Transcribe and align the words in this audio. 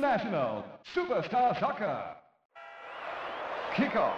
International 0.00 0.64
Superstar 0.82 1.58
Soccer. 1.58 2.16
Kickoff. 3.76 4.16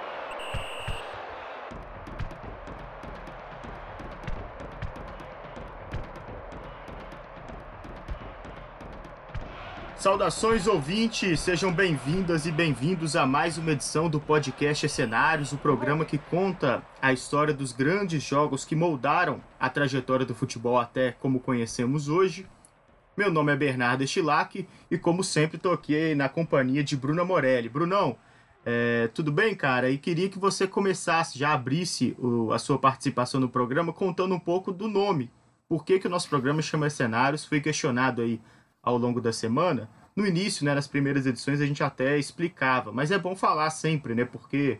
Saudações 9.97 10.69
ouvintes, 10.69 11.41
sejam 11.41 11.73
bem-vindas 11.73 12.47
e 12.47 12.53
bem-vindos 12.53 13.17
a 13.17 13.27
mais 13.27 13.59
uma 13.59 13.73
edição 13.73 14.09
do 14.09 14.21
podcast 14.21 14.89
Cenários, 14.89 15.51
o 15.51 15.59
programa 15.59 16.05
que 16.05 16.17
conta 16.17 16.81
a 17.01 17.13
história 17.13 17.53
dos 17.53 17.73
grandes 17.73 18.23
jogos 18.23 18.65
que 18.65 18.77
moldaram 18.77 19.43
a 19.59 19.69
trajetória 19.69 20.25
do 20.25 20.35
futebol 20.35 20.79
até 20.79 21.11
como 21.11 21.41
conhecemos 21.41 22.09
hoje. 22.09 22.47
Meu 23.15 23.31
nome 23.31 23.53
é 23.53 23.57
Bernardo 23.57 24.03
Estilac 24.03 24.67
e, 24.91 24.97
como 24.97 25.23
sempre, 25.23 25.57
estou 25.57 25.73
aqui 25.73 26.15
na 26.15 26.31
companhia 26.31 26.83
de 26.83 26.97
Bruna 26.97 27.25
Morelli. 27.25 27.69
Brunão, 27.69 28.17
é, 28.65 29.09
tudo 29.09 29.31
bem, 29.31 29.55
cara? 29.55 29.91
E 29.91 29.99
queria 29.99 30.31
que 30.31 30.39
você 30.39 30.67
começasse, 30.67 31.39
já 31.39 31.53
abrisse 31.53 32.17
o, 32.19 32.53
a 32.53 32.59
sua 32.59 32.79
participação 32.79 33.39
no 33.39 33.51
programa 33.51 33.93
contando 33.93 34.35
um 34.35 34.41
pouco 34.41 34.73
do 34.73 34.89
nome. 34.89 35.31
Por 35.69 35.85
que, 35.85 35.99
que 35.99 36.07
o 36.07 36.11
nosso 36.11 36.29
programa 36.29 36.63
chama 36.63 36.89
Cenários? 36.89 37.45
Foi 37.45 37.61
questionado 37.61 38.23
aí 38.23 38.41
ao 38.83 38.97
longo 38.97 39.21
da 39.21 39.33
semana. 39.33 39.91
No 40.17 40.27
início, 40.27 40.65
né, 40.65 40.75
nas 40.75 40.87
primeiras 40.87 41.27
edições, 41.27 41.61
a 41.61 41.67
gente 41.67 41.83
até 41.83 42.19
explicava, 42.19 42.93
mas 42.93 43.11
é 43.11 43.19
bom 43.19 43.37
falar 43.37 43.69
sempre, 43.71 44.15
né, 44.15 44.25
porque 44.25 44.79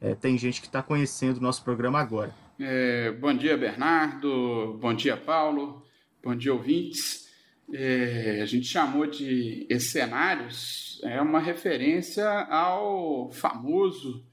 é, 0.00 0.14
tem 0.14 0.36
gente 0.36 0.60
que 0.60 0.66
está 0.66 0.82
conhecendo 0.82 1.38
o 1.38 1.42
nosso 1.42 1.62
programa 1.62 2.00
agora. 2.00 2.34
É, 2.58 3.12
bom 3.12 3.32
dia, 3.32 3.56
Bernardo. 3.56 4.76
Bom 4.80 4.94
dia, 4.94 5.16
Paulo. 5.16 5.84
Bom 6.22 6.34
dia, 6.34 6.52
ouvintes. 6.52 7.27
É, 7.72 8.40
a 8.42 8.46
gente 8.46 8.66
chamou 8.66 9.06
de 9.06 9.66
Escenários, 9.68 11.00
é 11.04 11.20
uma 11.20 11.38
referência 11.38 12.26
ao 12.26 13.30
famoso 13.30 14.24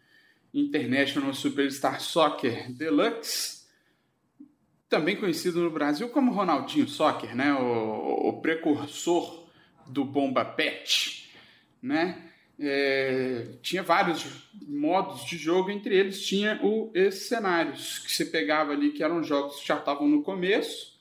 International 0.54 1.34
Superstar 1.34 2.00
Soccer 2.00 2.72
Deluxe, 2.72 3.66
também 4.88 5.18
conhecido 5.18 5.60
no 5.60 5.70
Brasil 5.70 6.08
como 6.10 6.32
Ronaldinho 6.32 6.88
Soccer, 6.88 7.36
né? 7.36 7.54
o, 7.54 8.30
o 8.30 8.42
precursor 8.42 9.46
do 9.86 10.06
Bomba 10.06 10.46
Pet. 10.46 11.30
Né? 11.82 12.32
É, 12.58 13.58
tinha 13.62 13.84
vários 13.84 14.50
modos 14.66 15.26
de 15.26 15.38
jogo, 15.38 15.70
entre 15.70 15.94
eles 15.94 16.26
tinha 16.26 16.58
o 16.64 16.90
Escenários, 16.96 18.00
que 18.00 18.14
você 18.14 18.26
pegava 18.26 18.72
ali, 18.72 18.92
que 18.92 19.04
eram 19.04 19.22
jogos 19.22 19.60
que 19.60 19.68
já 19.68 19.78
estavam 19.78 20.08
no 20.08 20.24
começo, 20.24 20.95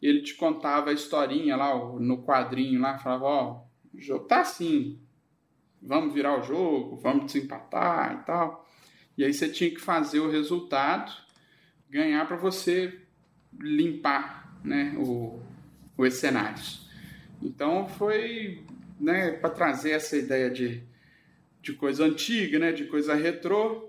ele 0.00 0.22
te 0.22 0.34
contava 0.34 0.90
a 0.90 0.92
historinha 0.92 1.56
lá 1.56 1.74
no 1.74 2.22
quadrinho 2.22 2.80
lá, 2.80 2.98
falava, 2.98 3.24
ó, 3.24 3.52
oh, 3.52 3.96
o 3.96 4.00
jogo 4.00 4.26
tá 4.26 4.40
assim, 4.40 5.00
vamos 5.80 6.12
virar 6.12 6.38
o 6.38 6.42
jogo, 6.42 6.96
vamos 6.96 7.32
desempatar 7.32 8.20
e 8.20 8.24
tal. 8.24 8.68
E 9.16 9.24
aí 9.24 9.32
você 9.32 9.48
tinha 9.48 9.70
que 9.70 9.80
fazer 9.80 10.20
o 10.20 10.30
resultado, 10.30 11.12
ganhar 11.88 12.26
para 12.26 12.36
você 12.36 13.00
limpar 13.58 14.60
né, 14.62 14.94
o, 14.98 15.40
os 15.96 16.14
cenários. 16.14 16.86
Então 17.42 17.88
foi 17.88 18.62
né, 19.00 19.32
para 19.32 19.50
trazer 19.50 19.92
essa 19.92 20.16
ideia 20.16 20.50
de, 20.50 20.82
de 21.62 21.72
coisa 21.72 22.04
antiga, 22.04 22.58
né, 22.58 22.72
de 22.72 22.84
coisa 22.84 23.14
retrô, 23.14 23.88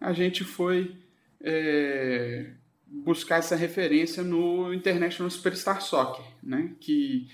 a 0.00 0.12
gente 0.12 0.44
foi 0.44 0.96
é, 1.40 2.52
buscar 2.90 3.38
essa 3.38 3.54
referência 3.54 4.22
no 4.22 4.72
International 4.72 5.30
Superstar 5.30 5.80
Soccer, 5.82 6.24
né? 6.42 6.74
que 6.80 7.28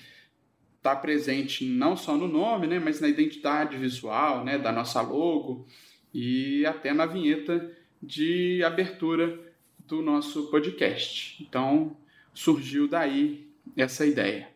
está 0.77 0.95
presente 0.95 1.65
não 1.65 1.97
só 1.97 2.17
no 2.17 2.29
nome, 2.29 2.67
né? 2.67 2.79
mas 2.79 3.01
na 3.01 3.09
identidade 3.09 3.77
visual 3.77 4.45
né? 4.45 4.59
da 4.59 4.73
nossa 4.73 5.01
logo 5.01 5.67
e 6.13 6.67
até 6.67 6.93
na 6.93 7.07
vinheta 7.07 7.73
de 8.03 8.63
abertura 8.65 9.41
do 9.87 10.03
nosso 10.03 10.51
podcast. 10.51 11.43
Então 11.43 11.97
surgiu 12.33 12.89
daí 12.89 13.49
essa 13.77 14.05
ideia. 14.05 14.49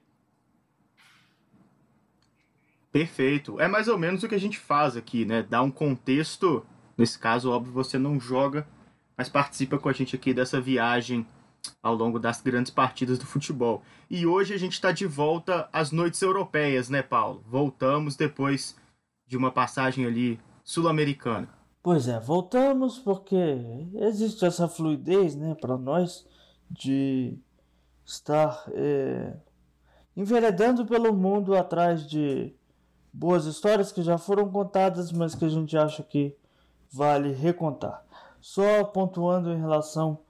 Perfeito. 2.91 3.60
É 3.60 3.69
mais 3.69 3.86
ou 3.86 3.98
menos 3.98 4.22
o 4.22 4.28
que 4.28 4.34
a 4.34 4.41
gente 4.41 4.59
faz 4.59 4.97
aqui, 4.97 5.25
né? 5.25 5.42
Dar 5.42 5.62
um 5.62 5.70
contexto. 5.70 6.66
Nesse 6.97 7.19
caso, 7.19 7.50
óbvio, 7.50 7.72
você 7.72 7.98
não 7.98 8.19
joga 8.19 8.66
mas 9.19 9.29
participa 9.29 9.77
com 9.77 9.89
a 9.89 9.93
gente 9.93 10.15
aqui 10.15 10.33
dessa 10.33 10.61
viagem 10.61 11.27
ao 11.83 11.93
longo 11.93 12.21
das 12.21 12.41
grandes 12.41 12.71
partidas 12.71 13.19
do 13.19 13.27
futebol. 13.27 13.83
E 14.09 14.25
hoje 14.25 14.55
a 14.55 14.59
gente 14.59 14.75
está 14.75 14.93
de 14.93 15.06
volta 15.06 15.69
às 15.73 15.91
noites 15.91 16.23
europeias, 16.23 16.89
né, 16.89 17.03
Paulo? 17.03 17.43
Voltamos 17.45 18.15
depois 18.15 18.77
de 19.27 19.37
uma 19.37 19.51
passagem 19.51 20.07
ali 20.07 20.39
sul-americana. 20.62 21.49
Pois 21.83 22.07
é, 22.07 22.21
voltamos 22.21 22.99
porque 22.99 23.34
existe 23.95 24.45
essa 24.45 24.69
fluidez, 24.69 25.34
né, 25.34 25.57
para 25.61 25.77
nós 25.77 26.25
de 26.71 27.37
estar 28.05 28.65
é, 28.73 29.34
enveredando 30.17 30.87
pelo 30.87 31.12
mundo 31.12 31.57
atrás 31.57 32.09
de 32.09 32.55
boas 33.12 33.47
histórias 33.47 33.91
que 33.91 34.03
já 34.03 34.17
foram 34.17 34.49
contadas, 34.49 35.11
mas 35.11 35.34
que 35.34 35.45
a 35.45 35.49
gente 35.49 35.77
acha 35.77 36.03
que 36.03 36.37
vale 36.91 37.33
recontar. 37.33 38.05
Só 38.48 38.82
pontuando 38.82 39.53
em 39.53 39.60
relação 39.60 40.20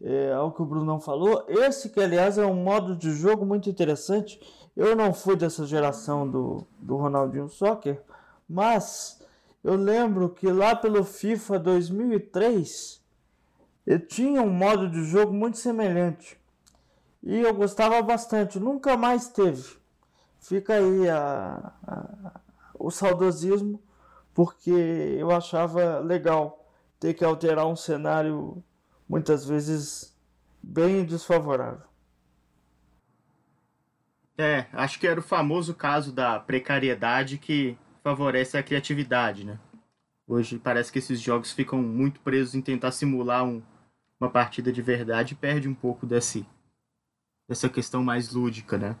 é, 0.00 0.32
ao 0.32 0.52
que 0.52 0.62
o 0.62 0.64
Brunão 0.64 1.00
falou, 1.00 1.44
esse 1.48 1.90
que 1.90 1.98
aliás 1.98 2.38
é 2.38 2.46
um 2.46 2.62
modo 2.62 2.94
de 2.94 3.10
jogo 3.10 3.44
muito 3.44 3.68
interessante. 3.68 4.40
Eu 4.76 4.94
não 4.94 5.12
fui 5.12 5.34
dessa 5.34 5.66
geração 5.66 6.30
do, 6.30 6.64
do 6.78 6.94
Ronaldinho 6.96 7.48
Soccer, 7.48 8.00
mas 8.48 9.20
eu 9.64 9.74
lembro 9.74 10.28
que 10.28 10.52
lá 10.52 10.76
pelo 10.76 11.02
FIFA 11.02 11.58
2003 11.58 13.02
eu 13.84 13.98
tinha 14.06 14.40
um 14.40 14.52
modo 14.52 14.88
de 14.88 15.02
jogo 15.02 15.32
muito 15.32 15.58
semelhante 15.58 16.40
e 17.24 17.40
eu 17.40 17.52
gostava 17.52 18.00
bastante. 18.02 18.60
Nunca 18.60 18.96
mais 18.96 19.26
teve. 19.26 19.76
Fica 20.38 20.74
aí 20.74 21.10
a, 21.10 21.72
a, 21.84 22.40
o 22.78 22.88
saudosismo 22.92 23.82
porque 24.32 24.70
eu 24.70 25.32
achava 25.32 25.98
legal 25.98 26.63
ter 27.04 27.12
que 27.12 27.22
alterar 27.22 27.66
um 27.66 27.76
cenário 27.76 28.64
muitas 29.06 29.44
vezes 29.44 30.16
bem 30.62 31.04
desfavorável. 31.04 31.86
É, 34.38 34.64
acho 34.72 34.98
que 34.98 35.06
era 35.06 35.20
o 35.20 35.22
famoso 35.22 35.74
caso 35.74 36.10
da 36.10 36.40
precariedade 36.40 37.36
que 37.36 37.76
favorece 38.02 38.56
a 38.56 38.62
criatividade, 38.62 39.44
né? 39.44 39.60
Hoje 40.26 40.58
parece 40.58 40.90
que 40.90 40.98
esses 40.98 41.20
jogos 41.20 41.52
ficam 41.52 41.82
muito 41.82 42.20
presos 42.20 42.54
em 42.54 42.62
tentar 42.62 42.90
simular 42.90 43.44
um, 43.44 43.62
uma 44.18 44.30
partida 44.30 44.72
de 44.72 44.80
verdade 44.80 45.34
e 45.34 45.36
perde 45.36 45.68
um 45.68 45.74
pouco 45.74 46.06
desse, 46.06 46.46
dessa 47.46 47.68
questão 47.68 48.02
mais 48.02 48.32
lúdica, 48.32 48.78
né? 48.78 48.96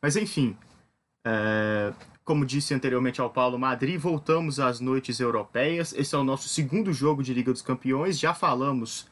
Mas 0.00 0.16
enfim, 0.16 0.56
é, 1.22 1.92
como 2.24 2.46
disse 2.46 2.72
anteriormente 2.72 3.20
ao 3.20 3.30
Paulo 3.30 3.58
Madrid, 3.58 4.00
voltamos 4.00 4.58
às 4.58 4.80
noites 4.80 5.20
europeias. 5.20 5.92
Esse 5.92 6.14
é 6.14 6.18
o 6.18 6.24
nosso 6.24 6.48
segundo 6.48 6.92
jogo 6.92 7.22
de 7.22 7.34
Liga 7.34 7.52
dos 7.52 7.60
Campeões. 7.60 8.18
Já 8.18 8.32
falamos 8.32 9.06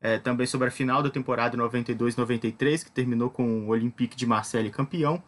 é, 0.00 0.18
também 0.18 0.46
sobre 0.46 0.68
a 0.68 0.70
final 0.70 1.02
da 1.02 1.10
temporada 1.10 1.58
92-93, 1.58 2.84
que 2.84 2.92
terminou 2.92 3.30
com 3.30 3.66
o 3.66 3.68
Olympique 3.68 4.16
de 4.16 4.26
Marseille 4.26 4.70
campeão, 4.70 5.22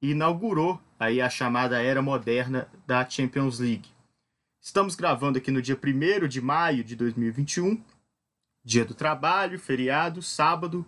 e 0.00 0.12
inaugurou 0.12 0.80
aí 0.98 1.20
a 1.20 1.28
chamada 1.28 1.82
era 1.82 2.00
moderna 2.00 2.68
da 2.86 3.08
Champions 3.08 3.58
League. 3.58 3.88
Estamos 4.60 4.94
gravando 4.94 5.38
aqui 5.38 5.50
no 5.50 5.60
dia 5.60 5.76
1 5.76 6.28
de 6.28 6.40
maio 6.40 6.84
de 6.84 6.94
2021, 6.94 7.82
dia 8.64 8.84
do 8.84 8.94
trabalho, 8.94 9.58
feriado, 9.58 10.22
sábado, 10.22 10.86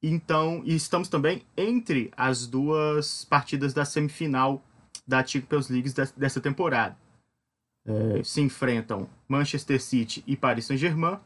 então, 0.00 0.62
e 0.64 0.74
estamos 0.74 1.08
também 1.08 1.44
entre 1.56 2.12
as 2.16 2.46
duas 2.46 3.24
partidas 3.24 3.72
da 3.72 3.84
semifinal 3.84 4.62
da 5.06 5.24
Champions 5.24 5.68
League 5.68 5.92
dessa 6.16 6.40
temporada. 6.40 6.96
É, 7.86 8.22
se 8.24 8.40
enfrentam 8.40 9.08
Manchester 9.28 9.80
City 9.80 10.24
e 10.26 10.36
Paris 10.36 10.64
Saint-Germain 10.64 11.18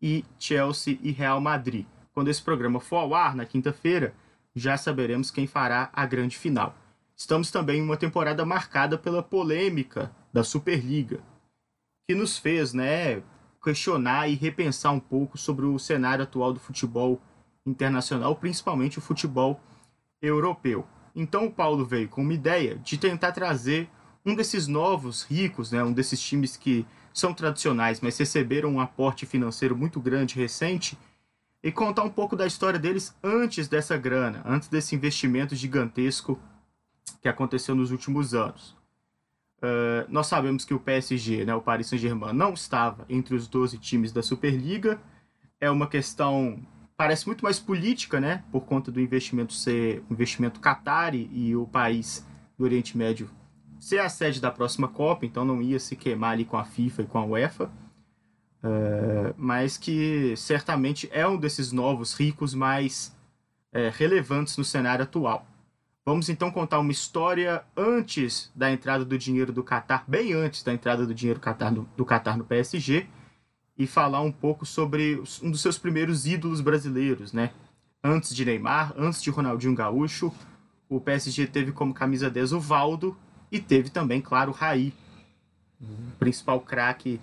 e 0.00 0.24
Chelsea 0.38 0.98
e 1.02 1.10
Real 1.10 1.40
Madrid. 1.40 1.86
Quando 2.14 2.28
esse 2.28 2.42
programa 2.42 2.80
for 2.80 2.96
ao 2.96 3.14
ar, 3.14 3.36
na 3.36 3.44
quinta-feira, 3.44 4.14
já 4.54 4.78
saberemos 4.78 5.30
quem 5.30 5.46
fará 5.46 5.90
a 5.92 6.06
grande 6.06 6.38
final. 6.38 6.74
Estamos 7.14 7.50
também 7.50 7.80
em 7.80 7.82
uma 7.82 7.96
temporada 7.96 8.44
marcada 8.44 8.96
pela 8.96 9.22
polêmica 9.22 10.10
da 10.32 10.42
Superliga, 10.42 11.20
que 12.08 12.14
nos 12.14 12.38
fez 12.38 12.72
né, 12.72 13.22
questionar 13.62 14.28
e 14.28 14.34
repensar 14.34 14.92
um 14.92 15.00
pouco 15.00 15.36
sobre 15.36 15.66
o 15.66 15.78
cenário 15.78 16.22
atual 16.22 16.52
do 16.52 16.60
futebol 16.60 17.20
internacional, 17.66 18.36
principalmente 18.36 18.98
o 18.98 19.02
futebol 19.02 19.60
europeu. 20.22 20.86
Então 21.16 21.46
o 21.46 21.50
Paulo 21.50 21.84
veio 21.84 22.08
com 22.08 22.20
uma 22.20 22.34
ideia 22.34 22.76
de 22.76 22.98
tentar 22.98 23.32
trazer 23.32 23.88
um 24.24 24.34
desses 24.34 24.66
novos 24.66 25.22
ricos, 25.22 25.72
né, 25.72 25.82
um 25.82 25.92
desses 25.92 26.20
times 26.20 26.56
que 26.56 26.86
são 27.12 27.32
tradicionais, 27.32 28.00
mas 28.00 28.18
receberam 28.18 28.68
um 28.68 28.80
aporte 28.80 29.24
financeiro 29.24 29.74
muito 29.74 29.98
grande 29.98 30.34
recente, 30.34 30.98
e 31.62 31.72
contar 31.72 32.04
um 32.04 32.10
pouco 32.10 32.36
da 32.36 32.46
história 32.46 32.78
deles 32.78 33.16
antes 33.24 33.66
dessa 33.66 33.96
grana, 33.96 34.42
antes 34.44 34.68
desse 34.68 34.94
investimento 34.94 35.56
gigantesco 35.56 36.38
que 37.20 37.28
aconteceu 37.28 37.74
nos 37.74 37.90
últimos 37.90 38.34
anos. 38.34 38.76
Uh, 39.58 40.06
nós 40.08 40.26
sabemos 40.26 40.64
que 40.64 40.74
o 40.74 40.78
PSG, 40.78 41.44
né, 41.44 41.54
o 41.54 41.62
Paris 41.62 41.88
Saint-Germain, 41.88 42.32
não 42.32 42.52
estava 42.52 43.04
entre 43.08 43.34
os 43.34 43.48
12 43.48 43.78
times 43.78 44.12
da 44.12 44.22
Superliga. 44.22 45.00
É 45.60 45.70
uma 45.70 45.88
questão, 45.88 46.60
parece 46.96 47.26
muito 47.26 47.44
mais 47.44 47.58
política, 47.58 48.18
né, 48.18 48.42
por 48.50 48.62
conta 48.62 48.90
do 48.90 49.00
investimento 49.00 49.52
ser 49.52 50.02
um 50.08 50.14
investimento 50.14 50.60
Qatari 50.60 51.28
e 51.32 51.54
o 51.54 51.66
país 51.66 52.26
do 52.58 52.64
Oriente 52.64 52.96
Médio 52.96 53.28
ser 53.78 53.98
a 53.98 54.08
sede 54.08 54.40
da 54.40 54.50
próxima 54.50 54.88
Copa, 54.88 55.26
então 55.26 55.44
não 55.44 55.60
ia 55.60 55.78
se 55.78 55.94
queimar 55.94 56.32
ali 56.32 56.44
com 56.44 56.56
a 56.56 56.64
FIFA 56.64 57.02
e 57.02 57.06
com 57.06 57.18
a 57.18 57.24
UEFA. 57.24 57.70
Uh, 58.64 59.32
mas 59.36 59.76
que 59.76 60.34
certamente 60.36 61.08
é 61.12 61.26
um 61.26 61.36
desses 61.36 61.70
novos 61.70 62.14
ricos 62.14 62.52
mais 62.52 63.14
é, 63.72 63.90
relevantes 63.90 64.56
no 64.56 64.64
cenário 64.64 65.04
atual. 65.04 65.46
Vamos 66.04 66.28
então 66.28 66.50
contar 66.50 66.78
uma 66.78 66.90
história 66.90 67.62
antes 67.76 68.50
da 68.54 68.72
entrada 68.72 69.04
do 69.04 69.18
dinheiro 69.18 69.52
do 69.52 69.62
Qatar, 69.62 70.04
bem 70.08 70.32
antes 70.32 70.62
da 70.62 70.72
entrada 70.72 71.04
do 71.04 71.14
dinheiro 71.14 71.40
do 71.96 72.04
Qatar 72.06 72.38
no 72.38 72.44
PSG, 72.44 73.06
e 73.78 73.86
falar 73.86 74.20
um 74.20 74.32
pouco 74.32 74.64
sobre 74.64 75.22
um 75.42 75.50
dos 75.50 75.60
seus 75.60 75.78
primeiros 75.78 76.26
ídolos 76.26 76.60
brasileiros, 76.60 77.32
né? 77.32 77.52
Antes 78.02 78.34
de 78.34 78.44
Neymar, 78.44 78.94
antes 78.96 79.22
de 79.22 79.30
Ronaldinho 79.30 79.74
Gaúcho, 79.74 80.32
o 80.88 81.00
PSG 81.00 81.46
teve 81.46 81.72
como 81.72 81.92
camisa 81.92 82.30
10 82.30 82.52
o 82.52 82.60
Valdo 82.60 83.16
e 83.50 83.60
teve 83.60 83.90
também, 83.90 84.20
claro, 84.20 84.50
o 84.50 84.54
Raí, 84.54 84.94
o 85.80 86.16
principal 86.18 86.60
craque 86.60 87.20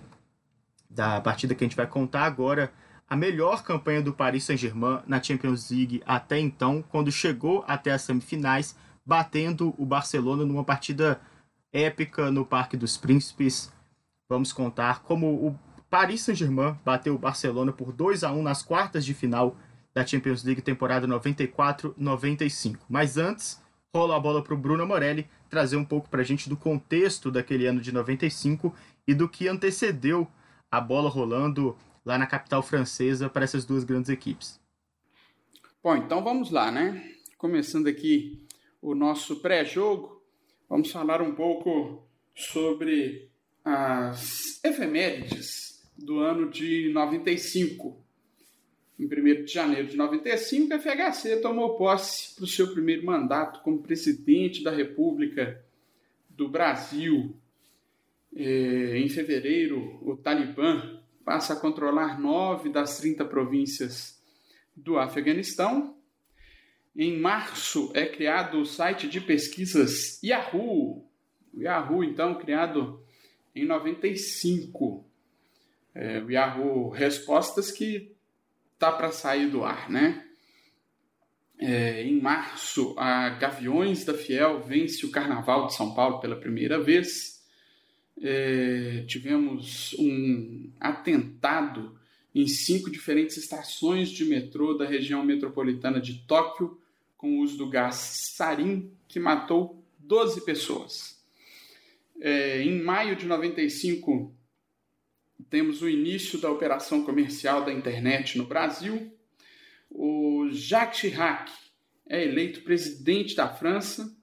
da 0.88 1.20
partida 1.20 1.54
que 1.54 1.64
a 1.64 1.66
gente 1.66 1.76
vai 1.76 1.86
contar 1.86 2.24
agora 2.24 2.72
a 3.08 3.16
melhor 3.16 3.62
campanha 3.62 4.00
do 4.00 4.12
Paris 4.12 4.44
Saint-Germain 4.44 5.00
na 5.06 5.22
Champions 5.22 5.70
League 5.70 6.02
até 6.06 6.38
então, 6.38 6.82
quando 6.82 7.10
chegou 7.12 7.64
até 7.66 7.92
as 7.92 8.02
semifinais, 8.02 8.76
batendo 9.04 9.74
o 9.76 9.84
Barcelona 9.84 10.44
numa 10.44 10.64
partida 10.64 11.20
épica 11.72 12.30
no 12.30 12.46
Parque 12.46 12.76
dos 12.76 12.96
Príncipes. 12.96 13.72
Vamos 14.28 14.52
contar 14.52 15.02
como 15.02 15.26
o 15.26 15.58
Paris 15.94 16.22
Saint-Germain 16.22 16.76
bateu 16.84 17.14
o 17.14 17.18
Barcelona 17.18 17.72
por 17.72 17.92
2 17.92 18.24
a 18.24 18.32
1 18.32 18.42
nas 18.42 18.64
quartas 18.64 19.04
de 19.04 19.14
final 19.14 19.56
da 19.94 20.04
Champions 20.04 20.42
League 20.42 20.60
temporada 20.60 21.06
94-95. 21.06 22.78
Mas 22.88 23.16
antes, 23.16 23.62
rola 23.94 24.16
a 24.16 24.18
bola 24.18 24.42
para 24.42 24.54
o 24.54 24.56
Bruno 24.56 24.84
Morelli 24.84 25.30
trazer 25.48 25.76
um 25.76 25.84
pouco 25.84 26.08
para 26.08 26.22
a 26.22 26.24
gente 26.24 26.48
do 26.48 26.56
contexto 26.56 27.30
daquele 27.30 27.68
ano 27.68 27.80
de 27.80 27.92
95 27.92 28.74
e 29.06 29.14
do 29.14 29.28
que 29.28 29.46
antecedeu 29.46 30.26
a 30.68 30.80
bola 30.80 31.08
rolando 31.08 31.76
lá 32.04 32.18
na 32.18 32.26
capital 32.26 32.60
francesa 32.60 33.30
para 33.30 33.44
essas 33.44 33.64
duas 33.64 33.84
grandes 33.84 34.10
equipes. 34.10 34.60
Bom, 35.80 35.94
então 35.94 36.24
vamos 36.24 36.50
lá, 36.50 36.72
né? 36.72 37.08
Começando 37.38 37.86
aqui 37.86 38.44
o 38.82 38.96
nosso 38.96 39.36
pré-jogo, 39.36 40.20
vamos 40.68 40.90
falar 40.90 41.22
um 41.22 41.36
pouco 41.36 42.04
sobre 42.34 43.30
as 43.64 44.58
efemérides 44.64 45.73
do 45.96 46.18
ano 46.18 46.50
de 46.50 46.90
95. 46.92 48.02
Em 48.98 49.06
1 49.06 49.44
de 49.44 49.52
janeiro 49.52 49.88
de 49.88 49.96
95, 49.96 50.72
a 50.72 50.78
FHC 50.78 51.40
tomou 51.40 51.76
posse 51.76 52.34
para 52.34 52.44
o 52.44 52.48
seu 52.48 52.72
primeiro 52.72 53.04
mandato 53.04 53.60
como 53.62 53.82
presidente 53.82 54.62
da 54.62 54.70
República 54.70 55.64
do 56.28 56.48
Brasil. 56.48 57.34
É, 58.36 58.98
em 58.98 59.08
fevereiro, 59.08 59.98
o 60.02 60.16
Talibã 60.16 61.00
passa 61.24 61.54
a 61.54 61.60
controlar 61.60 62.20
nove 62.20 62.68
das 62.68 62.98
30 62.98 63.24
províncias 63.24 64.22
do 64.76 64.98
Afeganistão. 64.98 65.96
Em 66.96 67.18
março 67.18 67.90
é 67.94 68.06
criado 68.06 68.60
o 68.60 68.66
site 68.66 69.08
de 69.08 69.20
pesquisas 69.20 70.22
Yahoo. 70.22 71.08
Yahoo, 71.56 72.04
então, 72.04 72.34
criado 72.36 73.02
em 73.54 73.64
95. 73.64 75.04
É, 75.94 76.20
o 76.20 76.30
Yahoo 76.30 76.90
Respostas 76.90 77.70
que 77.70 78.12
tá 78.78 78.90
para 78.90 79.12
sair 79.12 79.48
do 79.48 79.64
ar, 79.64 79.88
né? 79.88 80.24
É, 81.58 82.02
em 82.02 82.20
março, 82.20 82.94
a 82.98 83.30
Gaviões 83.30 84.04
da 84.04 84.12
Fiel 84.12 84.60
vence 84.62 85.06
o 85.06 85.10
Carnaval 85.10 85.68
de 85.68 85.74
São 85.74 85.94
Paulo 85.94 86.20
pela 86.20 86.36
primeira 86.36 86.80
vez 86.80 87.34
é, 88.20 89.04
tivemos 89.06 89.94
um 89.98 90.70
atentado 90.78 91.98
em 92.34 92.46
cinco 92.46 92.90
diferentes 92.90 93.36
estações 93.36 94.10
de 94.10 94.24
metrô 94.24 94.74
da 94.74 94.86
região 94.86 95.24
metropolitana 95.24 96.00
de 96.00 96.24
Tóquio 96.26 96.78
com 97.16 97.38
o 97.38 97.42
uso 97.42 97.56
do 97.56 97.68
gás 97.68 97.94
sarin, 97.94 98.90
que 99.08 99.20
matou 99.20 99.82
12 99.98 100.44
pessoas. 100.44 101.22
É, 102.20 102.62
em 102.62 102.82
maio 102.82 103.16
de 103.16 103.26
95, 103.26 104.34
temos 105.50 105.82
o 105.82 105.88
início 105.88 106.38
da 106.38 106.50
operação 106.50 107.04
comercial 107.04 107.64
da 107.64 107.72
internet 107.72 108.38
no 108.38 108.46
Brasil. 108.46 109.12
O 109.90 110.48
Jacques 110.50 111.00
Chirac 111.00 111.52
é 112.08 112.22
eleito 112.24 112.62
presidente 112.62 113.34
da 113.34 113.48
França 113.48 114.14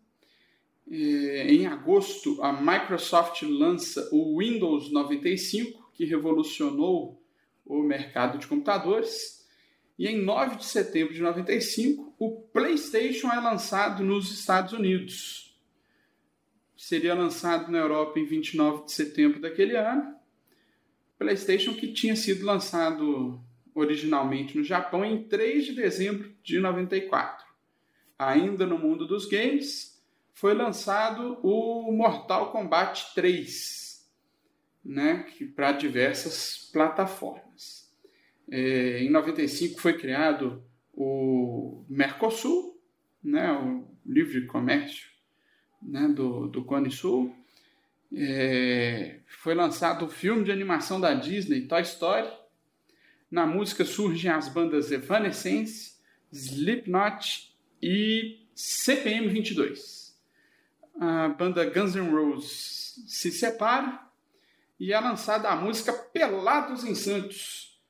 é, 0.94 1.48
em 1.48 1.66
agosto, 1.68 2.44
a 2.44 2.52
Microsoft 2.52 3.44
lança 3.44 4.10
o 4.12 4.40
Windows 4.40 4.92
95, 4.92 5.90
que 5.94 6.04
revolucionou 6.04 7.24
o 7.66 7.81
mercado 7.81 8.38
de 8.38 8.46
computadores. 8.46 9.48
E 9.98 10.06
em 10.06 10.22
9 10.22 10.58
de 10.58 10.66
setembro 10.66 11.13
de 11.13 11.22
95, 11.22 12.13
o 12.19 12.42
PlayStation 12.42 13.31
é 13.31 13.40
lançado 13.40 14.04
nos 14.04 14.31
Estados 14.38 14.74
Unidos. 14.74 15.58
Seria 16.75 17.13
lançado 17.13 17.72
na 17.72 17.78
Europa 17.78 18.19
em 18.19 18.25
29 18.25 18.86
de 18.86 18.92
setembro 18.92 19.40
daquele 19.40 19.78
ano. 19.78 20.13
PlayStation 21.21 21.75
que 21.75 21.94
tinha 21.94 22.15
sido 22.15 22.44
lançado 22.44 23.39
originalmente 23.75 24.57
no 24.57 24.63
Japão 24.63 25.05
em 25.05 25.24
3 25.24 25.65
de 25.65 25.74
dezembro 25.74 26.34
de 26.41 26.60
94. 26.60 27.46
Ainda 28.17 28.65
no 28.65 28.79
mundo 28.79 29.05
dos 29.05 29.27
games, 29.27 30.03
foi 30.34 30.55
lançado 30.55 31.38
o 31.43 31.91
Mortal 31.91 32.51
Kombat 32.51 33.13
3, 33.13 34.12
né, 34.84 35.27
para 35.55 35.74
diversas 35.74 36.67
plataformas. 36.74 37.88
É, 38.50 39.03
em 39.03 39.12
95 39.12 39.79
foi 39.79 39.96
criado 40.00 40.63
o 40.91 41.86
Mercosul, 41.88 42.81
né, 43.24 43.51
o 43.53 43.88
livre 44.03 44.48
comércio 44.48 45.07
né, 45.84 46.07
do, 46.07 46.48
do 46.48 46.65
Cone 46.65 46.89
Sul. 46.89 47.36
É, 48.13 49.20
foi 49.25 49.56
lançado 49.56 50.06
o 50.06 50.10
filme 50.10 50.44
de 50.44 50.51
animação 50.51 51.00
da 51.00 51.13
Disney, 51.13 51.68
Toy 51.68 51.82
Story. 51.82 52.30
Na 53.30 53.46
música 53.46 53.86
surgem 53.86 54.30
as 54.30 54.50
bandas 54.50 54.91
Evanescence, 54.91 55.96
Slipknot 56.32 57.56
e 57.82 58.46
CPM 58.53 59.27
22 59.27 60.01
a 61.00 61.30
banda 61.30 61.65
Guns 61.65 61.96
N' 61.96 62.12
Roses 62.12 63.03
se 63.08 63.32
separa 63.32 64.08
e 64.80 64.94
é 64.94 65.00
lançada 65.00 65.50
a 65.50 65.56
música 65.56 65.91
Pelados 65.91 66.84
em 66.84 66.94
Santos, 66.94 67.82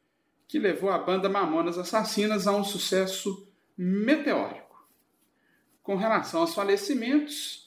que 0.47 0.57
levou 0.57 0.89
a 0.89 0.97
banda 0.97 1.27
Mamonas 1.27 1.77
Assassinas 1.77 2.47
a 2.47 2.55
um 2.55 2.63
sucesso 2.63 3.51
meteórico. 3.77 4.89
Com 5.83 5.97
relação 5.97 6.41
aos 6.41 6.53
falecimentos, 6.53 7.60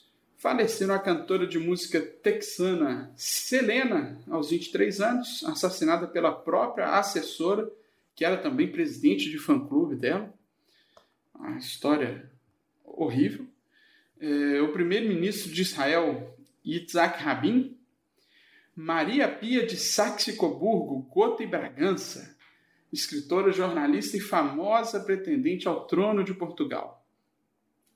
faleceram 0.45 0.93
a 0.93 0.99
cantora 0.99 1.47
de 1.47 1.57
música 1.57 1.99
texana 1.99 3.11
Selena, 3.15 4.21
aos 4.29 4.51
23 4.51 5.01
anos, 5.01 5.43
assassinada 5.43 6.05
pela 6.05 6.31
própria 6.31 6.99
assessora, 6.99 7.67
que 8.13 8.23
era 8.23 8.37
também 8.37 8.71
presidente 8.71 9.27
de 9.31 9.39
fã-clube 9.39 9.95
dela. 9.95 10.31
Uma 11.33 11.57
história 11.57 12.29
horrível 12.83 13.47
é, 14.19 14.61
o 14.61 14.71
primeiro-ministro 14.71 15.51
de 15.51 15.63
Israel, 15.63 16.37
Yitzhak 16.63 17.23
Rabin, 17.23 17.75
Maria 18.75 19.27
Pia 19.27 19.65
de 19.65 19.75
Saxe-Coburgo, 19.75 21.07
Gota 21.09 21.41
e 21.41 21.47
Bragança, 21.47 22.37
escritora, 22.93 23.51
jornalista 23.51 24.15
e 24.15 24.19
famosa 24.19 24.99
pretendente 24.99 25.67
ao 25.67 25.87
trono 25.87 26.23
de 26.23 26.35
Portugal. 26.35 27.03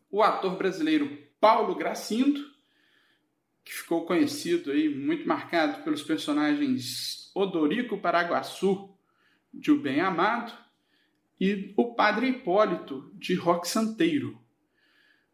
O 0.10 0.24
ator 0.24 0.58
brasileiro 0.58 1.28
Paulo 1.39 1.75
Gracindo, 1.75 2.41
que 3.63 3.74
ficou 3.74 4.05
conhecido 4.05 4.72
aí, 4.72 4.89
muito 4.89 5.27
marcado 5.27 5.84
pelos 5.84 6.03
personagens 6.03 7.31
Odorico 7.34 7.98
Paraguaçu, 7.98 8.89
de 9.53 9.72
O 9.72 9.79
Bem 9.79 10.01
Amado, 10.01 10.51
e 11.39 11.74
o 11.77 11.93
Padre 11.93 12.27
Hipólito, 12.27 13.12
de 13.13 13.34
Roque 13.36 13.67
Santeiro. 13.67 14.38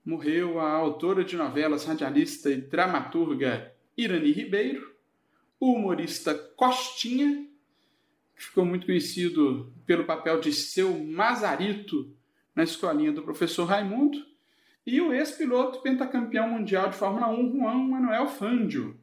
Morreu 0.06 0.60
a 0.60 0.72
autora 0.72 1.24
de 1.24 1.36
novelas, 1.36 1.86
radialista 1.86 2.52
e 2.52 2.58
dramaturga 2.58 3.74
Irani 3.98 4.32
Ribeiro, 4.32 4.96
o 5.60 5.74
humorista 5.74 6.36
Costinha, 6.36 7.48
que 8.36 8.44
ficou 8.44 8.66
muito 8.66 8.86
conhecido 8.86 9.74
pelo 9.86 10.06
papel 10.06 10.40
de 10.40 10.54
seu 10.54 10.94
Mazarito 11.04 12.14
na 12.54 12.64
escolinha 12.64 13.12
do 13.12 13.24
professor 13.24 13.66
Raimundo, 13.66 14.35
e 14.86 15.02
o 15.02 15.14
ex-piloto 15.14 15.82
pentacampeão 15.82 16.50
mundial 16.50 16.90
de 16.90 16.96
Fórmula 16.96 17.30
1, 17.30 17.52
Juan 17.52 17.88
Manuel 17.88 18.28
Fangio, 18.28 19.00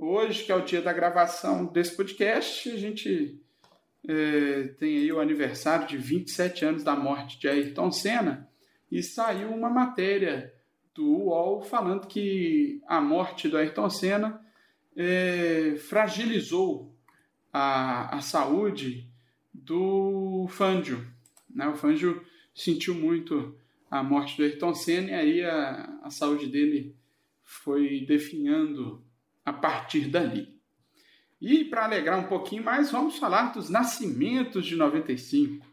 Hoje, 0.00 0.44
que 0.44 0.52
é 0.52 0.54
o 0.54 0.64
dia 0.64 0.80
da 0.80 0.92
gravação 0.92 1.66
desse 1.66 1.96
podcast, 1.96 2.70
a 2.70 2.76
gente 2.76 3.36
é, 4.06 4.68
tem 4.78 4.96
aí 4.96 5.10
o 5.10 5.18
aniversário 5.18 5.88
de 5.88 5.96
27 5.96 6.64
anos 6.64 6.84
da 6.84 6.94
morte 6.94 7.36
de 7.36 7.48
Ayrton 7.48 7.90
Senna 7.90 8.48
e 8.92 9.02
saiu 9.02 9.50
uma 9.50 9.68
matéria 9.68 10.54
do 10.94 11.04
UOL 11.04 11.62
falando 11.62 12.06
que 12.06 12.80
a 12.86 13.00
morte 13.00 13.48
do 13.48 13.58
Ayrton 13.58 13.90
Senna 13.90 14.40
é, 14.96 15.74
fragilizou 15.88 16.94
a, 17.52 18.18
a 18.18 18.20
saúde 18.20 19.10
do 19.52 20.46
Fangio. 20.48 21.04
Né? 21.50 21.66
O 21.66 21.74
Fangio 21.74 22.24
sentiu 22.54 22.94
muito 22.94 23.57
a 23.90 24.02
morte 24.02 24.36
do 24.36 24.42
Ayrton 24.42 24.74
Senna 24.74 25.10
e 25.10 25.14
aí 25.14 25.44
a, 25.44 26.00
a 26.02 26.10
saúde 26.10 26.46
dele 26.46 26.94
foi 27.42 28.04
definhando 28.06 29.04
a 29.44 29.52
partir 29.52 30.08
dali. 30.08 30.58
E 31.40 31.64
para 31.64 31.84
alegrar 31.84 32.18
um 32.18 32.28
pouquinho 32.28 32.64
mais, 32.64 32.90
vamos 32.90 33.18
falar 33.18 33.52
dos 33.52 33.70
nascimentos 33.70 34.66
de 34.66 34.76
95. 34.76 35.64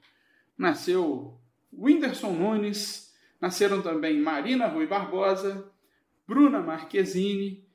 Nasceu 0.58 1.40
Whindersson 1.74 2.32
Nunes, 2.32 3.14
nasceram 3.42 3.82
também 3.82 4.20
Marina 4.20 4.68
Rui 4.68 4.88
Barbosa, 4.88 5.70
Bruna 6.28 6.62
Marquezine, 6.62 7.68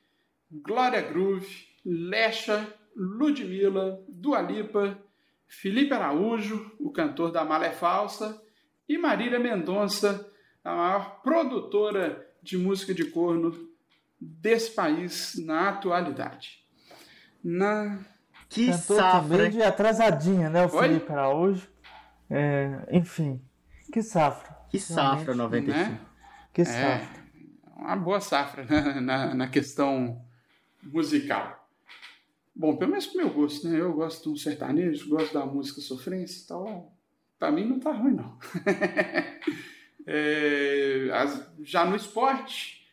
Glória 0.50 1.02
Groove, 1.02 1.66
Lecha, 1.84 2.72
Ludmilla, 2.96 4.02
Dualipa, 4.08 4.98
Felipe 5.46 5.92
Araújo, 5.92 6.72
o 6.78 6.90
cantor 6.90 7.30
da 7.32 7.44
Malé 7.44 7.72
Falsa, 7.72 8.40
e 8.90 8.98
Marília 8.98 9.38
Mendonça, 9.38 10.28
a 10.64 10.74
maior 10.74 11.22
produtora 11.22 12.28
de 12.42 12.58
música 12.58 12.92
de 12.92 13.04
corno 13.04 13.54
desse 14.20 14.72
país 14.72 15.36
na 15.36 15.68
atualidade. 15.68 16.66
Na... 17.42 18.00
Que 18.48 18.66
Cantor 18.66 18.96
safra! 18.96 19.36
Também 19.36 19.50
de 19.52 19.62
atrasadinha, 19.62 20.50
né? 20.50 20.66
O 20.66 20.74
Oi? 20.74 20.88
Felipe 20.88 21.12
Araújo. 21.12 21.68
É, 22.28 22.88
enfim, 22.90 23.40
que 23.92 24.02
safra. 24.02 24.56
Que 24.68 24.80
safra 24.80 25.36
95. 25.36 25.78
Né? 25.78 26.00
Que 26.52 26.62
é, 26.62 26.64
safra. 26.64 27.22
É 27.64 27.80
uma 27.80 27.96
boa 27.96 28.20
safra 28.20 28.64
na, 28.64 28.98
na, 29.00 29.34
na, 29.36 29.48
questão 29.48 30.20
musical. 30.82 31.64
Bom, 32.52 32.76
pelo 32.76 32.90
menos 32.90 33.06
pro 33.06 33.18
meu 33.18 33.32
gosto, 33.32 33.68
né? 33.68 33.80
Eu 33.80 33.92
gosto 33.92 34.24
de 34.24 34.30
um 34.30 34.36
sertanejo, 34.36 35.08
gosto 35.08 35.32
da 35.32 35.46
música 35.46 35.80
sofrência, 35.80 36.42
então 36.44 36.90
pra 37.40 37.50
mim 37.50 37.64
não 37.64 37.80
tá 37.80 37.90
ruim, 37.90 38.12
não. 38.12 38.38
é, 40.06 41.08
as, 41.14 41.50
já 41.62 41.86
no 41.86 41.96
esporte, 41.96 42.86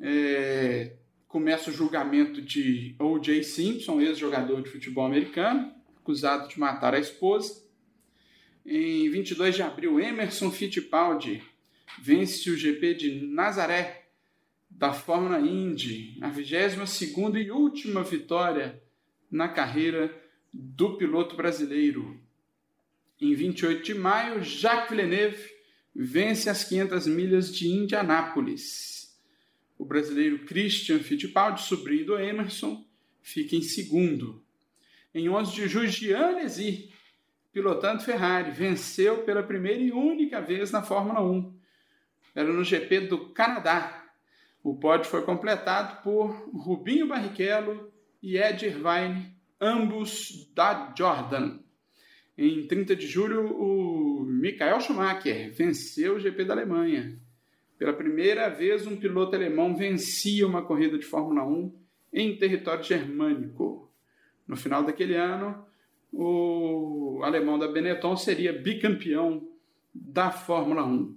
é, 0.00 0.92
começa 1.26 1.70
o 1.70 1.72
julgamento 1.72 2.42
de 2.42 2.94
O.J. 3.00 3.42
Simpson, 3.42 4.00
ex-jogador 4.02 4.62
de 4.62 4.70
futebol 4.70 5.06
americano, 5.06 5.72
acusado 5.96 6.46
de 6.46 6.60
matar 6.60 6.94
a 6.94 7.00
esposa. 7.00 7.64
Em 8.66 9.08
22 9.08 9.54
de 9.54 9.62
abril, 9.62 9.98
Emerson 9.98 10.50
Fittipaldi 10.50 11.42
vence 11.98 12.50
o 12.50 12.56
GP 12.56 12.94
de 12.94 13.26
Nazaré 13.26 14.08
da 14.68 14.92
Fórmula 14.92 15.40
Indy, 15.40 16.18
a 16.20 16.30
22ª 16.30 17.42
e 17.42 17.50
última 17.50 18.02
vitória 18.02 18.82
na 19.30 19.48
carreira 19.48 20.14
do 20.52 20.98
piloto 20.98 21.34
brasileiro. 21.34 22.25
Em 23.20 23.34
28 23.34 23.82
de 23.82 23.94
maio, 23.94 24.42
Jacques 24.42 24.90
Villeneuve 24.90 25.42
vence 25.94 26.50
as 26.50 26.64
500 26.64 27.06
milhas 27.06 27.54
de 27.54 27.66
Indianápolis. 27.68 29.16
O 29.78 29.86
brasileiro 29.86 30.44
Christian 30.44 30.98
Fittipaldi, 30.98 31.62
sobrinho 31.62 32.04
do 32.04 32.18
Emerson, 32.18 32.84
fica 33.22 33.56
em 33.56 33.62
segundo. 33.62 34.44
Em 35.14 35.30
11 35.30 35.54
de 35.54 35.66
julho, 35.66 35.88
Jean 35.88 36.26
Alesi, 36.28 36.90
pilotando 37.52 38.02
Ferrari, 38.02 38.50
venceu 38.50 39.24
pela 39.24 39.42
primeira 39.42 39.80
e 39.80 39.92
única 39.92 40.42
vez 40.42 40.70
na 40.70 40.82
Fórmula 40.82 41.22
1. 41.22 41.58
Era 42.34 42.52
no 42.52 42.62
GP 42.62 43.00
do 43.00 43.30
Canadá. 43.30 44.04
O 44.62 44.76
pódio 44.78 45.08
foi 45.08 45.22
completado 45.22 46.02
por 46.02 46.50
Rubinho 46.52 47.06
Barrichello 47.06 47.90
e 48.22 48.36
Ed 48.36 48.66
Irvine, 48.66 49.34
ambos 49.58 50.52
da 50.54 50.92
Jordan. 50.94 51.65
Em 52.38 52.66
30 52.66 52.94
de 52.94 53.06
julho, 53.06 53.46
o 53.56 54.22
Michael 54.24 54.80
Schumacher 54.80 55.54
venceu 55.54 56.16
o 56.16 56.20
GP 56.20 56.44
da 56.44 56.52
Alemanha. 56.52 57.18
Pela 57.78 57.94
primeira 57.94 58.50
vez, 58.50 58.86
um 58.86 58.96
piloto 58.96 59.34
alemão 59.34 59.74
vencia 59.74 60.46
uma 60.46 60.62
corrida 60.62 60.98
de 60.98 61.06
Fórmula 61.06 61.46
1 61.46 61.72
em 62.12 62.36
território 62.36 62.84
germânico. 62.84 63.90
No 64.46 64.54
final 64.54 64.82
daquele 64.82 65.14
ano, 65.14 65.66
o 66.12 67.20
alemão 67.22 67.58
da 67.58 67.68
Benetton 67.68 68.16
seria 68.16 68.52
bicampeão 68.52 69.48
da 69.94 70.30
Fórmula 70.30 70.84
1. 70.84 71.16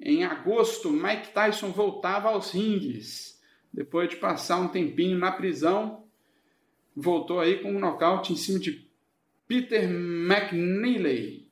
Em 0.00 0.24
agosto, 0.24 0.90
Mike 0.90 1.32
Tyson 1.32 1.70
voltava 1.70 2.28
aos 2.28 2.50
rings. 2.50 3.40
Depois 3.72 4.10
de 4.10 4.16
passar 4.16 4.60
um 4.60 4.68
tempinho 4.68 5.18
na 5.18 5.32
prisão, 5.32 6.04
voltou 6.94 7.40
aí 7.40 7.60
com 7.60 7.70
um 7.70 7.80
nocaute 7.80 8.32
em 8.32 8.36
cima 8.36 8.58
de 8.58 8.83
Peter 9.54 9.84
McNeely. 9.88 11.48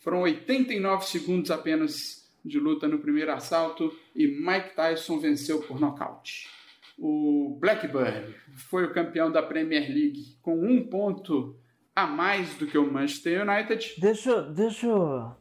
Foram 0.00 0.20
89 0.20 1.06
segundos 1.06 1.50
apenas 1.50 2.30
de 2.44 2.60
luta 2.60 2.86
no 2.86 2.98
primeiro 2.98 3.32
assalto 3.32 3.90
e 4.14 4.26
Mike 4.26 4.76
Tyson 4.76 5.18
venceu 5.18 5.62
por 5.62 5.80
nocaute. 5.80 6.50
O 6.98 7.56
Blackburn 7.58 8.34
foi 8.68 8.84
o 8.84 8.92
campeão 8.92 9.32
da 9.32 9.42
Premier 9.42 9.88
League 9.88 10.36
com 10.42 10.62
um 10.62 10.86
ponto 10.86 11.56
a 11.96 12.06
mais 12.06 12.54
do 12.56 12.66
que 12.66 12.76
o 12.76 12.92
Manchester 12.92 13.48
United. 13.48 13.94
Deixa, 13.98 14.42
deixa, 14.42 15.36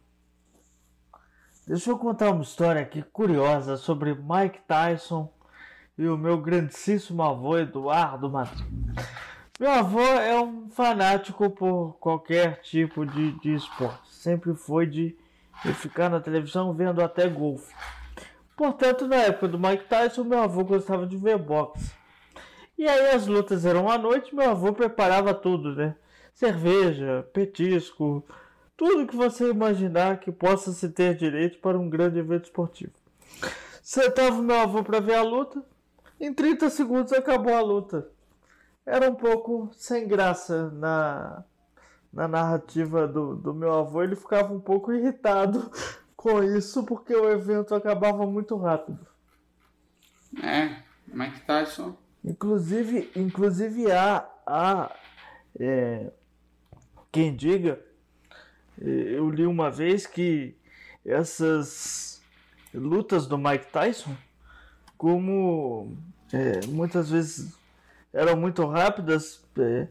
deixa 1.67 1.89
eu 1.89 1.97
contar 1.97 2.31
uma 2.31 2.43
história 2.43 2.81
aqui 2.81 3.03
curiosa 3.03 3.75
sobre 3.75 4.13
Mike 4.13 4.61
Tyson 4.65 5.29
e 5.97 6.07
o 6.07 6.17
meu 6.17 6.37
grandíssimo 6.37 7.21
avô 7.21 7.57
Eduardo 7.57 8.29
Madrid. 8.29 8.65
Meu 9.61 9.69
avô 9.69 10.01
é 10.01 10.41
um 10.41 10.71
fanático 10.71 11.47
por 11.51 11.95
qualquer 11.99 12.61
tipo 12.61 13.05
de, 13.05 13.33
de 13.33 13.53
esporte. 13.53 14.11
Sempre 14.11 14.55
foi 14.55 14.87
de 14.87 15.15
e 15.63 15.71
ficar 15.71 16.09
na 16.09 16.19
televisão 16.19 16.73
vendo 16.73 16.99
até 16.99 17.27
golfe. 17.29 17.71
Portanto, 18.57 19.07
na 19.07 19.17
época 19.17 19.47
do 19.47 19.59
Mike 19.59 19.87
Tyson, 19.87 20.23
meu 20.23 20.39
avô 20.39 20.63
gostava 20.63 21.05
de 21.05 21.15
ver 21.15 21.37
boxe. 21.37 21.93
E 22.75 22.87
aí 22.87 23.11
as 23.11 23.27
lutas 23.27 23.63
eram 23.63 23.87
à 23.87 23.99
noite, 23.99 24.33
meu 24.33 24.49
avô 24.49 24.73
preparava 24.73 25.31
tudo, 25.31 25.75
né? 25.75 25.95
Cerveja, 26.33 27.29
petisco, 27.31 28.25
tudo 28.75 29.05
que 29.05 29.15
você 29.15 29.51
imaginar 29.51 30.21
que 30.21 30.31
possa 30.31 30.71
se 30.71 30.89
ter 30.89 31.13
direito 31.13 31.59
para 31.59 31.77
um 31.77 31.87
grande 31.87 32.17
evento 32.17 32.45
esportivo. 32.45 32.93
Sentava 33.83 34.41
meu 34.41 34.59
avô 34.59 34.83
para 34.83 34.99
ver 34.99 35.17
a 35.17 35.21
luta, 35.21 35.63
em 36.19 36.33
30 36.33 36.67
segundos 36.71 37.13
acabou 37.13 37.53
a 37.53 37.61
luta. 37.61 38.09
Era 38.85 39.09
um 39.09 39.15
pouco 39.15 39.69
sem 39.73 40.07
graça 40.07 40.69
na 40.71 41.43
na 42.11 42.27
narrativa 42.27 43.07
do, 43.07 43.35
do 43.35 43.53
meu 43.53 43.71
avô, 43.71 44.03
ele 44.03 44.15
ficava 44.15 44.53
um 44.53 44.59
pouco 44.59 44.91
irritado 44.91 45.71
com 46.15 46.43
isso, 46.43 46.83
porque 46.83 47.15
o 47.15 47.29
evento 47.29 47.73
acabava 47.73 48.25
muito 48.25 48.57
rápido. 48.57 49.07
É, 50.43 50.83
Mike 51.07 51.41
Tyson. 51.41 51.95
Inclusive, 52.23 53.09
inclusive 53.15 53.91
há, 53.91 54.29
há 54.45 54.95
é, 55.59 56.11
quem 57.11 57.35
diga, 57.35 57.81
é, 58.79 58.85
eu 58.85 59.29
li 59.29 59.45
uma 59.45 59.71
vez 59.71 60.05
que 60.05 60.55
essas 61.03 62.21
lutas 62.73 63.25
do 63.25 63.37
Mike 63.37 63.71
Tyson, 63.71 64.15
como 64.97 65.97
é, 66.31 66.65
muitas 66.67 67.09
vezes 67.09 67.57
eram 68.13 68.35
muito 68.35 68.65
rápidas, 68.65 69.43
é, 69.57 69.87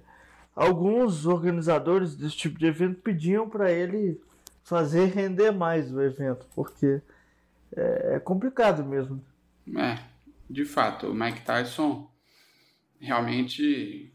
alguns 0.55 1.27
organizadores 1.27 2.15
desse 2.15 2.37
tipo 2.37 2.59
de 2.59 2.67
evento 2.67 3.01
pediam 3.01 3.49
para 3.49 3.71
ele 3.71 4.21
fazer 4.63 5.07
render 5.07 5.51
mais 5.51 5.93
o 5.93 6.01
evento, 6.01 6.47
porque 6.55 7.01
é, 7.77 8.17
é 8.17 8.21
complicado 8.21 8.85
mesmo. 8.85 9.25
É, 9.77 9.99
de 10.49 10.65
fato, 10.65 11.09
o 11.09 11.15
Mike 11.15 11.43
Tyson 11.43 12.11
realmente 13.01 14.13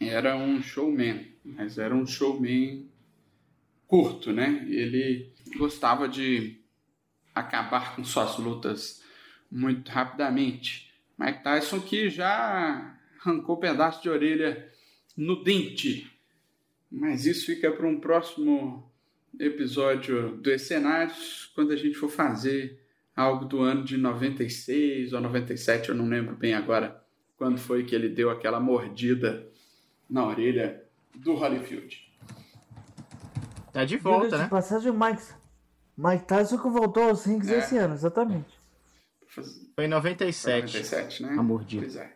era 0.00 0.36
um 0.36 0.60
showman, 0.62 1.26
mas 1.44 1.78
era 1.78 1.94
um 1.94 2.06
showman 2.06 2.88
curto, 3.86 4.32
né? 4.32 4.66
Ele 4.68 5.32
gostava 5.56 6.08
de 6.08 6.60
acabar 7.34 7.94
com 7.94 8.04
suas 8.04 8.36
lutas 8.38 9.02
muito 9.50 9.90
rapidamente. 9.90 10.92
Mike 11.18 11.42
Tyson 11.42 11.80
que 11.80 12.10
já 12.10 12.98
arrancou 13.24 13.56
pedaço 13.56 14.02
de 14.02 14.08
orelha 14.08 14.68
no 15.16 15.42
dente. 15.42 16.10
Mas 16.90 17.26
isso 17.26 17.46
fica 17.46 17.70
para 17.72 17.86
um 17.86 17.98
próximo 17.98 18.88
episódio 19.38 20.36
do 20.36 20.50
Escenários, 20.50 21.50
quando 21.54 21.72
a 21.72 21.76
gente 21.76 21.94
for 21.96 22.08
fazer 22.08 22.80
algo 23.16 23.44
do 23.44 23.60
ano 23.60 23.82
de 23.84 23.96
96 23.96 25.12
ou 25.12 25.20
97, 25.20 25.88
eu 25.88 25.94
não 25.94 26.08
lembro 26.08 26.36
bem 26.36 26.54
agora 26.54 27.02
quando 27.36 27.58
foi 27.58 27.84
que 27.84 27.94
ele 27.94 28.08
deu 28.08 28.30
aquela 28.30 28.60
mordida 28.60 29.48
na 30.08 30.24
orelha 30.26 30.84
do 31.14 31.34
Holyfield. 31.34 32.04
Tá 33.72 33.84
de 33.84 33.96
volta, 33.96 34.24
Diga-se 34.26 34.38
né? 34.38 34.44
de 34.44 34.50
passagem, 34.50 34.92
Mike, 34.92 35.22
Mike 35.98 36.26
Tyson 36.26 36.58
que 36.58 36.68
voltou 36.68 37.04
aos 37.04 37.24
rings 37.24 37.48
É. 37.48 37.58
esse 37.58 37.76
ano, 37.76 37.94
exatamente. 37.94 38.54
Foi 39.26 39.84
em 39.84 39.88
97. 39.88 40.66
97, 40.78 41.22
né? 41.24 41.34
A 41.36 41.42
mordida. 41.42 41.82
Pois 41.82 41.96
é. 41.96 42.13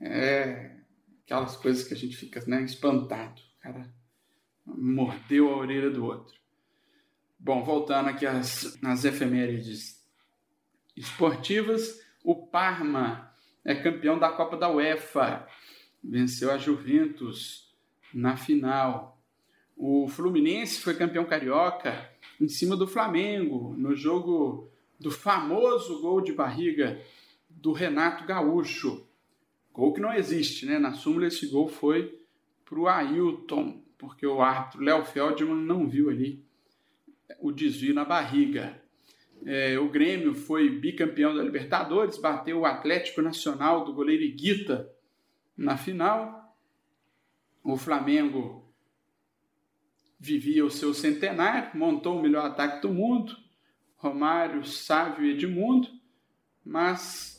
É 0.00 0.78
aquelas 1.24 1.56
coisas 1.56 1.86
que 1.86 1.94
a 1.94 1.96
gente 1.96 2.16
fica 2.16 2.42
né, 2.46 2.62
espantado. 2.62 3.40
O 3.58 3.62
cara 3.62 3.94
mordeu 4.64 5.52
a 5.52 5.56
orelha 5.56 5.90
do 5.90 6.04
outro. 6.04 6.36
Bom, 7.38 7.62
voltando 7.62 8.08
aqui 8.08 8.26
às, 8.26 8.78
às 8.82 9.04
efemérides 9.04 10.04
esportivas, 10.96 12.00
o 12.24 12.34
Parma 12.34 13.32
é 13.64 13.74
campeão 13.74 14.18
da 14.18 14.30
Copa 14.30 14.56
da 14.56 14.70
UEFA. 14.70 15.46
Venceu 16.02 16.50
a 16.50 16.58
Juventus 16.58 17.74
na 18.12 18.36
final. 18.36 19.22
O 19.76 20.08
Fluminense 20.08 20.80
foi 20.80 20.94
campeão 20.94 21.24
carioca 21.24 22.10
em 22.40 22.48
cima 22.48 22.76
do 22.76 22.86
Flamengo, 22.86 23.74
no 23.76 23.94
jogo 23.94 24.70
do 24.98 25.10
famoso 25.10 26.00
gol 26.00 26.20
de 26.20 26.32
barriga 26.32 27.00
do 27.48 27.72
Renato 27.72 28.24
Gaúcho. 28.24 29.07
Gol 29.78 29.92
que 29.92 30.00
não 30.00 30.12
existe, 30.12 30.66
né? 30.66 30.76
Na 30.76 30.92
súmula 30.92 31.28
esse 31.28 31.46
gol 31.46 31.68
foi 31.68 32.20
para 32.64 32.80
o 32.80 32.88
Ailton, 32.88 33.80
porque 33.96 34.26
o 34.26 34.42
árbitro 34.42 34.82
Léo 34.82 35.04
Feldman 35.04 35.54
não 35.54 35.88
viu 35.88 36.10
ali 36.10 36.44
o 37.38 37.52
desvio 37.52 37.94
na 37.94 38.04
barriga. 38.04 38.82
É, 39.46 39.78
o 39.78 39.88
Grêmio 39.88 40.34
foi 40.34 40.68
bicampeão 40.68 41.32
da 41.32 41.44
Libertadores, 41.44 42.18
bateu 42.18 42.58
o 42.58 42.66
Atlético 42.66 43.22
Nacional 43.22 43.84
do 43.84 43.94
goleiro 43.94 44.24
Iguita 44.24 44.92
na 45.56 45.76
final. 45.76 46.58
O 47.62 47.76
Flamengo 47.76 48.68
vivia 50.18 50.64
o 50.64 50.72
seu 50.72 50.92
centenário, 50.92 51.78
montou 51.78 52.18
o 52.18 52.22
melhor 52.22 52.46
ataque 52.46 52.82
do 52.82 52.92
mundo, 52.92 53.36
Romário, 53.94 54.64
Sávio 54.64 55.24
e 55.24 55.30
Edmundo, 55.34 55.88
mas 56.64 57.37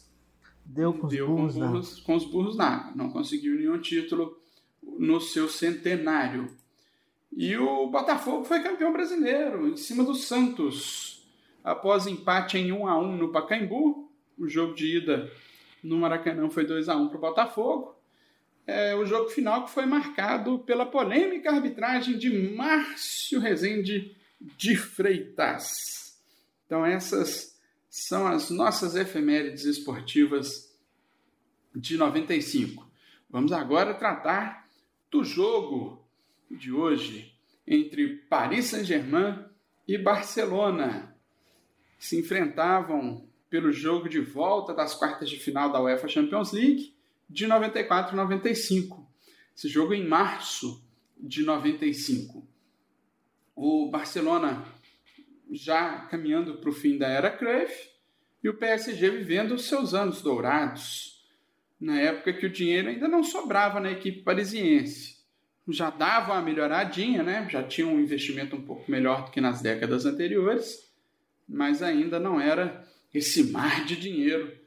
Deu 0.71 0.93
com 0.93 1.07
os 1.07 1.13
deu 1.13 1.27
burros, 1.27 1.53
com, 1.55 1.59
burros, 1.59 1.99
com 2.01 2.15
os 2.15 2.25
burros 2.25 2.55
na 2.55 2.65
água. 2.65 2.93
Não 2.95 3.09
conseguiu 3.09 3.55
nenhum 3.55 3.79
título 3.81 4.39
no 4.83 5.19
seu 5.19 5.49
centenário. 5.49 6.47
E 7.35 7.57
o 7.57 7.88
Botafogo 7.88 8.43
foi 8.43 8.61
campeão 8.61 8.93
brasileiro 8.93 9.67
em 9.67 9.75
cima 9.75 10.03
do 10.03 10.13
Santos. 10.13 11.27
Após 11.63 12.05
empate 12.05 12.59
em 12.59 12.71
1 12.71 12.88
a 12.88 12.99
1 12.99 13.17
no 13.17 13.31
Pacaembu, 13.31 14.11
o 14.38 14.47
jogo 14.47 14.75
de 14.75 14.97
ida 14.97 15.31
no 15.83 15.97
Maracanã 15.97 16.49
foi 16.51 16.65
2 16.65 16.88
a 16.88 16.95
1 16.95 17.09
para 17.09 17.17
o 17.17 17.21
Botafogo. 17.21 17.95
É, 18.67 18.93
o 18.95 19.07
jogo 19.07 19.29
final 19.29 19.65
que 19.65 19.71
foi 19.71 19.88
marcado 19.88 20.59
pela 20.59 20.85
polêmica 20.85 21.49
arbitragem 21.49 22.15
de 22.15 22.29
Márcio 22.55 23.39
Rezende 23.39 24.15
de 24.39 24.75
Freitas. 24.75 26.15
Então 26.67 26.86
essas 26.86 27.48
são 27.89 28.28
as 28.28 28.49
nossas 28.49 28.95
efemérides 28.95 29.65
esportivas 29.65 30.75
de 31.75 31.97
95. 31.97 32.88
Vamos 33.30 33.52
agora 33.52 33.93
tratar 33.93 34.67
do 35.10 35.23
jogo 35.23 36.06
de 36.49 36.71
hoje 36.71 37.36
entre 37.67 38.15
Paris 38.30 38.65
Saint-Germain 38.65 39.43
e 39.88 39.97
Barcelona. 39.97 41.15
Se 41.97 42.17
enfrentavam 42.17 43.28
pelo 43.49 43.71
jogo 43.71 44.08
de 44.08 44.19
volta 44.19 44.73
das 44.73 44.93
quartas 44.93 45.30
de 45.30 45.38
final 45.38 45.71
da 45.71 45.82
UEFA 45.82 46.08
Champions 46.08 46.52
League 46.52 46.95
de 47.30 47.47
94 47.47 48.13
e 48.13 48.15
95. 48.15 49.08
Esse 49.56 49.67
jogo 49.67 49.93
em 49.93 50.08
março 50.08 50.84
de 51.17 51.43
95. 51.43 52.47
O 53.56 53.89
Barcelona 53.89 54.63
já 55.51 55.99
caminhando 56.09 56.55
para 56.57 56.69
o 56.69 56.73
fim 56.73 56.97
da 56.97 57.07
era 57.07 57.31
Cruyff 57.31 57.89
e 58.43 58.49
o 58.49 58.53
PSG 58.53 59.09
vivendo 59.09 59.53
os 59.53 59.67
seus 59.67 59.93
anos 59.93 60.21
dourados, 60.21 61.25
na 61.79 61.99
época 61.99 62.33
que 62.33 62.45
o 62.45 62.51
dinheiro 62.51 62.89
ainda 62.89 63.07
não 63.07 63.23
sobrava 63.23 63.79
na 63.79 63.91
equipe 63.91 64.21
parisiense. 64.21 65.17
Já 65.67 65.89
dava 65.89 66.33
uma 66.33 66.41
melhoradinha, 66.41 67.21
né? 67.21 67.47
já 67.49 67.63
tinha 67.63 67.88
um 67.88 67.99
investimento 67.99 68.55
um 68.55 68.62
pouco 68.62 68.89
melhor 68.89 69.25
do 69.25 69.31
que 69.31 69.39
nas 69.39 69.62
décadas 69.62 70.05
anteriores, 70.05 70.89
mas 71.47 71.83
ainda 71.83 72.19
não 72.19 72.39
era 72.39 72.88
esse 73.13 73.51
mar 73.51 73.85
de 73.85 73.95
dinheiro 73.95 74.57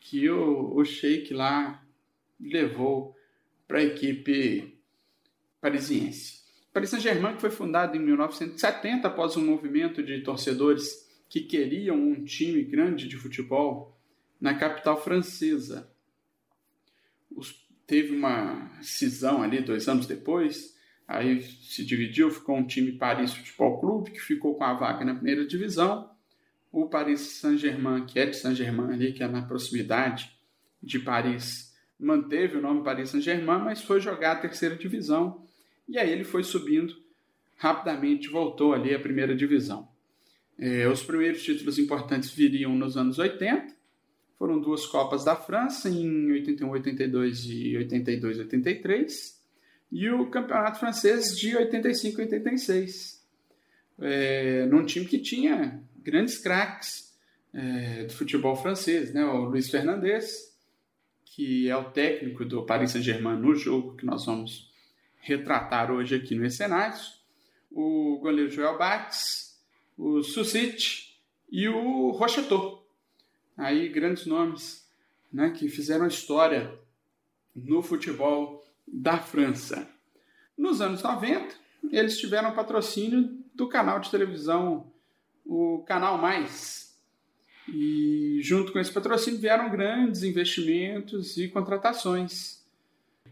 que 0.00 0.28
o, 0.28 0.74
o 0.74 0.84
Sheik 0.84 1.32
lá 1.32 1.82
levou 2.40 3.16
para 3.66 3.78
a 3.78 3.82
equipe 3.82 4.78
parisiense. 5.60 6.43
Paris 6.74 6.90
Saint-Germain 6.90 7.36
que 7.36 7.40
foi 7.40 7.52
fundado 7.52 7.96
em 7.96 8.00
1970 8.00 9.06
após 9.06 9.36
um 9.36 9.46
movimento 9.46 10.02
de 10.02 10.20
torcedores 10.22 11.08
que 11.28 11.42
queriam 11.42 11.96
um 11.96 12.24
time 12.24 12.64
grande 12.64 13.06
de 13.06 13.16
futebol 13.16 13.96
na 14.40 14.54
capital 14.54 15.00
francesa. 15.00 15.88
Os, 17.30 17.64
teve 17.86 18.16
uma 18.16 18.72
cisão 18.82 19.40
ali 19.40 19.60
dois 19.60 19.86
anos 19.88 20.04
depois, 20.04 20.76
aí 21.06 21.42
se 21.42 21.84
dividiu, 21.84 22.28
ficou 22.28 22.56
um 22.56 22.66
time 22.66 22.90
Paris 22.90 23.32
Futebol 23.32 23.78
Clube 23.78 24.10
que 24.10 24.20
ficou 24.20 24.56
com 24.56 24.64
a 24.64 24.74
vaga 24.74 25.04
na 25.04 25.14
primeira 25.14 25.46
divisão. 25.46 26.10
O 26.72 26.88
Paris 26.88 27.20
Saint-Germain, 27.20 28.04
que 28.04 28.18
é 28.18 28.26
de 28.26 28.36
Saint-Germain 28.36 28.92
ali, 28.92 29.12
que 29.12 29.22
é 29.22 29.28
na 29.28 29.42
proximidade 29.42 30.36
de 30.82 30.98
Paris, 30.98 31.72
manteve 32.00 32.56
o 32.56 32.60
nome 32.60 32.82
Paris 32.82 33.10
Saint-Germain, 33.10 33.60
mas 33.60 33.80
foi 33.80 34.00
jogar 34.00 34.32
a 34.32 34.40
terceira 34.40 34.74
divisão 34.74 35.43
e 35.88 35.98
aí 35.98 36.10
ele 36.10 36.24
foi 36.24 36.42
subindo 36.42 36.94
rapidamente, 37.56 38.28
voltou 38.28 38.72
ali 38.72 38.94
à 38.94 38.98
primeira 38.98 39.34
divisão. 39.34 39.88
É, 40.58 40.88
os 40.88 41.02
primeiros 41.02 41.42
títulos 41.42 41.78
importantes 41.78 42.30
viriam 42.30 42.74
nos 42.74 42.96
anos 42.96 43.18
80, 43.18 43.74
foram 44.38 44.60
duas 44.60 44.86
Copas 44.86 45.24
da 45.24 45.36
França, 45.36 45.88
em 45.88 46.30
81, 46.32 46.68
82 46.70 47.46
e 47.46 47.76
82, 47.76 48.38
83, 48.38 49.42
e 49.92 50.10
o 50.10 50.26
Campeonato 50.26 50.80
Francês 50.80 51.36
de 51.36 51.56
85 51.56 52.20
e 52.20 52.24
86, 52.24 53.24
é, 54.00 54.66
num 54.66 54.84
time 54.84 55.06
que 55.06 55.18
tinha 55.18 55.82
grandes 56.02 56.38
craques 56.38 57.14
é, 57.52 58.04
do 58.04 58.12
futebol 58.12 58.56
francês, 58.56 59.14
né? 59.14 59.24
o 59.24 59.44
Luiz 59.44 59.70
Fernandes, 59.70 60.52
que 61.24 61.68
é 61.68 61.76
o 61.76 61.90
técnico 61.90 62.44
do 62.44 62.64
Paris 62.66 62.90
Saint-Germain 62.90 63.38
no 63.38 63.54
jogo 63.54 63.96
que 63.96 64.04
nós 64.04 64.26
vamos 64.26 64.70
retratar 65.24 65.90
hoje 65.90 66.14
aqui 66.14 66.34
no 66.34 66.44
Escenários, 66.44 67.18
o 67.70 68.18
goleiro 68.20 68.50
Joel 68.50 68.76
Bates, 68.76 69.58
o 69.96 70.22
Sucit 70.22 71.18
e 71.50 71.66
o 71.66 72.10
Rocheteau. 72.10 72.86
Aí 73.56 73.88
grandes 73.88 74.26
nomes 74.26 74.86
né, 75.32 75.50
que 75.50 75.68
fizeram 75.68 76.06
história 76.06 76.78
no 77.56 77.82
futebol 77.82 78.62
da 78.86 79.16
França. 79.16 79.88
Nos 80.56 80.82
anos 80.82 81.02
90, 81.02 81.54
eles 81.90 82.18
tiveram 82.18 82.52
patrocínio 82.52 83.42
do 83.54 83.66
canal 83.66 84.00
de 84.00 84.10
televisão, 84.10 84.92
o 85.44 85.82
Canal 85.86 86.18
Mais. 86.18 86.94
E 87.66 88.40
junto 88.42 88.72
com 88.72 88.78
esse 88.78 88.92
patrocínio 88.92 89.40
vieram 89.40 89.70
grandes 89.70 90.22
investimentos 90.22 91.38
e 91.38 91.48
contratações 91.48 92.63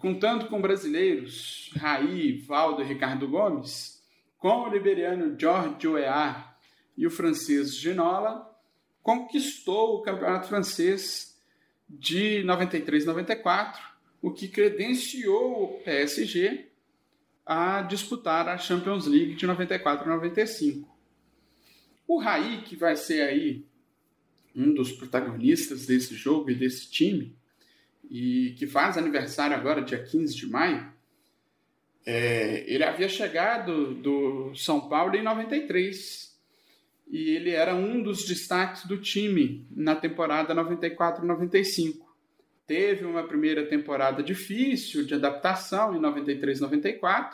contando 0.02 0.48
com 0.48 0.60
brasileiros 0.60 1.70
Raí, 1.76 2.36
Valdo 2.38 2.82
e 2.82 2.84
Ricardo 2.84 3.28
Gomes, 3.28 4.02
com 4.36 4.64
o 4.64 4.68
liberiano 4.68 5.38
George 5.38 5.86
Weah 5.86 6.56
e 6.98 7.06
o 7.06 7.10
francês 7.10 7.76
Ginola, 7.76 8.52
conquistou 9.00 9.94
o 9.94 10.02
campeonato 10.02 10.48
francês 10.48 11.40
de 11.88 12.42
93-94, 12.44 13.76
o 14.20 14.32
que 14.32 14.48
credenciou 14.48 15.62
o 15.62 15.68
PSG 15.84 16.68
a 17.46 17.82
disputar 17.82 18.48
a 18.48 18.58
Champions 18.58 19.06
League 19.06 19.36
de 19.36 19.46
94-95. 19.46 20.84
O 22.08 22.18
Raí, 22.18 22.62
que 22.62 22.74
vai 22.74 22.96
ser 22.96 23.22
aí 23.22 23.64
um 24.54 24.74
dos 24.74 24.90
protagonistas 24.90 25.86
desse 25.86 26.16
jogo 26.16 26.50
e 26.50 26.56
desse 26.56 26.90
time, 26.90 27.36
e 28.12 28.54
que 28.58 28.66
faz 28.66 28.98
aniversário 28.98 29.56
agora, 29.56 29.80
dia 29.80 30.02
15 30.02 30.36
de 30.36 30.46
maio, 30.46 30.86
é, 32.04 32.62
ele 32.70 32.84
havia 32.84 33.08
chegado 33.08 33.94
do 33.94 34.54
São 34.54 34.86
Paulo 34.86 35.16
em 35.16 35.22
93 35.22 36.38
e 37.10 37.30
ele 37.30 37.52
era 37.52 37.74
um 37.74 38.02
dos 38.02 38.26
destaques 38.26 38.84
do 38.84 38.98
time 38.98 39.66
na 39.70 39.96
temporada 39.96 40.54
94-95. 40.54 42.00
Teve 42.66 43.06
uma 43.06 43.26
primeira 43.26 43.64
temporada 43.64 44.22
difícil 44.22 45.06
de 45.06 45.14
adaptação 45.14 45.96
em 45.96 45.98
93-94. 45.98 47.30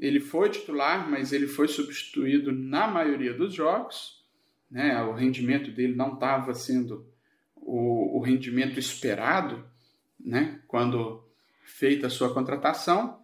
Ele 0.00 0.20
foi 0.20 0.48
titular, 0.48 1.06
mas 1.10 1.34
ele 1.34 1.46
foi 1.46 1.68
substituído 1.68 2.50
na 2.50 2.86
maioria 2.86 3.34
dos 3.34 3.52
jogos. 3.52 4.24
Né? 4.70 5.02
O 5.02 5.12
rendimento 5.12 5.70
dele 5.70 5.94
não 5.94 6.14
estava 6.14 6.54
sendo 6.54 7.06
o, 7.66 8.18
o 8.18 8.20
rendimento 8.20 8.78
esperado 8.78 9.64
né, 10.18 10.60
quando 10.68 11.24
feita 11.64 12.06
a 12.06 12.10
sua 12.10 12.32
contratação, 12.32 13.20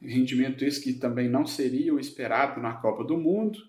rendimento 0.00 0.64
esse 0.64 0.80
que 0.80 0.94
também 0.94 1.28
não 1.28 1.44
seria 1.44 1.92
o 1.92 2.00
esperado 2.00 2.60
na 2.60 2.72
Copa 2.74 3.04
do 3.04 3.18
Mundo, 3.18 3.68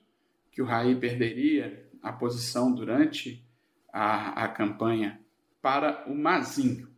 que 0.52 0.62
o 0.62 0.66
Raí 0.66 0.96
perderia 0.96 1.90
a 2.02 2.14
posição 2.14 2.72
durante 2.74 3.44
a, 3.92 4.44
a 4.44 4.48
campanha 4.48 5.20
para 5.62 6.06
o 6.08 6.16
Mazinho. 6.16 6.90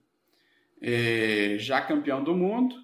É, 0.82 1.56
já 1.58 1.82
campeão 1.82 2.24
do 2.24 2.36
mundo, 2.36 2.76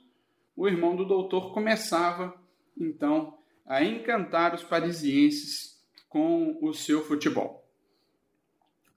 o 0.55 0.67
irmão 0.67 0.95
do 0.95 1.05
doutor 1.05 1.53
começava 1.53 2.33
então 2.77 3.37
a 3.65 3.83
encantar 3.83 4.55
os 4.55 4.63
parisienses 4.63 5.77
com 6.07 6.57
o 6.61 6.73
seu 6.73 7.03
futebol. 7.03 7.68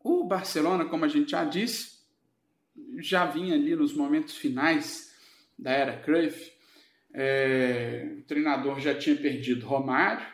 O 0.02 0.24
Barcelona, 0.24 0.84
como 0.84 1.04
a 1.04 1.08
gente 1.08 1.30
já 1.30 1.44
disse, 1.44 2.00
já 2.98 3.24
vinha 3.26 3.54
ali 3.54 3.74
nos 3.76 3.94
momentos 3.94 4.36
finais 4.36 5.12
da 5.58 5.70
era 5.70 5.98
Cruyff. 5.98 6.52
É, 7.14 8.16
o 8.18 8.22
treinador 8.22 8.80
já 8.80 8.94
tinha 8.94 9.14
perdido 9.14 9.66
Romário, 9.66 10.26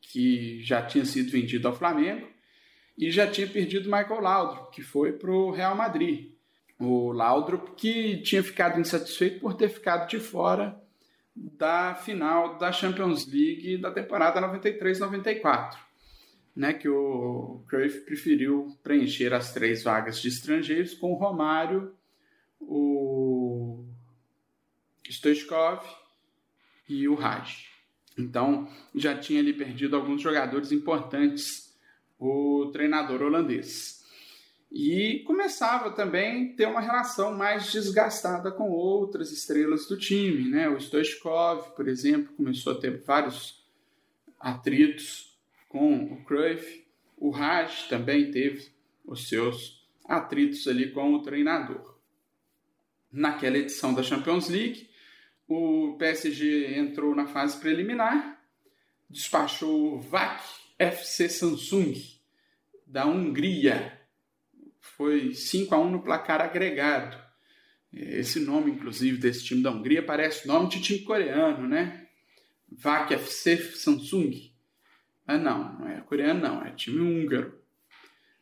que 0.00 0.62
já 0.62 0.82
tinha 0.82 1.04
sido 1.04 1.30
vendido 1.30 1.66
ao 1.66 1.76
Flamengo, 1.76 2.28
e 2.96 3.10
já 3.10 3.26
tinha 3.26 3.46
perdido 3.46 3.90
Michael 3.90 4.20
Laudrup, 4.20 4.70
que 4.70 4.82
foi 4.82 5.12
para 5.12 5.30
o 5.30 5.50
Real 5.50 5.74
Madrid. 5.74 6.32
O 6.78 7.12
Laudrup 7.12 7.74
que 7.76 8.18
tinha 8.18 8.42
ficado 8.42 8.80
insatisfeito 8.80 9.40
por 9.40 9.54
ter 9.54 9.68
ficado 9.68 10.08
de 10.08 10.20
fora 10.20 10.80
da 11.34 11.94
final 11.94 12.58
da 12.58 12.70
Champions 12.70 13.26
League 13.26 13.78
da 13.78 13.90
temporada 13.90 14.40
93-94, 14.40 15.76
né, 16.54 16.72
que 16.72 16.88
o 16.88 17.64
Cruyff 17.68 18.00
preferiu 18.00 18.76
preencher 18.82 19.32
as 19.32 19.52
três 19.52 19.82
vagas 19.82 20.20
de 20.20 20.28
estrangeiros 20.28 20.94
com 20.94 21.12
o 21.12 21.16
Romário, 21.16 21.92
o 22.60 23.84
Stoichkov 25.08 25.84
e 26.88 27.08
o 27.08 27.14
Raj. 27.14 27.68
Então, 28.16 28.68
já 28.94 29.18
tinha 29.18 29.40
ali 29.40 29.52
perdido 29.52 29.96
alguns 29.96 30.22
jogadores 30.22 30.70
importantes 30.70 31.74
o 32.18 32.70
treinador 32.72 33.22
holandês. 33.22 34.02
E 34.70 35.22
começava 35.26 35.90
também 35.90 36.52
a 36.52 36.56
ter 36.56 36.66
uma 36.66 36.80
relação 36.80 37.36
mais 37.36 37.70
desgastada 37.70 38.50
com 38.50 38.70
outras 38.70 39.30
estrelas 39.30 39.86
do 39.86 39.96
time. 39.96 40.48
Né? 40.48 40.68
O 40.68 40.80
Stoichkov, 40.80 41.74
por 41.76 41.86
exemplo, 41.88 42.32
começou 42.34 42.72
a 42.72 42.80
ter 42.80 43.02
vários 43.02 43.64
atritos 44.38 45.33
com 45.74 46.04
o 46.04 46.24
Cruyff. 46.24 46.86
O 47.16 47.30
Raj 47.30 47.88
também 47.88 48.30
teve 48.30 48.68
os 49.04 49.28
seus 49.28 49.84
atritos 50.04 50.68
ali 50.68 50.92
com 50.92 51.14
o 51.14 51.22
treinador. 51.22 51.98
Naquela 53.10 53.58
edição 53.58 53.92
da 53.92 54.04
Champions 54.04 54.48
League, 54.48 54.88
o 55.48 55.96
PSG 55.98 56.78
entrou 56.78 57.12
na 57.12 57.26
fase 57.26 57.58
preliminar, 57.58 58.40
despachou 59.10 59.96
o 59.96 60.00
VAC 60.00 60.44
FC 60.78 61.28
Samsung 61.28 61.94
da 62.86 63.04
Hungria 63.04 63.98
foi 64.80 65.34
5 65.34 65.74
a 65.74 65.78
1 65.80 65.90
no 65.90 66.02
placar 66.02 66.40
agregado. 66.40 67.16
Esse 67.92 68.38
nome, 68.38 68.70
inclusive, 68.70 69.18
desse 69.18 69.44
time 69.44 69.60
da 69.60 69.72
Hungria 69.72 70.04
parece 70.04 70.46
nome 70.46 70.68
de 70.68 70.80
time 70.80 71.00
coreano, 71.00 71.66
né? 71.66 72.06
VAC 72.70 73.14
FC 73.14 73.56
Samsung. 73.56 74.53
Ah, 75.26 75.38
não, 75.38 75.78
não 75.78 75.88
é 75.88 76.00
coreano, 76.00 76.40
não, 76.40 76.64
é 76.64 76.70
time 76.70 77.00
húngaro. 77.00 77.58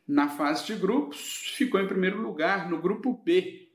Na 0.07 0.27
fase 0.27 0.65
de 0.65 0.75
grupos, 0.75 1.53
ficou 1.55 1.79
em 1.79 1.87
primeiro 1.87 2.21
lugar 2.21 2.69
no 2.69 2.81
grupo 2.81 3.13
B, 3.13 3.69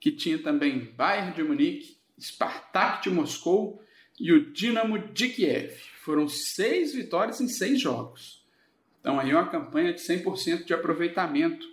que 0.00 0.10
tinha 0.10 0.38
também 0.38 0.92
Bayern 0.96 1.32
de 1.32 1.42
Munique, 1.42 1.96
Spartak 2.20 3.02
de 3.02 3.10
Moscou 3.10 3.80
e 4.18 4.32
o 4.32 4.52
Dinamo 4.52 4.98
de 4.98 5.28
Kiev. 5.28 5.76
Foram 6.04 6.26
seis 6.28 6.94
vitórias 6.94 7.40
em 7.40 7.48
seis 7.48 7.80
jogos. 7.80 8.44
Então 9.00 9.18
aí 9.18 9.32
uma 9.32 9.48
campanha 9.48 9.92
de 9.92 10.00
100% 10.00 10.64
de 10.64 10.74
aproveitamento 10.74 11.66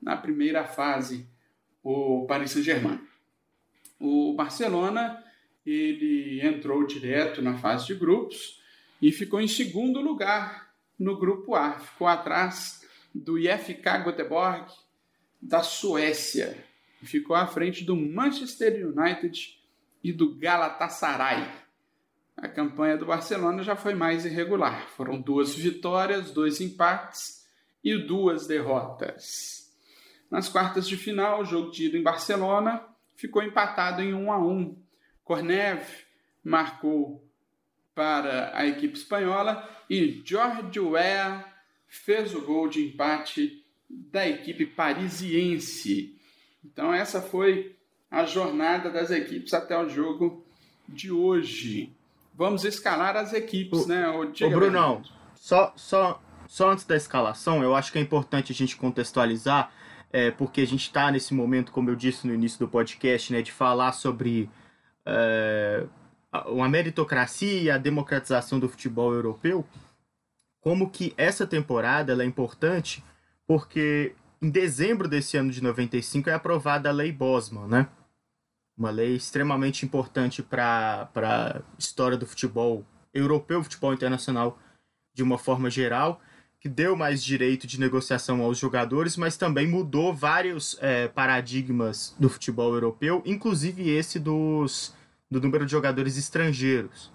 na 0.00 0.16
primeira 0.16 0.64
fase 0.64 1.28
o 1.82 2.26
Paris 2.26 2.52
Saint-Germain. 2.52 3.00
O 4.00 4.34
Barcelona 4.34 5.22
ele 5.64 6.40
entrou 6.44 6.86
direto 6.86 7.40
na 7.42 7.56
fase 7.56 7.86
de 7.86 7.94
grupos 7.94 8.60
e 9.00 9.12
ficou 9.12 9.40
em 9.40 9.48
segundo 9.48 10.00
lugar 10.00 10.72
no 10.98 11.18
grupo 11.18 11.54
A, 11.54 11.72
ficou 11.72 12.06
atrás 12.06 12.84
do 13.14 13.38
IFK 13.38 14.04
Göteborg 14.04 14.66
da 15.40 15.62
Suécia, 15.62 16.56
ficou 17.02 17.36
à 17.36 17.46
frente 17.46 17.84
do 17.84 17.96
Manchester 17.96 18.86
United 18.86 19.58
e 20.02 20.12
do 20.12 20.36
Galatasaray. 20.36 21.46
A 22.36 22.48
campanha 22.48 22.96
do 22.96 23.06
Barcelona 23.06 23.62
já 23.62 23.76
foi 23.76 23.94
mais 23.94 24.24
irregular. 24.24 24.88
Foram 24.90 25.20
duas 25.20 25.54
vitórias, 25.54 26.30
dois 26.30 26.60
empates 26.60 27.46
e 27.82 27.96
duas 27.96 28.46
derrotas. 28.46 29.72
Nas 30.30 30.48
quartas 30.48 30.88
de 30.88 30.96
final, 30.96 31.42
o 31.42 31.44
jogo 31.44 31.70
ida 31.78 31.96
em 31.96 32.02
Barcelona 32.02 32.84
ficou 33.14 33.42
empatado 33.42 34.02
em 34.02 34.12
1 34.12 34.32
a 34.32 34.38
1. 34.38 34.82
Cornev 35.22 35.82
marcou 36.42 37.23
para 37.94 38.50
a 38.56 38.66
equipe 38.66 38.96
espanhola 38.96 39.68
e 39.88 40.22
George 40.24 40.80
Weah 40.80 41.44
fez 41.86 42.34
o 42.34 42.40
gol 42.40 42.68
de 42.68 42.86
empate 42.86 43.64
da 43.88 44.26
equipe 44.28 44.66
parisiense. 44.66 46.18
Então 46.64 46.92
essa 46.92 47.20
foi 47.20 47.76
a 48.10 48.24
jornada 48.24 48.90
das 48.90 49.10
equipes 49.10 49.54
até 49.54 49.78
o 49.78 49.88
jogo 49.88 50.44
de 50.88 51.10
hoje. 51.10 51.92
Vamos 52.34 52.64
escalar 52.64 53.16
as 53.16 53.32
equipes, 53.32 53.84
o, 53.84 53.88
né? 53.88 54.08
O, 54.08 54.22
o 54.22 54.50
Brunão, 54.50 55.02
só, 55.34 55.72
só, 55.76 56.20
só 56.48 56.70
antes 56.70 56.84
da 56.84 56.96
escalação, 56.96 57.62
eu 57.62 57.74
acho 57.74 57.92
que 57.92 57.98
é 57.98 58.00
importante 58.00 58.50
a 58.50 58.54
gente 58.54 58.76
contextualizar 58.76 59.72
é, 60.14 60.30
porque 60.30 60.60
a 60.60 60.66
gente 60.66 60.82
está 60.82 61.10
nesse 61.10 61.34
momento, 61.34 61.72
como 61.72 61.90
eu 61.90 61.96
disse 61.96 62.24
no 62.24 62.32
início 62.32 62.56
do 62.60 62.68
podcast, 62.68 63.32
né, 63.32 63.42
de 63.42 63.50
falar 63.50 63.90
sobre 63.90 64.48
é, 65.04 65.86
uma 66.46 66.68
meritocracia 66.68 67.62
e 67.62 67.70
a 67.70 67.78
democratização 67.78 68.58
do 68.58 68.68
futebol 68.68 69.12
europeu, 69.12 69.64
como 70.60 70.90
que 70.90 71.12
essa 71.16 71.46
temporada 71.46 72.20
é 72.22 72.26
importante, 72.26 73.04
porque 73.46 74.14
em 74.40 74.50
dezembro 74.50 75.08
desse 75.08 75.36
ano 75.36 75.50
de 75.50 75.62
95 75.62 76.30
é 76.30 76.34
aprovada 76.34 76.88
a 76.88 76.92
Lei 76.92 77.12
Bosman, 77.12 77.66
né? 77.66 77.88
Uma 78.76 78.90
lei 78.90 79.14
extremamente 79.14 79.86
importante 79.86 80.42
para 80.42 81.08
a 81.14 81.62
história 81.78 82.16
do 82.16 82.26
futebol 82.26 82.84
europeu, 83.12 83.62
futebol 83.62 83.94
internacional 83.94 84.58
de 85.14 85.22
uma 85.22 85.38
forma 85.38 85.70
geral 85.70 86.20
que 86.64 86.68
deu 86.70 86.96
mais 86.96 87.22
direito 87.22 87.66
de 87.66 87.78
negociação 87.78 88.40
aos 88.40 88.56
jogadores, 88.56 89.18
mas 89.18 89.36
também 89.36 89.66
mudou 89.66 90.14
vários 90.14 90.78
é, 90.80 91.08
paradigmas 91.08 92.16
do 92.18 92.26
futebol 92.26 92.72
europeu, 92.72 93.22
inclusive 93.26 93.90
esse 93.90 94.18
dos, 94.18 94.94
do 95.34 95.40
número 95.40 95.66
de 95.66 95.72
jogadores 95.72 96.16
estrangeiros. 96.16 97.12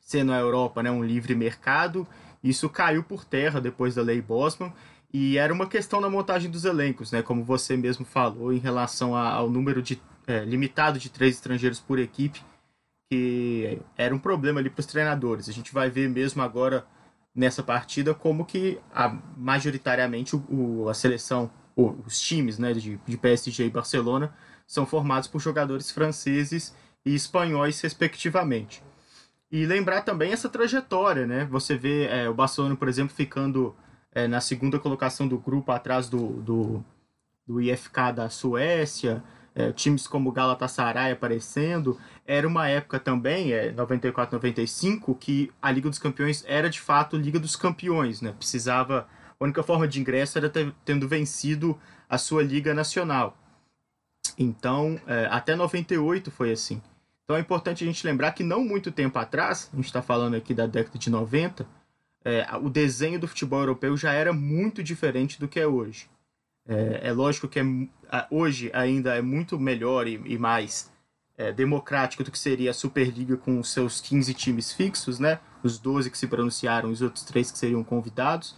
Sendo 0.00 0.32
a 0.32 0.38
Europa 0.38 0.82
né, 0.82 0.90
um 0.90 1.04
livre 1.04 1.34
mercado, 1.34 2.08
isso 2.42 2.70
caiu 2.70 3.02
por 3.04 3.24
terra 3.24 3.60
depois 3.60 3.94
da 3.94 4.02
lei 4.02 4.20
Bosman, 4.22 4.72
e 5.12 5.36
era 5.36 5.52
uma 5.52 5.66
questão 5.66 6.00
na 6.00 6.08
montagem 6.08 6.50
dos 6.50 6.64
elencos, 6.64 7.12
né, 7.12 7.20
como 7.22 7.44
você 7.44 7.76
mesmo 7.76 8.04
falou, 8.04 8.50
em 8.50 8.58
relação 8.58 9.14
ao 9.14 9.50
número 9.50 9.82
de, 9.82 10.00
é, 10.26 10.42
limitado 10.42 10.98
de 10.98 11.10
três 11.10 11.34
estrangeiros 11.34 11.80
por 11.80 11.98
equipe, 11.98 12.42
que 13.10 13.78
era 13.94 14.14
um 14.14 14.18
problema 14.18 14.58
ali 14.58 14.70
para 14.70 14.80
os 14.80 14.86
treinadores. 14.86 15.50
A 15.50 15.52
gente 15.52 15.72
vai 15.74 15.90
ver 15.90 16.08
mesmo 16.08 16.40
agora 16.40 16.86
nessa 17.34 17.62
partida 17.62 18.14
como 18.14 18.46
que 18.46 18.78
a, 18.94 19.14
majoritariamente 19.36 20.34
o, 20.34 20.88
a 20.88 20.94
seleção, 20.94 21.50
os 21.76 22.18
times 22.18 22.58
né, 22.58 22.72
de, 22.72 22.98
de 23.06 23.16
PSG 23.18 23.66
e 23.66 23.70
Barcelona 23.70 24.34
são 24.66 24.86
formados 24.86 25.28
por 25.28 25.40
jogadores 25.40 25.90
franceses 25.90 26.74
e 27.04 27.14
espanhóis, 27.14 27.80
respectivamente. 27.80 28.82
E 29.50 29.66
lembrar 29.66 30.02
também 30.02 30.32
essa 30.32 30.48
trajetória, 30.48 31.26
né? 31.26 31.44
Você 31.50 31.76
vê 31.76 32.06
é, 32.06 32.28
o 32.28 32.34
Barcelona, 32.34 32.74
por 32.74 32.88
exemplo, 32.88 33.14
ficando 33.14 33.74
é, 34.14 34.26
na 34.26 34.40
segunda 34.40 34.78
colocação 34.78 35.28
do 35.28 35.38
grupo 35.38 35.72
atrás 35.72 36.08
do, 36.08 36.40
do, 36.40 36.84
do 37.46 37.60
IFK 37.60 38.12
da 38.14 38.30
Suécia, 38.30 39.22
é, 39.54 39.70
times 39.72 40.06
como 40.06 40.32
Galatasaray 40.32 41.12
aparecendo. 41.12 41.98
Era 42.26 42.48
uma 42.48 42.68
época 42.68 42.98
também, 42.98 43.52
é, 43.52 43.70
94, 43.72 44.34
95, 44.34 45.14
que 45.16 45.52
a 45.60 45.70
Liga 45.70 45.90
dos 45.90 45.98
Campeões 45.98 46.44
era 46.46 46.70
de 46.70 46.80
fato 46.80 47.16
Liga 47.16 47.38
dos 47.38 47.56
Campeões, 47.56 48.20
né? 48.22 48.32
Precisava. 48.32 49.06
A 49.38 49.44
única 49.44 49.62
forma 49.62 49.88
de 49.88 50.00
ingresso 50.00 50.38
era 50.38 50.48
ter, 50.48 50.72
tendo 50.84 51.08
vencido 51.08 51.78
a 52.08 52.16
sua 52.16 52.42
Liga 52.42 52.72
Nacional. 52.72 53.36
Então, 54.38 55.00
é, 55.06 55.26
até 55.30 55.56
98 55.56 56.30
foi 56.30 56.52
assim. 56.52 56.80
Então 57.24 57.36
é 57.36 57.40
importante 57.40 57.84
a 57.84 57.86
gente 57.86 58.06
lembrar 58.06 58.32
que 58.32 58.42
não 58.42 58.64
muito 58.64 58.90
tempo 58.90 59.18
atrás, 59.18 59.70
a 59.72 59.76
gente 59.76 59.86
está 59.86 60.02
falando 60.02 60.34
aqui 60.34 60.52
da 60.52 60.66
década 60.66 60.98
de 60.98 61.10
90, 61.10 61.66
é, 62.24 62.46
o 62.60 62.68
desenho 62.68 63.18
do 63.18 63.28
futebol 63.28 63.60
europeu 63.60 63.96
já 63.96 64.12
era 64.12 64.32
muito 64.32 64.82
diferente 64.82 65.40
do 65.40 65.48
que 65.48 65.58
é 65.58 65.66
hoje. 65.66 66.08
É, 66.66 67.08
é 67.08 67.12
lógico 67.12 67.48
que 67.48 67.58
é, 67.58 67.64
hoje 68.30 68.70
ainda 68.72 69.16
é 69.16 69.22
muito 69.22 69.58
melhor 69.58 70.06
e, 70.06 70.20
e 70.24 70.38
mais 70.38 70.92
é, 71.36 71.52
democrático 71.52 72.22
do 72.22 72.30
que 72.30 72.38
seria 72.38 72.70
a 72.70 72.74
Superliga 72.74 73.36
com 73.36 73.62
seus 73.62 74.00
15 74.00 74.34
times 74.34 74.72
fixos, 74.72 75.18
né? 75.18 75.40
Os 75.62 75.78
12 75.78 76.10
que 76.10 76.18
se 76.18 76.26
pronunciaram 76.26 76.90
e 76.90 76.92
os 76.92 77.02
outros 77.02 77.24
três 77.24 77.50
que 77.50 77.58
seriam 77.58 77.82
convidados. 77.82 78.56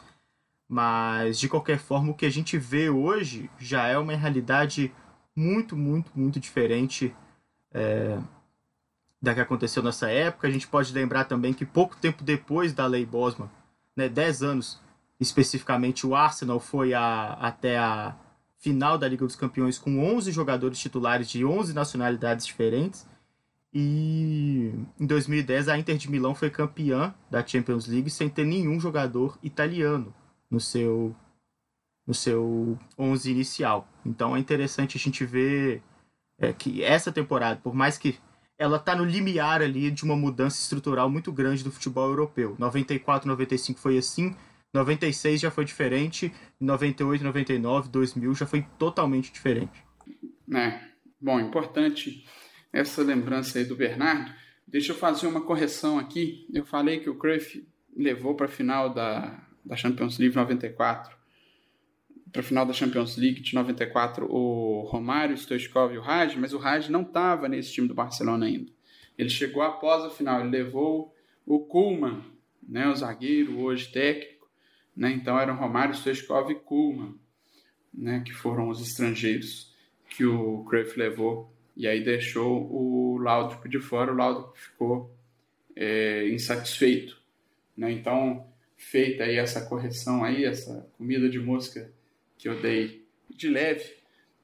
Mas, 0.69 1.39
de 1.39 1.49
qualquer 1.49 1.79
forma, 1.79 2.11
o 2.11 2.15
que 2.15 2.27
a 2.27 2.31
gente 2.31 2.59
vê 2.59 2.91
hoje 2.91 3.51
já 3.59 3.87
é 3.87 3.97
uma 3.97 4.17
realidade 4.17 4.93
muito, 5.37 5.77
muito, 5.77 6.11
muito 6.15 6.41
diferente 6.41 7.15
é, 7.73 8.19
da 9.25 9.35
que 9.35 9.41
aconteceu 9.41 9.83
nessa 9.83 10.09
época. 10.11 10.47
A 10.47 10.51
gente 10.51 10.69
pode 10.69 10.93
lembrar 10.93 11.25
também 11.25 11.53
que 11.53 11.65
pouco 11.65 11.97
tempo 11.97 12.23
depois 12.23 12.73
da 12.73 12.87
Lei 12.87 13.05
Bosman, 13.05 13.51
né, 13.97 14.09
10 14.09 14.43
anos 14.43 14.81
especificamente, 15.19 16.07
o 16.07 16.15
Arsenal 16.15 16.61
foi 16.61 16.93
a, 16.93 17.33
até 17.35 17.79
a 17.79 18.15
final 18.59 18.99
da 18.99 19.09
Liga 19.09 19.25
dos 19.25 19.37
Campeões 19.37 19.79
com 19.79 19.99
11 19.99 20.31
jogadores 20.31 20.79
titulares 20.79 21.29
de 21.29 21.45
11 21.45 21.73
nacionalidades 21.73 22.45
diferentes. 22.45 23.07
E 23.73 24.73
em 25.01 25.07
2010 25.07 25.69
a 25.69 25.79
Inter 25.79 25.97
de 25.97 26.11
Milão 26.11 26.35
foi 26.35 26.51
campeã 26.51 27.15
da 27.31 27.45
Champions 27.45 27.87
League 27.87 28.11
sem 28.11 28.29
ter 28.29 28.45
nenhum 28.45 28.79
jogador 28.79 29.39
italiano 29.43 30.15
no 30.51 30.61
seu 30.61 31.15
no 32.07 32.13
seu 32.13 32.79
11 32.99 33.31
inicial. 33.31 33.89
Então 34.05 34.37
é 34.37 34.39
interessante 34.39 34.99
a 34.99 35.01
gente 35.01 35.25
ver 35.25 35.83
é, 36.39 36.53
que 36.53 36.85
essa 36.85 37.11
temporada, 37.11 37.59
por 37.63 37.75
mais 37.75 37.97
que 37.97 38.19
ela 38.59 38.77
está 38.77 38.95
no 38.95 39.05
limiar 39.05 39.63
ali 39.63 39.91
de 39.91 40.05
uma 40.05 40.17
mudança 40.17 40.61
estrutural 40.61 41.11
muito 41.11 41.33
grande 41.33 41.65
do 41.65 41.73
futebol 41.73 42.09
europeu. 42.09 42.55
94, 42.59 43.29
95 43.29 43.79
foi 43.81 43.99
assim, 43.99 44.35
96 44.73 45.41
já 45.41 45.51
foi 45.51 45.65
diferente, 45.65 46.33
98, 46.61 47.23
99, 47.23 47.89
2000 47.89 48.35
já 48.35 48.47
foi 48.47 48.67
totalmente 48.79 49.33
diferente. 49.33 49.85
É. 50.53 50.81
Bom, 51.21 51.41
importante 51.41 52.25
essa 52.73 53.03
lembrança 53.03 53.59
aí 53.59 53.65
do 53.65 53.77
Bernardo. 53.77 54.33
Deixa 54.67 54.93
eu 54.93 54.97
fazer 54.97 55.27
uma 55.27 55.41
correção 55.41 55.99
aqui. 55.99 56.47
Eu 56.53 56.65
falei 56.65 56.99
que 56.99 57.09
o 57.09 57.15
Cruyff 57.15 57.67
levou 57.97 58.35
para 58.35 58.47
a 58.47 58.49
final 58.49 58.93
da, 58.93 59.41
da 59.65 59.77
Champions 59.77 60.19
League 60.19 60.35
94, 60.35 61.17
para 62.35 62.41
a 62.41 62.45
final 62.45 62.67
da 62.67 62.73
Champions 62.73 63.17
League 63.17 63.41
de 63.41 63.55
94, 63.55 64.27
o 64.29 64.81
Romário, 64.89 65.37
o 65.37 65.39
Stoichkov 65.39 65.95
e 65.95 65.99
o 65.99 66.01
Raj, 66.01 66.35
mas 66.35 66.53
o 66.53 66.59
Raj 66.59 66.89
não 66.89 67.03
estava 67.03 67.49
nesse 67.49 67.73
time 67.73 67.87
do 67.87 67.95
Barcelona 67.95 68.47
ainda. 68.47 68.73
Ele 69.17 69.29
chegou 69.29 69.63
após 69.63 70.03
a 70.03 70.11
final, 70.11 70.41
ele 70.41 70.51
levou 70.51 71.15
o 71.47 71.61
Kuhlmann, 71.61 72.25
né, 72.69 72.89
o 72.89 72.97
zagueiro, 72.97 73.61
hoje 73.61 73.87
técnico, 73.93 74.51
né, 74.97 75.13
então 75.13 75.39
eram 75.39 75.55
Romário, 75.55 75.95
Stoichkov 75.95 76.51
e 76.51 76.57
Kuhlmann, 76.57 77.15
né, 77.95 78.21
que 78.27 78.33
foram 78.33 78.69
os 78.69 78.81
estrangeiros 78.81 79.73
que 80.11 80.25
o 80.25 80.65
Cruyff 80.65 80.99
levou, 80.99 81.55
e 81.77 81.87
aí 81.87 82.03
deixou 82.03 82.69
o 82.69 83.17
Laudrup 83.19 83.69
de 83.69 83.79
fora, 83.79 84.13
o 84.13 84.17
Laudrup 84.17 84.57
ficou 84.57 85.17
é, 85.77 86.29
insatisfeito. 86.31 87.17
Né, 87.77 87.93
então, 87.93 88.45
feita 88.77 89.23
aí 89.23 89.37
essa 89.37 89.65
correção 89.67 90.25
aí, 90.25 90.45
essa 90.45 90.91
comida 90.99 91.29
de 91.29 91.39
mosca 91.39 91.95
que 92.45 92.49
eu 92.51 92.61
dei 92.61 93.09
de 93.31 93.49
leve, 93.49 93.83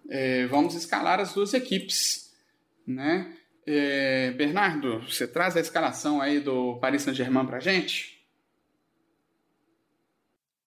é, 0.08 0.46
vamos 0.46 0.74
escalar 0.74 1.20
as 1.20 1.34
duas 1.34 1.52
equipes, 1.52 2.34
né? 2.86 3.36
É, 3.66 4.30
Bernardo, 4.30 5.00
você 5.00 5.28
traz 5.28 5.54
a 5.54 5.60
escalação 5.60 6.18
aí 6.18 6.40
do 6.40 6.78
Paris 6.78 7.02
Saint-Germain 7.02 7.44
para 7.44 7.60
gente? 7.60 8.26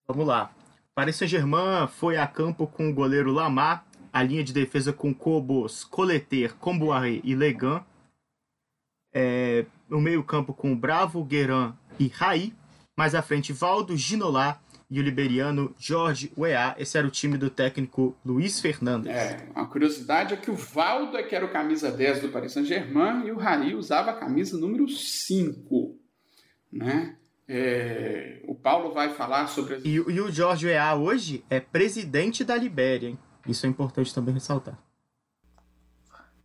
Vamos 0.07 0.27
lá. 0.27 0.53
Paris 0.93 1.15
Saint-Germain 1.15 1.87
foi 1.87 2.17
a 2.17 2.27
campo 2.27 2.67
com 2.67 2.91
o 2.91 2.93
goleiro 2.93 3.31
Lamar, 3.31 3.83
a 4.13 4.21
linha 4.21 4.43
de 4.43 4.53
defesa 4.53 4.93
com 4.93 5.11
Cobos, 5.11 5.83
Coleter, 5.83 6.53
Comboiré 6.57 7.19
e 7.23 7.33
Legan, 7.33 7.83
é, 9.11 9.65
no 9.89 9.99
meio 9.99 10.23
campo 10.23 10.53
com 10.53 10.77
Bravo, 10.77 11.23
Guerin 11.23 11.73
e 11.99 12.09
Raí, 12.09 12.53
mais 12.95 13.15
à 13.15 13.23
frente, 13.23 13.51
Valdo, 13.51 13.97
Ginolá 13.97 14.61
e 14.93 14.99
o 14.99 15.01
liberiano 15.01 15.73
Jorge 15.75 16.31
Weah. 16.37 16.75
Esse 16.77 16.99
era 16.99 17.07
o 17.07 17.09
time 17.09 17.35
do 17.35 17.49
técnico 17.49 18.15
Luiz 18.23 18.61
Fernandes. 18.61 19.11
É, 19.11 19.49
a 19.55 19.65
curiosidade 19.65 20.35
é 20.35 20.37
que 20.37 20.51
o 20.51 20.55
Valdo 20.55 21.17
é 21.17 21.23
que 21.23 21.35
era 21.35 21.43
o 21.43 21.51
camisa 21.51 21.91
10 21.91 22.21
do 22.21 22.29
Paris 22.29 22.51
Saint-Germain 22.51 23.25
e 23.25 23.31
o 23.31 23.37
Raí 23.37 23.73
usava 23.73 24.11
a 24.11 24.13
camisa 24.13 24.55
número 24.55 24.87
5. 24.87 25.97
Né? 26.71 27.17
É, 27.47 28.43
o 28.47 28.53
Paulo 28.53 28.93
vai 28.93 29.09
falar 29.09 29.47
sobre... 29.47 29.73
As... 29.73 29.83
E, 29.83 29.95
e 29.95 29.99
o 29.99 30.31
Jorge 30.31 30.67
Weah 30.67 30.93
hoje 30.93 31.43
é 31.49 31.59
presidente 31.59 32.43
da 32.43 32.55
Libéria, 32.55 33.09
hein? 33.09 33.19
Isso 33.47 33.65
é 33.65 33.69
importante 33.69 34.13
também 34.13 34.35
ressaltar. 34.35 34.77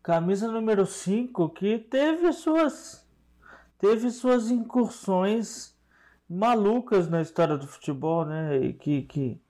Camisa 0.03 0.51
número 0.51 0.87
5 0.87 1.51
que 1.51 1.79
teve 1.79 2.33
suas 2.33 3.07
teve 3.79 4.11
suas 4.11 4.51
incursões 4.51 5.78
malucas 6.29 7.09
na 7.09 7.23
história 7.23 7.57
do 7.57 7.67
futebol, 7.67 8.25
né? 8.25 8.73
Que, 8.81 9.03
que, 9.03 9.41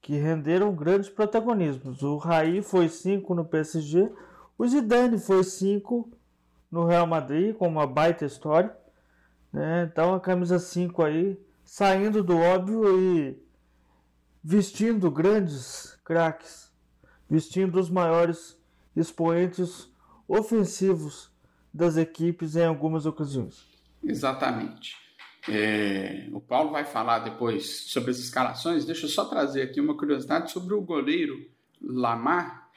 que 0.00 0.14
renderam 0.14 0.74
grandes 0.74 1.08
protagonismos. 1.08 2.02
O 2.02 2.16
Raí 2.16 2.62
foi 2.62 2.88
5 2.88 3.34
no 3.34 3.44
PSG, 3.44 4.10
o 4.56 4.66
Zidane 4.66 5.18
foi 5.18 5.44
5 5.44 6.10
no 6.70 6.86
Real 6.86 7.06
Madrid, 7.06 7.54
com 7.54 7.68
uma 7.68 7.86
baita 7.86 8.24
história. 8.24 8.74
Né? 9.52 9.88
Então 9.90 10.14
a 10.14 10.20
camisa 10.20 10.58
5 10.58 11.02
aí, 11.02 11.38
saindo 11.62 12.22
do 12.22 12.38
óbvio 12.38 12.98
e 12.98 13.42
vestindo 14.42 15.10
grandes 15.10 15.98
craques, 16.04 16.72
vestindo 17.28 17.78
os 17.78 17.90
maiores 17.90 18.58
expoentes 18.96 19.90
ofensivos 20.26 21.30
das 21.72 21.96
equipes 21.96 22.56
em 22.56 22.64
algumas 22.64 23.06
ocasiões. 23.06 23.66
Exatamente. 24.02 25.01
É, 25.48 26.28
o 26.32 26.40
Paulo 26.40 26.70
vai 26.70 26.84
falar 26.84 27.20
depois 27.20 27.66
sobre 27.90 28.10
as 28.10 28.18
escalações. 28.18 28.84
Deixa 28.84 29.06
eu 29.06 29.10
só 29.10 29.24
trazer 29.24 29.62
aqui 29.62 29.80
uma 29.80 29.96
curiosidade 29.96 30.52
sobre 30.52 30.74
o 30.74 30.80
goleiro 30.80 31.50
Lamar. 31.80 32.70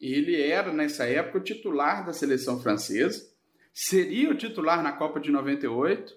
Ele 0.00 0.40
era, 0.40 0.72
nessa 0.72 1.04
época, 1.04 1.38
o 1.38 1.42
titular 1.42 2.04
da 2.04 2.12
seleção 2.12 2.60
francesa, 2.60 3.30
seria 3.72 4.30
o 4.30 4.36
titular 4.36 4.82
na 4.82 4.92
Copa 4.92 5.20
de 5.20 5.30
98, 5.30 6.14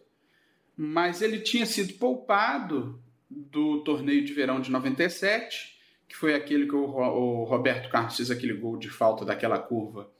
mas 0.76 1.22
ele 1.22 1.40
tinha 1.40 1.66
sido 1.66 1.94
poupado 1.94 3.02
do 3.30 3.84
torneio 3.84 4.24
de 4.24 4.34
verão 4.34 4.60
de 4.60 4.72
97, 4.72 5.80
que 6.08 6.16
foi 6.16 6.36
aquele 6.36 6.68
que 6.68 6.76
o 6.76 7.44
Roberto 7.44 7.90
Carlos 7.90 8.16
fez 8.16 8.30
aquele 8.30 8.54
gol 8.54 8.78
de 8.78 8.90
falta 8.90 9.26
daquela 9.26 9.60
curva 9.60 10.12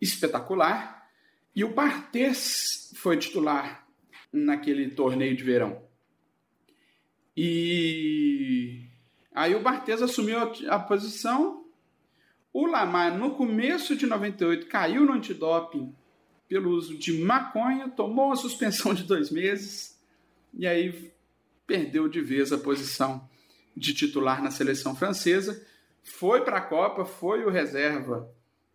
espetacular. 0.00 1.08
E 1.54 1.64
o 1.64 1.74
Barthez 1.74 2.92
foi 2.96 3.16
titular 3.16 3.79
naquele 4.32 4.90
torneio 4.90 5.36
de 5.36 5.42
verão. 5.42 5.82
E 7.36 8.86
aí 9.34 9.54
o 9.54 9.62
Barthez 9.62 10.02
assumiu 10.02 10.38
a, 10.68 10.78
posição. 10.78 11.64
O 12.52 12.66
Lamar, 12.66 13.16
no 13.16 13.32
começo 13.32 13.96
de 13.96 14.06
98, 14.06 14.66
caiu 14.66 15.04
no 15.04 15.12
antidoping 15.12 15.94
pelo 16.48 16.70
uso 16.70 16.98
de 16.98 17.12
maconha, 17.12 17.88
tomou 17.88 18.26
uma 18.26 18.36
suspensão 18.36 18.92
de 18.92 19.04
dois 19.04 19.30
meses 19.30 19.98
e 20.52 20.66
aí 20.66 21.12
perdeu 21.66 22.08
de 22.08 22.20
vez 22.20 22.52
a 22.52 22.58
posição 22.58 23.28
de 23.76 23.94
titular 23.94 24.42
na 24.42 24.50
seleção 24.50 24.96
francesa. 24.96 25.64
Foi 26.02 26.42
para 26.42 26.58
a 26.58 26.62
Copa, 26.62 27.04
foi 27.04 27.44
o 27.44 27.50
reserva 27.50 28.28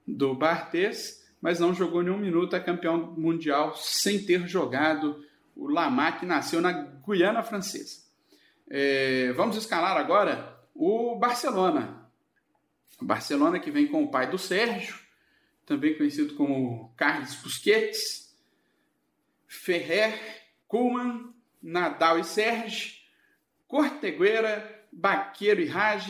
do 0.08 0.34
Barthez, 0.34 1.26
mas 1.41 1.60
não 1.60 1.74
jogou 1.74 2.02
nenhum 2.02 2.18
minuto, 2.18 2.56
é 2.56 2.60
campeão 2.60 3.13
mundial 3.18 3.76
sem 3.76 4.24
ter 4.24 4.48
jogado 4.48 5.22
o 5.56 5.68
Lamar, 5.68 6.20
que 6.20 6.26
nasceu 6.26 6.62
na 6.62 6.72
Guiana 6.72 7.44
Francesa. 7.44 8.04
É, 8.70 9.32
vamos 9.34 9.56
escalar 9.56 9.96
agora 9.98 10.60
o 10.74 11.15
Barcelona. 11.15 12.10
O 13.02 13.06
Barcelona 13.06 13.60
que 13.60 13.72
vem 13.72 13.88
com 13.88 14.04
o 14.04 14.12
pai 14.12 14.30
do 14.30 14.38
Sérgio, 14.38 15.00
também 15.65 15.98
conhecido 15.98 16.36
como 16.36 16.94
Carlos 16.96 17.36
Busquets, 17.36 18.36
Ferrer, 19.48 20.20
Kuhlmann, 20.68 21.34
Nadal 21.62 22.20
e 22.20 22.24
Sérgio, 22.24 22.94
Cortegueira, 23.68 24.86
Baqueiro 24.91 25.62
e 25.62 25.65
Raj, 25.65 26.10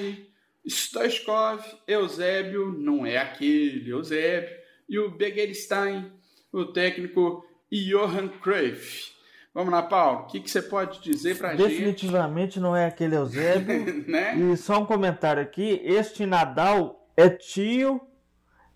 Stoichkov, 0.67 1.63
Eusébio, 1.87 2.71
não 2.71 3.05
é 3.05 3.17
aquele 3.17 3.89
Eusébio, 3.89 4.55
e 4.87 4.99
o 4.99 5.09
Begerstein, 5.09 6.11
o 6.51 6.65
técnico 6.65 7.45
Johan 7.71 8.27
Cruyff. 8.27 9.14
Vamos 9.55 9.71
lá, 9.71 9.81
Paulo. 9.81 10.19
O 10.19 10.25
que, 10.25 10.41
que 10.41 10.51
você 10.51 10.61
pode 10.61 11.01
dizer 11.01 11.37
para 11.37 11.55
gente? 11.55 11.69
Definitivamente 11.69 12.59
não 12.59 12.75
é 12.75 12.87
aquele 12.87 13.15
Eusébio. 13.15 14.03
né? 14.05 14.35
E 14.35 14.57
só 14.57 14.79
um 14.79 14.85
comentário 14.85 15.41
aqui: 15.41 15.79
este 15.81 16.25
Nadal 16.25 17.07
é 17.15 17.29
tio 17.29 18.01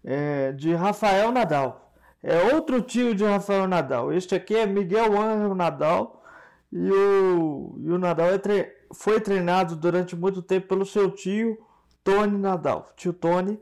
é, 0.06 0.54
de 0.54 0.74
Rafael 0.74 1.34
Nadal. 1.34 1.94
É 2.24 2.54
outro 2.54 2.82
tio 2.82 3.14
de 3.14 3.26
Rafael 3.26 3.68
Nadal. 3.68 4.14
Este 4.14 4.36
aqui 4.36 4.56
é 4.56 4.66
Miguel 4.66 5.22
Angel 5.22 5.54
Nadal. 5.54 6.24
E 6.72 6.90
o, 6.90 7.76
e 7.82 7.92
o 7.92 7.98
Nadal 7.98 8.28
é 8.28 8.38
tre... 8.38 8.72
foi 8.94 9.20
treinado 9.20 9.76
durante 9.76 10.16
muito 10.16 10.42
tempo 10.42 10.70
pelo 10.70 10.86
seu 10.86 11.12
tio, 11.12 11.58
Tony 12.06 12.38
Nadal. 12.38 12.88
Tio 12.96 13.12
Tony, 13.12 13.60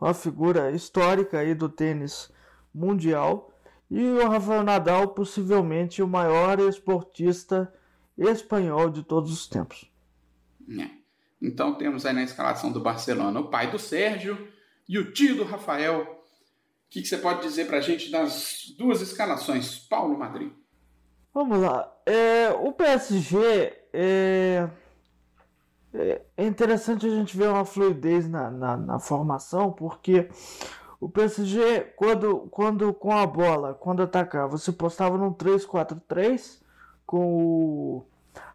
uma 0.00 0.14
figura 0.14 0.70
histórica 0.70 1.40
aí 1.40 1.56
do 1.56 1.68
tênis 1.68 2.30
mundial. 2.72 3.51
E 3.92 4.02
o 4.02 4.26
Rafael 4.26 4.62
Nadal, 4.62 5.08
possivelmente 5.08 6.02
o 6.02 6.08
maior 6.08 6.58
esportista 6.60 7.70
espanhol 8.16 8.88
de 8.88 9.02
todos 9.02 9.30
os 9.30 9.46
tempos. 9.46 9.84
É. 10.80 10.88
Então 11.42 11.74
temos 11.74 12.06
aí 12.06 12.14
na 12.14 12.22
escalação 12.22 12.72
do 12.72 12.80
Barcelona 12.80 13.38
o 13.38 13.50
pai 13.50 13.70
do 13.70 13.78
Sérgio 13.78 14.48
e 14.88 14.98
o 14.98 15.12
tio 15.12 15.36
do 15.36 15.44
Rafael. 15.44 16.00
O 16.00 16.88
que, 16.88 17.02
que 17.02 17.06
você 17.06 17.18
pode 17.18 17.42
dizer 17.42 17.66
para 17.66 17.76
a 17.76 17.80
gente 17.82 18.10
das 18.10 18.74
duas 18.78 19.02
escalações, 19.02 19.78
Paulo 19.78 20.18
Madrid? 20.18 20.50
Vamos 21.34 21.58
lá. 21.60 21.94
É, 22.06 22.48
o 22.48 22.72
PSG 22.72 23.74
é, 23.92 24.70
é, 25.92 26.22
interessante 26.38 27.04
a 27.04 27.10
gente 27.10 27.36
ver 27.36 27.50
uma 27.50 27.66
fluidez 27.66 28.26
na, 28.26 28.50
na, 28.50 28.76
na, 28.78 28.98
formação, 28.98 29.70
porque 29.70 30.30
o 31.02 31.08
PSG, 31.08 31.94
quando, 31.96 32.46
quando 32.48 32.94
com 32.94 33.10
a 33.10 33.26
bola, 33.26 33.74
quando 33.74 34.04
atacava, 34.04 34.56
você 34.56 34.70
postava 34.70 35.18
no 35.18 35.34
3-4-3 35.34 36.60
com 37.04 37.34
o 37.34 38.06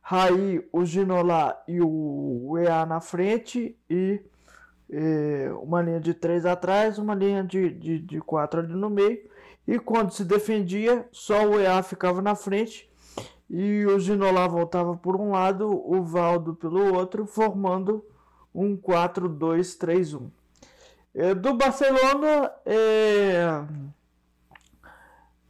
Raí, 0.01 0.65
o 0.71 0.85
Ginola 0.85 1.61
e 1.67 1.81
o 1.81 2.57
EA 2.57 2.85
na 2.85 3.01
frente 3.01 3.77
e 3.89 4.21
é, 4.89 5.51
uma 5.61 5.81
linha 5.81 5.99
de 5.99 6.13
3 6.13 6.45
atrás, 6.45 6.97
uma 6.97 7.13
linha 7.13 7.43
de, 7.43 7.69
de, 7.69 7.99
de 7.99 8.21
4 8.21 8.61
ali 8.61 8.73
no 8.73 8.89
meio 8.89 9.29
e 9.67 9.77
quando 9.77 10.11
se 10.11 10.23
defendia, 10.23 11.05
só 11.11 11.45
o 11.45 11.59
EA 11.59 11.83
ficava 11.83 12.21
na 12.21 12.33
frente 12.33 12.89
e 13.49 13.85
o 13.87 13.99
Ginola 13.99 14.47
voltava 14.47 14.95
por 14.95 15.17
um 15.17 15.31
lado, 15.31 15.69
o 15.69 16.01
Valdo 16.01 16.55
pelo 16.55 16.95
outro, 16.95 17.25
formando 17.25 18.05
um 18.55 18.77
4-2-3-1. 18.77 20.29
É, 21.19 21.33
do 21.33 21.55
Barcelona, 21.55 22.51
é, 22.63 23.63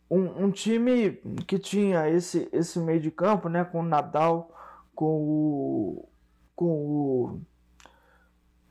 um, 0.09 0.45
um, 0.45 0.49
time 0.49 1.19
que 1.45 1.59
tinha 1.59 2.09
esse, 2.09 2.47
esse 2.53 2.79
meio 2.79 3.01
de 3.01 3.11
campo, 3.11 3.49
né, 3.49 3.65
com 3.65 3.81
o 3.81 3.83
Nadal, 3.83 4.49
com 4.95 5.05
o, 5.05 6.09
com 6.55 6.65
o 6.65 7.41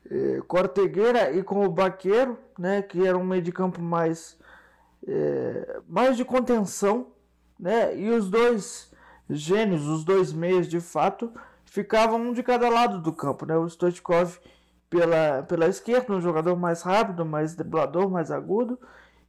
é, 0.09 0.41
Cortegueira 0.47 1.31
e 1.31 1.43
com 1.43 1.63
o 1.63 1.69
Baqueiro, 1.69 2.35
né, 2.57 2.81
que 2.81 3.05
era 3.05 3.15
um 3.15 3.23
meio 3.23 3.43
de 3.43 3.51
campo 3.51 3.79
mais 3.79 4.35
é, 5.07 5.79
mais 5.87 6.17
de 6.17 6.25
contenção, 6.25 7.11
né? 7.59 7.95
E 7.95 8.09
os 8.09 8.27
dois 8.27 8.91
gênios, 9.29 9.85
os 9.85 10.03
dois 10.03 10.33
meios 10.33 10.67
de 10.67 10.79
fato, 10.79 11.31
ficavam 11.63 12.19
um 12.19 12.33
de 12.33 12.41
cada 12.41 12.69
lado 12.69 12.99
do 12.99 13.13
campo, 13.13 13.45
né? 13.45 13.55
O 13.55 13.69
Stoichkov 13.69 14.39
pela, 14.89 15.43
pela 15.43 15.67
esquerda, 15.67 16.13
um 16.13 16.21
jogador 16.21 16.55
mais 16.55 16.81
rápido, 16.81 17.25
mais 17.25 17.55
driblador, 17.55 18.09
mais 18.09 18.31
agudo, 18.31 18.79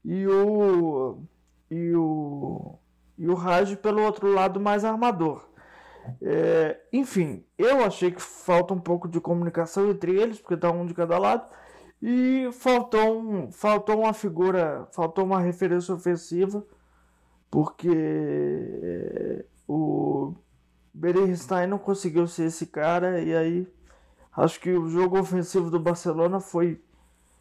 e 0.05 0.27
o 0.27 1.23
e 1.71 1.95
o 1.95 2.79
e 3.19 3.29
o 3.29 3.35
Raj 3.35 3.77
pelo 3.77 4.03
outro 4.03 4.33
lado 4.33 4.61
mais 4.61 4.85
armador. 4.85 5.49
É, 6.23 6.81
enfim, 6.93 7.45
eu 7.59 7.85
achei 7.85 8.11
que 8.11 8.23
falta 8.23 8.73
um 8.73 8.81
pouco 8.81 9.09
de 9.09 9.21
comunicação 9.21 9.91
entre 9.91 10.13
eles, 10.19 10.41
porque 10.41 10.57
tá 10.57 10.71
um 10.71 10.87
de 10.87 10.95
cada 10.95 11.19
lado. 11.19 11.49
E 12.01 12.49
faltou, 12.53 13.21
um, 13.21 13.51
faltou 13.53 14.01
uma 14.01 14.13
figura, 14.13 14.87
faltou 14.93 15.25
uma 15.25 15.41
referência 15.41 15.93
ofensiva, 15.95 16.65
porque 17.51 17.89
eh, 17.91 19.45
o 19.67 20.35
Berenstein 20.95 21.67
não 21.67 21.79
conseguiu 21.79 22.27
ser 22.29 22.45
esse 22.47 22.67
cara, 22.67 23.21
e 23.21 23.35
aí 23.35 23.69
acho 24.39 24.61
que 24.61 24.71
o 24.71 24.89
jogo 24.89 25.19
ofensivo 25.19 25.71
do 25.71 25.81
Barcelona 25.81 26.41
foi 26.41 26.81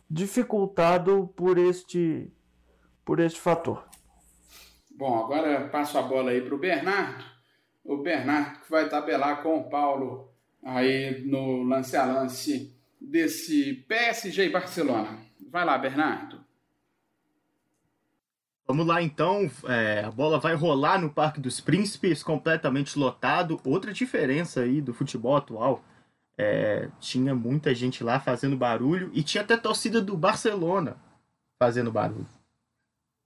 dificultado 0.10 1.32
por 1.36 1.58
este, 1.58 2.32
por 3.06 3.20
este 3.20 3.40
fator. 3.40 3.86
Bom, 4.92 5.24
agora 5.24 5.68
passo 5.70 5.98
a 5.98 6.02
bola 6.02 6.32
aí 6.32 6.42
para 6.42 6.56
o 6.56 6.58
Bernardo. 6.58 7.24
O 7.84 7.98
Bernardo 7.98 8.62
que 8.62 8.72
vai 8.72 8.90
tabelar 8.90 9.44
com 9.44 9.60
o 9.60 9.70
Paulo 9.70 10.32
aí 10.64 11.24
no 11.26 11.64
lance 11.64 11.96
a 11.96 12.06
lance 12.06 12.76
desse 13.00 13.74
PSG 13.88 14.46
e 14.46 14.50
Barcelona. 14.50 15.20
Vai 15.50 15.64
lá, 15.64 15.78
Bernardo. 15.78 16.46
Vamos 18.66 18.86
lá 18.86 19.02
então, 19.02 19.50
é, 19.70 20.04
a 20.04 20.12
bola 20.12 20.40
vai 20.40 20.54
rolar 20.54 21.00
no 21.00 21.10
Parque 21.10 21.40
dos 21.40 21.62
Príncipes, 21.62 22.22
completamente 22.22 23.00
lotado. 23.00 23.62
Outra 23.64 23.94
diferença 23.94 24.62
aí 24.62 24.82
do 24.82 24.94
futebol 24.94 25.38
atual, 25.38 25.82
é, 26.38 26.90
tinha 27.00 27.34
muita 27.34 27.74
gente 27.74 28.04
lá 28.04 28.20
fazendo 28.20 28.56
barulho 28.56 29.10
e 29.14 29.24
tinha 29.24 29.44
até 29.44 29.58
torcida 29.58 30.00
do 30.00 30.16
Barcelona 30.16 30.98
fazendo 31.58 31.92
barulho. 31.92 32.28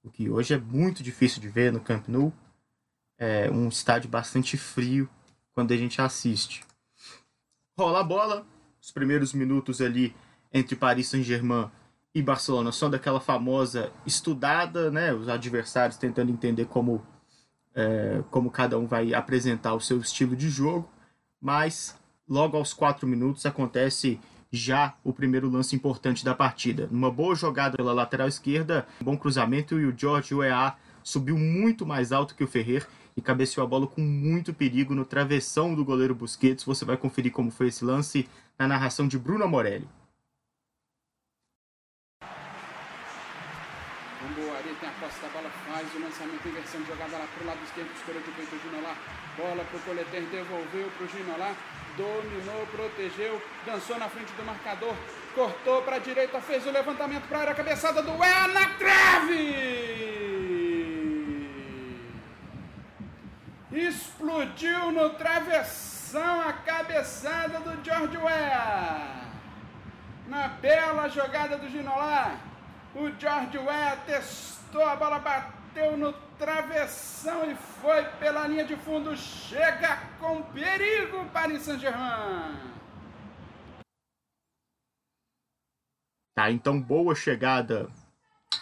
O 0.03 0.09
que 0.09 0.29
hoje 0.29 0.53
é 0.53 0.57
muito 0.57 1.03
difícil 1.03 1.41
de 1.41 1.49
ver 1.49 1.71
no 1.71 1.81
Camp 1.81 2.07
Nou. 2.07 2.31
É 3.17 3.51
um 3.51 3.67
estádio 3.67 4.09
bastante 4.09 4.57
frio 4.57 5.07
quando 5.53 5.73
a 5.73 5.77
gente 5.77 6.01
assiste. 6.01 6.63
Rola 7.77 7.99
a 7.99 8.03
bola, 8.03 8.45
os 8.81 8.91
primeiros 8.91 9.33
minutos 9.33 9.81
ali 9.81 10.15
entre 10.51 10.75
Paris 10.75 11.07
Saint-Germain 11.07 11.69
e 12.15 12.21
Barcelona 12.21 12.71
são 12.71 12.89
daquela 12.89 13.19
famosa 13.19 13.91
estudada, 14.05 14.89
né? 14.89 15.13
Os 15.13 15.29
adversários 15.29 15.97
tentando 15.97 16.31
entender 16.31 16.65
como, 16.65 17.05
é, 17.75 18.23
como 18.31 18.49
cada 18.49 18.77
um 18.79 18.87
vai 18.87 19.13
apresentar 19.13 19.73
o 19.75 19.79
seu 19.79 19.99
estilo 19.99 20.35
de 20.35 20.49
jogo. 20.49 20.89
Mas 21.39 21.95
logo 22.31 22.55
aos 22.55 22.73
quatro 22.73 23.05
minutos 23.05 23.45
acontece 23.45 24.17
já 24.49 24.93
o 25.03 25.11
primeiro 25.11 25.49
lance 25.49 25.75
importante 25.75 26.23
da 26.23 26.33
partida. 26.33 26.87
Numa 26.89 27.11
boa 27.11 27.35
jogada 27.35 27.75
pela 27.75 27.91
lateral 27.91 28.29
esquerda, 28.29 28.87
um 29.01 29.05
bom 29.05 29.17
cruzamento 29.17 29.77
e 29.77 29.85
o 29.85 29.93
George 29.95 30.33
Weah 30.33 30.77
subiu 31.03 31.37
muito 31.37 31.85
mais 31.85 32.13
alto 32.13 32.33
que 32.33 32.43
o 32.43 32.47
Ferrer 32.47 32.87
e 33.17 33.21
cabeceou 33.21 33.65
a 33.65 33.67
bola 33.67 33.85
com 33.85 33.99
muito 33.99 34.53
perigo 34.53 34.95
no 34.95 35.03
travessão 35.03 35.75
do 35.75 35.83
goleiro 35.83 36.15
Busquets. 36.15 36.63
Você 36.63 36.85
vai 36.85 36.95
conferir 36.95 37.33
como 37.33 37.51
foi 37.51 37.67
esse 37.67 37.83
lance 37.83 38.29
na 38.57 38.65
narração 38.65 39.09
de 39.09 39.19
Bruno 39.19 39.45
Morelli. 39.47 39.87
A 44.81 45.05
posse 45.05 45.21
da 45.21 45.27
bola, 45.29 45.49
faz 45.49 45.93
o 45.93 45.99
lançamento, 45.99 46.47
inversão 46.47 46.81
de 46.81 46.87
jogada 46.87 47.11
lá 47.17 47.27
lado 47.45 47.59
esquerdo, 47.65 47.93
de 48.23 48.31
peito. 48.31 48.55
Bola 49.37 49.63
devolveu 50.31 50.89
dominou, 51.97 52.65
protegeu, 52.67 53.41
dançou 53.65 53.97
na 53.97 54.07
frente 54.09 54.31
do 54.33 54.43
marcador, 54.43 54.95
cortou 55.35 55.81
para 55.81 55.97
a 55.97 55.99
direita, 55.99 56.39
fez 56.41 56.65
o 56.65 56.71
levantamento 56.71 57.27
para 57.27 57.37
a 57.37 57.41
área, 57.41 57.55
cabeçada 57.55 58.01
do 58.01 58.11
É 58.23 58.47
na 58.47 58.69
trave! 58.75 59.91
Explodiu 63.71 64.91
no 64.91 65.11
travessão 65.11 66.41
a 66.41 66.53
cabeçada 66.53 67.59
do 67.59 67.83
George 67.83 68.17
Weah. 68.17 69.21
Na 70.27 70.47
bela 70.49 71.07
jogada 71.07 71.57
do 71.57 71.69
Ginolar, 71.69 72.37
o 72.93 73.09
George 73.17 73.57
Weah 73.57 73.97
testou 74.05 74.83
a 74.83 74.95
bola, 74.95 75.19
bateu 75.19 75.95
no 75.97 76.13
travessão 76.41 77.51
e 77.51 77.55
foi 77.55 78.03
pela 78.19 78.47
linha 78.47 78.65
de 78.65 78.75
fundo. 78.75 79.15
Chega 79.15 79.97
com 80.19 80.41
perigo 80.41 81.23
Paris 81.31 81.61
Saint-Germain. 81.61 82.57
Tá, 86.33 86.49
então 86.49 86.81
boa 86.81 87.13
chegada 87.13 87.87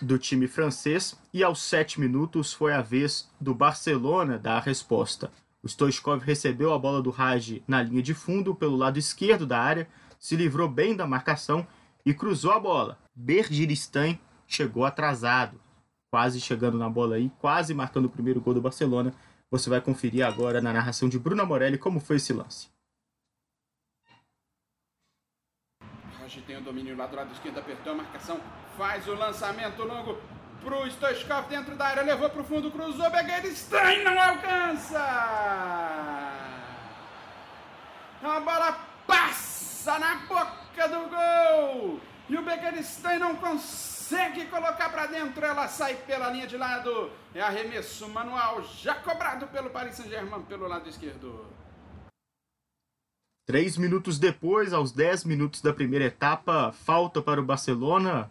do 0.01 0.19
time 0.19 0.45
francês 0.45 1.17
e 1.33 1.41
aos 1.41 1.61
sete 1.61 2.01
minutos 2.01 2.51
foi 2.51 2.73
a 2.73 2.81
vez 2.81 3.31
do 3.39 3.55
Barcelona 3.55 4.37
dar 4.37 4.57
a 4.57 4.59
resposta. 4.59 5.31
O 5.63 5.67
Stoichkov 5.67 6.21
recebeu 6.21 6.73
a 6.73 6.79
bola 6.79 7.01
do 7.01 7.11
Raj 7.11 7.61
na 7.65 7.81
linha 7.81 8.01
de 8.01 8.13
fundo 8.13 8.53
pelo 8.53 8.75
lado 8.75 8.99
esquerdo 8.99 9.47
da 9.47 9.57
área, 9.57 9.87
se 10.19 10.35
livrou 10.35 10.67
bem 10.67 10.97
da 10.97 11.07
marcação 11.07 11.65
e 12.05 12.13
cruzou 12.13 12.51
a 12.51 12.59
bola. 12.59 12.97
Bergiristain 13.15 14.19
chegou 14.45 14.83
atrasado, 14.83 15.61
quase 16.11 16.41
chegando 16.41 16.77
na 16.77 16.89
bola 16.89 17.15
aí, 17.15 17.29
quase 17.39 17.73
marcando 17.73 18.05
o 18.05 18.09
primeiro 18.09 18.41
gol 18.41 18.53
do 18.53 18.61
Barcelona. 18.61 19.13
Você 19.51 19.69
vai 19.69 19.81
conferir 19.81 20.25
agora 20.25 20.61
na 20.61 20.73
narração 20.73 21.07
de 21.07 21.17
Bruno 21.17 21.45
Morelli 21.45 21.77
como 21.77 21.99
foi 21.99 22.17
esse 22.17 22.33
lance. 22.33 22.67
Raj 26.19 26.41
tem 26.45 26.57
o 26.57 26.61
domínio 26.61 26.95
lá 26.95 27.07
do 27.07 27.15
lado 27.15 27.31
esquerdo, 27.33 27.59
apertou 27.59 27.93
a 27.93 27.95
marcação, 27.95 28.39
faz 28.77 29.07
o 29.07 29.13
lançamento 29.13 29.83
longo 29.83 30.17
pro 30.61 30.85
Stoichkov 30.87 31.47
dentro 31.47 31.75
da 31.75 31.87
área, 31.87 32.03
levou 32.03 32.29
pro 32.29 32.43
fundo, 32.43 32.69
cruzou, 32.69 33.09
Begueirstein 33.09 34.03
não 34.03 34.19
alcança! 34.19 34.99
A 38.21 38.39
bola 38.41 38.73
passa 39.07 39.97
na 39.97 40.15
boca 40.27 40.87
do 40.87 41.09
gol! 41.09 41.99
E 42.27 42.37
o 42.37 42.43
Begueirstein 42.43 43.17
não 43.17 43.35
consegue 43.35 43.98
colocar 44.49 44.89
para 44.89 45.05
dentro, 45.05 45.45
ela 45.45 45.67
sai 45.67 45.95
pela 45.95 46.29
linha 46.29 46.47
de 46.47 46.57
lado. 46.57 47.09
É 47.33 47.41
arremesso 47.41 48.09
manual, 48.09 48.63
já 48.63 48.95
cobrado 48.95 49.47
pelo 49.47 49.69
Paris 49.69 49.95
Saint-Germain 49.95 50.41
pelo 50.43 50.67
lado 50.67 50.89
esquerdo. 50.89 51.45
Três 53.45 53.77
minutos 53.77 54.19
depois, 54.19 54.73
aos 54.73 54.91
10 54.91 55.23
minutos 55.23 55.61
da 55.61 55.73
primeira 55.73 56.05
etapa, 56.05 56.71
falta 56.71 57.21
para 57.21 57.41
o 57.41 57.45
Barcelona. 57.45 58.29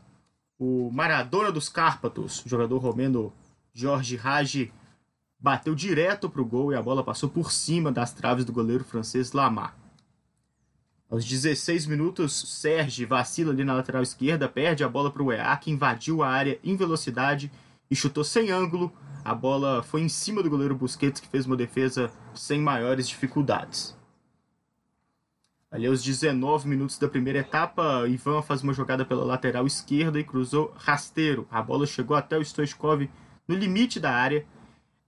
O 0.59 0.91
Maradona 0.93 1.51
dos 1.51 1.69
Cárpatos, 1.69 2.43
jogador 2.47 2.79
romeno 2.79 3.33
Jorge 3.73 4.17
Rage, 4.17 4.73
bateu 5.39 5.75
direto 5.75 6.29
para 6.29 6.43
o 6.43 6.45
gol 6.45 6.73
e 6.73 6.77
a 6.77 6.83
bola 6.83 7.03
passou 7.03 7.29
por 7.29 7.51
cima 7.51 7.91
das 7.91 8.13
traves 8.13 8.45
do 8.45 8.53
goleiro 8.53 8.85
francês 8.85 9.33
Lamar. 9.33 9.77
Aos 11.11 11.25
16 11.25 11.87
minutos, 11.87 12.35
Serge 12.61 13.07
vacila 13.07 13.51
ali 13.51 13.65
na 13.65 13.73
lateral 13.73 14.03
esquerda, 14.03 14.47
perde 14.47 14.85
a 14.85 14.89
bola 14.89 15.11
para 15.11 15.23
o 15.23 15.33
EA, 15.33 15.57
que 15.57 15.71
invadiu 15.71 16.23
a 16.23 16.29
área 16.29 16.61
em 16.63 16.77
velocidade 16.77 17.51
e 17.91 17.97
chutou 17.97 18.23
sem 18.23 18.51
ângulo. 18.51 18.93
A 19.25 19.35
bola 19.35 19.83
foi 19.83 20.03
em 20.03 20.09
cima 20.09 20.43
do 20.43 20.51
goleiro 20.51 20.75
Busquets, 20.75 21.19
que 21.19 21.29
fez 21.29 21.47
uma 21.47 21.57
defesa 21.57 22.13
sem 22.35 22.61
maiores 22.61 23.09
dificuldades. 23.09 23.97
Ali 25.71 25.87
aos 25.87 26.03
19 26.03 26.69
minutos 26.69 26.99
da 26.99 27.09
primeira 27.09 27.39
etapa, 27.39 28.07
Ivan 28.07 28.43
faz 28.43 28.63
uma 28.63 28.75
jogada 28.75 29.03
pela 29.03 29.25
lateral 29.25 29.67
esquerda 29.67 30.21
e 30.21 30.25
cruzou 30.25 30.75
rasteiro. 30.77 31.49
A 31.51 31.63
bola 31.63 31.87
chegou 31.87 32.19
até 32.19 32.37
o 32.37 32.45
Stoichkov 32.45 33.09
no 33.47 33.55
limite 33.55 33.99
da 33.99 34.13
área. 34.13 34.45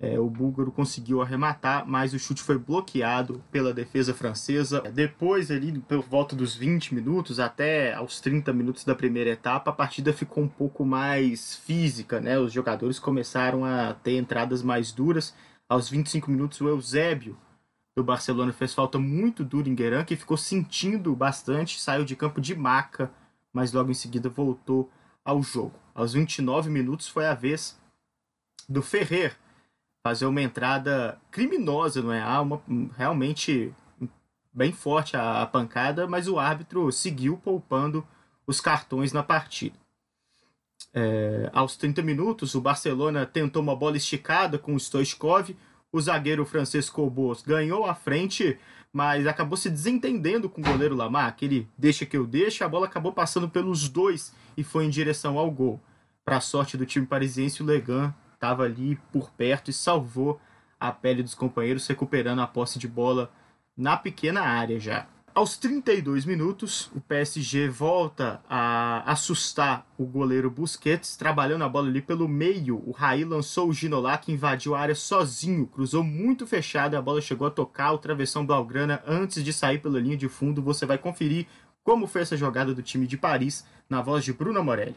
É, 0.03 0.19
o 0.19 0.31
búlgaro 0.31 0.73
conseguiu 0.73 1.21
arrematar, 1.21 1.87
mas 1.87 2.15
o 2.15 2.19
chute 2.19 2.43
foi 2.43 2.57
bloqueado 2.57 3.45
pela 3.53 3.75
defesa 3.75 4.15
francesa. 4.15 4.81
Depois, 4.81 5.51
ali, 5.51 5.79
por 5.79 6.01
volta 6.01 6.35
dos 6.35 6.57
20 6.57 6.95
minutos 6.95 7.39
até 7.39 7.93
aos 7.93 8.19
30 8.19 8.51
minutos 8.55 8.83
da 8.83 8.95
primeira 8.95 9.29
etapa, 9.29 9.71
a 9.71 9.75
partida 9.75 10.11
ficou 10.11 10.43
um 10.43 10.49
pouco 10.49 10.87
mais 10.87 11.57
física, 11.57 12.19
né? 12.19 12.39
Os 12.39 12.51
jogadores 12.51 12.99
começaram 12.99 13.63
a 13.63 13.93
ter 13.93 14.17
entradas 14.17 14.63
mais 14.63 14.91
duras. 14.91 15.35
Aos 15.69 15.91
25 15.91 16.31
minutos, 16.31 16.59
o 16.63 16.69
Eusébio 16.69 17.37
do 17.95 18.03
Barcelona 18.03 18.55
fez 18.55 18.73
falta 18.73 18.99
muito 18.99 19.45
dura 19.45 19.69
em 19.69 19.75
Guerin, 19.75 20.05
que 20.05 20.17
ficou 20.17 20.39
sentindo 20.39 21.15
bastante, 21.15 21.79
saiu 21.79 22.07
de 22.07 22.17
campo 22.17 22.41
de 22.41 22.55
maca, 22.55 23.11
mas 23.53 23.71
logo 23.71 23.91
em 23.91 23.95
seguida 23.95 24.31
voltou 24.31 24.91
ao 25.23 25.43
jogo. 25.43 25.75
Aos 25.95 26.15
29 26.15 26.71
minutos 26.71 27.07
foi 27.07 27.27
a 27.27 27.35
vez 27.35 27.79
do 28.67 28.81
Ferrer 28.81 29.37
fazer 30.03 30.27
uma 30.27 30.43
entrada 30.43 31.19
criminosa, 31.31 32.03
não 32.03 32.13
é? 32.13 32.21
Ah, 32.21 32.41
uma, 32.41 32.63
realmente 32.97 33.73
bem 34.53 34.73
forte 34.73 35.17
a, 35.17 35.43
a 35.43 35.47
pancada, 35.47 36.07
mas 36.07 36.27
o 36.27 36.39
árbitro 36.39 36.91
seguiu 36.91 37.37
poupando 37.37 38.07
os 38.47 38.61
cartões 38.61 39.13
na 39.13 39.23
partida. 39.23 39.77
É, 40.93 41.51
aos 41.53 41.77
30 41.77 42.03
minutos, 42.03 42.55
o 42.55 42.61
Barcelona 42.61 43.25
tentou 43.25 43.63
uma 43.63 43.77
bola 43.77 43.97
esticada 43.97 44.59
com 44.59 44.75
o 44.75 44.81
Stoichkov, 44.81 45.55
o 45.93 46.01
zagueiro 46.01 46.45
francês 46.45 46.89
Cobos 46.89 47.43
ganhou 47.43 47.85
a 47.85 47.95
frente, 47.95 48.59
mas 48.93 49.27
acabou 49.27 49.57
se 49.57 49.69
desentendendo 49.69 50.49
com 50.49 50.61
o 50.61 50.65
goleiro 50.65 50.95
Lamar. 50.95 51.27
Aquele 51.27 51.69
deixa 51.77 52.07
que 52.07 52.17
eu 52.17 52.27
deixo, 52.27 52.65
a 52.65 52.69
bola 52.69 52.87
acabou 52.87 53.13
passando 53.13 53.49
pelos 53.49 53.89
dois 53.89 54.33
e 54.57 54.63
foi 54.63 54.85
em 54.85 54.91
direção 54.91 55.39
ao 55.39 55.51
gol. 55.51 55.81
Para 56.25 56.41
sorte 56.41 56.77
do 56.77 56.87
time 56.87 57.07
parisiense, 57.07 57.63
o 57.63 57.67
Legan 57.67 58.15
estava 58.41 58.63
ali 58.63 58.99
por 59.13 59.31
perto 59.33 59.71
e 59.71 59.75
salvou 59.75 60.41
a 60.81 60.91
pele 60.91 61.23
dos 61.23 61.35
companheiros, 61.35 61.87
recuperando 61.87 62.41
a 62.41 62.47
posse 62.47 62.79
de 62.79 62.89
bola 62.89 63.31
na 63.77 63.99
pequena 63.99 64.41
área 64.41 64.81
já. 64.81 65.07
Aos 65.33 65.59
32 65.59 66.25
minutos, 66.25 66.91
o 66.95 67.01
PSG 67.01 67.69
volta 67.69 68.43
a 68.49 69.05
assustar 69.13 69.87
o 69.97 70.05
goleiro 70.05 70.51
Busquets, 70.51 71.17
trabalhando 71.17 71.63
a 71.63 71.69
bola 71.69 71.89
ali 71.89 72.03
pelo 72.03 72.27
meio. 72.27 72.83
O 72.85 72.91
Raí 72.91 73.25
lançou 73.25 73.69
o 73.69 73.73
Ginolá, 73.73 74.17
que 74.19 74.33
invadiu 74.33 74.75
a 74.75 74.81
área 74.81 74.95
sozinho, 74.95 75.67
cruzou 75.67 76.03
muito 76.03 76.47
fechado 76.47 76.97
a 76.97 77.03
bola 77.03 77.21
chegou 77.21 77.47
a 77.47 77.51
tocar 77.51 77.93
o 77.93 77.99
travessão 77.99 78.45
Blaugrana 78.45 79.03
antes 79.07 79.45
de 79.45 79.53
sair 79.53 79.79
pela 79.79 80.01
linha 80.01 80.17
de 80.17 80.29
fundo. 80.29 80.63
Você 80.63 80.85
vai 80.85 80.99
conferir 80.99 81.47
como 81.85 82.07
foi 82.07 82.23
essa 82.23 82.37
jogada 82.37 82.75
do 82.75 82.83
time 82.83 83.07
de 83.07 83.17
Paris 83.17 83.65
na 83.89 84.03
voz 84.03 84.25
de 84.25 84.33
Bruno 84.33 84.65
Morelli. 84.65 84.97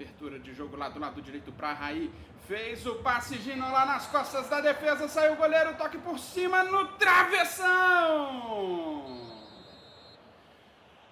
Abertura 0.00 0.38
de 0.38 0.54
jogo 0.54 0.78
lá 0.78 0.88
do 0.88 0.98
lado 0.98 1.20
direito 1.20 1.52
para 1.52 1.74
Raí. 1.74 2.10
Fez 2.48 2.86
o 2.86 2.94
passe 3.02 3.36
Gino 3.36 3.70
lá 3.70 3.84
nas 3.84 4.06
costas 4.06 4.48
da 4.48 4.58
defesa. 4.62 5.06
Saiu 5.06 5.34
o 5.34 5.36
goleiro, 5.36 5.74
toque 5.74 5.98
por 5.98 6.18
cima 6.18 6.64
no 6.64 6.86
travessão. 6.92 7.68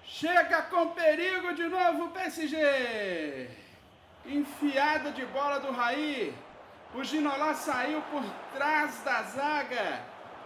Chega 0.02 0.62
com 0.62 0.88
perigo 0.94 1.52
de 1.52 1.68
novo 1.68 2.06
o 2.06 2.10
PSG. 2.12 3.50
Enfiada 4.24 5.10
de 5.12 5.26
bola 5.26 5.60
do 5.60 5.70
Raí. 5.70 6.34
O 6.94 7.04
Ginolá 7.04 7.52
saiu 7.52 8.00
por 8.10 8.24
trás 8.54 9.02
da 9.02 9.22
zaga. 9.24 10.00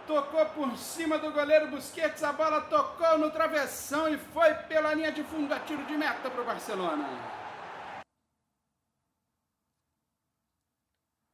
Tocou 0.05 0.45
por 0.47 0.77
cima 0.77 1.17
do 1.17 1.31
goleiro 1.31 1.69
Busquets. 1.69 2.21
A 2.21 2.33
bola 2.33 2.59
tocou 2.59 3.17
no 3.17 3.31
travessão 3.31 4.09
e 4.09 4.17
foi 4.17 4.53
pela 4.67 4.93
linha 4.93 5.13
de 5.13 5.23
fundo 5.23 5.53
a 5.53 5.61
tiro 5.61 5.85
de 5.85 5.95
meta 5.95 6.29
para 6.29 6.41
o 6.41 6.45
Barcelona. 6.45 7.42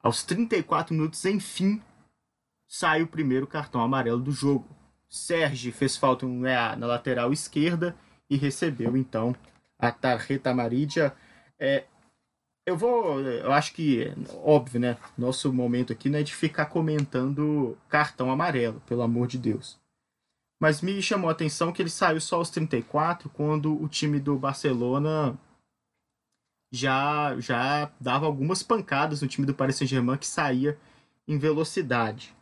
Aos 0.02 0.24
34 0.24 0.94
minutos, 0.94 1.24
enfim, 1.26 1.82
sai 2.68 3.02
o 3.02 3.08
primeiro 3.08 3.46
cartão 3.46 3.82
amarelo 3.82 4.20
do 4.20 4.32
jogo. 4.32 4.68
Sérgio 5.10 5.74
fez 5.74 5.98
falta 5.98 6.26
na 6.26 6.86
lateral 6.86 7.34
esquerda 7.34 7.96
e 8.30 8.38
recebeu 8.38 8.96
então 8.96 9.36
a 9.78 9.92
tarjeta 9.92 10.52
amarilla. 10.52 11.16
É, 11.58 11.86
eu 12.66 12.78
vou, 12.78 13.20
eu 13.20 13.52
acho 13.52 13.74
que 13.74 14.14
óbvio, 14.44 14.80
né? 14.80 14.98
Nosso 15.18 15.52
momento 15.52 15.92
aqui 15.92 16.10
não 16.10 16.20
é 16.20 16.24
de 16.24 16.36
ficar 16.36 16.68
comentando 16.68 17.78
cartão 17.90 18.32
amarelo, 18.32 18.82
pelo 18.82 19.02
amor 19.02 19.28
de 19.28 19.38
Deus. 19.38 19.80
Mas 20.62 20.82
me 20.82 21.02
chamou 21.02 21.30
a 21.30 21.32
atenção 21.32 21.72
que 21.72 21.82
ele 21.82 21.90
saiu 21.90 22.22
só 22.22 22.36
aos 22.36 22.50
34 22.50 23.30
quando 23.30 23.82
o 23.82 23.88
time 23.88 24.20
do 24.20 24.38
Barcelona 24.38 25.38
já, 26.72 27.40
já 27.40 27.92
dava 28.00 28.26
algumas 28.26 28.62
pancadas 28.62 29.22
no 29.22 29.28
time 29.28 29.46
do 29.46 29.54
Paris 29.54 29.76
Saint-Germain 29.76 30.18
que 30.18 30.28
saía 30.28 30.78
em 31.28 31.38
velocidade. 31.38 32.36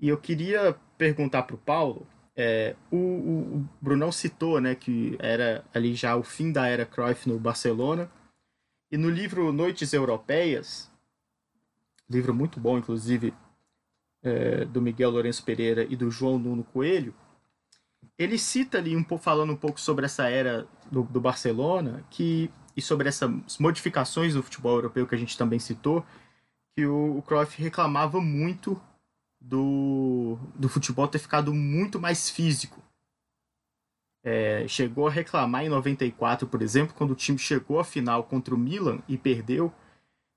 E 0.00 0.08
eu 0.08 0.18
queria 0.18 0.76
perguntar 0.96 1.42
para 1.44 1.56
o 1.56 1.58
Paulo, 1.58 2.06
é, 2.36 2.74
o, 2.90 2.96
o, 2.96 3.68
Brunão 3.80 4.10
citou 4.10 4.60
né, 4.60 4.74
que 4.74 5.16
era 5.18 5.64
ali 5.72 5.94
já 5.94 6.16
o 6.16 6.22
fim 6.22 6.50
da 6.50 6.66
era 6.66 6.84
Cruyff 6.84 7.28
no 7.28 7.38
Barcelona, 7.38 8.10
e 8.90 8.96
no 8.96 9.08
livro 9.08 9.52
Noites 9.52 9.92
Europeias, 9.92 10.90
livro 12.08 12.34
muito 12.34 12.60
bom, 12.60 12.78
inclusive, 12.78 13.34
é, 14.22 14.64
do 14.64 14.80
Miguel 14.80 15.10
Lourenço 15.10 15.44
Pereira 15.44 15.84
e 15.88 15.96
do 15.96 16.10
João 16.10 16.38
Nuno 16.38 16.64
Coelho, 16.64 17.14
ele 18.18 18.38
cita 18.38 18.78
ali, 18.78 18.96
um 18.96 19.04
falando 19.18 19.52
um 19.52 19.56
pouco 19.56 19.80
sobre 19.80 20.04
essa 20.04 20.28
era 20.28 20.66
do, 20.90 21.02
do 21.02 21.20
Barcelona, 21.20 22.04
que 22.10 22.50
e 22.76 22.82
sobre 22.82 23.08
essas 23.08 23.58
modificações 23.58 24.34
do 24.34 24.42
futebol 24.42 24.76
europeu 24.76 25.06
que 25.06 25.14
a 25.14 25.18
gente 25.18 25.38
também 25.38 25.58
citou, 25.58 26.04
que 26.74 26.84
o, 26.86 27.18
o 27.18 27.22
Cruyff 27.22 27.60
reclamava 27.62 28.20
muito 28.20 28.80
do, 29.40 30.38
do 30.54 30.68
futebol 30.68 31.06
ter 31.06 31.18
ficado 31.18 31.52
muito 31.52 32.00
mais 32.00 32.28
físico. 32.30 32.82
É, 34.24 34.66
chegou 34.66 35.06
a 35.06 35.10
reclamar 35.10 35.64
em 35.64 35.68
94, 35.68 36.48
por 36.48 36.62
exemplo, 36.62 36.94
quando 36.94 37.10
o 37.10 37.16
time 37.16 37.38
chegou 37.38 37.78
à 37.78 37.84
final 37.84 38.24
contra 38.24 38.54
o 38.54 38.58
Milan 38.58 39.00
e 39.06 39.18
perdeu, 39.18 39.72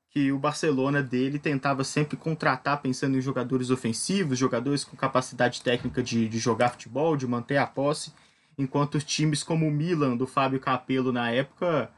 que 0.09 0.31
o 0.31 0.39
Barcelona 0.39 1.01
dele 1.01 1.39
tentava 1.39 1.83
sempre 1.83 2.17
contratar 2.17 2.81
pensando 2.81 3.17
em 3.17 3.21
jogadores 3.21 3.69
ofensivos, 3.69 4.37
jogadores 4.37 4.83
com 4.83 4.97
capacidade 4.97 5.61
técnica 5.61 6.03
de, 6.03 6.27
de 6.27 6.37
jogar 6.37 6.69
futebol, 6.69 7.15
de 7.15 7.25
manter 7.25 7.57
a 7.57 7.67
posse, 7.67 8.11
enquanto 8.57 8.95
os 8.95 9.03
times 9.03 9.43
como 9.43 9.67
o 9.67 9.71
Milan, 9.71 10.17
do 10.17 10.27
Fábio 10.27 10.59
Capello 10.59 11.11
na 11.11 11.31
época, 11.31 11.89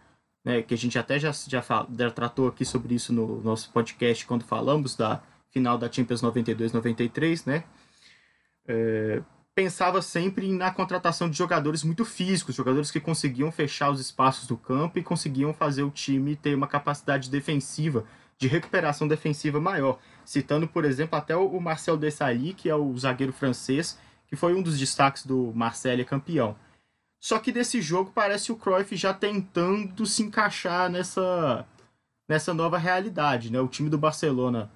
né, 0.43 0.61
que 0.61 0.73
a 0.73 0.77
gente 0.77 0.97
até 0.97 1.19
já, 1.19 1.31
já, 1.31 1.63
já 1.97 2.11
tratou 2.11 2.47
aqui 2.47 2.65
sobre 2.65 2.95
isso 2.95 3.11
no 3.11 3.41
nosso 3.41 3.71
podcast 3.71 4.25
quando 4.25 4.43
falamos 4.43 4.95
da 4.95 5.21
final 5.51 5.77
da 5.77 5.91
Champions 5.91 6.21
92-93, 6.21 7.45
né? 7.45 7.63
É, 8.67 9.21
pensava 9.55 10.01
sempre 10.01 10.51
na 10.53 10.71
contratação 10.71 11.29
de 11.29 11.37
jogadores 11.37 11.83
muito 11.83 12.05
físicos, 12.05 12.55
jogadores 12.55 12.91
que 12.91 12.99
conseguiam 12.99 13.51
fechar 13.51 13.89
os 13.89 13.99
espaços 13.99 14.47
do 14.47 14.55
campo 14.55 14.99
e 14.99 15.03
conseguiam 15.03 15.53
fazer 15.53 15.83
o 15.83 15.89
time 15.89 16.35
ter 16.35 16.55
uma 16.55 16.67
capacidade 16.67 17.29
defensiva, 17.29 18.05
de 18.37 18.47
recuperação 18.47 19.07
defensiva 19.07 19.59
maior. 19.59 19.99
Citando, 20.23 20.67
por 20.67 20.85
exemplo, 20.85 21.17
até 21.17 21.35
o 21.35 21.59
Marcel 21.59 21.97
Desailly, 21.97 22.53
que 22.53 22.69
é 22.69 22.75
o 22.75 22.97
zagueiro 22.97 23.33
francês, 23.33 23.99
que 24.27 24.35
foi 24.35 24.53
um 24.53 24.61
dos 24.61 24.79
destaques 24.79 25.25
do 25.25 25.51
Marseille 25.53 26.05
campeão. 26.05 26.55
Só 27.19 27.37
que 27.39 27.51
desse 27.51 27.81
jogo 27.81 28.11
parece 28.13 28.51
o 28.51 28.55
Cruyff 28.55 28.95
já 28.95 29.13
tentando 29.13 30.05
se 30.05 30.23
encaixar 30.23 30.89
nessa, 30.89 31.65
nessa 32.27 32.53
nova 32.53 32.77
realidade, 32.77 33.51
né? 33.51 33.59
O 33.59 33.67
time 33.67 33.89
do 33.89 33.97
Barcelona 33.97 34.71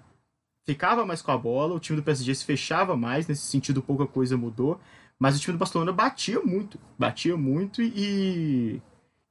ficava 0.65 1.05
mais 1.05 1.21
com 1.21 1.31
a 1.31 1.37
bola, 1.37 1.73
o 1.73 1.79
time 1.79 1.99
do 1.99 2.03
PSG 2.03 2.35
se 2.35 2.45
fechava 2.45 2.97
mais, 2.97 3.27
nesse 3.27 3.43
sentido 3.43 3.81
pouca 3.81 4.05
coisa 4.05 4.35
mudou, 4.37 4.79
mas 5.17 5.37
o 5.37 5.39
time 5.39 5.55
do 5.55 5.59
Barcelona 5.59 5.91
batia 5.91 6.41
muito, 6.41 6.79
batia 6.97 7.37
muito 7.37 7.81
e, 7.81 8.81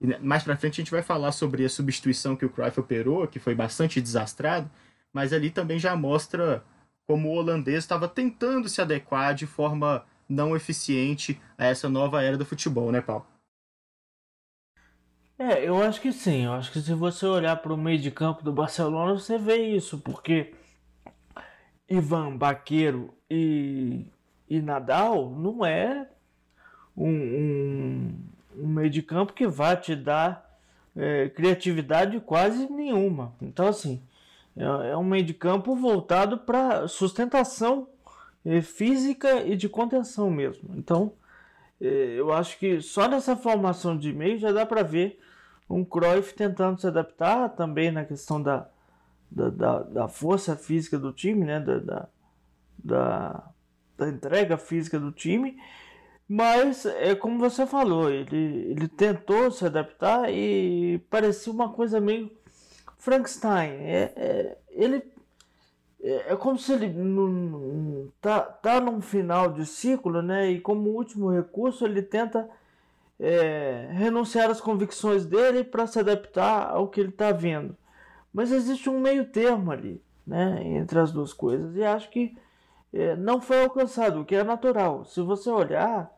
e 0.00 0.18
mais 0.20 0.42
para 0.42 0.56
frente 0.56 0.80
a 0.80 0.84
gente 0.84 0.90
vai 0.90 1.02
falar 1.02 1.32
sobre 1.32 1.64
a 1.64 1.68
substituição 1.68 2.36
que 2.36 2.46
o 2.46 2.50
Cruyff 2.50 2.80
operou, 2.80 3.26
que 3.26 3.38
foi 3.38 3.54
bastante 3.54 4.00
desastrado, 4.00 4.70
mas 5.12 5.32
ali 5.32 5.50
também 5.50 5.78
já 5.78 5.94
mostra 5.94 6.64
como 7.06 7.28
o 7.28 7.34
holandês 7.34 7.78
estava 7.78 8.08
tentando 8.08 8.68
se 8.68 8.80
adequar 8.80 9.34
de 9.34 9.46
forma 9.46 10.04
não 10.32 10.56
eficiente 10.56 11.40
a 11.56 11.66
essa 11.66 11.88
nova 11.88 12.22
era 12.22 12.36
do 12.36 12.44
futebol, 12.44 12.90
né, 12.90 13.00
Paulo? 13.00 13.26
É, 15.38 15.68
eu 15.68 15.82
acho 15.82 16.00
que 16.00 16.12
sim. 16.12 16.44
Eu 16.44 16.52
acho 16.52 16.70
que 16.72 16.80
se 16.80 16.94
você 16.94 17.26
olhar 17.26 17.56
para 17.56 17.72
o 17.72 17.76
meio 17.76 17.98
de 17.98 18.10
campo 18.10 18.42
do 18.42 18.52
Barcelona, 18.52 19.14
você 19.14 19.38
vê 19.38 19.56
isso, 19.56 19.98
porque 19.98 20.54
Ivan 21.88 22.36
Baqueiro 22.36 23.12
e, 23.28 24.06
e 24.48 24.60
Nadal 24.62 25.30
não 25.30 25.64
é 25.64 26.08
um, 26.96 27.10
um, 27.10 28.14
um, 28.56 28.66
meio 28.68 28.90
de 28.90 29.02
campo 29.02 29.32
que 29.32 29.46
vai 29.46 29.76
te 29.76 29.96
dar 29.96 30.58
é, 30.94 31.28
criatividade 31.28 32.20
quase 32.20 32.70
nenhuma. 32.70 33.34
Então, 33.42 33.66
assim, 33.66 34.02
é, 34.56 34.90
é 34.90 34.96
um 34.96 35.04
meio 35.04 35.24
de 35.24 35.34
campo 35.34 35.74
voltado 35.74 36.38
para 36.38 36.86
sustentação 36.86 37.88
física 38.62 39.42
e 39.42 39.56
de 39.56 39.68
contenção 39.68 40.30
mesmo. 40.30 40.74
Então, 40.76 41.12
é, 41.80 41.86
eu 42.16 42.32
acho 42.32 42.58
que 42.58 42.80
só 42.80 43.08
nessa 43.08 43.36
formação 43.36 43.96
de 43.96 44.12
meio 44.12 44.38
já 44.38 44.52
dá 44.52 44.64
para 44.64 44.82
ver 44.82 45.18
um 45.68 45.84
Cruyff 45.84 46.34
tentando 46.34 46.80
se 46.80 46.86
adaptar 46.86 47.48
também 47.50 47.90
na 47.90 48.04
questão 48.04 48.42
da, 48.42 48.68
da, 49.30 49.48
da, 49.48 49.78
da 49.82 50.08
força 50.08 50.56
física 50.56 50.98
do 50.98 51.12
time, 51.12 51.44
né? 51.44 51.60
Da, 51.60 51.78
da, 51.78 52.08
da, 52.84 53.52
da, 53.96 54.08
entrega 54.08 54.56
física 54.56 54.98
do 54.98 55.10
time. 55.10 55.56
Mas 56.28 56.86
é 56.86 57.14
como 57.14 57.38
você 57.38 57.66
falou, 57.66 58.10
ele, 58.10 58.70
ele 58.70 58.88
tentou 58.88 59.50
se 59.50 59.66
adaptar 59.66 60.32
e 60.32 60.98
parecia 61.10 61.52
uma 61.52 61.70
coisa 61.70 62.00
meio 62.00 62.30
Frankenstein. 62.98 63.70
É, 63.70 64.12
é 64.16 64.58
ele 64.70 65.11
é, 66.02 66.32
é, 66.32 66.36
como 66.36 66.58
se 66.58 66.72
ele 66.72 66.88
não, 66.88 68.08
tá, 68.20 68.40
tá 68.40 68.80
num 68.80 69.00
final 69.00 69.52
de 69.52 69.64
ciclo, 69.64 70.20
né? 70.20 70.50
E 70.50 70.60
como 70.60 70.90
último 70.90 71.30
recurso 71.30 71.84
ele 71.84 72.02
tenta 72.02 72.48
é, 73.20 73.88
renunciar 73.92 74.50
às 74.50 74.60
convicções 74.60 75.24
dele 75.24 75.62
para 75.62 75.86
se 75.86 76.00
adaptar 76.00 76.70
ao 76.70 76.88
que 76.88 77.00
ele 77.00 77.10
está 77.10 77.30
vendo. 77.30 77.76
Mas 78.32 78.50
existe 78.50 78.90
um 78.90 78.98
meio 78.98 79.26
termo 79.26 79.70
ali, 79.70 80.02
né, 80.26 80.62
entre 80.64 80.98
as 80.98 81.12
duas 81.12 81.32
coisas, 81.32 81.76
e 81.76 81.84
acho 81.84 82.10
que 82.10 82.36
é, 82.92 83.14
não 83.16 83.40
foi 83.40 83.62
alcançado, 83.62 84.20
o 84.20 84.24
que 84.24 84.34
é 84.34 84.42
natural. 84.42 85.04
Se 85.04 85.20
você 85.20 85.50
olhar, 85.50 86.10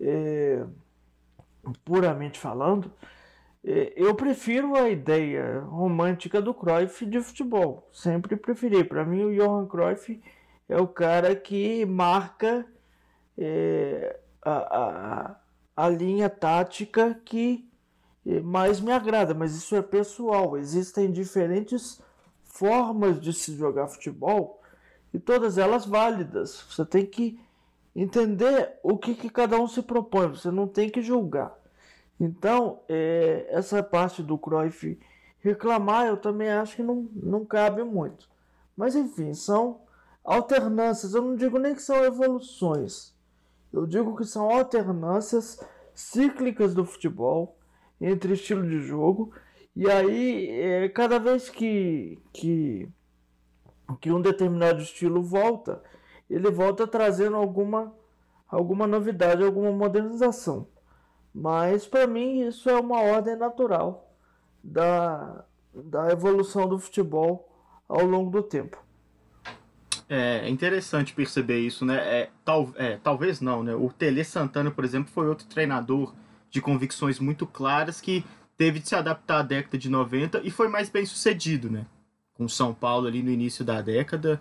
é, 0.00 0.64
puramente 1.84 2.38
falando, 2.38 2.92
eu 3.64 4.14
prefiro 4.14 4.74
a 4.74 4.88
ideia 4.88 5.60
romântica 5.60 6.42
do 6.42 6.52
Cruyff 6.52 7.06
de 7.06 7.20
futebol. 7.20 7.88
Sempre 7.92 8.36
preferi. 8.36 8.82
Para 8.82 9.04
mim, 9.04 9.24
o 9.24 9.34
Johan 9.34 9.66
Cruyff 9.66 10.20
é 10.68 10.76
o 10.76 10.88
cara 10.88 11.36
que 11.36 11.86
marca 11.86 12.66
é, 13.38 14.18
a, 14.44 15.36
a 15.76 15.88
linha 15.88 16.28
tática 16.28 17.20
que 17.24 17.68
mais 18.44 18.80
me 18.80 18.92
agrada, 18.92 19.34
mas 19.34 19.54
isso 19.54 19.74
é 19.76 19.82
pessoal. 19.82 20.56
Existem 20.56 21.10
diferentes 21.10 22.00
formas 22.42 23.20
de 23.20 23.32
se 23.32 23.56
jogar 23.56 23.88
futebol 23.88 24.60
e 25.12 25.18
todas 25.18 25.58
elas 25.58 25.86
válidas. 25.86 26.64
Você 26.70 26.84
tem 26.84 27.06
que 27.06 27.40
entender 27.94 28.78
o 28.82 28.96
que, 28.96 29.14
que 29.14 29.28
cada 29.28 29.58
um 29.58 29.66
se 29.66 29.82
propõe, 29.82 30.28
você 30.28 30.50
não 30.50 30.66
tem 30.66 30.88
que 30.88 31.02
julgar. 31.02 31.61
Então, 32.18 32.80
é, 32.88 33.46
essa 33.50 33.82
parte 33.82 34.22
do 34.22 34.38
Cruyff 34.38 34.98
reclamar, 35.40 36.06
eu 36.06 36.16
também 36.16 36.50
acho 36.50 36.76
que 36.76 36.82
não, 36.82 37.08
não 37.14 37.44
cabe 37.44 37.82
muito. 37.82 38.28
Mas 38.76 38.94
enfim, 38.94 39.34
são 39.34 39.80
alternâncias. 40.24 41.14
Eu 41.14 41.22
não 41.22 41.36
digo 41.36 41.58
nem 41.58 41.74
que 41.74 41.82
são 41.82 42.04
evoluções. 42.04 43.14
Eu 43.72 43.86
digo 43.86 44.16
que 44.16 44.24
são 44.24 44.50
alternâncias 44.50 45.58
cíclicas 45.94 46.74
do 46.74 46.84
futebol 46.84 47.56
entre 48.00 48.34
estilo 48.34 48.68
de 48.68 48.80
jogo. 48.80 49.32
E 49.74 49.90
aí, 49.90 50.48
é, 50.50 50.88
cada 50.88 51.18
vez 51.18 51.48
que, 51.48 52.18
que, 52.32 52.88
que 54.00 54.12
um 54.12 54.20
determinado 54.20 54.82
estilo 54.82 55.22
volta, 55.22 55.82
ele 56.28 56.50
volta 56.50 56.86
trazendo 56.86 57.36
alguma, 57.36 57.94
alguma 58.46 58.86
novidade, 58.86 59.42
alguma 59.42 59.72
modernização. 59.72 60.66
Mas 61.34 61.86
para 61.86 62.06
mim 62.06 62.46
isso 62.46 62.68
é 62.68 62.78
uma 62.78 63.00
ordem 63.00 63.36
natural 63.36 64.14
da, 64.62 65.44
da 65.74 66.10
evolução 66.10 66.68
do 66.68 66.78
futebol 66.78 67.48
ao 67.88 68.04
longo 68.04 68.30
do 68.30 68.42
tempo. 68.42 68.82
É 70.08 70.46
interessante 70.48 71.14
perceber 71.14 71.60
isso, 71.60 71.86
né? 71.86 71.96
É, 71.96 72.30
tal, 72.44 72.70
é, 72.76 72.98
talvez 73.02 73.40
não, 73.40 73.62
né? 73.62 73.74
O 73.74 73.88
Tele 73.88 74.22
Santana, 74.24 74.70
por 74.70 74.84
exemplo, 74.84 75.10
foi 75.10 75.26
outro 75.26 75.46
treinador 75.46 76.14
de 76.50 76.60
convicções 76.60 77.18
muito 77.18 77.46
claras 77.46 77.98
que 77.98 78.22
teve 78.58 78.78
de 78.78 78.88
se 78.88 78.94
adaptar 78.94 79.38
à 79.38 79.42
década 79.42 79.78
de 79.78 79.88
90 79.88 80.42
e 80.44 80.50
foi 80.50 80.68
mais 80.68 80.90
bem 80.90 81.06
sucedido, 81.06 81.70
né? 81.70 81.86
Com 82.34 82.46
São 82.46 82.74
Paulo 82.74 83.06
ali 83.06 83.22
no 83.22 83.30
início 83.30 83.64
da 83.64 83.80
década. 83.80 84.38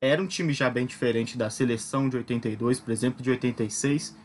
Era 0.00 0.20
um 0.20 0.26
time 0.26 0.52
já 0.52 0.68
bem 0.68 0.84
diferente 0.84 1.38
da 1.38 1.48
seleção 1.48 2.08
de 2.08 2.16
82, 2.16 2.80
por 2.80 2.90
exemplo, 2.90 3.22
de 3.22 3.30
86. 3.30 4.16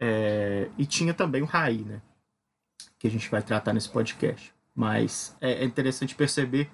É, 0.00 0.68
e 0.76 0.86
tinha 0.86 1.14
também 1.14 1.42
o 1.42 1.46
Raí, 1.46 1.82
né? 1.84 2.00
Que 2.98 3.06
a 3.06 3.10
gente 3.10 3.30
vai 3.30 3.42
tratar 3.42 3.72
nesse 3.72 3.88
podcast. 3.88 4.52
Mas 4.74 5.36
é, 5.40 5.52
é 5.62 5.64
interessante 5.64 6.14
perceber 6.14 6.70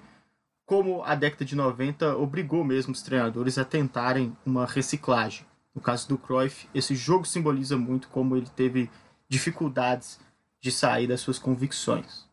como 0.65 1.03
a 1.03 1.15
década 1.15 1.43
de 1.43 1.55
90 1.55 2.17
obrigou 2.17 2.63
mesmo 2.63 2.93
os 2.93 3.01
treinadores 3.01 3.57
a 3.57 3.65
tentarem 3.65 4.35
uma 4.45 4.65
reciclagem. 4.65 5.45
No 5.73 5.81
caso 5.81 6.07
do 6.07 6.17
Cruyff, 6.17 6.67
esse 6.73 6.95
jogo 6.95 7.25
simboliza 7.25 7.77
muito 7.77 8.09
como 8.09 8.35
ele 8.35 8.47
teve 8.55 8.89
dificuldades 9.27 10.19
de 10.59 10.71
sair 10.71 11.07
das 11.07 11.21
suas 11.21 11.39
convicções. 11.39 12.29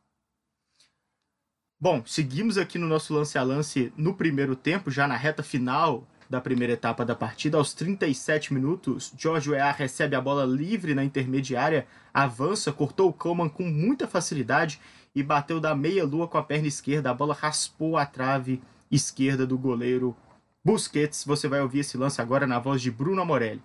Bom, 1.81 2.03
seguimos 2.05 2.59
aqui 2.59 2.77
no 2.77 2.89
nosso 2.89 3.15
lance 3.15 3.39
a 3.39 3.43
lance 3.43 3.93
no 3.97 4.15
primeiro 4.15 4.57
tempo, 4.57 4.91
já 4.91 5.07
na 5.07 5.17
reta 5.17 5.43
final 5.43 6.07
da 6.29 6.41
primeira 6.41 6.75
etapa 6.75 7.05
da 7.05 7.15
partida. 7.15 7.57
Aos 7.57 7.73
37 7.73 8.53
minutos, 8.53 9.13
George 9.17 9.51
Weah 9.51 9.73
recebe 9.73 10.15
a 10.15 10.21
bola 10.21 10.45
livre 10.45 10.95
na 10.95 11.05
intermediária, 11.05 11.87
avança, 12.13 12.73
cortou 12.73 13.09
o 13.09 13.13
Coleman 13.13 13.49
com 13.49 13.65
muita 13.65 14.07
facilidade 14.07 14.81
e 15.15 15.23
bateu 15.23 15.59
da 15.59 15.75
meia-lua 15.75 16.29
com 16.29 16.39
a 16.39 16.43
perna 16.43 16.69
esquerda. 16.69 17.11
A 17.11 17.15
bola 17.15 17.35
raspou 17.35 17.97
a 17.97 18.05
trave 18.05 18.61
esquerda 18.91 19.47
do 19.47 19.57
goleiro 19.57 20.17
Busquets. 20.65 21.25
Você 21.25 21.49
vai 21.49 21.63
ouvir 21.63 21.81
esse 21.81 21.97
lance 21.97 22.21
agora 22.21 22.47
na 22.47 22.59
voz 22.59 22.83
de 22.83 22.91
Bruno 22.91 23.25
Morelli. 23.25 23.63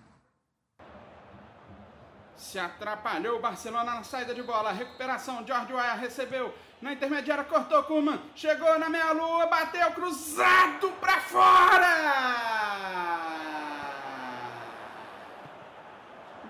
Se 2.36 2.58
atrapalhou 2.58 3.38
o 3.38 3.40
Barcelona 3.40 3.94
na 3.94 4.02
saída 4.02 4.34
de 4.34 4.42
bola. 4.42 4.72
Recuperação. 4.72 5.44
George 5.46 5.72
Weah 5.72 5.94
recebeu 5.94 6.54
na 6.80 6.92
intermediária, 6.92 7.44
cortou 7.44 7.82
Kuman. 7.84 8.20
Chegou 8.34 8.78
na 8.78 8.88
meia-lua, 8.88 9.46
bateu 9.46 9.90
cruzado 9.92 10.90
para 11.00 11.20
fora. 11.20 11.94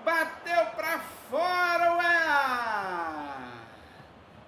Bateu 0.03 0.65
para 0.75 0.99
fora, 1.29 1.93
Weah. 1.97 3.37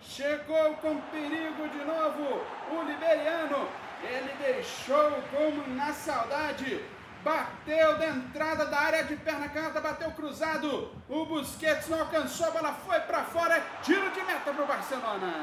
Chegou 0.02 0.74
com 0.76 1.00
perigo 1.12 1.70
de 1.70 1.86
novo 1.86 2.42
o 2.72 2.84
liberiano. 2.84 3.70
Ele 4.04 4.34
deixou 4.40 5.12
como 5.32 5.68
na 5.76 5.94
saudade. 5.94 6.97
Bateu 7.28 7.97
da 7.97 8.07
entrada 8.07 8.65
da 8.67 8.80
área 8.80 9.03
de 9.03 9.17
perna 9.17 9.49
canhota, 9.49 9.82
bateu 9.82 10.09
cruzado. 10.11 10.89
O 11.09 11.25
Busquets 11.25 11.89
não 11.89 11.99
alcançou, 11.99 12.47
a 12.47 12.51
bola 12.51 12.73
foi 12.73 13.01
para 13.01 13.25
fora. 13.25 13.61
Tiro 13.84 14.09
de 14.11 14.21
meta 14.21 14.53
para 14.53 14.63
o 14.63 14.65
Barcelona. 14.65 15.34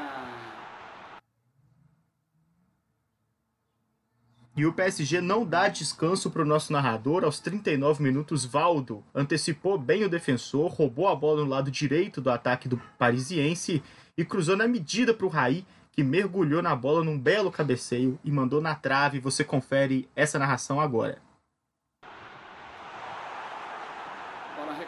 E 4.57 4.65
o 4.65 4.73
PSG 4.73 5.21
não 5.21 5.45
dá 5.45 5.67
descanso 5.67 6.31
para 6.31 6.41
o 6.41 6.45
nosso 6.45 6.73
narrador. 6.73 7.23
Aos 7.23 7.39
39 7.39 8.01
minutos, 8.01 8.45
Valdo 8.45 9.03
antecipou 9.13 9.77
bem 9.77 10.03
o 10.05 10.09
defensor, 10.09 10.71
roubou 10.71 11.07
a 11.07 11.15
bola 11.15 11.43
no 11.43 11.49
lado 11.51 11.69
direito 11.69 12.19
do 12.19 12.31
ataque 12.31 12.67
do 12.67 12.81
parisiense 12.97 13.83
e 14.17 14.25
cruzou 14.25 14.57
na 14.57 14.67
medida 14.67 15.13
para 15.13 15.27
o 15.27 15.29
Raí, 15.29 15.63
que 15.91 16.03
mergulhou 16.03 16.63
na 16.63 16.75
bola 16.75 17.03
num 17.03 17.19
belo 17.19 17.51
cabeceio 17.51 18.17
e 18.23 18.31
mandou 18.31 18.59
na 18.59 18.73
trave. 18.73 19.19
Você 19.19 19.43
confere 19.43 20.09
essa 20.15 20.39
narração 20.39 20.81
agora. 20.81 21.23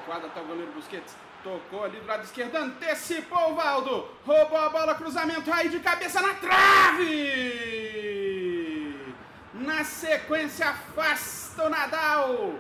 Recuada 0.08 0.28
até 0.28 0.40
o 0.40 0.46
goleiro 0.46 0.72
Busquets. 0.72 1.14
Tocou 1.44 1.84
ali 1.84 2.00
do 2.00 2.08
lado 2.08 2.24
esquerdo, 2.24 2.56
antecipou 2.56 3.52
o 3.52 3.56
Valdo. 3.56 4.08
Roubou 4.26 4.58
a 4.58 4.70
bola, 4.70 4.96
cruzamento, 4.96 5.52
Raí 5.52 5.68
de 5.68 5.80
cabeça 5.80 6.22
na 6.22 6.34
trave! 6.36 7.04
Na 9.54 9.84
sequência, 9.84 10.70
afasta 10.70 11.66
o 11.66 11.70
Nadal. 11.70 12.54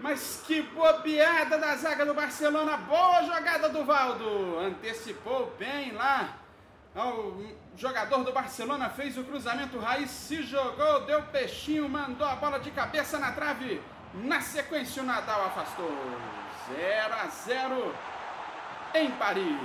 Mas 0.00 0.42
que 0.44 0.62
bobeada 0.62 1.56
da 1.56 1.76
zaga 1.76 2.04
do 2.04 2.14
Barcelona. 2.14 2.76
Boa 2.78 3.22
jogada 3.22 3.68
do 3.68 3.84
Valdo. 3.84 4.58
Antecipou 4.58 5.54
bem 5.56 5.92
lá. 5.92 6.36
O 6.96 7.46
jogador 7.76 8.24
do 8.24 8.32
Barcelona 8.32 8.90
fez 8.90 9.16
o 9.16 9.22
cruzamento. 9.22 9.78
Raiz 9.78 10.10
se 10.10 10.42
jogou, 10.42 11.02
deu 11.02 11.22
peixinho, 11.22 11.88
mandou 11.88 12.26
a 12.26 12.34
bola 12.34 12.58
de 12.58 12.72
cabeça 12.72 13.20
na 13.20 13.30
trave. 13.30 13.80
Na 14.14 14.40
sequência, 14.40 15.00
o 15.00 15.06
Nadal 15.06 15.46
afastou 15.46 15.88
0 16.74 17.14
a 17.14 17.26
0 17.28 17.94
em 18.94 19.10
Paris. 19.12 19.58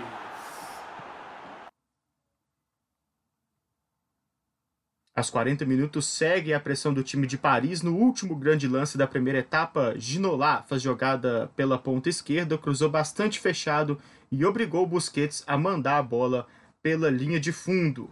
Aos 5.15 5.29
40 5.31 5.65
minutos, 5.65 6.05
segue 6.05 6.53
a 6.53 6.59
pressão 6.59 6.93
do 6.93 7.03
time 7.03 7.25
de 7.25 7.37
Paris. 7.37 7.81
No 7.81 7.95
último 7.95 8.35
grande 8.35 8.67
lance 8.67 8.97
da 8.97 9.07
primeira 9.07 9.39
etapa, 9.39 9.95
Ginola 9.97 10.63
faz 10.63 10.81
jogada 10.81 11.49
pela 11.55 11.77
ponta 11.77 12.07
esquerda, 12.07 12.57
cruzou 12.57 12.89
bastante 12.89 13.39
fechado 13.39 13.99
e 14.31 14.45
obrigou 14.45 14.85
Busquets 14.85 15.43
a 15.47 15.57
mandar 15.57 15.97
a 15.97 16.03
bola 16.03 16.45
pela 16.83 17.09
linha 17.09 17.39
de 17.39 17.51
fundo. 17.51 18.11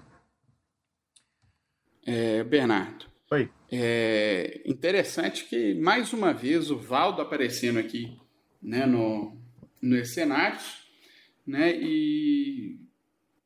É, 2.07 2.43
Bernardo. 2.43 3.05
Oi. 3.31 3.51
É 3.71 4.61
interessante 4.65 5.45
que, 5.45 5.75
mais 5.75 6.13
uma 6.13 6.33
vez, 6.33 6.71
o 6.71 6.77
Valdo 6.77 7.21
aparecendo 7.21 7.77
aqui 7.77 8.17
né, 8.66 8.86
no, 8.86 9.38
nos 9.82 10.09
cenários, 10.09 10.84
né, 11.45 11.76
e 11.76 12.80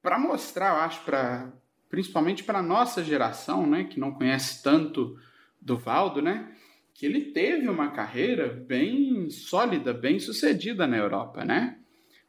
para 0.01 0.17
mostrar, 0.17 0.75
eu 0.75 0.81
acho, 0.81 1.03
para 1.03 1.51
principalmente 1.89 2.43
para 2.43 2.59
a 2.59 2.63
nossa 2.63 3.03
geração, 3.03 3.67
né, 3.67 3.83
que 3.83 3.99
não 3.99 4.13
conhece 4.13 4.63
tanto 4.63 5.17
do 5.59 5.77
Valdo, 5.77 6.21
né, 6.21 6.55
que 6.93 7.05
ele 7.05 7.31
teve 7.31 7.67
uma 7.67 7.91
carreira 7.91 8.47
bem 8.47 9.29
sólida, 9.29 9.93
bem 9.93 10.19
sucedida 10.19 10.85
na 10.85 10.97
Europa, 10.97 11.45
né? 11.45 11.79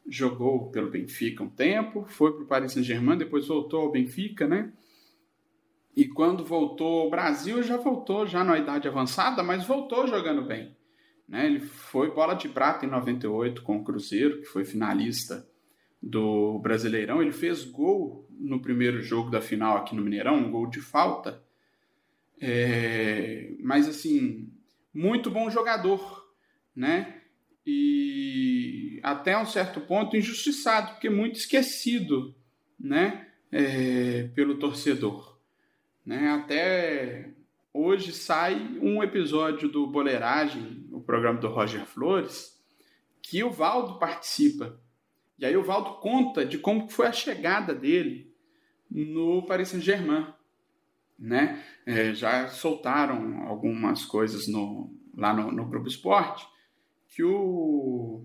Jogou 0.09 0.71
pelo 0.71 0.91
Benfica 0.91 1.43
um 1.43 1.49
tempo, 1.49 2.05
foi 2.07 2.33
para 2.33 2.43
o 2.45 2.47
Paris 2.47 2.73
Saint-Germain, 2.73 3.19
depois 3.19 3.49
voltou 3.49 3.81
ao 3.81 3.91
Benfica, 3.91 4.47
né? 4.47 4.73
E 5.97 6.07
quando 6.07 6.45
voltou 6.45 7.03
ao 7.03 7.11
Brasil, 7.11 7.63
já 7.65 7.77
voltou 7.77 8.27
já 8.27 8.45
na 8.45 8.59
idade 8.59 8.87
avançada, 8.87 9.43
mas 9.43 9.67
voltou 9.67 10.07
jogando 10.07 10.43
bem. 10.43 10.75
Né? 11.31 11.47
Ele 11.47 11.61
foi 11.61 12.11
bola 12.11 12.35
de 12.35 12.49
prata 12.49 12.85
em 12.85 12.91
98 12.91 13.63
com 13.63 13.77
o 13.77 13.85
Cruzeiro, 13.85 14.41
que 14.41 14.47
foi 14.47 14.65
finalista 14.65 15.49
do 16.03 16.59
Brasileirão. 16.59 17.23
Ele 17.23 17.31
fez 17.31 17.65
gol 17.65 18.29
no 18.29 18.61
primeiro 18.61 19.01
jogo 19.01 19.31
da 19.31 19.41
final 19.41 19.77
aqui 19.77 19.95
no 19.95 20.03
Mineirão, 20.03 20.35
um 20.35 20.51
gol 20.51 20.67
de 20.67 20.81
falta. 20.81 21.41
É, 22.41 23.53
mas 23.61 23.89
assim, 23.89 24.53
muito 24.93 25.31
bom 25.31 25.49
jogador, 25.49 26.27
né? 26.75 27.21
E 27.65 28.99
até 29.01 29.39
um 29.39 29.47
certo 29.47 29.81
ponto 29.83 30.17
injustiçado, 30.17 30.93
porque 30.93 31.09
muito 31.09 31.37
esquecido, 31.37 32.35
né? 32.79 33.29
É, 33.53 34.29
pelo 34.35 34.59
torcedor, 34.59 35.39
né? 36.05 36.31
Até 36.31 37.31
hoje 37.73 38.13
sai 38.13 38.79
um 38.81 39.03
episódio 39.03 39.69
do 39.69 39.87
Boleiragem, 39.87 40.80
programa 41.11 41.41
do 41.41 41.49
Roger 41.49 41.85
Flores, 41.85 42.57
que 43.21 43.43
o 43.43 43.51
Valdo 43.51 43.99
participa. 43.99 44.81
E 45.37 45.45
aí 45.45 45.57
o 45.57 45.65
Valdo 45.65 45.95
conta 45.95 46.45
de 46.45 46.57
como 46.57 46.89
foi 46.89 47.07
a 47.07 47.13
chegada 47.13 47.75
dele 47.75 48.33
no 48.89 49.45
Paris 49.45 49.71
Saint-Germain. 49.71 50.33
Né? 51.19 51.63
É, 51.85 52.15
já 52.15 52.49
soltaram 52.49 53.43
algumas 53.47 54.05
coisas 54.05 54.47
no, 54.47 54.97
lá 55.17 55.35
no, 55.35 55.51
no 55.51 55.67
Grupo 55.67 55.89
Esporte 55.89 56.47
que 57.09 57.25
o, 57.25 58.25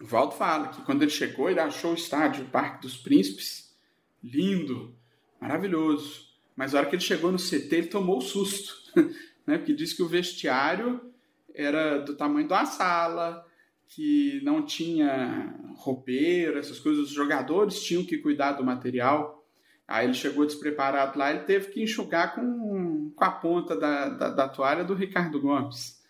Valdo 0.00 0.34
fala 0.34 0.68
que 0.68 0.82
quando 0.82 1.02
ele 1.02 1.10
chegou, 1.10 1.50
ele 1.50 1.60
achou 1.60 1.90
o 1.90 1.96
estádio, 1.96 2.44
o 2.44 2.48
Parque 2.48 2.82
dos 2.82 2.96
Príncipes, 2.96 3.76
lindo, 4.22 4.96
maravilhoso. 5.40 6.28
Mas 6.54 6.74
a 6.74 6.78
hora 6.78 6.88
que 6.88 6.94
ele 6.94 7.02
chegou 7.02 7.32
no 7.32 7.38
CT, 7.38 7.68
ele 7.72 7.86
tomou 7.88 8.18
o 8.18 8.22
susto. 8.22 8.74
né? 9.46 9.58
Porque 9.58 9.74
disse 9.74 9.96
que 9.96 10.02
o 10.02 10.08
vestiário 10.08 11.11
era 11.54 11.98
do 11.98 12.16
tamanho 12.16 12.46
de 12.46 12.52
uma 12.52 12.66
sala, 12.66 13.44
que 13.88 14.40
não 14.42 14.64
tinha 14.64 15.54
roupeiro, 15.76 16.58
essas 16.58 16.80
coisas, 16.80 17.04
os 17.04 17.10
jogadores 17.10 17.82
tinham 17.82 18.04
que 18.04 18.18
cuidar 18.18 18.52
do 18.52 18.64
material. 18.64 19.46
Aí 19.86 20.06
ele 20.06 20.14
chegou 20.14 20.46
despreparado 20.46 21.18
lá, 21.18 21.30
ele 21.30 21.44
teve 21.44 21.70
que 21.70 21.82
enxugar 21.82 22.34
com, 22.34 23.12
com 23.14 23.24
a 23.24 23.30
ponta 23.30 23.76
da, 23.76 24.08
da, 24.08 24.30
da 24.30 24.48
toalha 24.48 24.84
do 24.84 24.94
Ricardo 24.94 25.40
Gomes, 25.40 26.02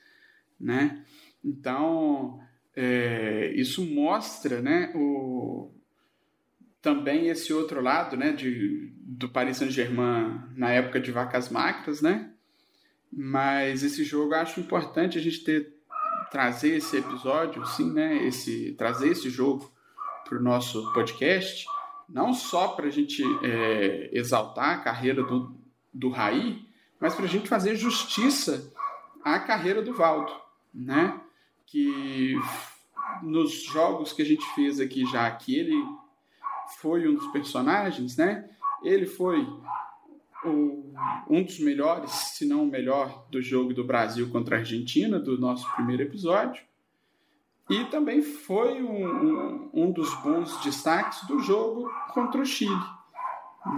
né? 0.61 1.05
Então, 1.45 2.39
é, 2.77 3.53
isso 3.57 3.85
mostra, 3.85 4.63
né, 4.63 4.93
o, 4.95 5.73
também 6.81 7.29
esse 7.29 7.53
outro 7.53 7.81
lado, 7.81 8.17
né, 8.17 8.33
de, 8.33 8.93
do 8.97 9.29
Paris 9.29 9.57
Saint-Germain 9.57 10.41
na 10.57 10.71
época 10.71 11.01
de 11.01 11.11
vacas 11.11 11.49
magras, 11.49 12.01
né? 12.01 12.32
Mas 13.13 13.83
esse 13.83 14.05
jogo 14.05 14.35
eu 14.35 14.39
acho 14.39 14.61
importante 14.61 15.19
a 15.19 15.21
gente 15.21 15.45
ter 15.45 15.77
trazer 16.31 16.77
esse 16.77 16.97
episódio, 16.97 17.65
sim, 17.67 17.93
né? 17.93 18.27
Esse 18.27 18.73
trazer 18.73 19.11
esse 19.11 19.29
jogo 19.29 19.71
para 20.25 20.39
o 20.39 20.43
nosso 20.43 20.91
podcast, 20.95 21.67
não 22.09 22.33
só 22.33 22.69
para 22.69 22.87
a 22.87 22.91
gente 22.91 23.23
é, 23.43 24.09
exaltar 24.13 24.71
a 24.71 24.79
carreira 24.79 25.23
do, 25.23 25.55
do 25.93 26.09
Raí, 26.09 26.67
mas 26.99 27.15
para 27.15 27.27
a 27.27 27.29
gente 27.29 27.49
fazer 27.49 27.77
justiça 27.77 28.73
à 29.23 29.39
carreira 29.39 29.83
do 29.83 29.93
Valdo, 29.93 30.33
né? 30.73 31.21
Que 31.67 32.35
nos 33.23 33.63
jogos 33.65 34.15
que 34.15 34.23
a 34.23 34.27
gente 34.27 34.45
fez 34.55 34.81
aqui 34.81 35.05
já, 35.05 35.31
que 35.31 35.55
ele 35.55 35.85
foi 36.81 37.07
um 37.07 37.15
dos 37.15 37.27
personagens, 37.27 38.17
né? 38.17 38.49
Ele 38.83 39.05
foi 39.05 39.47
o, 40.45 40.93
um 41.29 41.43
dos 41.43 41.59
melhores, 41.59 42.11
se 42.11 42.47
não 42.47 42.65
o 42.65 42.71
melhor, 42.71 43.27
do 43.31 43.41
jogo 43.41 43.73
do 43.73 43.85
Brasil 43.85 44.29
contra 44.31 44.57
a 44.57 44.59
Argentina, 44.61 45.19
do 45.19 45.39
nosso 45.39 45.71
primeiro 45.75 46.03
episódio. 46.03 46.63
E 47.71 47.85
também 47.87 48.23
foi 48.23 48.83
um, 48.83 49.07
um, 49.07 49.71
um 49.73 49.93
dos 49.93 50.13
bons 50.23 50.63
destaques 50.63 51.27
do 51.27 51.39
jogo 51.39 51.91
contra 52.13 52.41
o 52.41 52.45
Chile. 52.45 52.75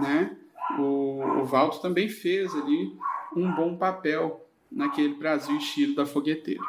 Né? 0.01 0.35
O, 0.79 1.21
o 1.41 1.45
Valdo 1.45 1.79
também 1.79 2.09
fez 2.09 2.53
ali 2.55 2.97
um 3.35 3.53
bom 3.53 3.77
papel 3.77 4.45
naquele 4.71 5.13
Brasil 5.13 5.55
e 5.55 5.61
Chile 5.61 5.95
da 5.95 6.05
fogueteira. 6.05 6.63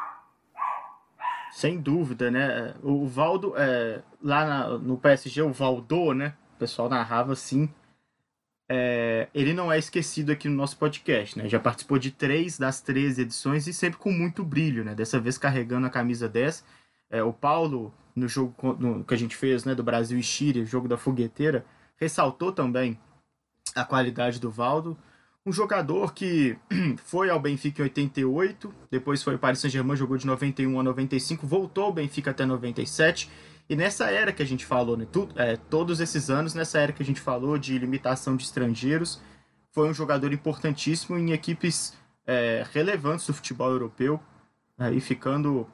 Sem 1.51 1.79
dúvida, 1.79 2.29
né? 2.29 2.75
O 2.83 3.07
Valdo, 3.07 3.53
é, 3.57 4.03
lá 4.21 4.45
na, 4.45 4.77
no 4.77 4.97
PSG, 4.97 5.41
o 5.41 5.51
Valdô, 5.51 6.13
né? 6.13 6.35
O 6.55 6.59
pessoal 6.59 6.87
narrava 6.87 7.33
assim 7.33 7.69
é, 8.69 9.29
ele 9.33 9.53
não 9.53 9.71
é 9.71 9.79
esquecido 9.79 10.31
aqui 10.31 10.49
no 10.49 10.55
nosso 10.55 10.77
podcast, 10.77 11.37
né? 11.37 11.47
Já 11.47 11.59
participou 11.59 11.97
de 11.97 12.11
três 12.11 12.57
das 12.57 12.81
três 12.81 13.17
edições 13.17 13.65
e 13.65 13.73
sempre 13.73 13.97
com 13.97 14.11
muito 14.11 14.43
brilho, 14.43 14.83
né? 14.83 14.93
Dessa 14.93 15.19
vez 15.19 15.37
carregando 15.37 15.87
a 15.87 15.89
camisa 15.89 16.27
10. 16.27 16.63
É, 17.09 17.23
o 17.23 17.31
Paulo, 17.31 17.93
no 18.13 18.27
jogo 18.27 18.53
que 19.05 19.13
a 19.13 19.17
gente 19.17 19.35
fez, 19.35 19.63
né, 19.63 19.73
do 19.73 19.83
Brasil 19.83 20.19
e 20.19 20.23
Chile, 20.23 20.65
jogo 20.65 20.87
da 20.87 20.97
fogueteira, 20.97 21.65
ressaltou 21.95 22.51
também 22.51 22.99
a 23.73 23.85
qualidade 23.85 24.39
do 24.39 24.51
Valdo. 24.51 24.97
Um 25.45 25.51
jogador 25.51 26.13
que 26.13 26.57
foi 27.05 27.29
ao 27.29 27.39
Benfica 27.39 27.81
em 27.81 27.83
88, 27.83 28.73
depois 28.91 29.23
foi 29.23 29.33
ao 29.33 29.39
Paris 29.39 29.59
Saint-Germain, 29.59 29.95
jogou 29.95 30.17
de 30.17 30.27
91 30.27 30.77
a 30.77 30.83
95, 30.83 31.47
voltou 31.47 31.85
ao 31.85 31.93
Benfica 31.93 32.31
até 32.31 32.45
97 32.45 33.29
e 33.69 33.75
nessa 33.75 34.09
era 34.09 34.31
que 34.31 34.41
a 34.41 34.45
gente 34.45 34.65
falou, 34.65 34.95
né, 34.95 35.05
tu, 35.11 35.27
é, 35.35 35.57
todos 35.57 35.99
esses 35.99 36.29
anos, 36.29 36.53
nessa 36.53 36.79
era 36.79 36.93
que 36.93 37.03
a 37.03 37.05
gente 37.05 37.19
falou 37.19 37.57
de 37.57 37.77
limitação 37.77 38.35
de 38.35 38.43
estrangeiros, 38.43 39.21
foi 39.71 39.89
um 39.89 39.93
jogador 39.93 40.31
importantíssimo 40.31 41.17
em 41.17 41.31
equipes 41.31 41.93
é, 42.25 42.65
relevantes 42.71 43.27
do 43.27 43.33
futebol 43.33 43.69
europeu, 43.69 44.19
né, 44.77 44.93
e 44.93 45.01
ficando, 45.01 45.67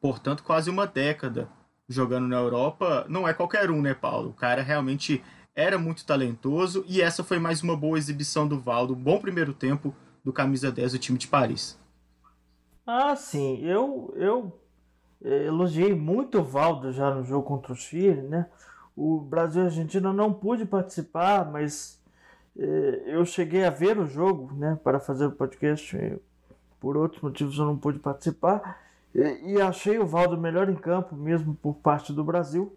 portanto, 0.00 0.42
quase 0.42 0.68
uma 0.70 0.86
década 0.86 1.48
jogando 1.88 2.26
na 2.26 2.36
Europa. 2.36 3.06
Não 3.08 3.28
é 3.28 3.34
qualquer 3.34 3.70
um, 3.70 3.80
né, 3.80 3.94
Paulo? 3.94 4.30
O 4.30 4.34
cara 4.34 4.62
realmente 4.62 5.22
era 5.54 5.78
muito 5.78 6.04
talentoso 6.04 6.84
e 6.88 7.00
essa 7.00 7.22
foi 7.22 7.38
mais 7.38 7.62
uma 7.62 7.76
boa 7.76 7.96
exibição 7.96 8.48
do 8.48 8.58
Valdo, 8.58 8.94
um 8.94 9.02
bom 9.02 9.20
primeiro 9.20 9.54
tempo 9.54 9.94
do 10.24 10.32
camisa 10.32 10.72
10 10.72 10.92
do 10.92 10.98
time 10.98 11.18
de 11.18 11.28
Paris. 11.28 11.78
Ah, 12.86 13.14
sim, 13.14 13.64
eu, 13.64 14.12
eu 14.16 14.60
elogiei 15.24 15.94
muito 15.94 16.38
o 16.38 16.44
Valdo 16.44 16.92
já 16.92 17.14
no 17.14 17.24
jogo 17.24 17.46
contra 17.46 17.72
o 17.72 17.76
Chile, 17.76 18.22
né? 18.22 18.46
O 18.96 19.18
Brasil 19.18 19.62
e 19.62 19.64
a 19.64 19.68
Argentina 19.68 20.12
não 20.12 20.32
pude 20.32 20.66
participar, 20.66 21.50
mas 21.50 22.00
é, 22.56 23.02
eu 23.06 23.24
cheguei 23.24 23.64
a 23.64 23.70
ver 23.70 23.98
o 23.98 24.06
jogo, 24.06 24.54
né? 24.54 24.78
Para 24.84 25.00
fazer 25.00 25.26
o 25.26 25.32
podcast, 25.32 26.18
por 26.78 26.96
outros 26.96 27.22
motivos 27.22 27.58
eu 27.58 27.64
não 27.64 27.76
pude 27.76 27.98
participar. 27.98 28.80
E, 29.14 29.54
e 29.54 29.60
achei 29.60 29.98
o 29.98 30.06
Valdo 30.06 30.36
melhor 30.36 30.68
em 30.68 30.76
campo, 30.76 31.16
mesmo 31.16 31.54
por 31.54 31.74
parte 31.76 32.12
do 32.12 32.22
Brasil. 32.22 32.76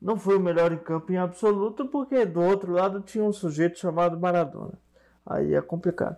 Não 0.00 0.16
foi 0.16 0.36
o 0.36 0.40
melhor 0.40 0.72
em 0.72 0.78
campo 0.78 1.12
em 1.12 1.16
absoluto, 1.16 1.86
porque 1.86 2.24
do 2.24 2.40
outro 2.40 2.72
lado 2.72 3.00
tinha 3.02 3.22
um 3.22 3.32
sujeito 3.32 3.78
chamado 3.78 4.18
Maradona. 4.18 4.74
Aí 5.24 5.54
é 5.54 5.60
complicado. 5.60 6.16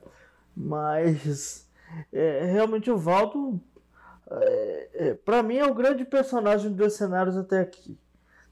Mas 0.57 1.69
é, 2.13 2.45
realmente 2.47 2.91
o 2.91 2.97
Valdo 2.97 3.61
é, 4.31 4.91
é, 4.95 5.15
para 5.15 5.43
mim 5.43 5.57
é 5.57 5.67
o 5.67 5.75
grande 5.75 6.05
personagem 6.05 6.73
dos 6.73 6.95
cenários 6.95 7.37
até 7.37 7.61
aqui. 7.61 7.99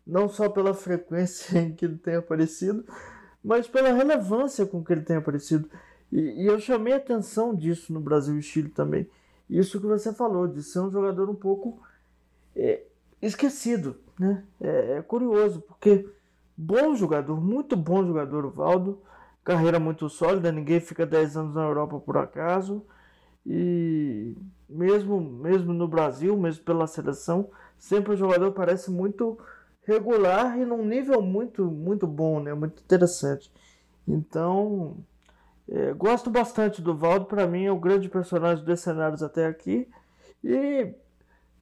Não 0.07 0.29
só 0.29 0.49
pela 0.49 0.75
frequência 0.75 1.59
em 1.61 1.75
que 1.75 1.85
ele 1.85 1.97
tem 1.97 2.17
aparecido, 2.17 2.85
mas 3.43 3.67
pela 3.69 3.93
relevância 3.93 4.67
com 4.67 4.85
que 4.85 4.93
ele 4.93 5.03
tem 5.03 5.17
aparecido. 5.17 5.69
E, 6.11 6.43
e 6.43 6.47
eu 6.47 6.59
chamei 6.61 6.93
atenção 6.93 7.55
disso 7.55 7.93
no 7.93 8.01
Brasil 8.01 8.39
e 8.39 8.43
Chile 8.43 8.69
também. 8.69 9.09
isso 9.49 9.81
que 9.81 9.87
você 9.87 10.13
falou, 10.13 10.47
de 10.47 10.63
ser 10.63 10.81
um 10.81 10.91
jogador 10.91 11.29
um 11.31 11.35
pouco 11.35 11.83
é, 12.55 12.83
esquecido. 13.21 13.97
Né? 14.19 14.45
É, 14.61 14.99
é, 14.99 15.03
curioso, 15.03 15.63
porque 15.63 16.09
bom 16.57 16.95
jogador, 16.95 17.41
muito 17.41 17.77
bom 17.77 18.05
jogador 18.05 18.45
o 18.45 18.51
Valdo, 18.51 19.03
carreira 19.43 19.81
muito 19.81 20.09
sólida, 20.09 20.53
ninguém 20.53 20.81
fica 20.81 21.07
10 21.07 21.37
anos 21.37 21.55
na 21.55 21.63
Europa 21.63 21.99
por 21.99 22.19
acaso. 22.19 22.85
E 23.45 24.37
mesmo, 24.73 25.21
mesmo 25.21 25.73
no 25.73 25.87
Brasil, 25.87 26.37
mesmo 26.37 26.65
pela 26.65 26.87
seleção, 26.87 27.51
sempre 27.79 28.13
o 28.13 28.17
jogador 28.17 28.53
parece 28.53 28.91
muito 28.91 29.39
regular 29.85 30.59
e 30.59 30.65
num 30.65 30.85
nível 30.85 31.21
muito, 31.21 31.65
muito 31.65 32.07
bom, 32.07 32.41
né? 32.41 32.55
muito 32.55 32.83
interessante. 32.83 33.53
Então, 34.07 34.97
é, 35.69 35.93
gosto 35.93 36.31
bastante 36.31 36.81
do 36.81 36.97
Valdo, 36.97 37.27
para 37.27 37.47
mim 37.47 37.65
é 37.65 37.73
o 37.73 37.79
grande 37.79 38.09
personagem 38.09 38.65
dos 38.65 38.81
cenários 38.81 39.23
até 39.23 39.47
aqui. 39.47 39.89
E 40.43 40.93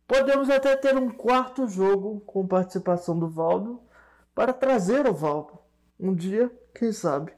podemos 0.07 0.49
até 0.51 0.77
ter 0.77 0.97
um 0.97 1.11
quarto 1.11 1.69
jogo 1.69 2.21
com 2.21 2.47
participação 2.47 3.19
do 3.19 3.29
Valdo 3.29 3.81
para 4.35 4.53
trazer 4.53 5.07
o 5.07 5.15
Valdo. 5.15 5.59
Um 5.99 6.15
dia, 6.15 6.51
quem 6.75 6.93
sabe, 6.93 7.33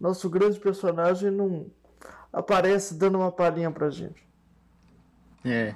nosso 0.00 0.28
grande 0.28 0.58
personagem 0.58 1.30
não 1.30 1.66
aparece 2.32 2.94
dando 2.94 3.18
uma 3.18 3.30
palhinha 3.30 3.70
pra 3.70 3.90
gente. 3.90 4.25
É. 5.46 5.74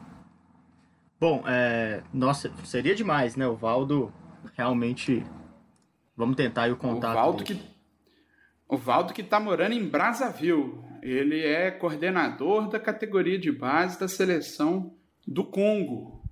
Bom, 1.18 1.44
é... 1.46 2.02
nossa, 2.12 2.52
seria 2.64 2.94
demais, 2.94 3.36
né? 3.36 3.46
O 3.46 3.54
Valdo 3.54 4.12
realmente. 4.56 5.24
Vamos 6.16 6.36
tentar 6.36 6.64
aí 6.64 6.72
o 6.72 6.76
contato. 6.76 7.12
O 7.12 7.14
Valdo 7.14 7.44
que. 7.44 7.60
O 8.68 8.76
Valdo 8.76 9.14
que 9.14 9.22
tá 9.22 9.38
morando 9.38 9.72
em 9.72 9.86
Brazzaville. 9.86 10.78
Ele 11.02 11.40
é 11.40 11.70
coordenador 11.70 12.68
da 12.68 12.78
categoria 12.78 13.38
de 13.38 13.50
base 13.50 13.98
da 13.98 14.06
seleção 14.06 14.94
do 15.26 15.44
Congo. 15.44 16.22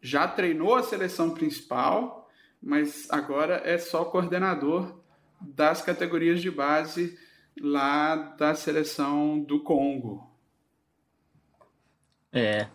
Já 0.00 0.26
treinou 0.26 0.74
a 0.74 0.82
seleção 0.82 1.30
principal, 1.30 2.30
mas 2.62 3.10
agora 3.10 3.60
é 3.64 3.76
só 3.76 4.04
coordenador 4.04 5.00
das 5.40 5.82
categorias 5.82 6.40
de 6.40 6.50
base 6.50 7.18
lá 7.60 8.16
da 8.16 8.54
seleção 8.54 9.40
do 9.40 9.62
Congo. 9.62 10.35
É, 12.38 12.68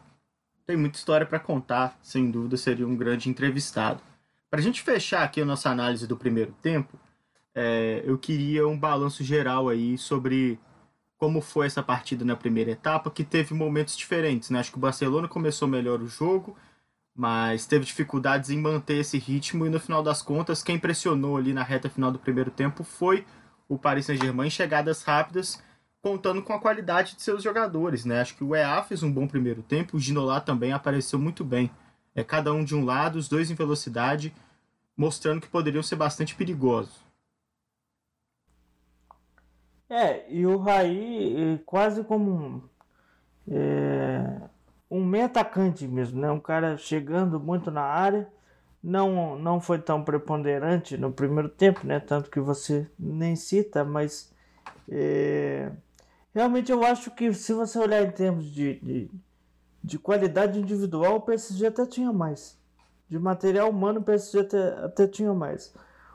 tem 0.65 0.75
muita 0.75 0.97
história 0.97 1.23
para 1.23 1.39
contar, 1.39 1.95
sem 2.01 2.31
dúvida 2.31 2.57
seria 2.57 2.87
um 2.87 2.95
grande 2.95 3.29
entrevistado. 3.29 4.01
Para 4.49 4.59
a 4.59 4.63
gente 4.63 4.81
fechar 4.81 5.21
aqui 5.21 5.39
a 5.39 5.45
nossa 5.45 5.69
análise 5.69 6.07
do 6.07 6.17
primeiro 6.17 6.51
tempo, 6.63 6.99
é, 7.53 8.01
eu 8.03 8.17
queria 8.17 8.67
um 8.67 8.75
balanço 8.75 9.23
geral 9.23 9.69
aí 9.69 9.99
sobre 9.99 10.59
como 11.15 11.41
foi 11.41 11.67
essa 11.67 11.83
partida 11.83 12.25
na 12.25 12.35
primeira 12.35 12.71
etapa, 12.71 13.11
que 13.11 13.23
teve 13.23 13.53
momentos 13.53 13.95
diferentes. 13.95 14.49
Né? 14.49 14.59
Acho 14.59 14.71
que 14.71 14.79
o 14.79 14.81
Barcelona 14.81 15.27
começou 15.27 15.67
melhor 15.67 16.01
o 16.01 16.07
jogo, 16.07 16.57
mas 17.15 17.67
teve 17.67 17.85
dificuldades 17.85 18.49
em 18.49 18.57
manter 18.57 18.95
esse 18.95 19.19
ritmo 19.19 19.67
e 19.67 19.69
no 19.69 19.79
final 19.79 20.01
das 20.01 20.23
contas, 20.23 20.63
quem 20.63 20.79
pressionou 20.79 21.37
ali 21.37 21.53
na 21.53 21.61
reta 21.61 21.87
final 21.87 22.11
do 22.11 22.17
primeiro 22.17 22.49
tempo 22.49 22.83
foi 22.83 23.27
o 23.69 23.77
Paris 23.77 24.07
Saint-Germain 24.07 24.49
chegadas 24.49 25.03
rápidas, 25.03 25.61
contando 26.01 26.41
com 26.41 26.53
a 26.53 26.59
qualidade 26.59 27.15
de 27.15 27.21
seus 27.21 27.43
jogadores, 27.43 28.05
né? 28.05 28.21
Acho 28.21 28.35
que 28.35 28.43
o 28.43 28.55
EA 28.55 28.81
fez 28.83 29.03
um 29.03 29.11
bom 29.11 29.27
primeiro 29.27 29.61
tempo, 29.61 29.97
o 29.97 29.99
Ginola 29.99 30.41
também 30.41 30.73
apareceu 30.73 31.19
muito 31.19 31.43
bem. 31.43 31.69
É 32.15 32.23
cada 32.23 32.51
um 32.51 32.63
de 32.63 32.75
um 32.75 32.83
lado, 32.83 33.17
os 33.17 33.29
dois 33.29 33.51
em 33.51 33.55
velocidade, 33.55 34.33
mostrando 34.97 35.41
que 35.41 35.47
poderiam 35.47 35.83
ser 35.83 35.95
bastante 35.95 36.35
perigosos. 36.35 37.05
É, 39.89 40.31
e 40.31 40.45
o 40.45 40.57
Raí 40.57 41.61
quase 41.65 42.03
como 42.03 42.31
um, 42.31 42.61
é, 43.49 44.41
um 44.89 45.05
meio 45.05 45.25
atacante 45.25 45.87
mesmo, 45.87 46.19
né? 46.19 46.31
Um 46.31 46.39
cara 46.39 46.77
chegando 46.77 47.39
muito 47.39 47.69
na 47.69 47.81
área, 47.81 48.27
não, 48.83 49.37
não 49.37 49.61
foi 49.61 49.79
tão 49.79 50.03
preponderante 50.03 50.97
no 50.97 51.11
primeiro 51.11 51.49
tempo, 51.49 51.85
né? 51.85 51.99
Tanto 51.99 52.31
que 52.31 52.39
você 52.39 52.89
nem 52.97 53.35
cita, 53.35 53.83
mas 53.83 54.33
é, 54.89 55.71
realmente 56.33 56.71
eu 56.71 56.83
acho 56.83 57.11
que 57.11 57.33
se 57.33 57.53
você 57.53 57.77
olhar 57.77 58.03
em 58.03 58.11
termos 58.11 58.45
de, 58.45 58.79
de, 58.79 59.11
de, 59.83 59.99
qualidade 59.99 60.59
individual, 60.59 61.17
o 61.17 61.21
PSG 61.21 61.67
até 61.67 61.85
tinha 61.85 62.11
mais. 62.11 62.59
De 63.07 63.19
material 63.19 63.69
humano, 63.69 63.99
o 63.99 64.03
PSG 64.03 64.39
até, 64.39 64.85
até 64.85 65.07
tinha 65.07 65.33
mais. 65.33 65.73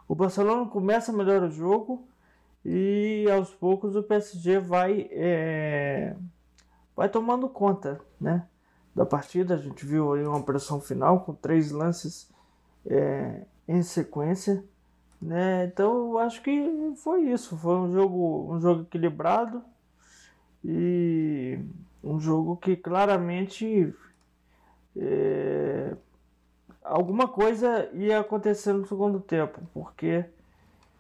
O 0.09 0.15
Barcelona 0.15 0.69
começa 0.71 1.13
melhor 1.13 1.43
o 1.43 1.51
jogo 1.51 2.09
e 2.65 3.27
aos 3.31 3.53
poucos 3.53 3.95
o 3.95 4.03
PSG 4.03 4.59
vai, 4.59 5.09
é, 5.11 6.17
vai 6.97 7.09
tomando 7.09 7.49
conta 7.49 8.01
né, 8.21 8.47
da 8.95 9.05
partida. 9.05 9.55
A 9.55 9.59
gente 9.59 9.85
viu 9.85 10.15
aí 10.15 10.25
uma 10.25 10.43
pressão 10.43 10.81
final 10.81 11.21
com 11.21 11.35
três 11.35 11.71
lances 11.71 12.31
é, 12.87 13.43
em 13.69 13.83
sequência. 13.83 14.65
Né? 15.21 15.67
Então 15.67 16.13
eu 16.13 16.19
acho 16.19 16.41
que 16.43 16.93
foi 16.97 17.23
isso. 17.25 17.57
Foi 17.59 17.77
um 17.77 17.93
jogo, 17.93 18.55
um 18.55 18.61
jogo 18.61 18.83
equilibrado 18.83 19.63
e 20.69 21.61
um 22.03 22.19
jogo 22.19 22.57
que 22.57 22.77
claramente 22.77 23.95
é, 24.97 25.97
alguma 26.83 27.29
coisa 27.29 27.89
ia 27.95 28.19
acontecer 28.19 28.73
no 28.73 28.85
segundo 28.85 29.21
tempo, 29.21 29.61
porque 29.73 30.25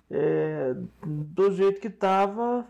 é, 0.08 0.76
do 1.04 1.50
jeito 1.50 1.80
que 1.80 1.88
estava 1.88 2.64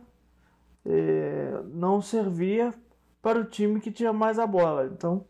é, 0.86 1.60
não 1.66 2.00
servia 2.00 2.72
para 3.20 3.40
o 3.40 3.44
time 3.44 3.78
que 3.78 3.92
tinha 3.92 4.12
mais 4.12 4.38
a 4.38 4.46
bola. 4.46 4.86
Então 4.86 5.22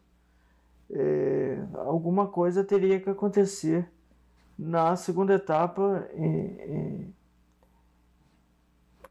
é, 0.89 1.59
alguma 1.75 2.29
coisa 2.29 2.63
teria 2.63 3.01
que 3.01 3.11
acontecer 3.11 3.91
na 4.57 4.95
segunda 4.95 5.35
etapa, 5.35 6.09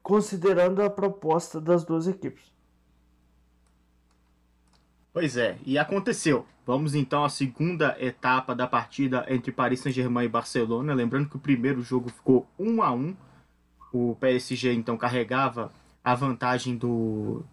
considerando 0.06 0.84
a 0.84 0.89
proposta 0.89 1.60
das 1.60 1.84
duas 1.84 2.08
equipes. 2.08 2.53
Pois 5.12 5.36
é, 5.36 5.58
e 5.66 5.80
aconteceu. 5.80 6.45
Vamos 6.64 6.93
então 6.93 7.26
à 7.26 7.30
segunda 7.30 7.97
etapa 7.99 8.53
da 8.53 8.68
partida 8.68 9.26
entre 9.28 9.51
Paris 9.51 9.80
Saint-Germain 9.80 10.26
e 10.26 10.30
Barcelona. 10.30 10.93
Lembrando 10.93 11.28
que 11.28 11.38
o 11.38 11.39
primeiro 11.39 11.82
jogo 11.82 12.10
ficou 12.10 12.45
1 12.60 12.84
a 12.84 12.91
1. 12.91 13.16
O 13.91 14.16
PSG 14.20 14.74
então 14.74 14.95
carregava 14.95 15.72
a 16.03 16.14
vantagem 16.14 16.78
do, 16.78 17.43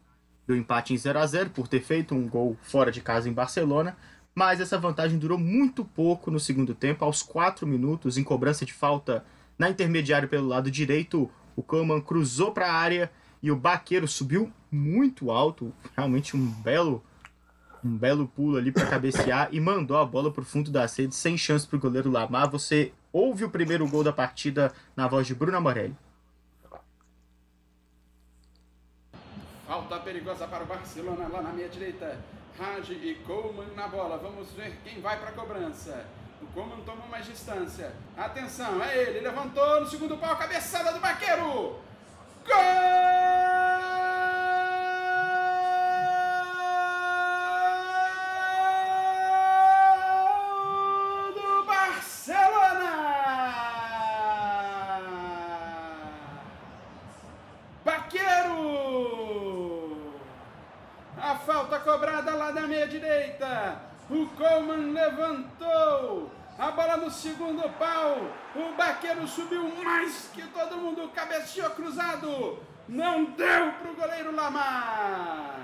do 0.47 0.55
empate 0.55 0.93
em 0.93 0.99
0 0.99 1.21
a 1.21 1.27
0 1.27 1.51
por 1.51 1.67
ter 1.67 1.81
feito 1.81 2.15
um 2.15 2.29
gol 2.29 2.59
fora 2.61 2.93
de 2.93 3.01
casa 3.01 3.31
em 3.31 3.33
Barcelona 3.33 3.97
mas 4.35 4.61
essa 4.61 4.79
vantagem 4.79 5.19
durou 5.19 5.37
muito 5.37 5.85
pouco 5.85 6.31
no 6.31 6.41
segundo 6.41 6.75
tempo. 6.75 7.05
Aos 7.05 7.23
4 7.23 7.67
minutos, 7.67 8.17
em 8.17 8.25
cobrança 8.25 8.65
de 8.65 8.73
falta 8.73 9.27
na 9.59 9.69
intermediária 9.69 10.27
pelo 10.27 10.49
lado 10.49 10.71
direito, 10.71 11.31
o 11.57 11.63
Coman 11.63 12.01
cruzou 12.01 12.53
para 12.53 12.67
a 12.67 12.75
área 12.75 13.11
e 13.43 13.51
o 13.51 13.57
Baqueiro 13.57 14.07
subiu 14.07 14.53
muito 14.71 15.31
alto, 15.31 15.73
realmente 15.97 16.37
um 16.37 16.47
belo 16.47 17.03
um 17.85 17.97
belo 17.97 18.29
pulo 18.29 18.57
ali 18.57 18.71
para 18.71 18.87
cabecear 18.87 19.49
e 19.51 19.59
mandou 19.59 19.97
a 19.97 20.05
bola 20.05 20.31
para 20.31 20.43
o 20.43 20.45
fundo 20.45 20.71
da 20.71 20.87
sede 20.87 21.15
sem 21.15 21.37
chance 21.37 21.67
para 21.67 21.77
o 21.77 21.81
goleiro 21.81 22.11
Lamar. 22.11 22.49
Você 22.51 22.93
ouve 23.13 23.45
o 23.45 23.51
primeiro 23.51 23.89
gol 23.89 24.05
da 24.05 24.13
partida 24.13 24.73
na 24.97 25.09
voz 25.09 25.27
de 25.27 25.35
Bruno 25.35 25.57
Amorelli. 25.57 25.97
Falta 29.67 29.99
perigosa 29.99 30.47
para 30.47 30.63
o 30.63 30.67
Barcelona 30.67 31.27
lá 31.27 31.43
na 31.43 31.53
meia 31.53 31.69
direita. 31.69 32.21
Raj 32.59 32.91
e 32.91 33.15
Coleman 33.27 33.75
na 33.75 33.89
bola. 33.89 34.19
Vamos 34.19 34.53
ver 34.53 34.79
quem 34.85 35.01
vai 35.01 35.19
para 35.19 35.31
a 35.31 35.33
cobrança. 35.33 36.07
O 36.43 36.47
Coleman 36.53 36.83
toma 36.85 37.07
mais 37.07 37.25
distância. 37.25 37.93
Atenção, 38.17 38.83
é 38.83 38.97
ele. 38.97 39.21
Levantou 39.21 39.81
no 39.81 39.89
segundo 39.89 40.19
pau. 40.19 40.37
Cabeçada 40.37 40.93
do 40.93 41.01
Baqueiro. 41.01 41.81
Gol! 42.45 43.23
direita. 62.93 63.81
O 64.11 64.27
Coleman 64.37 64.93
levantou. 64.93 65.52
Bola 66.75 66.97
no 66.97 67.11
segundo 67.11 67.69
pau. 67.79 68.31
O 68.57 68.75
Baqueiro 68.77 69.27
subiu 69.29 69.69
mais 69.83 70.31
que 70.33 70.43
todo 70.49 70.79
mundo. 70.79 71.11
Cabeceou 71.15 71.71
cruzado. 71.71 72.59
Não 72.89 73.25
deu 73.25 73.73
para 73.73 73.91
o 73.91 73.95
goleiro 73.95 74.35
Lamar. 74.35 75.57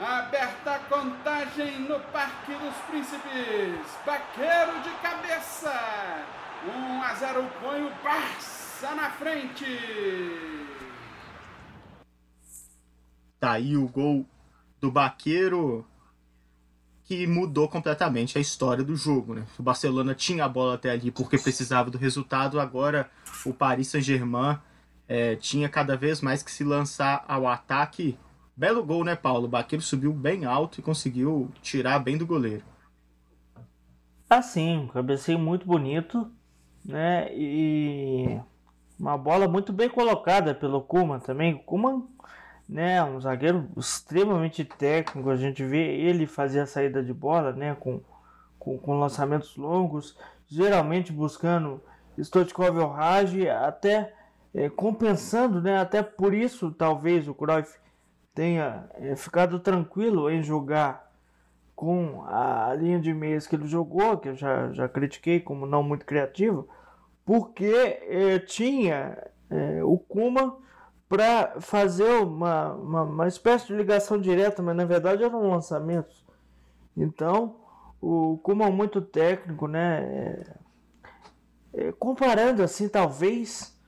Aberta 0.00 0.74
a 0.74 0.78
contagem 0.80 1.80
no 1.80 2.00
Parque 2.00 2.52
dos 2.54 2.74
Príncipes. 2.88 3.98
Baqueiro 4.04 4.80
de 4.82 4.90
cabeça. 5.00 5.72
1 6.66 7.02
a 7.02 7.14
0 7.14 7.50
põe 7.60 7.84
o 7.84 7.90
Barça 8.02 8.94
na 8.94 9.10
frente. 9.10 9.66
Tá 13.38 13.52
aí 13.52 13.76
o 13.76 13.88
gol 13.88 14.26
do 14.80 14.90
Baqueiro 14.90 15.86
que 17.04 17.26
mudou 17.26 17.68
completamente 17.68 18.38
a 18.38 18.40
história 18.40 18.84
do 18.84 18.96
jogo. 18.96 19.34
Né? 19.34 19.44
O 19.58 19.62
Barcelona 19.62 20.14
tinha 20.14 20.44
a 20.44 20.48
bola 20.48 20.74
até 20.74 20.90
ali 20.90 21.10
porque 21.10 21.38
precisava 21.38 21.90
do 21.90 21.98
resultado, 21.98 22.60
agora 22.60 23.10
o 23.44 23.52
Paris 23.52 23.88
Saint-Germain 23.88 24.58
é, 25.08 25.36
tinha 25.36 25.68
cada 25.68 25.96
vez 25.96 26.20
mais 26.20 26.42
que 26.42 26.50
se 26.50 26.64
lançar 26.64 27.24
ao 27.28 27.46
ataque. 27.46 28.16
Belo 28.56 28.84
gol, 28.84 29.04
né, 29.04 29.16
Paulo? 29.16 29.46
O 29.46 29.48
Baqueiro 29.48 29.82
subiu 29.82 30.12
bem 30.12 30.44
alto 30.44 30.78
e 30.78 30.82
conseguiu 30.82 31.50
tirar 31.60 31.98
bem 31.98 32.16
do 32.16 32.26
goleiro. 32.26 32.64
Ah, 34.28 34.40
sim, 34.40 34.78
um 34.78 34.86
cabeceio 34.86 35.38
muito 35.38 35.66
bonito, 35.66 36.30
né? 36.84 37.28
E 37.34 38.40
uma 38.98 39.18
bola 39.18 39.46
muito 39.46 39.72
bem 39.72 39.90
colocada 39.90 40.54
pelo 40.54 40.80
Kuman 40.80 41.18
também. 41.18 41.54
O 41.54 41.58
Kuman 41.58 42.06
né, 42.68 43.02
um 43.02 43.20
zagueiro 43.20 43.68
extremamente 43.76 44.64
técnico, 44.64 45.30
a 45.30 45.36
gente 45.36 45.62
vê 45.64 45.96
ele 46.00 46.26
fazer 46.26 46.60
a 46.60 46.66
saída 46.66 47.02
de 47.02 47.12
bola, 47.12 47.52
né, 47.52 47.76
com, 47.78 48.00
com, 48.58 48.78
com 48.78 48.98
lançamentos 48.98 49.56
longos, 49.56 50.16
geralmente 50.46 51.12
buscando 51.12 51.82
Stotkov 52.18 52.78
ou 52.78 52.88
Raj, 52.88 53.46
até 53.46 54.14
é, 54.54 54.68
compensando, 54.68 55.60
né, 55.60 55.78
até 55.78 56.02
por 56.02 56.34
isso 56.34 56.70
talvez 56.70 57.28
o 57.28 57.34
Cruyff 57.34 57.78
tenha 58.34 58.88
é, 58.94 59.16
ficado 59.16 59.58
tranquilo 59.58 60.30
em 60.30 60.42
jogar 60.42 61.10
com 61.74 62.22
a 62.26 62.74
linha 62.78 63.00
de 63.00 63.12
meias 63.12 63.46
que 63.46 63.56
ele 63.56 63.66
jogou, 63.66 64.16
que 64.18 64.28
eu 64.28 64.36
já, 64.36 64.70
já 64.72 64.88
critiquei 64.88 65.40
como 65.40 65.66
não 65.66 65.82
muito 65.82 66.06
criativo, 66.06 66.68
porque 67.24 68.00
é, 68.08 68.38
tinha 68.38 69.18
o 69.84 69.98
Kuma 69.98 70.56
para 71.12 71.60
fazer 71.60 72.08
uma, 72.22 72.72
uma, 72.72 73.02
uma, 73.02 73.28
espécie 73.28 73.66
de 73.66 73.74
ligação 73.74 74.18
direta, 74.18 74.62
mas 74.62 74.74
na 74.74 74.86
verdade 74.86 75.22
eram 75.22 75.50
lançamentos. 75.50 76.24
Então, 76.96 77.56
o 78.00 78.38
Kuma 78.42 78.64
é 78.64 78.70
muito 78.70 79.02
técnico, 79.02 79.68
né? 79.68 80.00
É, 80.04 80.56
é, 81.74 81.92
comparando 81.92 82.62
assim, 82.62 82.88
talvez 82.88 83.78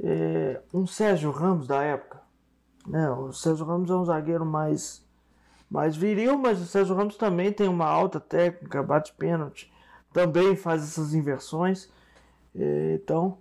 é, 0.00 0.62
um 0.72 0.86
Sérgio 0.86 1.30
Ramos 1.30 1.66
da 1.66 1.82
época. 1.82 2.22
Né? 2.86 3.10
O 3.10 3.30
Sérgio 3.30 3.66
Ramos 3.66 3.90
é 3.90 3.94
um 3.94 4.04
zagueiro 4.06 4.46
mais, 4.46 5.06
mais 5.70 5.94
viril, 5.94 6.38
mas 6.38 6.62
o 6.62 6.64
Sérgio 6.64 6.96
Ramos 6.96 7.18
também 7.18 7.52
tem 7.52 7.68
uma 7.68 7.86
alta 7.86 8.18
técnica, 8.18 8.82
bate 8.82 9.12
pênalti, 9.12 9.70
também 10.14 10.56
faz 10.56 10.82
essas 10.82 11.12
inversões. 11.12 11.92
É, 12.54 12.94
então, 12.94 13.36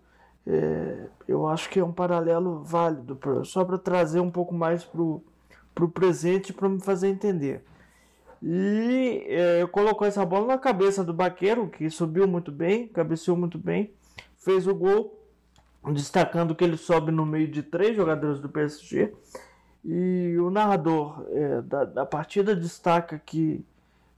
é, 0.45 1.07
eu 1.27 1.47
acho 1.47 1.69
que 1.69 1.79
é 1.79 1.83
um 1.83 1.91
paralelo 1.91 2.63
válido, 2.63 3.15
pra, 3.15 3.43
só 3.43 3.63
para 3.63 3.77
trazer 3.77 4.19
um 4.19 4.31
pouco 4.31 4.53
mais 4.53 4.83
para 4.83 5.01
o 5.01 5.89
presente 5.93 6.53
para 6.53 6.69
me 6.69 6.81
fazer 6.81 7.07
entender. 7.07 7.63
E 8.41 9.25
é, 9.29 9.65
colocou 9.67 10.05
essa 10.05 10.25
bola 10.25 10.47
na 10.47 10.57
cabeça 10.57 11.03
do 11.03 11.13
Baqueiro, 11.13 11.69
que 11.69 11.89
subiu 11.89 12.27
muito 12.27 12.51
bem, 12.51 12.87
cabeceou 12.89 13.37
muito 13.37 13.57
bem, 13.57 13.93
fez 14.37 14.67
o 14.67 14.75
gol, 14.75 15.17
destacando 15.93 16.53
que 16.53 16.63
ele 16.63 16.75
sobe 16.75 17.11
no 17.11 17.25
meio 17.25 17.47
de 17.47 17.63
três 17.63 17.95
jogadores 17.95 18.41
do 18.41 18.49
PSG. 18.49 19.13
E 19.85 20.37
o 20.37 20.49
narrador 20.49 21.25
é, 21.31 21.61
da, 21.61 21.85
da 21.85 22.05
partida 22.05 22.53
destaca 22.53 23.17
que 23.17 23.65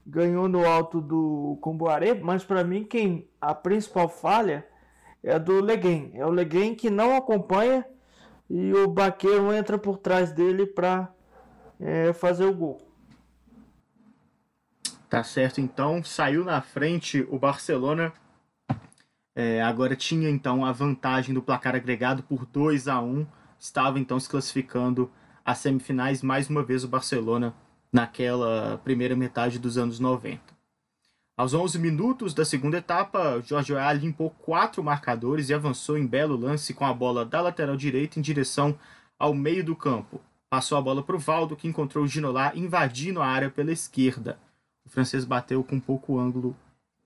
ganhou 0.04 0.48
no 0.48 0.64
alto 0.64 1.00
do 1.00 1.58
Comboaré, 1.60 2.14
mas 2.14 2.44
para 2.44 2.62
mim 2.62 2.84
quem 2.84 3.28
a 3.40 3.54
principal 3.54 4.08
falha 4.08 4.64
é 5.22 5.38
do 5.38 5.60
Leguen. 5.60 6.10
É 6.14 6.24
o 6.24 6.30
Leguen 6.30 6.74
que 6.74 6.90
não 6.90 7.16
acompanha 7.16 7.84
e 8.48 8.72
o 8.72 8.88
Baqueiro 8.88 9.52
entra 9.52 9.78
por 9.78 9.98
trás 9.98 10.32
dele 10.32 10.66
para 10.66 11.12
é, 11.80 12.12
fazer 12.12 12.44
o 12.44 12.54
gol. 12.54 12.80
Tá 15.08 15.22
certo, 15.22 15.60
então 15.60 16.02
saiu 16.02 16.44
na 16.44 16.60
frente 16.60 17.26
o 17.30 17.38
Barcelona. 17.38 18.12
É, 19.34 19.62
agora 19.62 19.94
tinha 19.94 20.30
então 20.30 20.64
a 20.64 20.72
vantagem 20.72 21.34
do 21.34 21.42
placar 21.42 21.74
agregado 21.74 22.22
por 22.22 22.46
2 22.46 22.88
a 22.88 23.00
1 23.00 23.26
Estava 23.58 23.98
então 23.98 24.20
se 24.20 24.28
classificando 24.28 25.10
às 25.44 25.58
semifinais 25.58 26.22
mais 26.22 26.48
uma 26.48 26.62
vez 26.62 26.84
o 26.84 26.88
Barcelona 26.88 27.54
naquela 27.92 28.78
primeira 28.84 29.16
metade 29.16 29.58
dos 29.58 29.78
anos 29.78 29.98
90. 29.98 30.55
Aos 31.38 31.52
11 31.52 31.78
minutos 31.78 32.32
da 32.32 32.46
segunda 32.46 32.78
etapa, 32.78 33.42
Jorge 33.44 33.74
Weah 33.74 33.92
limpou 33.92 34.30
quatro 34.30 34.82
marcadores 34.82 35.50
e 35.50 35.54
avançou 35.54 35.98
em 35.98 36.06
belo 36.06 36.34
lance 36.34 36.72
com 36.72 36.86
a 36.86 36.94
bola 36.94 37.26
da 37.26 37.42
lateral 37.42 37.76
direita 37.76 38.18
em 38.18 38.22
direção 38.22 38.78
ao 39.18 39.34
meio 39.34 39.62
do 39.62 39.76
campo. 39.76 40.18
Passou 40.48 40.78
a 40.78 40.80
bola 40.80 41.02
para 41.02 41.14
o 41.14 41.18
Valdo, 41.18 41.54
que 41.54 41.68
encontrou 41.68 42.04
o 42.04 42.08
Ginolá 42.08 42.52
invadindo 42.54 43.20
a 43.20 43.26
área 43.26 43.50
pela 43.50 43.70
esquerda. 43.70 44.38
O 44.86 44.88
francês 44.88 45.26
bateu 45.26 45.62
com 45.62 45.78
pouco 45.78 46.18
ângulo 46.18 46.56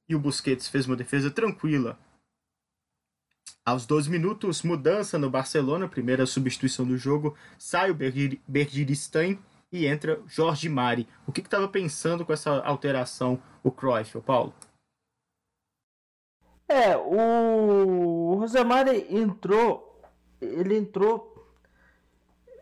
e 0.09 0.15
o 0.15 0.21
Busquets 0.21 0.69
fez 0.69 0.87
uma 0.87 0.95
defesa 0.95 1.29
tranquila. 1.29 1.99
Aos 3.65 3.85
12 3.85 4.09
minutos, 4.09 4.63
mudança 4.63 5.19
no 5.19 5.29
Barcelona, 5.29 5.89
primeira 5.89 6.25
substituição 6.25 6.87
do 6.87 6.97
jogo, 6.97 7.37
sai 7.59 7.91
o 7.91 7.99
Bergiristain 8.47 9.41
e 9.73 9.87
entra 9.87 10.21
Jorge 10.27 10.69
Mari. 10.69 11.09
O 11.27 11.33
que 11.33 11.41
estava 11.41 11.69
pensando 11.69 12.25
com 12.25 12.33
essa 12.33 12.61
alteração 12.61 13.41
o 13.63 13.71
Cruyff, 13.71 14.19
o 14.19 14.23
Paulo? 14.23 14.53
É, 16.69 16.97
o 16.97 18.37
Rosemari 18.37 19.07
entrou, 19.11 20.01
ele 20.41 20.77
entrou 20.77 21.31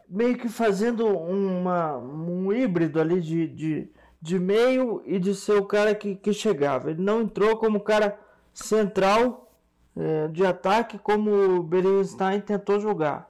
meio 0.08 0.38
que 0.38 0.48
fazendo 0.48 1.06
uma, 1.06 1.98
um 1.98 2.50
híbrido 2.50 2.98
ali 2.98 3.20
de, 3.20 3.46
de, 3.46 3.92
de 4.20 4.38
meio 4.38 5.02
e 5.04 5.18
de 5.18 5.34
ser 5.34 5.52
o 5.52 5.66
cara 5.66 5.94
que, 5.94 6.16
que 6.16 6.32
chegava. 6.32 6.90
Ele 6.90 7.02
não 7.02 7.20
entrou 7.20 7.58
como 7.58 7.80
cara 7.80 8.18
central 8.54 9.52
é, 9.94 10.28
de 10.28 10.44
ataque 10.46 10.98
como 10.98 11.30
o 11.30 11.62
Berenstein 11.62 12.40
tentou 12.40 12.80
jogar. 12.80 13.27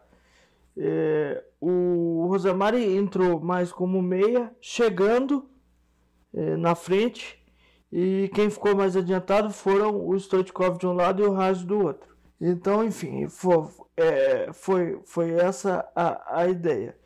É, 0.78 1.44
o 1.60 2.26
Rosemari 2.28 2.96
entrou 2.96 3.40
mais 3.40 3.72
como 3.72 4.00
meia, 4.00 4.54
chegando 4.60 5.48
é, 6.32 6.56
na 6.56 6.74
frente, 6.74 7.42
e 7.90 8.30
quem 8.34 8.48
ficou 8.48 8.76
mais 8.76 8.96
adiantado 8.96 9.50
foram 9.50 10.06
o 10.06 10.14
Stoichkov 10.16 10.78
de 10.78 10.86
um 10.86 10.92
lado 10.92 11.22
e 11.22 11.26
o 11.26 11.32
Raj 11.32 11.64
do 11.64 11.78
outro. 11.78 12.16
Então, 12.40 12.84
enfim, 12.84 13.28
foi, 13.28 13.66
é, 13.96 14.52
foi, 14.52 15.00
foi 15.04 15.32
essa 15.32 15.88
a, 15.96 16.40
a 16.42 16.48
ideia. 16.48 16.96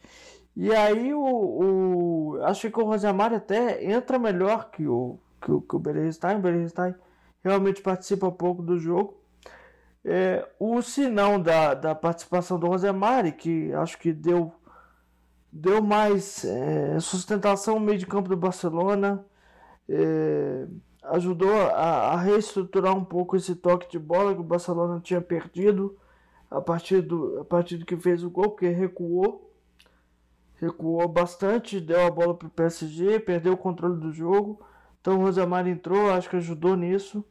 E 0.55 0.71
aí, 0.75 1.15
o, 1.15 1.23
o, 1.23 2.43
acho 2.43 2.71
que 2.71 2.79
o 2.79 2.85
Rosemari 2.85 3.37
até 3.37 3.83
entra 3.91 4.19
melhor 4.19 4.71
que 4.71 4.87
o, 4.87 5.19
que 5.41 5.51
o, 5.51 5.61
que 5.63 5.77
o 5.77 5.79
Berenstein. 5.79 6.37
O 6.37 6.41
Berenstein 6.43 6.95
realmente 7.43 7.81
participa 7.81 8.31
pouco 8.31 8.63
do 8.63 8.79
jogo. 8.79 9.22
É, 10.05 10.49
o 10.59 10.83
sinão 10.83 11.41
da, 11.41 11.75
da 11.75 11.95
participação 11.95 12.59
do 12.59 12.67
Rosemari, 12.67 13.33
que 13.33 13.73
acho 13.75 13.99
que 13.99 14.13
deu, 14.13 14.53
deu 15.53 15.81
mais 15.81 16.45
é, 16.45 16.99
sustentação 16.99 17.79
no 17.79 17.87
meio 17.87 17.99
de 17.99 18.07
campo 18.07 18.29
do 18.29 18.37
Barcelona, 18.37 19.25
é, 19.89 20.67
ajudou 21.05 21.53
a, 21.53 22.13
a, 22.13 22.17
reestruturar 22.17 22.97
um 22.97 23.05
pouco 23.05 23.37
esse 23.37 23.55
toque 23.55 23.91
de 23.91 23.99
bola 23.99 24.35
que 24.35 24.41
o 24.41 24.45
Barcelona 24.45 25.01
tinha 25.01 25.21
perdido 25.21 25.97
a 26.51 26.61
partir 26.61 27.01
do, 27.01 27.41
a 27.41 27.45
partir 27.45 27.77
do 27.77 27.87
que 27.87 27.97
fez 27.97 28.25
o 28.25 28.31
gol, 28.31 28.51
porque 28.51 28.69
recuou. 28.69 29.51
Recuou 30.57 31.09
bastante, 31.09 31.81
deu 31.81 32.07
a 32.07 32.11
bola 32.11 32.35
para 32.37 32.47
o 32.47 32.51
PSG, 32.51 33.21
perdeu 33.21 33.55
o 33.55 33.57
controle 33.57 34.01
do 34.01 34.13
jogo. 34.13 34.61
Então 35.01 35.19
o 35.19 35.23
Rosemari 35.23 35.71
entrou, 35.71 36.11
acho 36.13 36.31
que 36.31 36.37
ajudou 36.37 36.77
nisso 36.77 37.25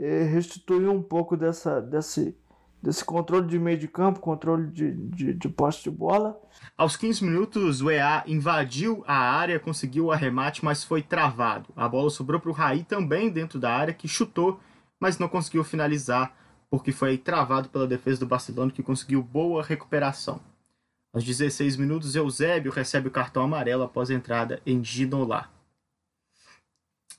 é, 0.00 0.22
restituiu 0.22 0.90
um 0.90 1.02
pouco 1.02 1.36
dessa, 1.36 1.80
desse, 1.80 2.34
desse 2.82 3.04
controle 3.04 3.46
de 3.46 3.58
meio 3.58 3.76
de 3.76 3.86
campo, 3.86 4.18
controle 4.18 4.68
de, 4.68 4.92
de, 4.92 5.34
de 5.34 5.48
poste 5.48 5.90
de 5.90 5.96
bola. 5.96 6.40
Aos 6.76 6.96
15 6.96 7.22
minutos, 7.22 7.82
o 7.82 7.90
EA 7.90 8.24
invadiu 8.26 9.04
a 9.06 9.14
área, 9.14 9.60
conseguiu 9.60 10.06
o 10.06 10.12
arremate, 10.12 10.64
mas 10.64 10.82
foi 10.82 11.02
travado. 11.02 11.68
A 11.76 11.86
bola 11.86 12.08
sobrou 12.08 12.40
para 12.40 12.50
o 12.50 12.54
Raí 12.54 12.82
também 12.82 13.28
dentro 13.28 13.58
da 13.58 13.72
área, 13.72 13.92
que 13.92 14.08
chutou, 14.08 14.58
mas 14.98 15.18
não 15.18 15.28
conseguiu 15.28 15.62
finalizar, 15.62 16.34
porque 16.70 16.92
foi 16.92 17.18
travado 17.18 17.68
pela 17.68 17.86
defesa 17.86 18.20
do 18.20 18.26
Barcelona, 18.26 18.72
que 18.72 18.82
conseguiu 18.82 19.22
boa 19.22 19.62
recuperação. 19.62 20.40
Aos 21.12 21.24
16 21.24 21.76
minutos, 21.76 22.14
Eusébio 22.14 22.72
recebe 22.72 23.08
o 23.08 23.10
cartão 23.10 23.42
amarelo 23.42 23.82
após 23.82 24.10
a 24.10 24.14
entrada 24.14 24.62
em 24.64 24.82
Ginola. 24.82 25.50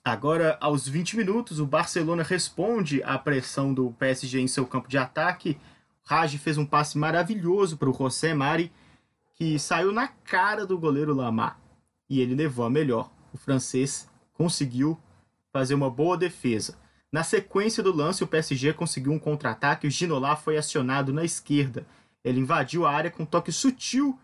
Agora, 0.04 0.58
aos 0.60 0.88
20 0.88 1.16
minutos, 1.16 1.60
o 1.60 1.66
Barcelona 1.66 2.24
responde 2.24 3.04
à 3.04 3.20
pressão 3.20 3.72
do 3.72 3.92
PSG 3.92 4.40
em 4.40 4.48
seu 4.48 4.66
campo 4.66 4.90
de 4.90 4.98
ataque. 4.98 5.60
Raj 6.04 6.36
fez 6.38 6.58
um 6.58 6.66
passe 6.66 6.98
maravilhoso 6.98 7.78
para 7.78 7.90
o 7.90 7.94
José 7.94 8.34
Mari, 8.34 8.72
que 9.36 9.60
saiu 9.60 9.92
na 9.92 10.08
cara 10.08 10.66
do 10.66 10.78
goleiro 10.78 11.14
Lamar. 11.14 11.60
E 12.10 12.20
ele 12.20 12.34
levou 12.34 12.66
a 12.66 12.70
melhor. 12.70 13.12
O 13.32 13.38
francês 13.38 14.10
conseguiu 14.34 15.00
fazer 15.54 15.76
uma 15.76 15.90
boa 15.90 16.18
defesa. 16.18 16.76
Na 17.12 17.24
sequência 17.24 17.84
do 17.84 17.96
lance, 17.96 18.24
o 18.24 18.28
PSG 18.28 18.74
conseguiu 18.74 19.12
um 19.12 19.20
contra-ataque. 19.20 19.86
O 19.86 19.92
Ginola 19.92 20.36
foi 20.36 20.58
acionado 20.58 21.14
na 21.14 21.24
esquerda. 21.24 21.86
Ele 22.24 22.40
invadiu 22.40 22.88
a 22.88 22.92
área 22.92 23.12
com 23.12 23.22
um 23.22 23.26
toque 23.26 23.52
sutil 23.52 24.18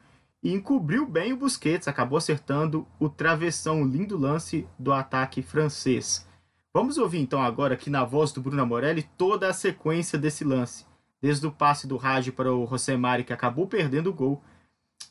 e 0.48 0.54
encobriu 0.54 1.06
bem 1.06 1.34
o 1.34 1.36
Busquets, 1.36 1.90
acabou 1.90 2.18
acertando 2.18 2.88
o 2.98 3.10
travessão, 3.10 3.84
lindo 3.84 4.18
lance 4.18 4.66
do 4.80 4.94
ataque 4.94 5.42
francês. 5.42 6.26
Vamos 6.74 6.98
ouvir 6.98 7.20
então 7.20 7.42
agora 7.42 7.74
aqui 7.74 7.90
na 7.90 8.06
voz 8.06 8.32
do 8.32 8.40
Bruno 8.40 8.66
Morelli 8.66 9.04
toda 9.18 9.50
a 9.50 9.54
sequência 9.54 10.18
desse 10.18 10.46
lance, 10.46 10.86
desde 11.22 11.46
o 11.46 11.52
passe 11.52 11.86
do 11.86 11.98
Raj 11.98 12.30
para 12.32 12.50
o 12.50 12.64
Rosemari 12.64 13.26
que 13.26 13.34
acabou 13.34 13.68
perdendo 13.68 14.10
o 14.10 14.14
gol, 14.14 14.42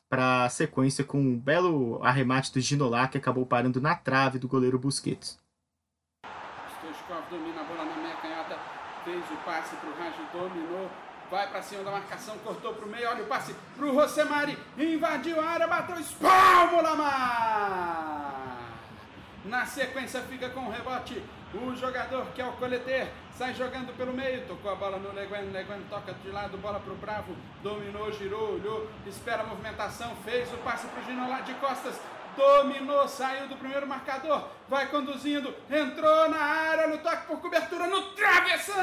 para 0.08 0.44
a 0.44 0.48
sequência 0.48 1.04
com 1.04 1.20
um 1.20 1.38
belo 1.38 2.02
arremate 2.02 2.50
do 2.50 2.58
Ginola 2.58 3.06
que 3.06 3.18
acabou 3.18 3.44
parando 3.44 3.78
na 3.78 3.94
trave 3.94 4.38
do 4.38 4.48
goleiro 4.48 4.78
Busquets. 4.78 5.38
Stoichkov 6.78 7.28
domina 7.28 7.60
a 7.60 7.64
bola 7.64 7.84
na 7.84 7.96
meia 7.96 8.16
canhota, 8.22 8.58
fez 9.04 9.22
o 9.30 9.36
passe 9.44 9.76
para 9.76 9.90
o 9.90 9.98
Raj, 9.98 10.14
dominou, 10.32 10.90
vai 11.30 11.48
para 11.48 11.62
cima 11.62 11.82
da 11.82 11.90
marcação, 11.90 12.36
cortou 12.38 12.74
para 12.74 12.84
o 12.84 12.88
meio, 12.88 13.08
olha 13.08 13.22
o 13.22 13.26
passe 13.26 13.54
para 13.76 13.86
o 13.86 13.94
Rosemari, 13.94 14.58
invadiu 14.78 15.40
a 15.40 15.44
área, 15.44 15.66
bateu, 15.66 15.98
espalmo 15.98 16.82
Lamar! 16.82 18.56
Na 19.44 19.64
sequência 19.64 20.20
fica 20.22 20.48
com 20.50 20.60
o 20.60 20.70
rebote 20.70 21.22
o 21.54 21.74
jogador 21.76 22.26
que 22.34 22.42
é 22.42 22.46
o 22.46 22.52
coleter 22.52 23.08
sai 23.36 23.54
jogando 23.54 23.96
pelo 23.96 24.12
meio, 24.12 24.46
tocou 24.46 24.72
a 24.72 24.74
bola 24.74 24.98
no 24.98 25.12
Leguen, 25.12 25.50
Leguen 25.52 25.82
toca 25.90 26.12
de 26.14 26.30
lado, 26.30 26.56
bola 26.58 26.80
para 26.80 26.92
o 26.92 26.96
Bravo, 26.96 27.36
dominou, 27.62 28.10
girou, 28.12 28.54
olhou, 28.54 28.90
espera 29.06 29.42
a 29.42 29.46
movimentação, 29.46 30.16
fez 30.24 30.50
o 30.52 30.56
passe 30.58 30.86
para 30.86 31.02
o 31.02 31.04
Gino 31.04 31.28
lá 31.28 31.40
de 31.42 31.52
costas, 31.54 32.00
dominou, 32.34 33.06
saiu 33.06 33.46
do 33.48 33.56
primeiro 33.56 33.86
marcador, 33.86 34.48
vai 34.68 34.86
conduzindo, 34.86 35.54
entrou 35.70 36.30
na 36.30 36.38
área, 36.38 36.86
no 36.88 36.96
toque 36.98 37.26
por 37.26 37.40
cobertura, 37.40 37.86
no 37.86 38.02
travessão! 38.12 38.76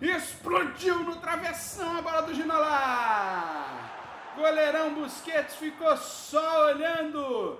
Explodiu 0.00 1.04
no 1.04 1.16
travessão 1.16 1.98
a 1.98 2.02
bola 2.02 2.22
do 2.22 2.34
Ginolá! 2.34 4.34
Goleirão 4.36 4.94
Busquets 4.94 5.56
ficou 5.56 5.96
só 5.96 6.66
olhando 6.66 7.58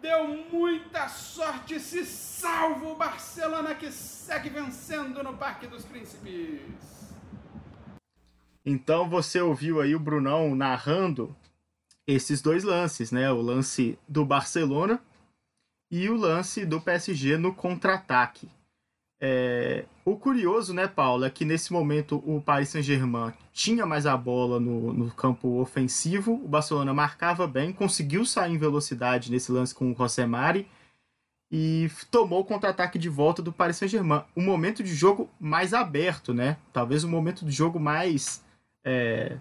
deu 0.00 0.26
muita 0.50 1.08
sorte, 1.08 1.78
se 1.78 2.04
salva 2.04 2.86
o 2.86 2.96
Barcelona 2.96 3.74
que 3.74 3.92
segue 3.92 4.48
vencendo 4.48 5.22
no 5.22 5.36
Parque 5.36 5.66
dos 5.66 5.84
Príncipes. 5.84 6.60
Então 8.64 9.08
você 9.08 9.40
ouviu 9.40 9.80
aí 9.80 9.94
o 9.94 10.00
Brunão 10.00 10.54
narrando 10.54 11.36
esses 12.06 12.40
dois 12.40 12.64
lances, 12.64 13.12
né? 13.12 13.30
O 13.30 13.40
lance 13.40 13.98
do 14.08 14.24
Barcelona 14.24 15.00
e 15.90 16.08
o 16.08 16.16
lance 16.16 16.64
do 16.64 16.80
PSG 16.80 17.36
no 17.36 17.54
contra-ataque. 17.54 18.48
É, 19.22 19.84
o 20.02 20.16
curioso, 20.16 20.72
né, 20.72 20.88
Paulo, 20.88 21.26
é 21.26 21.30
que 21.30 21.44
nesse 21.44 21.72
momento 21.72 22.22
o 22.26 22.40
Paris 22.40 22.70
Saint-Germain 22.70 23.34
tinha 23.52 23.84
mais 23.84 24.06
a 24.06 24.16
bola 24.16 24.58
no, 24.58 24.94
no, 24.94 25.10
campo 25.12 25.60
ofensivo, 25.60 26.32
o 26.32 26.48
Barcelona 26.48 26.94
marcava 26.94 27.46
bem, 27.46 27.70
conseguiu 27.70 28.24
sair 28.24 28.54
em 28.54 28.58
velocidade 28.58 29.30
nesse 29.30 29.52
lance 29.52 29.74
com 29.74 29.90
o 29.90 29.92
Rosemari 29.92 30.66
e 31.52 31.90
tomou 32.10 32.40
o 32.40 32.44
contra-ataque 32.44 32.98
de 32.98 33.10
volta 33.10 33.42
do 33.42 33.52
Paris 33.52 33.76
Saint-Germain. 33.76 34.24
Um 34.34 34.44
momento 34.44 34.82
de 34.82 34.94
jogo 34.94 35.28
mais 35.38 35.74
aberto, 35.74 36.32
né? 36.32 36.56
Talvez 36.72 37.04
um 37.04 37.10
momento 37.10 37.44
de 37.44 37.50
jogo 37.50 37.78
mais 37.78 38.42
é, 38.84 39.36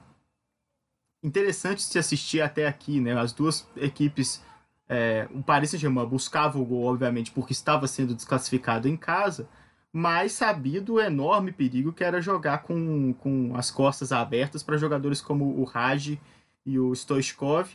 interessante 1.24 1.78
de 1.78 1.84
se 1.84 2.00
assistir 2.00 2.42
até 2.42 2.68
aqui, 2.68 3.00
né? 3.00 3.18
As 3.18 3.32
duas 3.32 3.68
equipes, 3.78 4.44
é, 4.90 5.28
o 5.32 5.44
Paris 5.44 5.70
Saint-Germain 5.70 6.06
buscava 6.06 6.58
o 6.58 6.66
gol, 6.66 6.84
obviamente, 6.86 7.32
porque 7.32 7.54
estava 7.54 7.88
sendo 7.88 8.16
desclassificado 8.16 8.88
em 8.88 8.98
casa, 8.98 9.48
mas 9.92 10.34
sabido 10.34 10.94
o 10.94 11.00
enorme 11.00 11.52
perigo 11.52 11.92
que 11.92 12.04
era 12.04 12.22
jogar 12.22 12.64
com, 12.64 13.14
com 13.14 13.56
as 13.56 13.72
costas 13.72 14.12
abertas 14.12 14.62
para 14.62 14.78
jogadores 14.78 15.22
como 15.22 15.60
o 15.60 15.64
Raj 15.64 16.20
e 16.66 16.80
o 16.80 16.94
Stoichkov. 16.94 17.70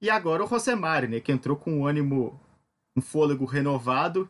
E 0.00 0.08
agora 0.08 0.42
o 0.42 0.46
Rosemari, 0.46 1.08
né, 1.08 1.20
que 1.20 1.32
entrou 1.32 1.56
com 1.56 1.80
um 1.80 1.86
ânimo, 1.86 2.40
um 2.96 3.00
fôlego 3.00 3.44
renovado 3.44 4.28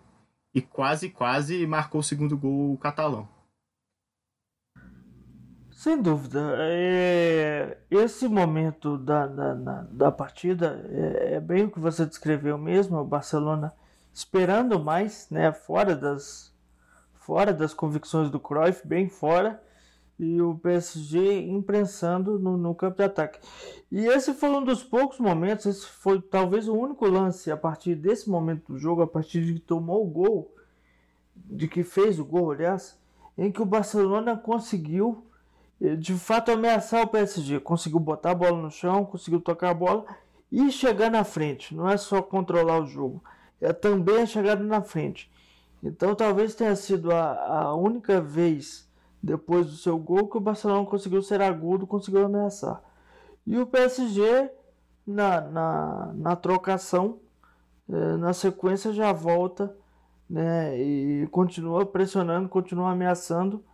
e 0.55 0.61
quase, 0.61 1.11
quase 1.11 1.67
marcou 1.67 2.01
o 2.01 2.05
segundo 2.05 2.37
gol 2.37 2.77
catalão. 2.79 3.29
Sem 5.71 6.03
dúvida. 6.03 6.57
É, 6.59 7.79
esse 7.89 8.27
momento 8.27 8.99
da, 8.99 9.29
da, 9.29 9.55
da, 9.55 9.83
da 9.83 10.11
partida 10.11 10.85
é, 10.91 11.35
é, 11.35 11.41
bem 11.41 11.67
o 11.67 11.71
que 11.71 11.79
você 11.79 12.05
descreveu 12.05 12.59
mesmo, 12.59 12.99
o 12.99 13.05
Barcelona 13.05 13.73
esperando 14.13 14.83
mais, 14.83 15.31
né, 15.31 15.53
fora 15.53 15.95
das, 15.95 16.53
fora 17.29 17.53
das 17.53 17.75
convicções 17.75 18.31
do 18.31 18.41
Cruyff, 18.41 18.89
bem 18.89 19.07
fora, 19.07 19.63
e 20.19 20.41
o 20.41 20.55
PSG 20.55 21.43
imprensando 21.43 22.39
no, 22.39 22.57
no 22.57 22.75
campo 22.75 22.97
de 22.97 23.03
ataque. 23.03 23.39
E 23.93 24.07
esse 24.07 24.33
foi 24.33 24.49
um 24.49 24.65
dos 24.65 24.83
poucos 24.83 25.19
momentos, 25.19 25.67
esse 25.67 25.85
foi 25.85 26.23
talvez 26.23 26.67
o 26.69 26.75
único 26.75 27.07
lance 27.07 27.51
a 27.51 27.57
partir 27.57 27.95
desse 27.97 28.31
momento 28.31 28.73
do 28.73 28.79
jogo, 28.79 29.03
a 29.03 29.07
partir 29.07 29.45
de 29.45 29.53
que 29.53 29.61
tomou 29.61 30.07
o 30.07 30.09
gol, 30.09 30.55
de 31.37 31.69
que 31.69 31.83
fez 31.83 32.19
o 32.19 32.25
gol, 32.25 32.51
aliás, 32.51 32.99
em 33.37 33.53
que 33.53 33.61
o 33.61 33.67
Barcelona 33.67 34.35
conseguiu 34.35 35.23
eh, 35.83 35.97
de 35.97 36.15
fato 36.15 36.51
ameaçar 36.51 37.03
o 37.03 37.09
PSG, 37.09 37.61
conseguiu 37.61 38.01
botar 38.01 38.31
a 38.31 38.35
bola 38.35 38.57
no 38.57 38.71
chão, 38.71 39.05
conseguiu 39.05 39.43
tocar 39.43 39.69
a 39.69 39.75
bola 39.75 40.07
e 40.51 40.73
chegar 40.73 41.11
na 41.11 41.25
frente. 41.25 41.75
Não 41.75 41.91
é 41.91 41.99
só 41.99 42.23
controlar 42.23 42.81
o 42.81 42.87
jogo, 42.87 43.23
é 43.61 43.71
também 43.75 44.23
a 44.23 44.27
chegada 44.27 44.65
na 44.65 44.81
frente. 44.81 45.31
Então 45.83 46.15
talvez 46.15 46.55
tenha 46.55 46.75
sido 46.75 47.13
a, 47.13 47.63
a 47.63 47.75
única 47.75 48.21
vez 48.21 48.89
depois 49.23 49.67
do 49.67 49.77
seu 49.77 49.99
gol 49.99 50.29
que 50.29 50.37
o 50.37 50.41
Barcelona 50.41 50.87
conseguiu 50.87 51.23
ser 51.23 51.41
agudo, 51.41 51.87
conseguiu 51.87 52.25
ameaçar. 52.25 52.83
E 53.47 53.59
o 53.59 53.67
PSG 53.67 54.51
na, 55.07 55.41
na, 55.41 56.13
na 56.15 56.37
trocação, 56.37 57.19
eh, 57.89 58.17
na 58.17 58.33
sequência 58.33 58.93
já 58.93 59.13
volta 59.13 59.75
né, 60.29 60.79
e 60.79 61.27
continua 61.29 61.87
pressionando, 61.87 62.49
continua 62.49 62.91
ameaçando 62.91 63.65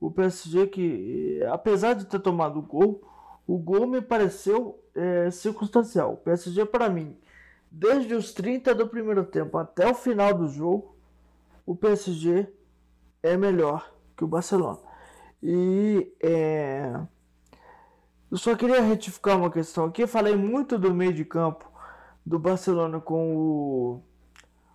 o 0.00 0.10
PSG 0.10 0.66
que, 0.66 1.42
apesar 1.50 1.94
de 1.94 2.06
ter 2.06 2.18
tomado 2.18 2.58
o 2.58 2.62
gol, 2.62 3.02
o 3.46 3.58
gol 3.58 3.86
me 3.86 4.00
pareceu 4.00 4.82
é, 4.94 5.30
circunstancial. 5.30 6.14
O 6.14 6.16
PSG 6.16 6.64
para 6.64 6.88
mim, 6.88 7.16
desde 7.70 8.14
os 8.14 8.32
30 8.32 8.74
do 8.74 8.88
primeiro 8.88 9.24
tempo 9.24 9.58
até 9.58 9.86
o 9.86 9.94
final 9.94 10.32
do 10.32 10.48
jogo, 10.48 10.96
o 11.70 11.76
PSG 11.76 12.52
é 13.22 13.36
melhor 13.36 13.94
que 14.16 14.24
o 14.24 14.26
Barcelona. 14.26 14.80
E 15.40 16.12
é, 16.20 17.00
eu 18.28 18.36
só 18.36 18.56
queria 18.56 18.80
retificar 18.80 19.36
uma 19.36 19.52
questão 19.52 19.84
aqui. 19.84 20.04
Falei 20.04 20.34
muito 20.34 20.76
do 20.76 20.92
meio 20.92 21.12
de 21.12 21.24
campo 21.24 21.70
do 22.26 22.40
Barcelona 22.40 23.00
com 23.00 23.36
o 23.36 24.02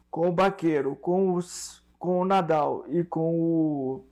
com 0.09 0.29
o 0.29 0.31
Baqueiro, 0.31 0.95
com, 0.95 1.33
os, 1.33 1.85
com 1.99 2.21
o 2.21 2.25
Nadal 2.25 2.85
e 2.87 3.03
com 3.03 3.35
o, 3.35 4.05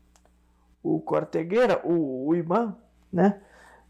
o 0.83 0.99
Cortegueira, 0.99 1.79
o, 1.85 2.27
o 2.27 2.35
Iman, 2.35 2.75
né? 3.09 3.41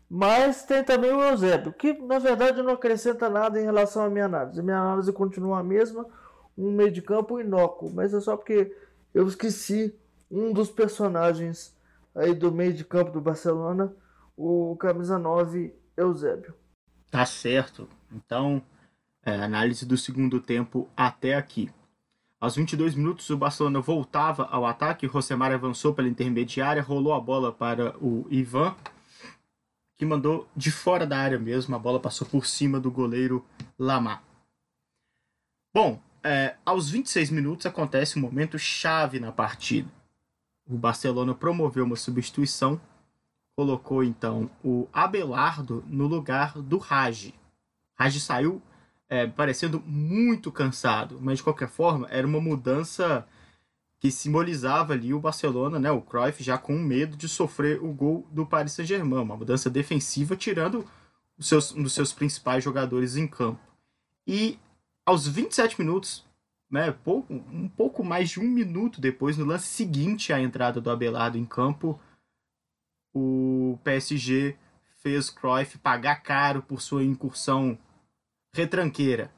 Mas 0.08 0.66
tem 0.66 0.84
também 0.84 1.12
o 1.12 1.24
Eusébio, 1.24 1.74
que 1.74 1.94
na 1.94 2.20
verdade 2.20 2.62
não 2.62 2.74
acrescenta 2.74 3.28
nada 3.28 3.60
em 3.60 3.64
relação 3.64 4.06
à 4.06 4.10
minha 4.12 4.26
análise. 4.26 4.60
A 4.60 4.64
minha 4.64 4.78
análise 4.78 5.12
continua 5.12 5.62
a 5.62 5.64
mesma 5.64 6.06
um 6.58 6.72
meio 6.72 6.92
de 6.92 7.02
campo 7.02 7.40
inócuo, 7.40 7.92
mas 7.92 8.14
é 8.14 8.20
só 8.20 8.38
porque 8.38 8.76
eu 9.14 9.28
esqueci 9.28 9.94
um 10.30 10.52
dos 10.52 10.70
personagens 10.70 11.76
aí 12.16 12.34
do 12.34 12.52
meio 12.52 12.74
de 12.74 12.84
campo 12.84 13.12
do 13.12 13.22
Barcelona, 13.22 13.94
o 14.36 14.76
camisa 14.78 15.18
9, 15.18 15.74
Eusébio. 15.96 16.54
Tá 17.10 17.26
certo. 17.26 17.88
Então, 18.12 18.62
é, 19.24 19.36
análise 19.36 19.86
do 19.86 19.98
segundo 19.98 20.40
tempo 20.40 20.90
até 20.96 21.36
aqui. 21.36 21.72
Aos 22.40 22.56
22 22.56 22.96
minutos, 22.96 23.30
o 23.30 23.38
Barcelona 23.38 23.80
voltava 23.80 24.46
ao 24.46 24.66
ataque. 24.66 25.08
Rosemar 25.08 25.52
avançou 25.52 25.94
pela 25.94 26.10
intermediária, 26.10 26.82
rolou 26.82 27.14
a 27.14 27.20
bola 27.20 27.54
para 27.54 27.96
o 28.04 28.28
Ivan, 28.30 28.76
que 29.96 30.06
mandou 30.06 30.48
de 30.56 30.72
fora 30.72 31.08
da 31.08 31.18
área 31.18 31.40
mesmo. 31.40 31.76
A 31.76 31.80
bola 31.80 32.00
passou 32.00 32.28
por 32.28 32.46
cima 32.46 32.80
do 32.80 32.92
goleiro 32.92 33.46
Lamar. 33.80 34.22
Bom, 35.74 36.02
é, 36.24 36.56
aos 36.66 36.90
26 36.90 37.30
minutos 37.30 37.66
acontece 37.66 38.18
um 38.18 38.22
momento 38.22 38.58
chave 38.58 39.20
na 39.20 39.32
partida. 39.32 39.90
O 40.66 40.78
Barcelona 40.78 41.36
promoveu 41.36 41.84
uma 41.84 41.98
substituição, 41.98 42.80
colocou 43.56 44.04
então 44.04 44.50
o 44.64 44.88
Abelardo 44.94 45.84
no 45.88 46.08
lugar 46.08 46.54
do 46.54 46.78
Raj. 46.78 47.34
Raj 47.96 48.18
saiu 48.20 48.62
é, 49.10 49.28
parecendo 49.28 49.84
muito 49.86 50.52
cansado, 50.52 51.20
mas 51.22 51.38
de 51.38 51.44
qualquer 51.44 51.68
forma 51.68 52.08
era 52.10 52.26
uma 52.26 52.40
mudança 52.40 53.28
que 54.00 54.10
simbolizava 54.10 54.94
ali 54.94 55.14
o 55.14 55.20
Barcelona, 55.20 55.80
né, 55.80 55.92
o 55.92 56.02
Cruyff 56.02 56.44
já 56.44 56.58
com 56.58 56.74
medo 56.74 57.16
de 57.16 57.30
sofrer 57.30 57.82
o 57.82 57.94
gol 57.94 58.28
do 58.32 58.46
Paris 58.46 58.74
Saint-Germain, 58.74 59.22
uma 59.22 59.38
mudança 59.38 59.70
defensiva 59.70 60.36
tirando 60.36 60.86
os 61.38 61.48
seus, 61.48 61.74
um 61.74 61.84
dos 61.84 61.94
seus 61.94 62.12
principais 62.12 62.64
jogadores 62.64 63.16
em 63.16 63.28
campo. 63.28 63.62
E 64.28 64.60
aos 65.06 65.28
27 65.28 65.80
minutos, 65.80 66.26
né, 66.72 66.92
pouco, 66.92 67.34
um 67.34 67.70
pouco 67.70 68.04
mais 68.04 68.30
de 68.30 68.40
um 68.40 68.48
minuto 68.48 69.00
depois, 69.00 69.38
no 69.38 69.46
lance 69.46 69.68
seguinte 69.68 70.34
à 70.34 70.42
entrada 70.42 70.82
do 70.82 70.90
Abelardo 70.90 71.38
em 71.38 71.46
campo, 71.46 72.00
o 73.14 73.78
PSG 73.84 74.58
fez 74.98 75.30
Cruyff 75.30 75.78
pagar 75.78 76.24
caro 76.24 76.64
por 76.64 76.82
sua 76.82 77.04
incursão 77.04 77.78
retranqueira. 78.56 79.32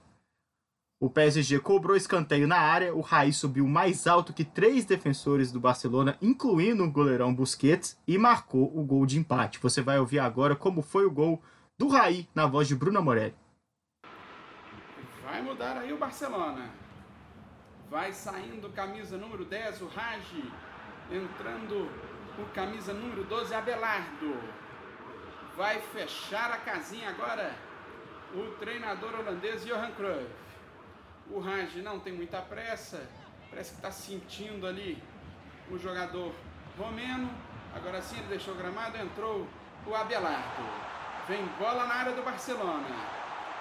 O 0.97 1.09
PSG 1.09 1.59
cobrou 1.59 1.97
escanteio 1.97 2.47
na 2.47 2.57
área, 2.57 2.95
o 2.95 3.01
Raí 3.01 3.33
subiu 3.33 3.67
mais 3.67 4.07
alto 4.07 4.33
que 4.33 4.45
três 4.45 4.85
defensores 4.85 5.51
do 5.51 5.59
Barcelona, 5.59 6.17
incluindo 6.21 6.83
o 6.83 6.91
goleirão 6.91 7.35
Busquets, 7.35 7.97
e 8.07 8.17
marcou 8.17 8.71
o 8.77 8.83
gol 8.83 9.05
de 9.05 9.19
empate. 9.19 9.59
Você 9.59 9.81
vai 9.81 9.99
ouvir 9.99 10.19
agora 10.19 10.55
como 10.55 10.81
foi 10.81 11.05
o 11.05 11.11
gol 11.11 11.41
do 11.77 11.89
Raí 11.89 12.29
na 12.33 12.47
voz 12.47 12.67
de 12.67 12.75
Bruno 12.75 13.03
Morelli. 13.03 13.35
Vai 15.35 15.41
mudar 15.41 15.77
aí 15.77 15.91
o 15.91 15.97
Barcelona. 15.97 16.69
Vai 17.89 18.13
saindo 18.13 18.69
camisa 18.69 19.17
número 19.17 19.43
10, 19.43 19.81
o 19.81 19.87
Raji. 19.87 20.49
Entrando 21.11 21.91
o 22.39 22.45
camisa 22.53 22.93
número 22.93 23.25
12, 23.25 23.53
Abelardo. 23.53 24.33
Vai 25.57 25.81
fechar 25.81 26.51
a 26.51 26.57
casinha 26.59 27.09
agora 27.09 27.53
o 28.33 28.49
treinador 28.61 29.13
holandês 29.13 29.65
Johan 29.65 29.91
Cruyff. 29.91 30.31
O 31.29 31.41
Raj 31.41 31.75
não 31.83 31.99
tem 31.99 32.13
muita 32.13 32.41
pressa, 32.41 33.05
parece 33.49 33.71
que 33.71 33.77
está 33.79 33.91
sentindo 33.91 34.65
ali 34.65 35.03
o 35.69 35.77
jogador 35.77 36.33
romeno. 36.79 37.29
Agora 37.75 38.01
sim 38.01 38.17
ele 38.19 38.27
deixou 38.27 38.53
o 38.53 38.57
gramado, 38.57 38.97
entrou 38.97 39.45
o 39.85 39.93
Abelardo. 39.93 40.63
Vem 41.27 41.45
bola 41.59 41.85
na 41.87 41.93
área 41.93 42.13
do 42.13 42.23
Barcelona. 42.23 42.87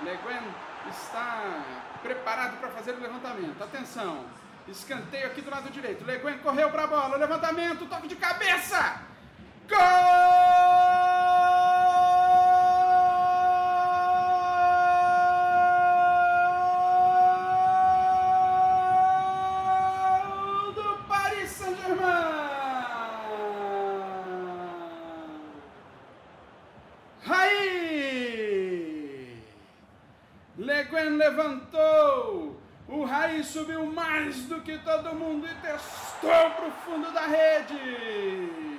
Leguen 0.05 0.55
está 0.91 1.63
preparado 2.03 2.59
para 2.59 2.69
fazer 2.71 2.93
o 2.93 3.01
levantamento. 3.01 3.63
Atenção, 3.63 4.25
escanteio 4.69 5.27
aqui 5.27 5.41
do 5.41 5.51
lado 5.51 5.71
direito. 5.71 6.05
Leguen 6.05 6.39
correu 6.39 6.71
para 6.71 6.85
a 6.85 6.87
bola, 6.87 7.17
levantamento, 7.17 7.87
toque 7.87 8.09
de 8.09 8.17
cabeça. 8.17 9.01
Gol! 9.69 10.34
Mundo 35.15 35.47
e 35.47 35.55
testou 35.57 36.51
para 36.51 36.69
o 36.69 36.73
fundo 36.85 37.13
da 37.13 37.27
rede. 37.27 38.75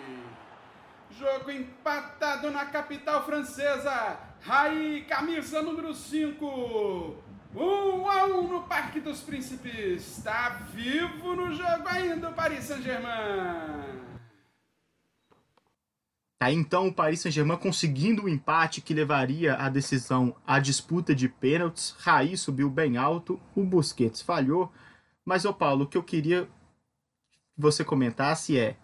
Jogo 1.17 1.49
empatado 1.49 2.51
na 2.51 2.65
capital 2.65 3.25
francesa. 3.25 4.17
Raí, 4.41 5.05
camisa 5.07 5.61
número 5.61 5.93
5. 5.93 7.23
1 7.55 7.61
um 7.61 8.09
a 8.09 8.25
1 8.25 8.39
um 8.39 8.47
no 8.49 8.61
Parque 8.63 8.99
dos 8.99 9.21
Príncipes. 9.21 10.17
Está 10.17 10.49
vivo 10.73 11.35
no 11.35 11.53
jogo 11.53 11.87
ainda 11.87 12.29
o 12.29 12.33
Paris 12.33 12.65
Saint-Germain. 12.65 13.95
Aí 16.41 16.53
então 16.53 16.87
o 16.87 16.93
Paris 16.93 17.21
Saint-Germain 17.21 17.57
conseguindo 17.57 18.23
o 18.23 18.25
um 18.25 18.29
empate 18.29 18.81
que 18.81 18.93
levaria 18.93 19.55
a 19.55 19.69
decisão 19.69 20.35
à 20.45 20.59
disputa 20.59 21.15
de 21.15 21.29
pênaltis. 21.29 21.95
Raí 21.99 22.37
subiu 22.37 22.69
bem 22.69 22.97
alto, 22.97 23.39
o 23.55 23.63
Busquets 23.63 24.21
falhou. 24.21 24.71
Mas, 25.25 25.43
ô 25.43 25.53
Paulo, 25.53 25.85
o 25.85 25.87
que 25.87 25.97
eu 25.97 26.03
queria 26.03 26.45
que 26.45 27.61
você 27.61 27.83
comentasse 27.83 28.57
é. 28.57 28.77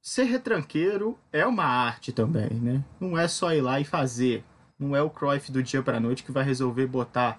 Ser 0.00 0.24
retranqueiro 0.24 1.18
é 1.30 1.46
uma 1.46 1.64
arte 1.64 2.10
também, 2.10 2.48
né? 2.54 2.82
Não 2.98 3.18
é 3.18 3.28
só 3.28 3.52
ir 3.52 3.60
lá 3.60 3.78
e 3.78 3.84
fazer. 3.84 4.42
Não 4.78 4.96
é 4.96 5.02
o 5.02 5.10
Cruyff 5.10 5.52
do 5.52 5.62
dia 5.62 5.82
para 5.82 6.00
noite 6.00 6.24
que 6.24 6.32
vai 6.32 6.42
resolver 6.42 6.86
botar 6.86 7.38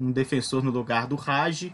um 0.00 0.10
defensor 0.10 0.62
no 0.62 0.70
lugar 0.70 1.06
do 1.06 1.16
Raj 1.16 1.70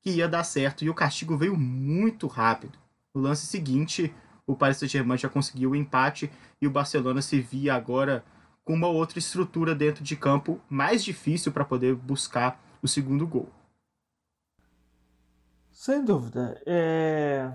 que 0.00 0.10
ia 0.10 0.26
dar 0.26 0.44
certo. 0.44 0.82
E 0.82 0.88
o 0.88 0.94
castigo 0.94 1.36
veio 1.36 1.54
muito 1.58 2.26
rápido. 2.26 2.78
No 3.14 3.20
lance 3.20 3.44
seguinte, 3.44 4.14
o 4.46 4.56
Paris 4.56 4.78
Saint-Germain 4.78 5.18
já 5.18 5.28
conseguiu 5.28 5.72
o 5.72 5.76
empate 5.76 6.30
e 6.60 6.66
o 6.66 6.70
Barcelona 6.70 7.20
se 7.20 7.38
via 7.38 7.74
agora 7.74 8.24
com 8.64 8.72
uma 8.72 8.88
outra 8.88 9.18
estrutura 9.18 9.74
dentro 9.74 10.02
de 10.02 10.16
campo 10.16 10.58
mais 10.70 11.04
difícil 11.04 11.52
para 11.52 11.64
poder 11.64 11.94
buscar 11.94 12.58
o 12.82 12.88
segundo 12.88 13.26
gol. 13.26 13.50
Sem 15.76 16.02
dúvida. 16.02 16.60
É... 16.64 17.52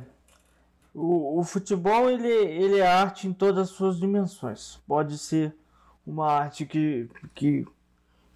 O, 0.93 1.39
o, 1.39 1.43
futebol 1.43 2.09
ele, 2.09 2.27
ele 2.27 2.79
é 2.79 2.87
arte 2.87 3.27
em 3.27 3.33
todas 3.33 3.69
as 3.69 3.75
suas 3.75 3.97
dimensões. 3.97 4.79
Pode 4.87 5.17
ser 5.17 5.55
uma 6.05 6.31
arte 6.31 6.65
que, 6.65 7.09
que, 7.33 7.65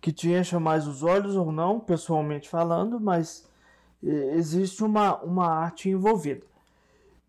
que 0.01 0.11
te 0.11 0.31
encha 0.31 0.59
mais 0.59 0.88
os 0.88 1.03
olhos 1.03 1.36
ou 1.36 1.51
não, 1.51 1.79
pessoalmente 1.79 2.49
falando, 2.49 2.99
mas 2.99 3.47
é, 4.03 4.36
existe 4.36 4.83
uma, 4.83 5.21
uma 5.21 5.47
arte 5.47 5.89
envolvida. 5.89 6.45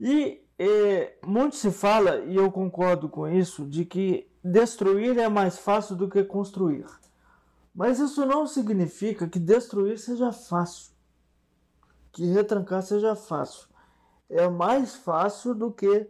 E 0.01 0.41
e 0.59 1.13
muito 1.27 1.55
se 1.55 1.71
fala, 1.71 2.21
e 2.21 2.37
eu 2.37 2.51
concordo 2.51 3.09
com 3.09 3.29
isso, 3.29 3.67
de 3.67 3.85
que 3.85 4.27
destruir 4.43 5.19
é 5.19 5.29
mais 5.29 5.59
fácil 5.59 5.95
do 5.95 6.09
que 6.09 6.25
construir. 6.25 6.87
Mas 7.75 7.99
isso 7.99 8.25
não 8.25 8.47
significa 8.47 9.29
que 9.29 9.39
destruir 9.39 9.99
seja 9.99 10.33
fácil, 10.33 10.93
que 12.17 12.25
retrancar 12.25 12.83
seja 12.83 13.15
fácil. 13.15 13.69
É 14.31 14.49
mais 14.49 14.95
fácil 14.95 15.55
do 15.55 15.71
que 15.71 16.07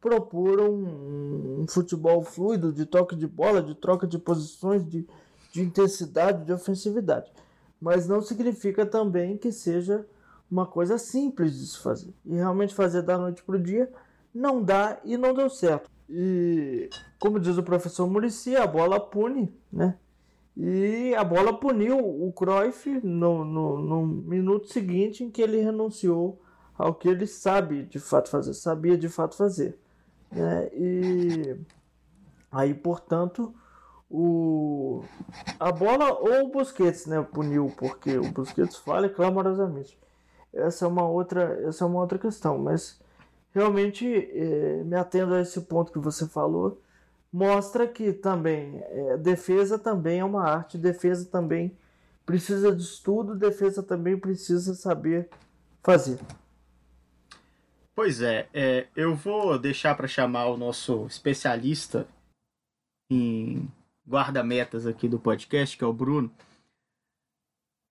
propor 0.00 0.58
um, 0.60 1.60
um 1.60 1.66
futebol 1.68 2.22
fluido, 2.22 2.72
de 2.72 2.86
toque 2.86 3.14
de 3.14 3.26
bola, 3.26 3.62
de 3.62 3.74
troca 3.74 4.06
de 4.06 4.18
posições, 4.18 4.82
de, 4.82 5.06
de 5.52 5.60
intensidade, 5.60 6.46
de 6.46 6.52
ofensividade. 6.54 7.30
Mas 7.78 8.08
não 8.08 8.22
significa 8.22 8.86
também 8.86 9.36
que 9.36 9.52
seja 9.52 10.06
uma 10.50 10.64
coisa 10.64 10.96
simples 10.96 11.58
de 11.58 11.66
se 11.66 11.78
fazer. 11.78 12.14
E 12.24 12.34
realmente 12.34 12.74
fazer 12.74 13.02
da 13.02 13.18
noite 13.18 13.42
para 13.42 13.56
o 13.56 13.62
dia 13.62 13.92
não 14.34 14.62
dá 14.62 14.98
e 15.04 15.18
não 15.18 15.34
deu 15.34 15.50
certo. 15.50 15.90
E 16.08 16.88
como 17.18 17.38
diz 17.38 17.58
o 17.58 17.62
professor 17.62 18.08
Murici, 18.08 18.56
a 18.56 18.66
bola 18.66 18.98
pune, 18.98 19.54
né? 19.70 19.98
E 20.56 21.14
a 21.14 21.24
bola 21.24 21.58
puniu 21.58 21.98
o 21.98 22.32
Cruyff 22.32 22.88
no, 23.02 23.44
no, 23.44 23.78
no 23.78 24.06
minuto 24.06 24.68
seguinte 24.68 25.24
em 25.24 25.30
que 25.30 25.40
ele 25.40 25.60
renunciou 25.60 26.40
ao 26.76 26.94
que 26.94 27.08
ele 27.08 27.26
sabe 27.26 27.84
de 27.84 27.98
fato 27.98 28.28
fazer, 28.28 28.54
sabia 28.54 28.96
de 28.96 29.08
fato 29.08 29.36
fazer. 29.36 29.78
Né? 30.30 30.68
E 30.74 31.56
aí, 32.50 32.74
portanto, 32.74 33.54
o, 34.10 35.02
a 35.58 35.72
bola 35.72 36.12
ou 36.12 36.46
o 36.46 36.48
Busquets 36.50 37.06
né, 37.06 37.22
puniu, 37.22 37.72
porque 37.78 38.18
o 38.18 38.30
Busquets 38.30 38.76
falha 38.76 39.08
clamorosamente 39.08 39.98
essa 40.52 40.84
é 40.84 40.88
uma 40.88 41.08
outra, 41.08 41.60
essa 41.66 41.84
é 41.84 41.86
uma 41.86 42.00
outra 42.00 42.18
questão, 42.18 42.58
mas 42.58 43.00
realmente 43.52 44.06
é, 44.06 44.82
me 44.84 44.96
atendo 44.96 45.34
a 45.34 45.40
esse 45.40 45.60
ponto 45.62 45.92
que 45.92 45.98
você 45.98 46.26
falou, 46.26 46.78
mostra 47.32 47.88
que 47.88 48.12
também 48.12 48.78
é, 48.84 49.16
defesa 49.16 49.78
também 49.78 50.20
é 50.20 50.24
uma 50.24 50.44
arte, 50.44 50.76
defesa 50.76 51.24
também 51.24 51.76
precisa 52.26 52.74
de 52.74 52.82
estudo, 52.82 53.34
defesa 53.34 53.82
também 53.82 54.18
precisa 54.18 54.74
saber 54.74 55.28
fazer. 55.82 56.18
Pois 57.94 58.20
é, 58.20 58.48
é 58.52 58.86
eu 58.94 59.14
vou 59.14 59.58
deixar 59.58 59.94
para 59.94 60.06
chamar 60.06 60.46
o 60.46 60.56
nosso 60.56 61.06
especialista 61.06 62.06
em 63.10 63.68
guarda-metas 64.08 64.86
aqui 64.86 65.08
do 65.08 65.18
podcast, 65.18 65.76
que 65.76 65.84
é 65.84 65.86
o 65.86 65.92
Bruno 65.92 66.30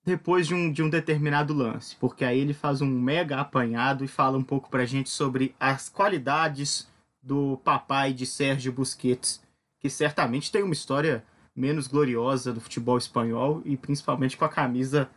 depois 0.04 0.48
de 0.48 0.56
um, 0.56 0.72
de 0.72 0.82
um 0.82 0.90
determinado 0.90 1.54
lance, 1.54 1.96
porque 1.98 2.26
aí 2.26 2.40
ele 2.40 2.54
faz 2.54 2.82
um 2.82 2.90
mega 2.90 3.40
apanhado 3.40 4.04
e 4.04 4.08
fala 4.08 4.38
um 4.38 4.44
pouco 4.44 4.70
pra 4.70 4.86
gente 4.86 5.10
sobre 5.10 5.56
as 5.60 5.90
qualidades 5.90 6.91
do 7.22 7.58
papai 7.58 8.14
de 8.14 8.26
Sérgio 8.26 8.72
Busquets, 8.72 9.42
que 9.80 9.90
certamente 9.90 10.52
tem 10.52 10.64
uma 10.64 10.74
história 10.74 11.24
menos 11.56 11.88
gloriosa 11.88 12.54
do 12.54 12.62
futebol 12.62 12.98
espanhol 12.98 13.62
e 13.66 13.76
principalmente 13.76 14.38
com 14.38 14.46
a 14.46 14.50
camisa 14.50 15.10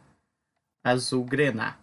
azul 0.83 1.25
grená. 1.25 1.79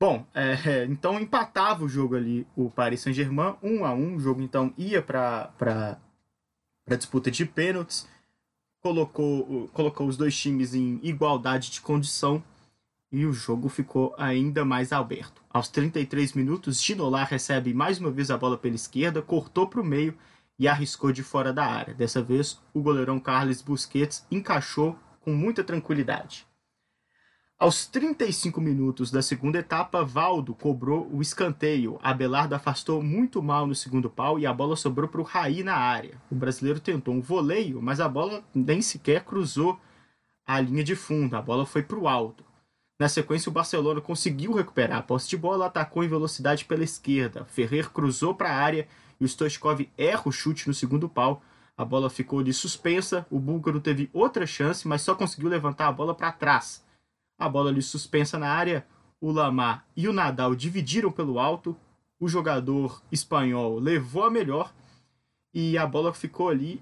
Bom, 0.00 0.26
é, 0.34 0.84
então 0.90 1.20
empatava 1.20 1.84
o 1.84 1.88
jogo 1.88 2.16
ali 2.16 2.46
o 2.56 2.70
Paris 2.70 3.00
Saint-Germain, 3.00 3.56
um 3.62 3.84
a 3.84 3.94
um, 3.94 4.16
o 4.16 4.20
jogo 4.20 4.42
então 4.42 4.72
ia 4.76 5.00
para 5.00 5.48
para 5.56 6.96
disputa 6.96 7.30
de 7.30 7.46
pênaltis 7.46 8.06
colocou, 8.84 9.66
colocou 9.68 10.06
os 10.06 10.18
dois 10.18 10.36
times 10.36 10.74
em 10.74 11.00
igualdade 11.02 11.70
de 11.70 11.80
condição 11.80 12.44
e 13.14 13.24
o 13.24 13.32
jogo 13.32 13.68
ficou 13.68 14.12
ainda 14.18 14.64
mais 14.64 14.92
aberto. 14.92 15.40
Aos 15.48 15.68
33 15.68 16.32
minutos, 16.32 16.82
Ginolar 16.82 17.28
recebe 17.30 17.72
mais 17.72 18.00
uma 18.00 18.10
vez 18.10 18.28
a 18.28 18.36
bola 18.36 18.58
pela 18.58 18.74
esquerda, 18.74 19.22
cortou 19.22 19.68
para 19.68 19.80
o 19.80 19.84
meio 19.84 20.18
e 20.58 20.66
arriscou 20.66 21.12
de 21.12 21.22
fora 21.22 21.52
da 21.52 21.64
área. 21.64 21.94
Dessa 21.94 22.20
vez, 22.20 22.60
o 22.74 22.82
goleirão 22.82 23.20
Carlos 23.20 23.62
Busquets 23.62 24.26
encaixou 24.32 24.98
com 25.20 25.32
muita 25.32 25.62
tranquilidade. 25.62 26.44
Aos 27.56 27.86
35 27.86 28.60
minutos 28.60 29.12
da 29.12 29.22
segunda 29.22 29.60
etapa, 29.60 30.04
Valdo 30.04 30.52
cobrou 30.52 31.08
o 31.12 31.22
escanteio. 31.22 32.00
Abelardo 32.02 32.56
afastou 32.56 33.00
muito 33.00 33.40
mal 33.40 33.64
no 33.64 33.76
segundo 33.76 34.10
pau 34.10 34.40
e 34.40 34.44
a 34.44 34.52
bola 34.52 34.74
sobrou 34.74 35.08
para 35.08 35.20
o 35.20 35.24
Raí 35.24 35.62
na 35.62 35.76
área. 35.76 36.20
O 36.28 36.34
brasileiro 36.34 36.80
tentou 36.80 37.14
um 37.14 37.20
voleio, 37.20 37.80
mas 37.80 38.00
a 38.00 38.08
bola 38.08 38.42
nem 38.52 38.82
sequer 38.82 39.22
cruzou 39.22 39.78
a 40.44 40.60
linha 40.60 40.82
de 40.82 40.96
fundo. 40.96 41.36
A 41.36 41.40
bola 41.40 41.64
foi 41.64 41.84
para 41.84 41.96
o 41.96 42.08
alto. 42.08 42.44
Na 42.98 43.08
sequência, 43.08 43.50
o 43.50 43.52
Barcelona 43.52 44.00
conseguiu 44.00 44.52
recuperar 44.52 44.98
a 44.98 45.02
posse 45.02 45.28
de 45.28 45.36
bola, 45.36 45.66
atacou 45.66 46.04
em 46.04 46.08
velocidade 46.08 46.64
pela 46.64 46.84
esquerda. 46.84 47.44
Ferrer 47.46 47.90
cruzou 47.90 48.34
para 48.34 48.50
a 48.50 48.56
área 48.56 48.86
e 49.20 49.24
o 49.24 49.28
Stoichkov 49.28 49.88
erra 49.98 50.22
o 50.26 50.32
chute 50.32 50.68
no 50.68 50.74
segundo 50.74 51.08
pau. 51.08 51.42
A 51.76 51.84
bola 51.84 52.08
ficou 52.08 52.42
de 52.42 52.52
suspensa. 52.52 53.26
O 53.28 53.40
búlgaro 53.40 53.80
teve 53.80 54.08
outra 54.12 54.46
chance, 54.46 54.86
mas 54.86 55.02
só 55.02 55.14
conseguiu 55.14 55.48
levantar 55.48 55.88
a 55.88 55.92
bola 55.92 56.14
para 56.14 56.30
trás. 56.30 56.84
A 57.36 57.48
bola 57.48 57.70
ali 57.70 57.82
suspensa 57.82 58.38
na 58.38 58.48
área. 58.48 58.86
O 59.20 59.32
Lamar 59.32 59.84
e 59.96 60.06
o 60.06 60.12
Nadal 60.12 60.54
dividiram 60.54 61.10
pelo 61.10 61.40
alto. 61.40 61.76
O 62.20 62.28
jogador 62.28 63.02
espanhol 63.10 63.80
levou 63.80 64.24
a 64.24 64.30
melhor 64.30 64.72
e 65.52 65.76
a 65.76 65.84
bola 65.84 66.14
ficou 66.14 66.48
ali 66.48 66.80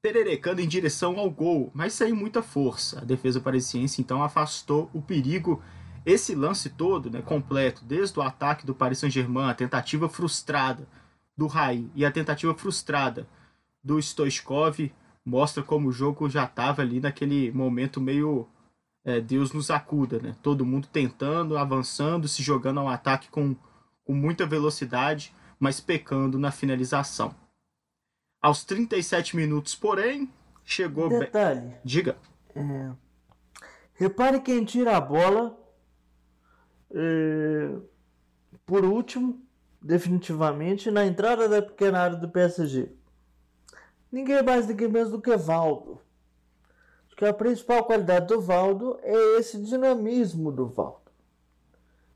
pererecando 0.00 0.60
em 0.60 0.68
direção 0.68 1.18
ao 1.18 1.30
gol, 1.30 1.70
mas 1.74 1.92
sem 1.92 2.12
muita 2.12 2.42
força. 2.42 3.00
A 3.00 3.04
defesa 3.04 3.40
parisiense 3.40 4.00
então 4.00 4.22
afastou 4.22 4.90
o 4.92 5.02
perigo. 5.02 5.62
Esse 6.06 6.34
lance 6.34 6.70
todo, 6.70 7.10
né, 7.10 7.20
completo, 7.20 7.84
desde 7.84 8.18
o 8.18 8.22
ataque 8.22 8.64
do 8.64 8.74
Paris 8.74 8.98
Saint-Germain, 8.98 9.50
a 9.50 9.54
tentativa 9.54 10.08
frustrada 10.08 10.88
do 11.36 11.46
Rai 11.46 11.86
e 11.94 12.04
a 12.04 12.10
tentativa 12.10 12.54
frustrada 12.54 13.28
do 13.82 13.98
Stoichkov, 14.00 14.92
mostra 15.24 15.62
como 15.62 15.88
o 15.88 15.92
jogo 15.92 16.28
já 16.28 16.44
estava 16.44 16.82
ali 16.82 17.00
naquele 17.00 17.52
momento 17.52 18.00
meio 18.00 18.48
é, 19.04 19.20
Deus 19.20 19.52
nos 19.52 19.70
acuda, 19.70 20.18
né? 20.18 20.36
Todo 20.42 20.66
mundo 20.66 20.88
tentando, 20.90 21.56
avançando, 21.56 22.28
se 22.28 22.42
jogando 22.42 22.80
ao 22.80 22.88
ataque 22.88 23.28
com, 23.28 23.54
com 24.04 24.14
muita 24.14 24.46
velocidade, 24.46 25.32
mas 25.58 25.80
pecando 25.80 26.38
na 26.38 26.50
finalização. 26.50 27.34
Aos 28.40 28.64
37 28.64 29.34
minutos, 29.36 29.74
porém, 29.74 30.32
chegou. 30.64 31.08
Detalhe. 31.08 31.74
Diga. 31.84 32.16
É... 32.54 32.92
Repare 33.94 34.40
quem 34.40 34.64
tira 34.64 34.96
a 34.96 35.00
bola. 35.00 35.58
É... 36.92 37.74
Por 38.64 38.84
último, 38.84 39.42
definitivamente, 39.82 40.90
na 40.90 41.04
entrada 41.04 41.48
da 41.48 41.60
pequena 41.60 42.00
área 42.00 42.16
do 42.16 42.28
PSG. 42.28 42.92
Ninguém 44.10 44.42
mais, 44.42 44.66
ninguém 44.66 44.88
menos 44.88 45.10
do 45.10 45.20
que 45.20 45.36
Valdo. 45.36 46.00
Acho 47.06 47.16
que 47.16 47.24
a 47.24 47.34
principal 47.34 47.84
qualidade 47.84 48.26
do 48.26 48.40
Valdo 48.40 48.98
é 49.02 49.38
esse 49.38 49.60
dinamismo 49.62 50.52
do 50.52 50.66
Valdo. 50.66 51.10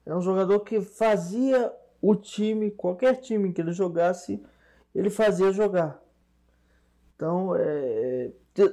É 0.07 0.15
um 0.15 0.21
jogador 0.21 0.61
que 0.61 0.81
fazia 0.81 1.73
o 2.01 2.15
time, 2.15 2.71
qualquer 2.71 3.21
time 3.21 3.53
que 3.53 3.61
ele 3.61 3.73
jogasse, 3.73 4.43
ele 4.95 5.11
fazia 5.11 5.53
jogar. 5.53 6.03
Então, 7.15 7.55
é, 7.57 8.31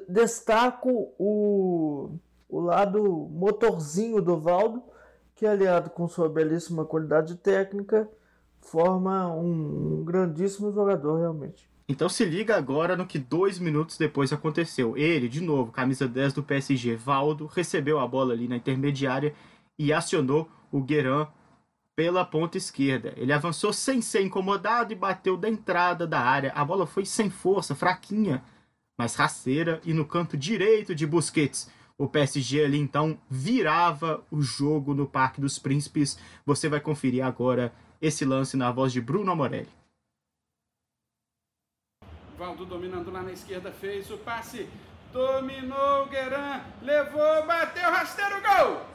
destaco 0.07 1.13
o, 1.17 2.17
o 2.47 2.59
lado 2.59 3.29
motorzinho 3.31 4.21
do 4.21 4.39
Valdo, 4.39 4.83
que 5.35 5.45
aliado 5.45 5.89
com 5.89 6.07
sua 6.07 6.27
belíssima 6.27 6.85
qualidade 6.85 7.35
técnica, 7.35 8.09
forma 8.61 9.33
um, 9.33 9.99
um 9.99 10.03
grandíssimo 10.03 10.71
jogador 10.71 11.19
realmente. 11.19 11.69
Então 11.87 12.07
se 12.07 12.23
liga 12.23 12.55
agora 12.55 12.95
no 12.95 13.07
que 13.07 13.17
dois 13.17 13.57
minutos 13.57 13.97
depois 13.97 14.31
aconteceu. 14.31 14.95
Ele, 14.95 15.27
de 15.27 15.41
novo, 15.41 15.71
camisa 15.71 16.07
10 16.07 16.33
do 16.33 16.43
PSG, 16.43 16.95
Valdo, 16.95 17.47
recebeu 17.47 17.99
a 17.99 18.07
bola 18.07 18.33
ali 18.33 18.47
na 18.47 18.57
intermediária 18.57 19.33
e 19.77 19.91
acionou 19.91 20.47
o 20.71 20.81
Guerin 20.81 21.25
pela 21.99 22.23
ponta 22.23 22.57
esquerda. 22.57 23.13
Ele 23.17 23.33
avançou 23.33 23.73
sem 23.73 24.01
ser 24.01 24.21
incomodado 24.21 24.93
e 24.93 24.95
bateu 24.95 25.35
da 25.35 25.49
entrada 25.49 26.07
da 26.07 26.21
área. 26.21 26.53
A 26.55 26.63
bola 26.63 26.87
foi 26.87 27.03
sem 27.03 27.29
força, 27.29 27.75
fraquinha, 27.75 28.41
mas 28.97 29.15
rasteira 29.15 29.81
e 29.83 29.91
no 29.91 30.05
canto 30.05 30.37
direito 30.37 30.95
de 30.95 31.05
Busquets. 31.05 31.69
O 31.97 32.07
PSG 32.07 32.63
ali 32.63 32.79
então 32.79 33.19
virava 33.29 34.23
o 34.31 34.41
jogo 34.41 34.93
no 34.93 35.05
Parque 35.05 35.41
dos 35.41 35.59
Príncipes. 35.59 36.17
Você 36.45 36.69
vai 36.69 36.79
conferir 36.79 37.21
agora 37.21 37.73
esse 38.01 38.23
lance 38.23 38.55
na 38.55 38.71
voz 38.71 38.93
de 38.93 39.01
Bruno 39.01 39.35
Morelli. 39.35 39.67
Valdo 42.37 42.65
dominando 42.65 43.11
lá 43.11 43.21
na 43.21 43.33
esquerda, 43.33 43.73
fez 43.73 44.09
o 44.09 44.17
passe, 44.19 44.69
dominou 45.11 46.03
o 46.03 46.05
Guerin, 46.05 46.61
levou, 46.81 47.45
bateu, 47.45 47.91
rasteiro, 47.91 48.41
gol! 48.41 48.85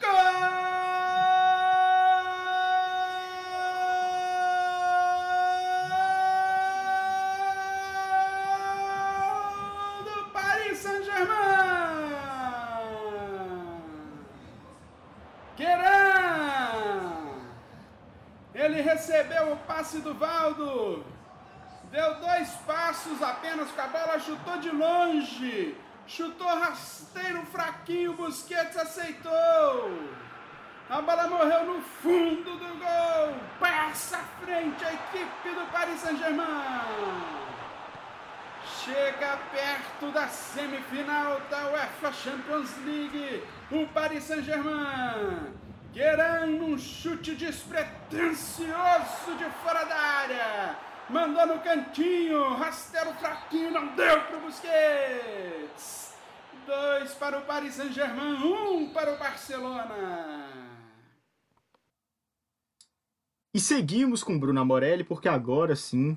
Gol! 0.00 0.91
O 19.52 19.56
passe 19.58 19.98
do 19.98 20.14
Valdo. 20.14 21.04
Deu 21.90 22.14
dois 22.20 22.48
passos 22.66 23.22
apenas 23.22 23.70
com 23.70 23.80
a 23.80 23.86
bola, 23.86 24.18
chutou 24.18 24.58
de 24.58 24.70
longe. 24.70 25.76
Chutou 26.06 26.46
rasteiro 26.46 27.42
fraquinho, 27.46 28.14
Busquets 28.14 28.76
aceitou. 28.76 30.00
A 30.90 31.00
bola 31.00 31.28
morreu 31.28 31.64
no 31.66 31.80
fundo 31.80 32.56
do 32.56 32.78
gol. 32.78 33.36
Passa 33.60 34.18
à 34.18 34.44
frente 34.44 34.84
a 34.84 34.92
equipe 34.92 35.50
do 35.50 35.70
Paris 35.70 36.00
Saint-Germain. 36.00 37.42
Chega 38.84 39.38
perto 39.52 40.10
da 40.12 40.28
semifinal 40.28 41.40
da 41.50 41.70
UEFA 41.70 42.12
Champions 42.12 42.76
League. 42.84 43.44
O 43.70 43.86
Paris 43.88 44.24
Saint-Germain 44.24 45.62
Gueran 45.92 46.46
num 46.46 46.78
chute 46.78 47.34
despretensioso 47.34 49.36
de 49.38 49.44
fora 49.62 49.84
da 49.84 49.94
área. 49.94 50.78
Mandou 51.10 51.46
no 51.46 51.60
cantinho, 51.60 52.54
rasteiro 52.54 53.12
fraquinho, 53.14 53.70
não 53.70 53.94
deu 53.94 54.22
para 54.22 54.38
o 54.38 54.40
Busquets. 54.40 56.14
Dois 56.66 57.12
para 57.14 57.38
o 57.38 57.42
Paris 57.42 57.74
Saint-Germain, 57.74 58.42
um 58.42 58.90
para 58.94 59.12
o 59.12 59.18
Barcelona. 59.18 60.48
E 63.54 63.60
seguimos 63.60 64.24
com 64.24 64.38
Bruno 64.38 64.64
Morelli 64.64 65.04
porque 65.04 65.28
agora 65.28 65.76
sim 65.76 66.16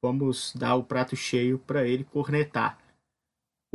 vamos 0.00 0.52
dar 0.54 0.76
o 0.76 0.84
prato 0.84 1.16
cheio 1.16 1.58
para 1.58 1.84
ele 1.84 2.04
cornetar. 2.04 2.78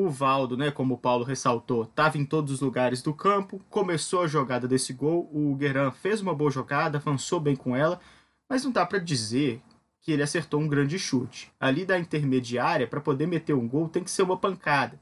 O 0.01 0.09
Valdo, 0.09 0.57
né, 0.57 0.71
como 0.71 0.95
o 0.95 0.97
Paulo 0.97 1.23
ressaltou, 1.23 1.83
estava 1.83 2.17
em 2.17 2.25
todos 2.25 2.51
os 2.51 2.59
lugares 2.59 3.03
do 3.03 3.13
campo, 3.13 3.61
começou 3.69 4.23
a 4.23 4.27
jogada 4.27 4.67
desse 4.67 4.93
gol, 4.93 5.29
o 5.31 5.53
Guerin 5.55 5.91
fez 5.91 6.21
uma 6.21 6.33
boa 6.33 6.49
jogada, 6.49 6.97
avançou 6.97 7.39
bem 7.39 7.55
com 7.55 7.75
ela, 7.75 8.01
mas 8.49 8.65
não 8.65 8.71
dá 8.71 8.83
para 8.83 8.97
dizer 8.97 9.61
que 9.99 10.11
ele 10.11 10.23
acertou 10.23 10.59
um 10.59 10.67
grande 10.67 10.97
chute. 10.97 11.53
Ali 11.59 11.85
da 11.85 11.99
intermediária, 11.99 12.87
para 12.87 12.99
poder 12.99 13.27
meter 13.27 13.53
um 13.53 13.67
gol, 13.67 13.87
tem 13.87 14.03
que 14.03 14.09
ser 14.09 14.23
uma 14.23 14.35
pancada. 14.35 14.99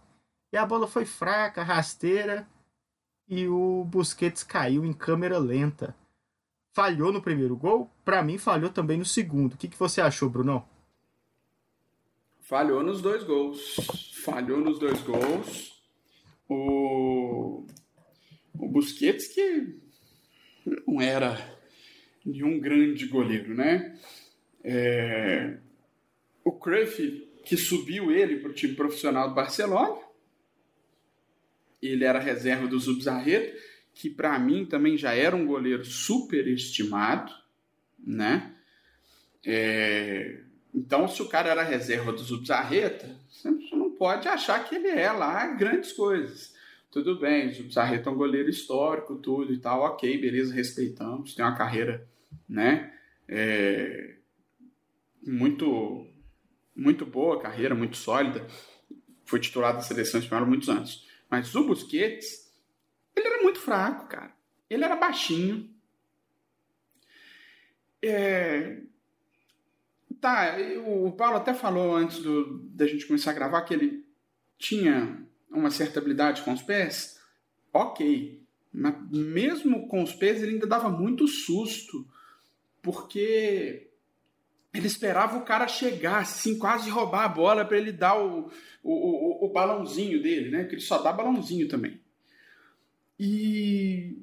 E 0.52 0.58
a 0.58 0.66
bola 0.66 0.86
foi 0.86 1.06
fraca, 1.06 1.64
rasteira, 1.64 2.46
e 3.26 3.48
o 3.48 3.86
Busquets 3.86 4.44
caiu 4.44 4.84
em 4.84 4.92
câmera 4.92 5.38
lenta. 5.38 5.96
Falhou 6.76 7.14
no 7.14 7.22
primeiro 7.22 7.56
gol, 7.56 7.90
para 8.04 8.22
mim 8.22 8.38
falhou 8.38 8.70
também 8.70 8.98
no 8.98 9.06
segundo. 9.06 9.54
O 9.54 9.58
que, 9.58 9.70
que 9.70 9.80
você 9.80 10.02
achou, 10.02 10.30
Brunão? 10.30 10.66
Falhou 12.50 12.82
nos 12.82 13.00
dois 13.00 13.24
gols. 13.24 13.76
Falhou 14.24 14.60
nos 14.60 14.80
dois 14.80 15.00
gols. 15.04 15.80
O, 16.50 17.64
o 18.58 18.68
Busquets, 18.68 19.28
que 19.28 19.78
não 20.66 21.00
era 21.00 21.38
nenhum 22.26 22.60
grande 22.60 23.06
goleiro, 23.06 23.54
né? 23.54 23.96
É... 24.64 25.60
O 26.44 26.54
Cruyff, 26.54 27.30
que 27.46 27.56
subiu 27.56 28.12
ele 28.12 28.38
para 28.38 28.50
o 28.50 28.56
time 28.56 28.74
profissional 28.74 29.30
do 29.30 29.36
Barcelona. 29.36 30.02
Ele 31.80 32.04
era 32.04 32.18
reserva 32.18 32.66
do 32.66 32.80
Zubzarreta, 32.80 33.56
que 33.94 34.10
para 34.10 34.40
mim 34.40 34.66
também 34.66 34.98
já 34.98 35.14
era 35.14 35.36
um 35.36 35.46
goleiro 35.46 35.86
super 35.86 36.48
estimado, 36.48 37.32
né? 38.00 38.56
É... 39.46 40.49
Então, 40.74 41.08
se 41.08 41.22
o 41.22 41.28
cara 41.28 41.50
era 41.50 41.64
reserva 41.64 42.12
do 42.12 42.20
Zubzarreta, 42.20 43.16
você 43.30 43.50
não 43.76 43.92
pode 43.92 44.28
achar 44.28 44.64
que 44.64 44.76
ele 44.76 44.88
é 44.88 45.12
lá 45.12 45.48
grandes 45.48 45.92
coisas. 45.92 46.54
Tudo 46.92 47.20
bem, 47.20 47.50
o 47.50 47.80
é 47.80 48.10
um 48.10 48.16
goleiro 48.16 48.50
histórico, 48.50 49.16
tudo 49.18 49.54
e 49.54 49.60
tal, 49.60 49.82
ok, 49.82 50.20
beleza, 50.20 50.54
respeitamos, 50.54 51.36
tem 51.36 51.46
uma 51.46 51.56
carreira, 51.56 52.08
né, 52.48 52.92
é, 53.28 54.16
muito, 55.22 56.08
muito 56.76 57.06
boa, 57.06 57.40
carreira 57.40 57.76
muito 57.76 57.96
sólida, 57.96 58.48
foi 59.24 59.40
titular 59.40 59.76
da 59.76 59.82
seleção 59.82 60.20
espanhola 60.20 60.48
muitos 60.48 60.68
anos. 60.68 61.08
Mas 61.30 61.54
o 61.54 61.64
Busquets, 61.64 62.52
ele 63.16 63.28
era 63.28 63.44
muito 63.44 63.60
muito 63.60 63.60
fraco, 63.60 64.08
cara. 64.08 64.34
Ele 64.70 64.84
era 64.84 64.96
baixinho. 64.96 65.70
É... 68.02 68.82
Tá, 70.22 70.58
o 70.86 71.12
Paulo 71.14 71.38
até 71.38 71.54
falou 71.54 71.96
antes 71.96 72.20
do, 72.20 72.60
da 72.74 72.86
gente 72.86 73.08
começar 73.08 73.32
a 73.32 73.36
gravar 73.36 73.62
que 73.62 73.74
ele 73.74 74.06
tinha 74.58 75.26
uma 75.50 75.72
certa 75.72 76.00
habilidade 76.00 76.42
com 76.42 76.52
os 76.52 76.62
pés. 76.62 77.20
Ok. 77.74 78.44
Mas 78.72 78.96
mesmo 79.12 79.88
com 79.88 80.04
os 80.04 80.14
pés, 80.14 80.44
ele 80.44 80.54
ainda 80.54 80.68
dava 80.68 80.90
muito 80.90 81.28
susto. 81.28 82.06
Porque 82.82 83.90
ele 84.74 84.88
esperava 84.88 85.38
o 85.38 85.44
cara 85.44 85.68
chegar, 85.68 86.20
assim, 86.20 86.58
quase 86.58 86.90
roubar 86.90 87.26
a 87.26 87.30
bola 87.30 87.66
para 87.66 87.78
ele 87.78 87.92
dar 87.92 88.20
o, 88.20 88.52
o, 88.84 88.94
o, 88.94 89.46
o, 89.46 89.50
balãozinho 89.52 90.22
dele, 90.22 90.52
né? 90.52 90.66
Que 90.66 90.76
ele 90.76 90.82
só 90.82 91.00
dá 91.00 91.12
balãozinho 91.12 91.68
também. 91.68 92.00
E 93.20 94.18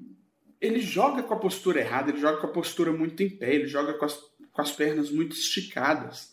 ele 0.60 0.80
joga 0.80 1.22
com 1.22 1.34
a 1.34 1.38
postura 1.38 1.80
errada, 1.80 2.10
ele 2.10 2.20
joga 2.20 2.38
com 2.38 2.46
a 2.46 2.52
postura 2.52 2.92
muito 2.92 3.22
em 3.22 3.28
pé, 3.28 3.54
ele 3.54 3.66
joga 3.66 3.94
com 3.94 4.04
as, 4.04 4.18
com 4.56 4.62
as 4.62 4.72
pernas 4.72 5.10
muito 5.10 5.36
esticadas. 5.36 6.32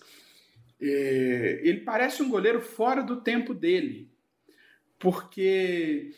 É, 0.82 1.60
ele 1.62 1.82
parece 1.82 2.24
um 2.24 2.30
goleiro 2.30 2.62
fora 2.62 3.04
do 3.04 3.22
tempo 3.22 3.54
dele, 3.54 4.10
porque 4.98 6.16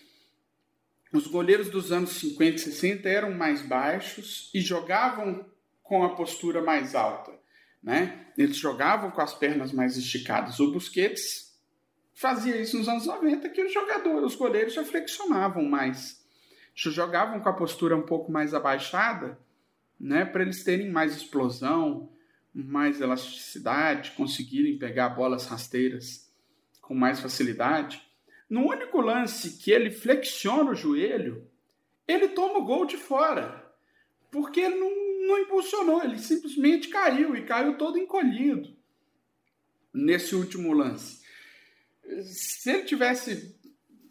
os 1.12 1.26
goleiros 1.26 1.70
dos 1.70 1.92
anos 1.92 2.12
50 2.12 2.56
e 2.56 2.60
60 2.60 3.10
eram 3.10 3.32
mais 3.32 3.64
baixos 3.64 4.52
e 4.54 4.62
jogavam 4.62 5.46
com 5.82 6.04
a 6.04 6.16
postura 6.16 6.62
mais 6.62 6.94
alta. 6.94 7.34
Né? 7.82 8.28
Eles 8.38 8.58
jogavam 8.58 9.10
com 9.10 9.22
as 9.22 9.34
pernas 9.34 9.72
mais 9.72 9.98
esticadas. 9.98 10.60
O 10.60 10.72
Busquets 10.72 11.56
fazia 12.14 12.56
isso 12.58 12.78
nos 12.78 12.88
anos 12.88 13.06
90, 13.06 13.50
que 13.50 13.64
os 13.64 13.74
jogadores, 13.74 14.34
os 14.34 14.36
goleiros 14.36 14.74
já 14.74 14.84
flexionavam 14.84 15.64
mais. 15.64 16.24
Jogavam 16.76 17.40
com 17.40 17.50
a 17.50 17.54
postura 17.54 17.96
um 17.96 18.02
pouco 18.04 18.32
mais 18.32 18.54
abaixada, 18.54 19.40
né, 20.00 20.26
para 20.26 20.44
eles 20.44 20.64
terem 20.64 20.92
mais 20.92 21.16
explosão, 21.16 22.12
mais 22.54 23.02
elasticidade, 23.02 24.12
conseguirem 24.12 24.78
pegar 24.78 25.10
bolas 25.10 25.46
rasteiras 25.46 26.32
com 26.82 26.94
mais 26.94 27.20
facilidade. 27.20 28.02
No 28.50 28.68
único 28.68 29.02
lance 29.02 29.58
que 29.58 29.72
ele 29.72 29.92
flexiona 29.92 30.72
o 30.72 30.76
joelho, 30.76 31.48
ele 32.08 32.30
toma 32.30 32.60
o 32.60 32.66
gol 32.66 32.86
de 32.86 32.98
fora, 32.98 33.74
porque 34.32 34.60
ele 34.60 34.76
não 34.76 35.06
não 35.26 35.40
impulsionou, 35.40 36.04
ele 36.04 36.20
simplesmente 36.20 36.88
caiu 36.90 37.36
e 37.36 37.46
caiu 37.46 37.78
todo 37.78 37.98
encolhido 37.98 38.76
nesse 39.94 40.36
último 40.36 40.72
lance. 40.74 41.24
Se 42.24 42.70
ele 42.70 42.84
tivesse 42.84 43.56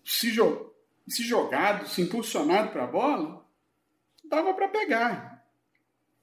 se, 0.05 0.31
jo 0.31 0.73
se 1.07 1.23
jogado, 1.23 1.89
se 1.89 2.03
impulsionado 2.03 2.71
para 2.71 2.85
a 2.85 2.89
bola, 2.89 3.47
dava 4.25 4.53
para 4.55 4.69
pegar. 4.69 5.34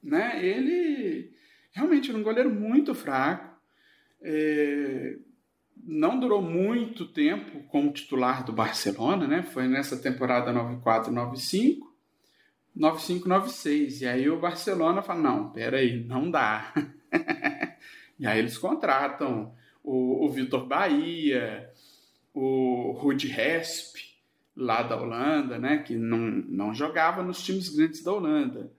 Né? 0.02 0.44
Ele 0.44 1.32
realmente 1.72 2.10
era 2.10 2.18
um 2.18 2.22
goleiro 2.22 2.50
muito 2.50 2.94
fraco. 2.94 3.52
É, 4.20 5.16
não 5.84 6.18
durou 6.18 6.40
muito 6.40 7.06
tempo 7.06 7.62
como 7.64 7.92
titular 7.92 8.44
do 8.44 8.52
Barcelona, 8.52 9.26
né? 9.26 9.42
Foi 9.42 9.66
nessa 9.66 9.96
temporada 9.96 10.52
94-95 10.52 11.92
9596. 12.74 14.00
E 14.00 14.06
aí 14.06 14.30
o 14.30 14.40
Barcelona 14.40 15.02
fala: 15.02 15.20
não, 15.20 15.50
peraí, 15.50 16.04
não 16.04 16.30
dá. 16.30 16.72
e 18.18 18.26
aí 18.26 18.38
eles 18.38 18.56
contratam 18.56 19.52
o, 19.82 20.24
o 20.24 20.30
Vitor 20.30 20.66
Bahia, 20.66 21.70
o 22.32 22.92
Rudi 22.92 23.28
Resp, 23.28 23.96
lá 24.56 24.82
da 24.82 25.00
Holanda, 25.00 25.58
né, 25.58 25.78
que 25.78 25.94
não, 25.94 26.18
não 26.18 26.74
jogava 26.74 27.22
nos 27.22 27.42
times 27.42 27.68
grandes 27.68 28.02
da 28.02 28.12
Holanda. 28.12 28.70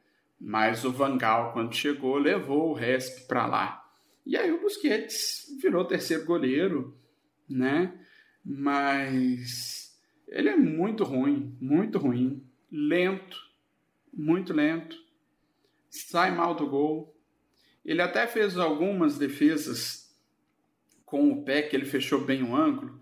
Mas 0.46 0.84
o 0.84 0.92
Van 0.92 1.18
Gaal, 1.18 1.54
quando 1.54 1.74
chegou, 1.74 2.18
levou 2.18 2.72
o 2.72 2.74
Resp 2.74 3.26
para 3.30 3.46
lá. 3.46 3.90
E 4.26 4.36
aí 4.36 4.52
o 4.52 4.60
Busquets 4.60 5.48
virou 5.62 5.86
terceiro 5.86 6.26
goleiro, 6.26 7.00
né? 7.50 7.98
Mas 8.44 9.98
ele 10.28 10.50
é 10.50 10.58
muito 10.58 11.06
ruim, 11.06 11.58
muito 11.62 11.98
ruim, 11.98 12.46
lento, 12.70 13.38
muito 14.14 14.52
lento, 14.52 14.98
sai 15.90 16.36
mal 16.36 16.54
do 16.54 16.68
gol. 16.68 17.18
Ele 17.86 18.02
até 18.02 18.28
fez 18.28 18.58
algumas 18.58 19.18
defesas 19.18 20.14
com 21.06 21.32
o 21.32 21.46
pé, 21.46 21.62
que 21.62 21.74
ele 21.74 21.86
fechou 21.86 22.20
bem 22.20 22.44
o 22.44 22.54
ângulo, 22.54 23.02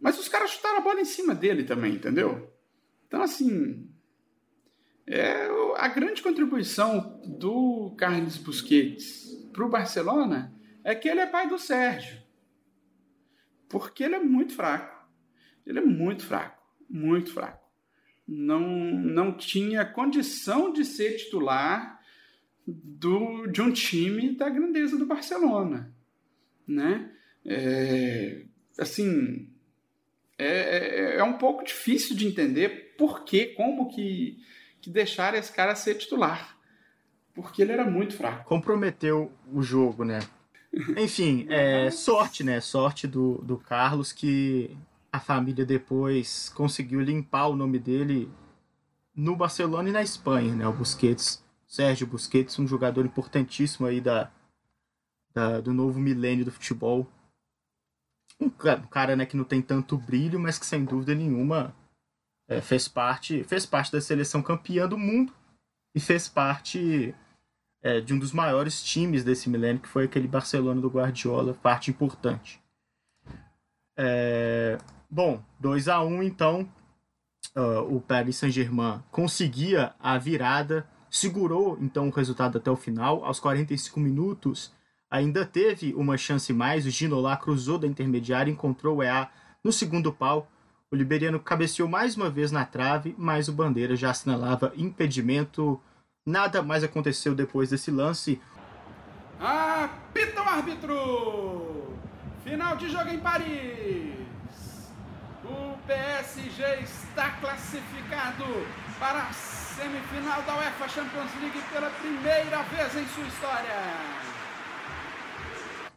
mas 0.00 0.20
os 0.20 0.28
caras 0.28 0.52
chutaram 0.52 0.78
a 0.78 0.82
bola 0.82 1.00
em 1.00 1.04
cima 1.04 1.34
dele 1.34 1.64
também, 1.64 1.94
entendeu? 1.94 2.48
Então, 3.08 3.22
assim, 3.22 3.90
é 5.04 5.50
a 5.80 5.88
grande 5.88 6.22
contribuição 6.22 7.20
do 7.24 7.94
Carlos 7.96 8.36
Busquets 8.36 9.30
para 9.52 9.64
o 9.64 9.68
Barcelona 9.68 10.54
é 10.84 10.94
que 10.94 11.08
ele 11.08 11.20
é 11.20 11.26
pai 11.26 11.48
do 11.48 11.58
Sérgio. 11.58 12.20
Porque 13.68 14.02
ele 14.02 14.16
é 14.16 14.20
muito 14.20 14.54
fraco. 14.54 15.08
Ele 15.66 15.78
é 15.78 15.84
muito 15.84 16.24
fraco. 16.24 16.60
Muito 16.88 17.32
fraco 17.32 17.60
não, 18.30 18.60
não 18.60 19.36
tinha 19.36 19.84
condição 19.84 20.72
de 20.72 20.84
ser 20.84 21.16
titular 21.16 22.00
do, 22.64 23.48
de 23.48 23.60
um 23.60 23.72
time 23.72 24.36
da 24.36 24.48
grandeza 24.48 24.96
do 24.96 25.04
Barcelona, 25.04 25.92
né? 26.64 27.10
É, 27.44 28.44
assim, 28.78 29.50
é, 30.38 30.46
é, 30.46 31.16
é 31.16 31.24
um 31.24 31.38
pouco 31.38 31.64
difícil 31.64 32.14
de 32.14 32.24
entender 32.24 32.94
por 32.96 33.24
que, 33.24 33.46
como 33.46 33.88
que, 33.88 34.38
que 34.80 34.90
deixaram 34.90 35.38
esse 35.38 35.52
cara 35.52 35.74
ser 35.74 35.96
titular, 35.96 36.56
porque 37.34 37.62
ele 37.62 37.72
era 37.72 37.84
muito 37.84 38.16
fraco. 38.16 38.44
Comprometeu 38.44 39.32
o 39.52 39.62
jogo, 39.62 40.04
né? 40.04 40.20
Enfim, 40.96 41.46
é, 41.50 41.90
sorte, 41.90 42.42
né? 42.42 42.60
Sorte 42.60 43.06
do, 43.06 43.38
do 43.38 43.58
Carlos 43.58 44.12
que 44.12 44.76
a 45.12 45.20
família 45.20 45.66
depois 45.66 46.48
conseguiu 46.50 47.00
limpar 47.00 47.48
o 47.48 47.56
nome 47.56 47.78
dele 47.78 48.30
no 49.14 49.36
Barcelona 49.36 49.88
e 49.88 49.92
na 49.92 50.02
Espanha, 50.02 50.54
né? 50.54 50.66
O 50.66 50.72
Busquets, 50.72 51.44
Sérgio 51.66 52.06
Busquets, 52.06 52.58
um 52.58 52.66
jogador 52.66 53.04
importantíssimo 53.04 53.86
aí 53.86 54.00
da, 54.00 54.30
da 55.34 55.60
do 55.60 55.72
novo 55.74 55.98
milênio 56.00 56.44
do 56.44 56.52
futebol. 56.52 57.06
Um 58.40 58.48
cara, 58.48 58.80
um 58.80 58.86
cara, 58.86 59.16
né, 59.16 59.26
que 59.26 59.36
não 59.36 59.44
tem 59.44 59.60
tanto 59.60 59.98
brilho, 59.98 60.40
mas 60.40 60.58
que 60.58 60.64
sem 60.64 60.84
dúvida 60.84 61.14
nenhuma 61.14 61.74
é, 62.50 62.60
fez 62.60 62.86
parte 62.86 63.42
fez 63.44 63.64
parte 63.64 63.90
da 63.90 64.00
seleção 64.00 64.42
campeã 64.42 64.86
do 64.86 64.98
mundo 64.98 65.32
e 65.94 66.00
fez 66.00 66.28
parte 66.28 67.14
é, 67.82 68.00
de 68.02 68.12
um 68.12 68.18
dos 68.18 68.32
maiores 68.32 68.82
times 68.82 69.24
desse 69.24 69.48
milênio, 69.48 69.80
que 69.80 69.88
foi 69.88 70.04
aquele 70.04 70.28
Barcelona 70.28 70.80
do 70.82 70.90
Guardiola, 70.90 71.54
parte 71.54 71.90
importante. 71.90 72.60
É, 73.96 74.76
Bom, 75.12 75.42
2 75.58 75.88
a 75.88 76.00
1 76.04 76.06
um, 76.06 76.22
então, 76.22 76.68
uh, 77.56 77.96
o 77.96 78.00
Paris 78.00 78.36
Saint-Germain 78.36 79.02
conseguia 79.10 79.92
a 79.98 80.16
virada, 80.16 80.86
segurou 81.10 81.76
então 81.80 82.06
o 82.06 82.12
resultado 82.12 82.58
até 82.58 82.70
o 82.70 82.76
final. 82.76 83.24
Aos 83.24 83.40
45 83.40 83.98
minutos, 83.98 84.72
ainda 85.10 85.44
teve 85.44 85.92
uma 85.94 86.16
chance 86.16 86.52
mais. 86.52 86.86
O 86.86 86.90
Ginola 86.90 87.36
cruzou 87.36 87.76
da 87.76 87.88
intermediária, 87.88 88.52
encontrou 88.52 88.98
o 88.98 89.02
EA 89.02 89.28
no 89.64 89.72
segundo 89.72 90.12
pau. 90.12 90.48
O 90.92 90.96
liberiano 90.96 91.38
cabeceou 91.38 91.88
mais 91.88 92.16
uma 92.16 92.28
vez 92.28 92.50
na 92.50 92.64
trave, 92.64 93.14
mas 93.16 93.46
o 93.46 93.52
Bandeira 93.52 93.94
já 93.94 94.10
assinalava 94.10 94.72
impedimento. 94.76 95.80
Nada 96.26 96.62
mais 96.62 96.82
aconteceu 96.82 97.32
depois 97.32 97.70
desse 97.70 97.92
lance. 97.92 98.42
Apita 99.38 100.42
o 100.42 100.48
árbitro! 100.48 101.96
Final 102.42 102.76
de 102.76 102.90
jogo 102.90 103.08
em 103.08 103.20
Paris! 103.20 104.16
O 105.44 105.78
PSG 105.86 106.80
está 106.82 107.30
classificado 107.40 108.44
para 108.98 109.28
a 109.28 109.32
semifinal 109.32 110.42
da 110.42 110.58
UEFA 110.58 110.88
Champions 110.88 111.30
League 111.40 111.62
pela 111.72 111.90
primeira 111.90 112.62
vez 112.64 112.96
em 112.96 113.06
sua 113.14 113.24
história. 113.28 113.76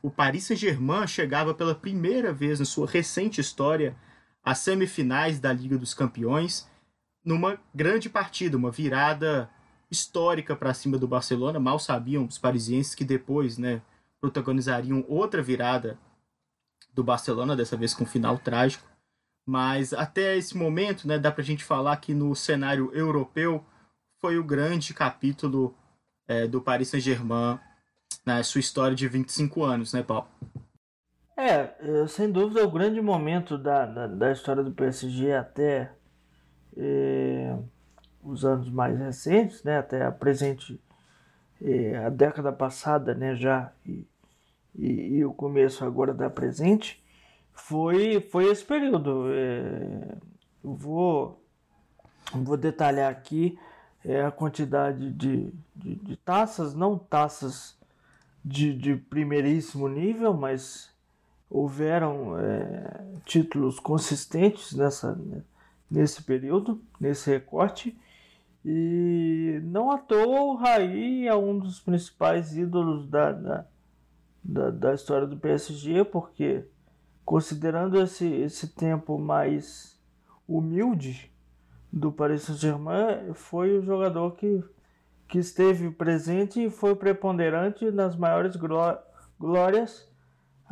O 0.03 0.11
Paris 0.11 0.43
Saint-Germain 0.43 1.07
chegava 1.07 1.51
pela 1.51 1.73
primeira 1.73 2.31
vez 2.31 2.61
em 2.61 2.65
sua 2.65 2.85
recente 2.85 3.41
história 3.41 3.95
às 4.43 4.59
semifinais 4.59 5.39
da 5.39 5.53
Liga 5.53 5.77
dos 5.77 5.93
Campeões, 5.93 6.67
numa 7.23 7.57
grande 7.73 8.09
partida, 8.09 8.57
uma 8.57 8.71
virada 8.71 9.49
histórica 9.89 10.55
para 10.55 10.73
cima 10.73 10.97
do 10.97 11.07
Barcelona. 11.07 11.59
Mal 11.59 11.79
sabiam 11.79 12.25
os 12.25 12.37
parisienses 12.37 12.93
que 12.93 13.05
depois, 13.05 13.57
né, 13.57 13.81
protagonizariam 14.19 15.05
outra 15.07 15.41
virada 15.41 15.97
do 16.93 17.03
Barcelona, 17.03 17.55
dessa 17.55 17.77
vez 17.77 17.93
com 17.93 18.03
um 18.03 18.07
final 18.07 18.37
trágico. 18.37 18.85
Mas 19.45 19.93
até 19.93 20.37
esse 20.37 20.57
momento, 20.57 21.07
né, 21.07 21.17
dá 21.17 21.31
para 21.31 21.41
a 21.41 21.45
gente 21.45 21.63
falar 21.63 21.97
que 21.97 22.13
no 22.13 22.35
cenário 22.35 22.91
europeu 22.93 23.63
foi 24.19 24.37
o 24.37 24.43
grande 24.43 24.93
capítulo 24.93 25.75
é, 26.27 26.47
do 26.47 26.61
Paris 26.61 26.89
Saint-Germain 26.89 27.59
na 28.25 28.41
sua 28.43 28.59
história 28.59 28.95
de 28.95 29.07
25 29.07 29.63
anos, 29.63 29.91
né, 29.93 30.01
Paulo? 30.01 30.27
É, 31.35 31.73
é, 31.79 32.07
sem 32.07 32.31
dúvida, 32.31 32.63
o 32.63 32.71
grande 32.71 33.01
momento 33.01 33.57
da, 33.57 33.85
da, 33.85 34.07
da 34.07 34.31
história 34.31 34.63
do 34.63 34.71
PSG 34.71 35.33
até 35.33 35.91
é, 36.77 37.57
os 38.23 38.45
anos 38.45 38.69
mais 38.69 38.97
recentes, 38.97 39.63
né, 39.63 39.79
até 39.79 40.05
a 40.05 40.11
presente, 40.11 40.79
é, 41.61 41.97
a 41.97 42.09
década 42.09 42.51
passada, 42.51 43.15
né, 43.15 43.35
já 43.35 43.71
e, 43.85 44.07
e, 44.75 45.17
e, 45.17 45.25
o 45.25 45.33
começo 45.33 45.83
agora 45.83 46.13
da 46.13 46.29
presente, 46.29 47.03
foi, 47.51 48.21
foi 48.21 48.45
esse 48.45 48.63
período. 48.63 49.25
É, 49.31 50.15
eu 50.63 50.73
vou, 50.75 51.43
vou 52.33 52.57
detalhar 52.57 53.11
aqui 53.11 53.57
é, 54.05 54.23
a 54.23 54.31
quantidade 54.31 55.11
de, 55.11 55.51
de, 55.75 55.95
de, 55.95 56.17
taças, 56.17 56.75
não 56.75 56.97
taças 56.97 57.77
de, 58.45 58.73
de 58.73 58.95
primeiríssimo 58.95 59.87
nível, 59.87 60.33
mas 60.33 60.92
houveram 61.53 62.39
é, 62.39 63.05
títulos 63.25 63.79
consistentes 63.79 64.73
nessa, 64.73 65.15
nesse 65.89 66.23
período, 66.23 66.81
nesse 66.99 67.29
recorte. 67.29 67.95
E 68.65 69.61
não 69.63 69.91
à 69.91 69.99
toa 69.99 70.41
o 70.41 70.55
Raí 70.55 71.27
é 71.27 71.35
um 71.35 71.59
dos 71.59 71.79
principais 71.79 72.57
ídolos 72.57 73.07
da, 73.07 73.31
da, 73.31 73.65
da, 74.43 74.69
da 74.71 74.93
história 74.95 75.27
do 75.27 75.37
PSG, 75.37 76.03
porque 76.05 76.65
considerando 77.23 78.01
esse, 78.01 78.25
esse 78.25 78.69
tempo 78.69 79.19
mais 79.19 79.95
humilde 80.47 81.31
do 81.91 82.11
Paris 82.11 82.41
Saint-Germain, 82.41 83.31
foi 83.35 83.77
o 83.77 83.83
jogador 83.83 84.31
que, 84.31 84.63
que 85.27 85.37
esteve 85.37 85.91
presente 85.91 86.65
e 86.65 86.71
foi 86.71 86.95
preponderante 86.95 87.91
nas 87.91 88.15
maiores 88.15 88.55
glórias 89.37 90.11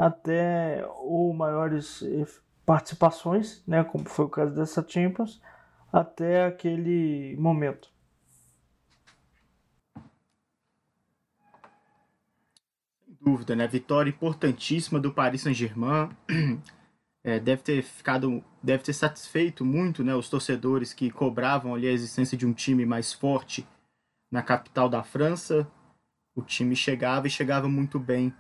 até 0.02 0.84
ou 0.98 1.32
maiores 1.32 2.04
participações, 2.66 3.64
né, 3.68 3.84
como 3.84 4.10
foi 4.10 4.26
o 4.26 4.30
caso 4.30 4.56
dessa 4.56 4.84
Champions, 4.88 5.40
até 5.94 6.44
aquele 6.46 7.36
momento. 7.38 7.88
Sem 13.06 13.16
dúvida, 13.22 13.56
né? 13.56 13.68
Vitória 13.68 14.10
importantíssima 14.10 15.00
do 15.00 15.14
Paris 15.14 15.42
Saint-Germain. 15.42 16.10
É, 17.24 17.40
deve 17.40 17.62
ter 17.62 17.84
ficado, 17.84 18.44
deve 18.64 18.82
ter 18.82 18.94
satisfeito 18.94 19.64
muito, 19.64 20.04
né, 20.04 20.16
os 20.16 20.28
torcedores 20.28 20.92
que 20.92 21.12
cobravam 21.12 21.76
ali 21.76 21.88
a 21.88 21.92
existência 21.92 22.36
de 22.36 22.48
um 22.48 22.52
time 22.52 22.84
mais 22.84 23.14
forte 23.14 23.64
na 24.32 24.42
capital 24.42 24.90
da 24.90 25.04
França. 25.04 25.72
O 26.36 26.42
time 26.42 26.76
chegava 26.76 27.28
e 27.28 27.30
chegava 27.30 27.70
muito 27.70 28.00
bem 28.00 28.34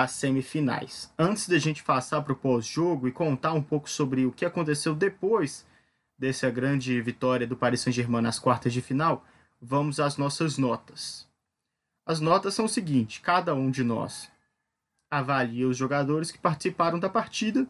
às 0.00 0.12
semifinais. 0.12 1.12
Antes 1.18 1.48
da 1.48 1.58
gente 1.58 1.84
passar 1.84 2.22
para 2.22 2.32
o 2.32 2.36
pós-jogo 2.36 3.06
e 3.06 3.12
contar 3.12 3.52
um 3.52 3.62
pouco 3.62 3.88
sobre 3.88 4.24
o 4.24 4.32
que 4.32 4.44
aconteceu 4.46 4.94
depois 4.94 5.66
dessa 6.18 6.50
grande 6.50 7.00
vitória 7.02 7.46
do 7.46 7.56
Paris 7.56 7.82
Saint-Germain 7.82 8.22
nas 8.22 8.38
quartas 8.38 8.72
de 8.72 8.80
final, 8.80 9.24
vamos 9.60 10.00
às 10.00 10.16
nossas 10.16 10.56
notas. 10.56 11.28
As 12.06 12.18
notas 12.18 12.54
são 12.54 12.64
o 12.64 12.68
seguinte: 12.68 13.20
cada 13.20 13.54
um 13.54 13.70
de 13.70 13.84
nós 13.84 14.30
avalia 15.10 15.68
os 15.68 15.76
jogadores 15.76 16.30
que 16.30 16.38
participaram 16.38 16.98
da 16.98 17.08
partida 17.08 17.66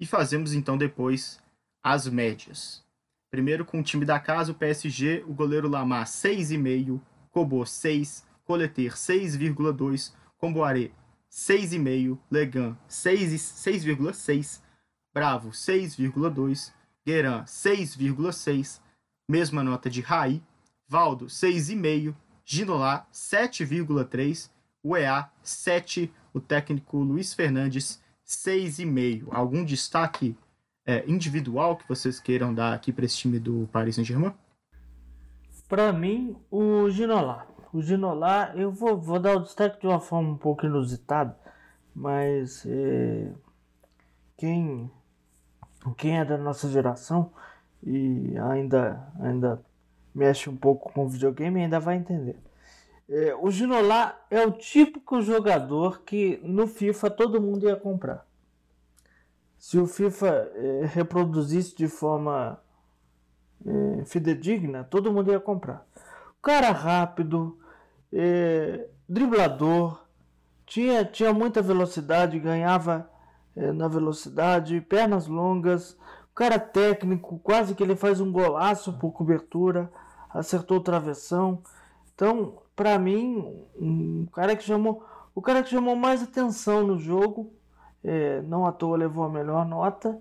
e 0.00 0.06
fazemos 0.06 0.54
então 0.54 0.76
depois 0.76 1.40
as 1.82 2.08
médias. 2.08 2.84
Primeiro 3.30 3.64
com 3.64 3.80
o 3.80 3.84
time 3.84 4.04
da 4.04 4.18
casa, 4.18 4.52
o 4.52 4.54
PSG, 4.54 5.24
o 5.28 5.34
goleiro 5.34 5.68
Lamar 5.68 6.06
6,5, 6.06 7.00
Cobô 7.30 7.64
6, 7.64 8.26
Coleter 8.44 8.94
6,2, 8.94 10.12
Comboaré 10.38 10.90
6,5, 11.30 12.18
Legan 12.30 12.76
6,6, 12.88 14.60
Bravo 15.12 15.50
6,2, 15.50 16.72
Gueran 17.06 17.44
6,6, 17.44 18.80
mesma 19.28 19.62
nota 19.62 19.90
de 19.90 20.00
Rai, 20.00 20.42
Valdo 20.86 21.26
6,5, 21.26 22.14
Ginolá 22.44 23.06
7,3, 23.12 24.50
UEA 24.82 25.30
7, 25.42 26.12
o 26.32 26.40
técnico 26.40 26.98
Luiz 26.98 27.34
Fernandes 27.34 28.00
6,5. 28.26 29.28
Algum 29.30 29.64
destaque 29.64 30.36
é, 30.86 31.04
individual 31.06 31.76
que 31.76 31.86
vocês 31.86 32.18
queiram 32.20 32.54
dar 32.54 32.72
aqui 32.72 32.92
para 32.92 33.04
esse 33.04 33.16
time 33.16 33.38
do 33.38 33.68
Paris 33.70 33.96
Saint-Germain? 33.96 34.34
Para 35.68 35.92
mim, 35.92 36.34
o 36.50 36.88
Ginolá 36.88 37.46
o 37.72 37.82
Ginolá, 37.82 38.52
eu 38.54 38.70
vou, 38.70 38.96
vou 38.96 39.18
dar 39.18 39.36
o 39.36 39.40
destaque 39.40 39.80
de 39.80 39.86
uma 39.86 40.00
forma 40.00 40.30
um 40.30 40.36
pouco 40.36 40.64
inusitada, 40.64 41.36
mas 41.94 42.64
é, 42.66 43.30
quem, 44.36 44.90
quem 45.96 46.18
é 46.18 46.24
da 46.24 46.38
nossa 46.38 46.68
geração 46.68 47.30
e 47.82 48.36
ainda, 48.38 49.12
ainda 49.20 49.62
mexe 50.14 50.48
um 50.48 50.56
pouco 50.56 50.92
com 50.92 51.08
videogame 51.08 51.62
ainda 51.62 51.78
vai 51.78 51.96
entender. 51.96 52.36
É, 53.08 53.34
o 53.34 53.50
Ginolá 53.50 54.18
é 54.30 54.44
o 54.44 54.52
típico 54.52 55.20
jogador 55.20 56.02
que 56.02 56.40
no 56.42 56.66
FIFA 56.66 57.10
todo 57.10 57.40
mundo 57.40 57.66
ia 57.66 57.76
comprar. 57.76 58.26
Se 59.56 59.78
o 59.78 59.86
FIFA 59.86 60.28
é, 60.54 60.86
reproduzisse 60.86 61.76
de 61.76 61.88
forma 61.88 62.60
é, 63.64 64.04
fidedigna, 64.04 64.84
todo 64.84 65.12
mundo 65.12 65.32
ia 65.32 65.40
comprar 65.40 65.87
cara 66.48 66.70
rápido, 66.70 67.58
é, 68.10 68.88
driblador, 69.06 70.02
tinha, 70.64 71.04
tinha 71.04 71.30
muita 71.30 71.60
velocidade, 71.60 72.40
ganhava 72.40 73.10
é, 73.54 73.70
na 73.70 73.86
velocidade, 73.86 74.80
pernas 74.80 75.26
longas, 75.26 75.94
cara 76.34 76.58
técnico, 76.58 77.38
quase 77.40 77.74
que 77.74 77.82
ele 77.82 77.94
faz 77.94 78.18
um 78.18 78.32
golaço 78.32 78.94
por 78.94 79.12
cobertura, 79.12 79.92
acertou 80.30 80.78
o 80.78 80.82
travessão. 80.82 81.62
Então, 82.14 82.62
para 82.74 82.98
mim, 82.98 83.66
um 83.78 84.24
cara 84.32 84.56
que 84.56 84.64
chamou, 84.64 85.04
o 85.34 85.42
cara 85.42 85.62
que 85.62 85.68
chamou 85.68 85.96
mais 85.96 86.22
atenção 86.22 86.82
no 86.82 86.96
jogo, 86.96 87.52
é, 88.02 88.40
não 88.40 88.64
à 88.64 88.72
toa 88.72 88.96
levou 88.96 89.24
a 89.24 89.28
melhor 89.28 89.66
nota, 89.66 90.18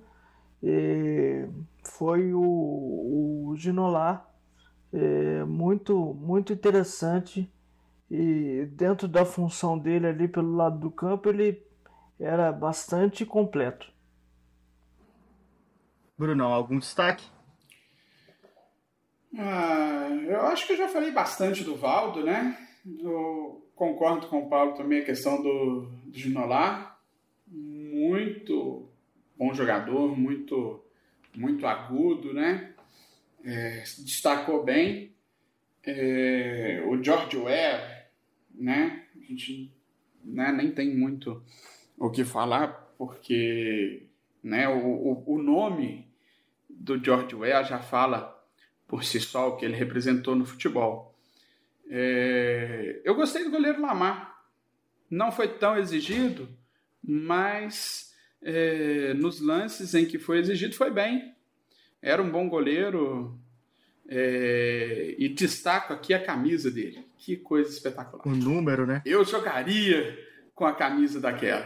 é, 0.61 1.47
foi 1.83 2.33
o, 2.33 2.41
o 2.41 3.55
Ginolar 3.55 4.27
é, 4.93 5.43
muito, 5.43 6.13
muito 6.15 6.53
interessante 6.53 7.51
e 8.09 8.65
dentro 8.71 9.07
da 9.07 9.25
função 9.25 9.77
dele 9.77 10.07
ali 10.07 10.27
pelo 10.27 10.55
lado 10.55 10.79
do 10.79 10.89
campo 10.89 11.29
ele 11.29 11.61
era 12.19 12.51
bastante 12.51 13.25
completo. 13.25 13.91
Brunão, 16.17 16.51
algum 16.51 16.79
destaque? 16.79 17.25
Ah, 19.37 20.09
eu 20.27 20.41
acho 20.47 20.65
que 20.65 20.73
eu 20.73 20.77
já 20.77 20.87
falei 20.87 21.11
bastante 21.11 21.63
do 21.63 21.75
Valdo, 21.75 22.23
né? 22.23 22.57
Eu 22.99 23.69
concordo 23.75 24.27
com 24.27 24.39
o 24.39 24.49
Paulo 24.49 24.73
também 24.73 25.01
a 25.01 25.05
questão 25.05 25.41
do, 25.43 25.91
do 26.05 26.17
Ginolar. 26.17 26.99
Muito 27.45 28.89
bom 29.37 29.53
jogador, 29.53 30.17
muito, 30.17 30.81
muito 31.35 31.67
agudo, 31.67 32.33
né? 32.33 32.73
É, 33.43 33.83
se 33.85 34.03
destacou 34.03 34.63
bem. 34.63 35.15
É, 35.83 36.83
o 36.85 37.01
George 37.01 37.37
Ware, 37.37 38.07
né? 38.53 39.05
A 39.15 39.19
gente 39.19 39.71
né, 40.23 40.51
nem 40.51 40.71
tem 40.71 40.93
muito 40.95 41.43
o 41.97 42.09
que 42.09 42.25
falar, 42.25 42.93
porque 42.97 44.07
né, 44.43 44.67
o, 44.67 44.77
o, 44.77 45.35
o 45.35 45.41
nome 45.41 46.07
do 46.69 47.03
George 47.03 47.35
Weah 47.35 47.63
já 47.63 47.79
fala 47.79 48.33
por 48.87 49.03
si 49.03 49.19
só 49.19 49.49
o 49.49 49.57
que 49.57 49.65
ele 49.65 49.75
representou 49.75 50.35
no 50.35 50.45
futebol. 50.45 51.15
É, 51.89 53.01
eu 53.03 53.15
gostei 53.15 53.43
do 53.43 53.51
goleiro 53.51 53.81
Lamar. 53.81 54.35
Não 55.09 55.31
foi 55.31 55.47
tão 55.47 55.77
exigido, 55.77 56.49
mas 57.01 58.13
é, 58.41 59.13
nos 59.13 59.39
lances 59.39 59.93
em 59.93 60.05
que 60.05 60.19
foi 60.19 60.39
exigido 60.39 60.75
foi 60.75 60.91
bem 60.91 61.36
era 62.01 62.21
um 62.21 62.29
bom 62.29 62.47
goleiro. 62.49 63.39
É, 64.09 65.15
e 65.17 65.27
destaco 65.27 65.91
aqui 65.91 66.13
a 66.13 66.23
camisa 66.23 66.71
dele. 66.71 67.05
Que 67.17 67.35
coisa 67.35 67.69
espetacular. 67.69 68.25
O 68.25 68.35
número, 68.35 68.85
né? 68.85 69.01
Eu 69.05 69.25
jogaria 69.25 70.17
com 70.55 70.65
a 70.65 70.73
camisa 70.73 71.19
daquela. 71.19 71.65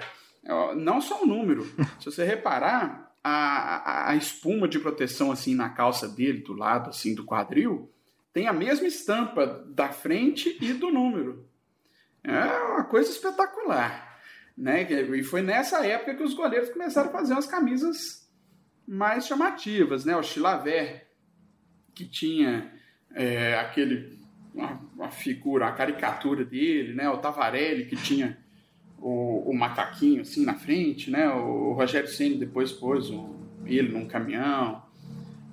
Não 0.75 0.99
só 0.99 1.23
o 1.23 1.27
número. 1.27 1.63
Se 1.99 2.05
você 2.05 2.25
reparar, 2.25 3.11
a, 3.23 4.09
a, 4.09 4.15
espuma 4.15 4.67
de 4.67 4.79
proteção 4.79 5.31
assim 5.31 5.53
na 5.53 5.69
calça 5.69 6.07
dele, 6.07 6.39
do 6.39 6.53
lado 6.53 6.89
assim 6.89 7.13
do 7.13 7.23
quadril, 7.23 7.91
tem 8.33 8.47
a 8.47 8.53
mesma 8.53 8.87
estampa 8.87 9.63
da 9.67 9.89
frente 9.89 10.57
e 10.61 10.73
do 10.73 10.89
número. 10.89 11.45
É 12.23 12.31
uma 12.31 12.83
coisa 12.83 13.09
espetacular. 13.09 14.19
Né? 14.57 14.83
E 14.91 15.23
foi 15.23 15.41
nessa 15.41 15.85
época 15.85 16.15
que 16.15 16.23
os 16.23 16.33
goleiros 16.33 16.69
começaram 16.69 17.09
a 17.09 17.13
fazer 17.13 17.33
umas 17.33 17.47
camisas 17.47 18.20
mais 18.91 19.25
chamativas, 19.25 20.03
né? 20.03 20.17
O 20.17 20.21
Chilaver, 20.21 21.07
que 21.95 22.05
tinha 22.05 22.69
é, 23.15 23.57
aquele 23.57 24.19
uma, 24.53 25.09
figura, 25.09 25.65
a 25.67 25.71
caricatura 25.71 26.43
dele, 26.43 26.93
né? 26.93 27.09
O 27.09 27.17
Tavarelli, 27.17 27.85
que 27.85 27.95
tinha 27.95 28.37
o, 28.99 29.49
o 29.49 29.57
macaquinho 29.57 30.23
assim 30.23 30.43
na 30.43 30.55
frente, 30.55 31.09
né? 31.09 31.29
O 31.29 31.71
Rogério 31.71 32.09
Ceni 32.09 32.35
depois 32.35 32.73
pôs 32.73 33.09
o, 33.09 33.33
ele 33.65 33.93
num 33.93 34.05
caminhão, 34.05 34.83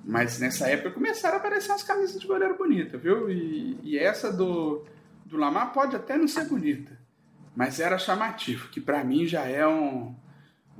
Mas 0.03 0.37
nessa 0.37 0.67
época 0.67 0.91
começaram 0.91 1.37
a 1.37 1.39
aparecer 1.39 1.71
umas 1.71 1.83
camisas 1.83 2.19
de 2.19 2.27
goleiro 2.27 2.57
bonita, 2.57 2.97
viu? 2.97 3.31
E, 3.31 3.79
e 3.83 3.97
essa 3.97 4.33
do, 4.33 4.85
do 5.25 5.37
Lamar 5.37 5.71
pode 5.71 5.95
até 5.95 6.17
não 6.17 6.27
ser 6.27 6.43
bonita, 6.43 6.99
mas 7.55 7.79
era 7.79 7.97
chamativo, 7.97 8.67
que 8.67 8.81
para 8.81 9.01
mim 9.01 9.25
já 9.25 9.45
é 9.45 9.65
um, 9.65 10.13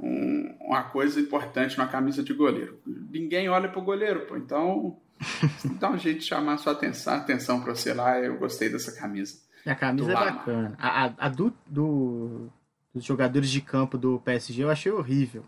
um, 0.02 0.56
uma 0.62 0.84
coisa 0.84 1.20
importante 1.20 1.78
na 1.78 1.88
camisa 1.88 2.24
de 2.24 2.34
goleiro. 2.34 2.80
Ninguém 2.86 3.50
olha 3.50 3.70
pro 3.70 3.82
goleiro, 3.82 4.26
pô, 4.26 4.38
então 4.38 4.98
dá 5.80 5.92
um 5.92 5.98
jeito 5.98 6.20
de 6.20 6.26
chamar 6.26 6.54
a 6.54 6.58
sua 6.58 6.74
atenção, 6.74 7.14
atenção 7.14 7.62
para 7.62 7.76
você 7.76 7.94
lá. 7.94 8.18
Eu 8.20 8.38
gostei 8.38 8.70
dessa 8.70 8.96
camisa. 8.96 9.38
A 9.66 9.76
camisa 9.76 10.12
é 10.12 10.16
bacana. 10.16 10.76
A, 10.80 11.06
a, 11.06 11.14
a 11.18 11.30
do, 11.30 11.54
do, 11.68 12.50
dos 12.94 13.04
jogadores 13.04 13.50
de 13.50 13.62
campo 13.62 13.98
do 13.98 14.20
PSG 14.20 14.64
eu 14.64 14.70
achei 14.70 14.92
horrível. 14.92 15.44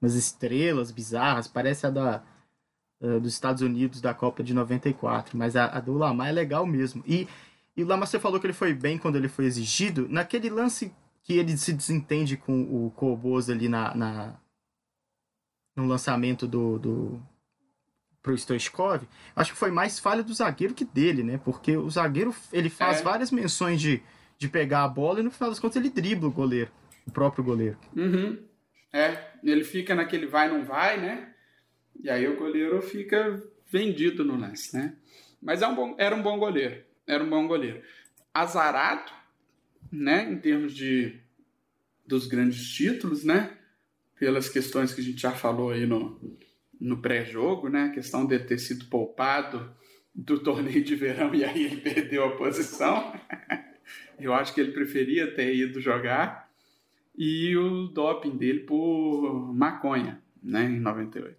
Umas 0.00 0.14
estrelas 0.14 0.90
bizarras, 0.90 1.48
parece 1.48 1.86
a 1.86 1.90
da, 1.90 2.22
uh, 3.00 3.18
dos 3.18 3.32
Estados 3.32 3.62
Unidos 3.62 4.00
da 4.00 4.14
Copa 4.14 4.42
de 4.42 4.54
94. 4.54 5.36
Mas 5.36 5.56
a, 5.56 5.66
a 5.66 5.80
do 5.80 5.94
Lamar 5.94 6.28
é 6.28 6.32
legal 6.32 6.64
mesmo. 6.64 7.02
E, 7.06 7.26
e 7.76 7.82
o 7.82 7.86
Lamar, 7.86 8.06
você 8.06 8.20
falou 8.20 8.38
que 8.38 8.46
ele 8.46 8.52
foi 8.52 8.72
bem 8.72 8.98
quando 8.98 9.16
ele 9.16 9.28
foi 9.28 9.46
exigido. 9.46 10.06
Naquele 10.08 10.48
lance 10.48 10.92
que 11.26 11.36
ele 11.36 11.56
se 11.56 11.72
desentende 11.72 12.36
com 12.36 12.62
o 12.62 12.88
Cobos 12.92 13.50
ali 13.50 13.68
na, 13.68 13.92
na, 13.96 14.40
no 15.74 15.84
lançamento 15.84 16.46
do, 16.46 16.78
do 16.78 17.22
pro 18.22 18.38
Stoichkov, 18.38 19.02
acho 19.34 19.52
que 19.52 19.58
foi 19.58 19.72
mais 19.72 19.98
falha 19.98 20.22
do 20.22 20.32
zagueiro 20.32 20.72
que 20.72 20.84
dele, 20.84 21.24
né? 21.24 21.40
Porque 21.44 21.76
o 21.76 21.90
zagueiro 21.90 22.32
ele 22.52 22.70
faz 22.70 23.00
é. 23.00 23.02
várias 23.02 23.32
menções 23.32 23.80
de, 23.80 24.00
de 24.38 24.48
pegar 24.48 24.84
a 24.84 24.88
bola 24.88 25.18
e 25.18 25.22
no 25.24 25.32
final 25.32 25.50
das 25.50 25.58
contas 25.58 25.76
ele 25.76 25.90
dribla 25.90 26.28
o 26.28 26.32
goleiro, 26.32 26.70
o 27.04 27.10
próprio 27.10 27.42
goleiro. 27.42 27.76
Uhum. 27.96 28.38
É, 28.92 29.32
ele 29.42 29.64
fica 29.64 29.96
naquele 29.96 30.26
vai 30.26 30.48
não 30.48 30.64
vai, 30.64 31.00
né? 31.00 31.34
E 32.00 32.08
aí 32.08 32.28
o 32.28 32.36
goleiro 32.36 32.80
fica 32.80 33.42
vendido 33.68 34.24
no 34.24 34.36
lance, 34.36 34.76
né? 34.76 34.94
Mas 35.42 35.60
é 35.60 35.66
um 35.66 35.74
bom, 35.74 35.96
era 35.98 36.14
um 36.14 36.22
bom 36.22 36.38
goleiro, 36.38 36.84
era 37.04 37.22
um 37.24 37.28
bom 37.28 37.48
goleiro. 37.48 37.82
Azarado, 38.32 39.10
né? 39.90 40.30
Em 40.30 40.38
termos 40.38 40.74
de 40.74 41.20
dos 42.06 42.26
grandes 42.26 42.72
títulos, 42.72 43.24
né? 43.24 43.56
Pelas 44.18 44.48
questões 44.48 44.94
que 44.94 45.00
a 45.00 45.04
gente 45.04 45.20
já 45.20 45.32
falou 45.32 45.70
aí 45.70 45.86
no, 45.86 46.20
no 46.80 46.98
pré-jogo, 46.98 47.68
né? 47.68 47.84
A 47.84 47.90
questão 47.90 48.26
de 48.26 48.38
ter 48.38 48.58
sido 48.58 48.86
poupado 48.86 49.74
do 50.14 50.38
torneio 50.38 50.82
de 50.82 50.94
verão 50.94 51.34
e 51.34 51.44
aí 51.44 51.64
ele 51.64 51.80
perdeu 51.80 52.24
a 52.24 52.36
posição. 52.36 53.12
Eu 54.18 54.32
acho 54.32 54.54
que 54.54 54.60
ele 54.60 54.72
preferia 54.72 55.34
ter 55.34 55.54
ido 55.54 55.80
jogar. 55.80 56.50
E 57.18 57.56
o 57.56 57.86
doping 57.88 58.36
dele 58.36 58.60
por 58.60 59.54
maconha, 59.54 60.22
né, 60.42 60.64
em 60.64 60.80
98. 60.80 61.36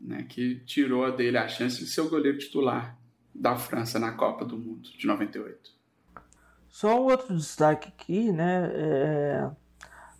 Né, 0.00 0.26
que 0.28 0.56
tirou 0.66 1.10
dele 1.14 1.38
a 1.38 1.48
chance 1.48 1.78
de 1.78 1.86
ser 1.86 2.02
o 2.02 2.10
goleiro 2.10 2.36
titular 2.36 2.98
da 3.34 3.56
França 3.56 3.98
na 3.98 4.12
Copa 4.12 4.44
do 4.44 4.58
Mundo 4.58 4.90
de 4.90 5.06
98. 5.06 5.73
Só 6.74 7.00
um 7.00 7.04
outro 7.04 7.36
destaque 7.36 7.86
aqui, 7.86 8.32
né? 8.32 8.68
É... 8.74 9.50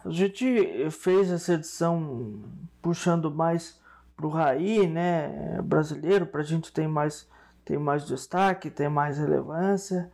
A 0.05 0.09
gente 0.09 0.89
fez 0.93 1.29
essa 1.29 1.55
edição 1.55 2.45
puxando 2.81 3.29
mais 3.29 3.81
para 4.17 4.25
o 4.25 4.29
Raí, 4.29 4.87
né, 4.87 5.61
brasileiro, 5.65 6.27
para 6.27 6.43
a 6.43 6.45
gente 6.45 6.73
ter 6.73 6.87
mais, 6.87 7.29
ter 7.65 7.77
mais 7.77 8.07
destaque, 8.07 8.71
ter 8.71 8.89
mais 8.89 9.19
relevância 9.19 10.13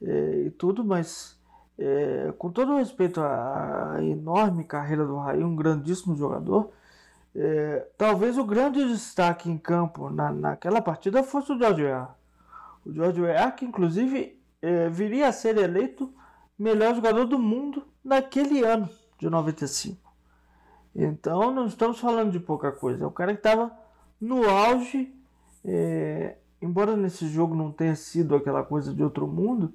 é, 0.00 0.44
e 0.46 0.50
tudo, 0.50 0.84
mas 0.84 1.36
é, 1.76 2.32
com 2.38 2.52
todo 2.52 2.76
respeito 2.76 3.20
à, 3.20 3.96
enorme 4.00 4.62
carreira 4.62 5.04
do 5.04 5.16
Raí, 5.16 5.42
um 5.42 5.56
grandíssimo 5.56 6.14
jogador, 6.14 6.70
é, 7.34 7.84
talvez 7.98 8.38
o 8.38 8.44
grande 8.44 8.86
destaque 8.86 9.50
em 9.50 9.58
campo 9.58 10.08
na, 10.08 10.30
naquela 10.30 10.80
partida 10.80 11.24
fosse 11.24 11.50
o 11.50 11.58
George 11.58 11.82
Weah. 11.82 12.14
O 12.86 12.92
George 12.92 13.20
Weah, 13.20 13.50
que 13.50 13.64
inclusive 13.64 14.39
é, 14.62 14.88
viria 14.88 15.28
a 15.28 15.32
ser 15.32 15.56
eleito 15.56 16.12
melhor 16.58 16.94
jogador 16.94 17.24
do 17.24 17.38
mundo 17.38 17.84
naquele 18.04 18.62
ano 18.62 18.88
de 19.18 19.28
95. 19.28 19.98
Então 20.94 21.52
não 21.52 21.66
estamos 21.66 21.98
falando 21.98 22.32
de 22.32 22.40
pouca 22.40 22.72
coisa. 22.72 23.04
É 23.04 23.06
o 23.06 23.10
cara 23.10 23.32
que 23.32 23.38
estava 23.38 23.72
no 24.20 24.48
auge, 24.48 25.14
é, 25.64 26.36
embora 26.60 26.96
nesse 26.96 27.28
jogo 27.28 27.54
não 27.54 27.70
tenha 27.70 27.94
sido 27.94 28.34
aquela 28.34 28.62
coisa 28.62 28.92
de 28.92 29.02
outro 29.02 29.26
mundo, 29.26 29.72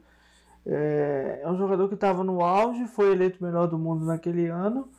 é, 0.66 1.41
é 1.44 1.49
um 1.49 1.57
jogador 1.57 1.88
que 1.88 1.95
estava 1.95 2.24
no 2.24 2.41
auge, 2.41 2.88
foi 2.88 3.12
eleito 3.12 3.44
melhor 3.44 3.68
do 3.68 3.78
mundo 3.78 4.06
naquele 4.06 4.48
ano 4.48 4.90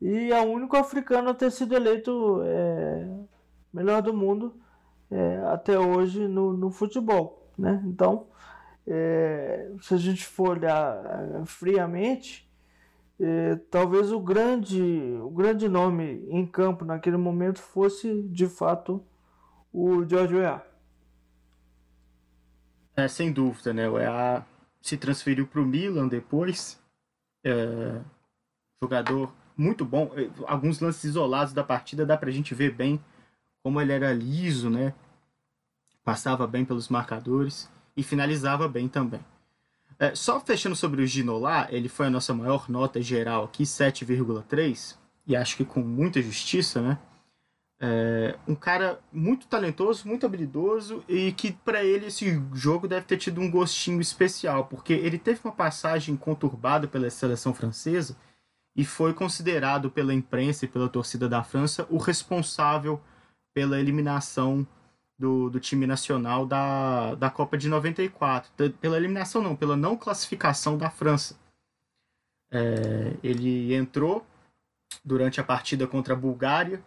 e 0.00 0.32
é 0.32 0.40
o 0.40 0.50
único 0.50 0.76
africano 0.76 1.30
a 1.30 1.34
ter 1.34 1.50
sido 1.50 1.74
eleito 1.74 2.42
é, 2.44 3.08
melhor 3.72 4.02
do 4.02 4.12
mundo 4.12 4.54
é, 5.10 5.36
até 5.46 5.78
hoje 5.78 6.26
no, 6.26 6.52
no 6.52 6.70
futebol. 6.70 7.48
Né? 7.56 7.82
Então, 7.86 8.26
é, 8.86 9.70
se 9.80 9.94
a 9.94 9.96
gente 9.96 10.24
for 10.26 10.58
olhar 10.58 11.04
é, 11.04 11.46
friamente, 11.46 12.48
é, 13.18 13.56
talvez 13.70 14.12
o 14.12 14.20
grande, 14.20 14.82
o 15.22 15.30
grande 15.30 15.68
nome 15.68 16.26
em 16.28 16.46
campo 16.46 16.84
naquele 16.84 17.16
momento 17.16 17.60
fosse 17.60 18.22
de 18.24 18.46
fato 18.46 19.04
o 19.72 20.04
George 20.06 20.34
Weah. 20.34 20.62
É, 22.96 23.08
sem 23.08 23.32
dúvida, 23.32 23.72
né? 23.72 23.88
O 23.88 23.94
Weah 23.94 24.46
se 24.80 24.96
transferiu 24.96 25.46
para 25.46 25.60
o 25.60 25.64
Milan 25.64 26.06
depois. 26.06 26.80
É, 27.44 28.00
jogador 28.80 29.34
muito 29.56 29.84
bom. 29.84 30.12
É, 30.14 30.30
alguns 30.46 30.80
lances 30.80 31.04
isolados 31.04 31.52
da 31.52 31.64
partida 31.64 32.06
dá 32.06 32.16
para 32.16 32.28
a 32.28 32.32
gente 32.32 32.54
ver 32.54 32.72
bem 32.72 33.02
como 33.62 33.80
ele 33.80 33.92
era 33.92 34.12
liso, 34.12 34.68
né? 34.68 34.94
Passava 36.04 36.46
bem 36.46 36.64
pelos 36.64 36.88
marcadores 36.88 37.72
e 37.96 38.02
finalizava 38.02 38.68
bem 38.68 38.88
também. 38.88 39.20
É, 39.98 40.14
só 40.14 40.40
fechando 40.40 40.74
sobre 40.74 41.02
o 41.02 41.06
Ginolá, 41.06 41.68
ele 41.70 41.88
foi 41.88 42.06
a 42.06 42.10
nossa 42.10 42.34
maior 42.34 42.68
nota 42.68 43.00
geral 43.00 43.44
aqui, 43.44 43.62
7,3, 43.62 44.96
e 45.26 45.36
acho 45.36 45.56
que 45.56 45.64
com 45.64 45.80
muita 45.80 46.20
justiça, 46.20 46.82
né? 46.82 46.98
É, 47.80 48.38
um 48.46 48.54
cara 48.54 49.00
muito 49.12 49.46
talentoso, 49.46 50.06
muito 50.06 50.24
habilidoso 50.24 51.04
e 51.08 51.32
que 51.32 51.52
para 51.52 51.84
ele 51.84 52.06
esse 52.06 52.40
jogo 52.54 52.86
deve 52.86 53.04
ter 53.04 53.18
tido 53.18 53.40
um 53.40 53.50
gostinho 53.50 54.00
especial, 54.00 54.66
porque 54.66 54.92
ele 54.92 55.18
teve 55.18 55.40
uma 55.44 55.52
passagem 55.52 56.16
conturbada 56.16 56.86
pela 56.86 57.10
seleção 57.10 57.52
francesa 57.52 58.16
e 58.76 58.84
foi 58.84 59.12
considerado 59.12 59.90
pela 59.90 60.14
imprensa 60.14 60.64
e 60.64 60.68
pela 60.68 60.88
torcida 60.88 61.28
da 61.28 61.42
França 61.42 61.86
o 61.90 61.98
responsável 61.98 63.00
pela 63.52 63.78
eliminação 63.78 64.66
do, 65.18 65.48
do 65.50 65.60
time 65.60 65.86
nacional 65.86 66.46
da, 66.46 67.14
da 67.14 67.30
Copa 67.30 67.56
de 67.56 67.68
94. 67.68 68.50
Pela 68.80 68.96
eliminação, 68.96 69.42
não, 69.42 69.56
pela 69.56 69.76
não 69.76 69.96
classificação 69.96 70.76
da 70.76 70.90
França. 70.90 71.36
É, 72.50 73.14
ele 73.22 73.74
entrou 73.74 74.24
durante 75.04 75.40
a 75.40 75.44
partida 75.44 75.86
contra 75.86 76.14
a 76.14 76.16
Bulgária 76.16 76.82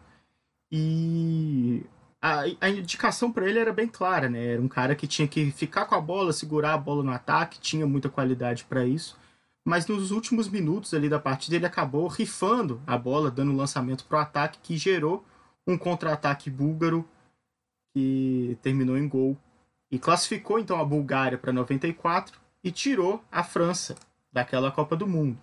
e 0.71 1.83
a, 2.21 2.43
a 2.61 2.69
indicação 2.69 3.31
para 3.31 3.47
ele 3.47 3.59
era 3.59 3.73
bem 3.73 3.87
clara, 3.87 4.29
né? 4.29 4.53
Era 4.53 4.61
um 4.61 4.67
cara 4.67 4.95
que 4.95 5.07
tinha 5.07 5.27
que 5.27 5.51
ficar 5.51 5.85
com 5.85 5.95
a 5.95 6.01
bola, 6.01 6.33
segurar 6.33 6.73
a 6.73 6.77
bola 6.77 7.03
no 7.03 7.11
ataque, 7.11 7.59
tinha 7.59 7.85
muita 7.85 8.09
qualidade 8.09 8.65
para 8.65 8.85
isso. 8.85 9.17
Mas 9.63 9.85
nos 9.87 10.11
últimos 10.11 10.47
minutos 10.47 10.93
ali 10.93 11.09
da 11.09 11.19
partida 11.19 11.57
ele 11.57 11.65
acabou 11.65 12.07
rifando 12.07 12.81
a 12.87 12.97
bola, 12.97 13.29
dando 13.29 13.51
um 13.51 13.57
lançamento 13.57 14.05
para 14.05 14.19
o 14.19 14.21
ataque 14.21 14.59
que 14.63 14.77
gerou 14.77 15.25
um 15.65 15.77
contra-ataque 15.77 16.49
búlgaro 16.49 17.05
que 17.98 18.56
terminou 18.61 18.95
em 18.95 19.07
gol. 19.07 19.36
E 19.90 19.98
classificou 19.98 20.60
então 20.60 20.80
a 20.80 20.86
Bulgária 20.86 21.36
para 21.36 21.52
94 21.52 22.40
e 22.64 22.72
tirou 22.72 23.24
a 23.32 23.44
França 23.44 23.95
daquela 24.32 24.69
Copa 24.69 24.95
do 24.95 25.07
Mundo. 25.07 25.36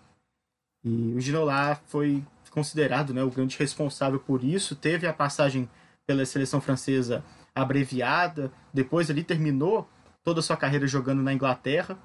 E 0.85 1.15
o 1.15 1.21
Ginola 1.21 1.75
foi 1.87 2.23
considerado 2.51 3.13
né, 3.13 3.25
o 3.25 3.31
grande 3.31 3.59
responsável 3.59 4.21
por 4.21 4.45
isso, 4.45 4.77
teve 4.77 5.05
a 5.05 5.13
passagem 5.13 5.69
pela 6.07 6.25
seleção 6.25 6.61
francesa 6.61 7.25
abreviada, 7.53 8.53
depois 8.73 9.11
ele 9.11 9.25
terminou 9.25 9.89
toda 10.23 10.39
a 10.39 10.43
sua 10.43 10.57
carreira 10.57 10.87
jogando 10.87 11.23
na 11.23 11.33
Inglaterra, 11.33 11.99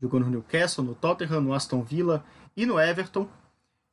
jogou 0.00 0.20
no 0.20 0.30
Newcastle, 0.30 0.84
no 0.84 0.94
Tottenham, 0.94 1.40
no 1.40 1.52
Aston 1.52 1.82
Villa 1.82 2.24
e 2.56 2.64
no 2.64 2.78
Everton, 2.78 3.28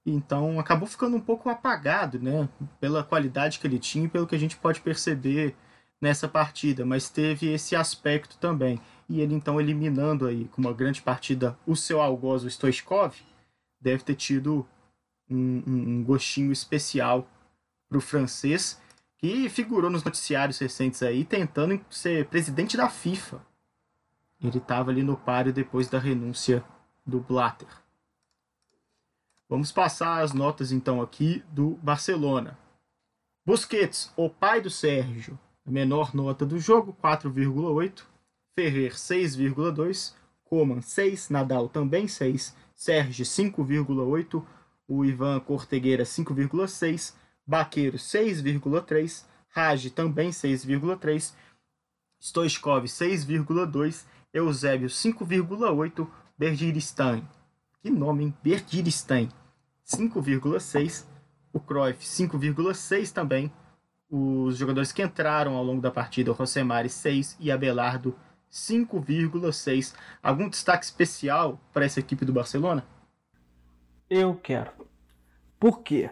então 0.06 0.60
acabou 0.60 0.88
ficando 0.88 1.16
um 1.16 1.22
pouco 1.22 1.50
apagado, 1.50 2.20
né? 2.20 2.48
Pela 2.80 3.04
qualidade 3.04 3.60
que 3.60 3.68
ele 3.68 3.80
tinha 3.80 4.06
e 4.06 4.10
pelo 4.10 4.28
que 4.28 4.36
a 4.36 4.40
gente 4.40 4.58
pode 4.58 4.82
perceber 4.82 5.56
nessa 6.02 6.28
partida, 6.28 6.86
mas 6.86 7.10
teve 7.10 7.48
esse 7.48 7.76
aspecto 7.76 8.38
também. 8.38 8.82
E 9.08 9.22
ele 9.22 9.34
então 9.34 9.60
eliminando 9.60 10.28
aí 10.28 10.46
com 10.50 10.62
uma 10.62 10.74
grande 10.74 11.02
partida 11.02 11.58
o 11.66 11.76
seu 11.76 12.02
algoz, 12.02 12.44
o 12.44 12.50
Stoichkov, 12.50 13.16
deve 13.80 14.04
ter 14.04 14.16
tido 14.16 14.68
um, 15.30 15.64
um, 15.66 16.04
gostinho 16.04 16.52
especial 16.52 17.28
para 17.88 17.98
o 17.98 18.02
francês, 18.02 18.82
que 19.18 19.48
figurou 19.48 19.90
nos 19.90 20.04
noticiários 20.04 20.60
recentes 20.60 21.02
aí 21.02 21.24
tentando 21.24 21.80
ser 21.90 22.26
presidente 22.26 22.76
da 22.76 22.90
FIFA. 22.90 23.42
Ele 24.42 24.58
estava 24.58 24.92
ali 24.92 25.04
no 25.04 25.16
páreo 25.16 25.54
depois 25.54 25.88
da 25.88 26.00
renúncia 26.00 26.62
do 27.06 27.22
Blatter. 27.22 27.83
Vamos 29.54 29.72
passar 29.72 30.24
as 30.24 30.34
notas 30.34 30.72
então 30.72 31.00
aqui 31.00 31.44
do 31.52 31.78
Barcelona. 31.84 32.58
Busquets, 33.46 34.12
o 34.18 34.28
pai 34.28 34.60
do 34.60 34.68
Sérgio, 34.72 35.38
menor 35.64 36.16
nota 36.16 36.44
do 36.44 36.58
jogo, 36.58 36.98
4,8. 37.00 38.02
Ferrer, 38.58 38.96
6,2. 38.96 40.16
Coman, 40.44 40.82
6. 40.82 41.30
Nadal 41.30 41.70
também 41.70 42.08
6. 42.08 42.56
Sérgio, 42.74 43.24
5,8. 43.24 44.44
O 44.88 45.06
Ivan 45.06 45.40
Cortegueira, 45.42 46.04
5,6. 46.04 47.14
Baqueiro, 47.46 47.98
6,3. 47.98 49.24
Raj, 49.50 49.92
também 49.92 50.32
6,3. 50.32 51.32
Stoichkov, 52.20 52.86
6,2. 52.86 54.04
Eusébio, 54.34 54.90
5,8. 54.90 56.08
Bergiristan, 56.40 57.22
que 57.84 57.92
nome, 57.92 58.24
hein? 58.24 58.34
Bergiristan, 58.42 59.30
5,6. 59.86 61.06
O 61.52 61.60
Cruyff, 61.60 62.04
5,6 62.04 63.12
também. 63.12 63.52
Os 64.10 64.58
jogadores 64.58 64.92
que 64.92 65.04
entraram 65.04 65.56
ao 65.56 65.64
longo 65.64 65.82
da 65.82 65.92
partida, 65.92 66.32
o 66.32 66.34
Rosemari, 66.34 66.90
6 66.90 67.38
e 67.40 67.52
Abelardo, 67.52 68.16
5,6. 68.52 69.96
Algum 70.22 70.50
destaque 70.50 70.86
especial 70.86 71.60
para 71.72 71.86
essa 71.86 72.00
equipe 72.00 72.26
do 72.26 72.34
Barcelona? 72.34 72.86
Eu 74.10 74.36
quero. 74.36 74.72
Por 75.60 75.82
quê? 75.82 76.12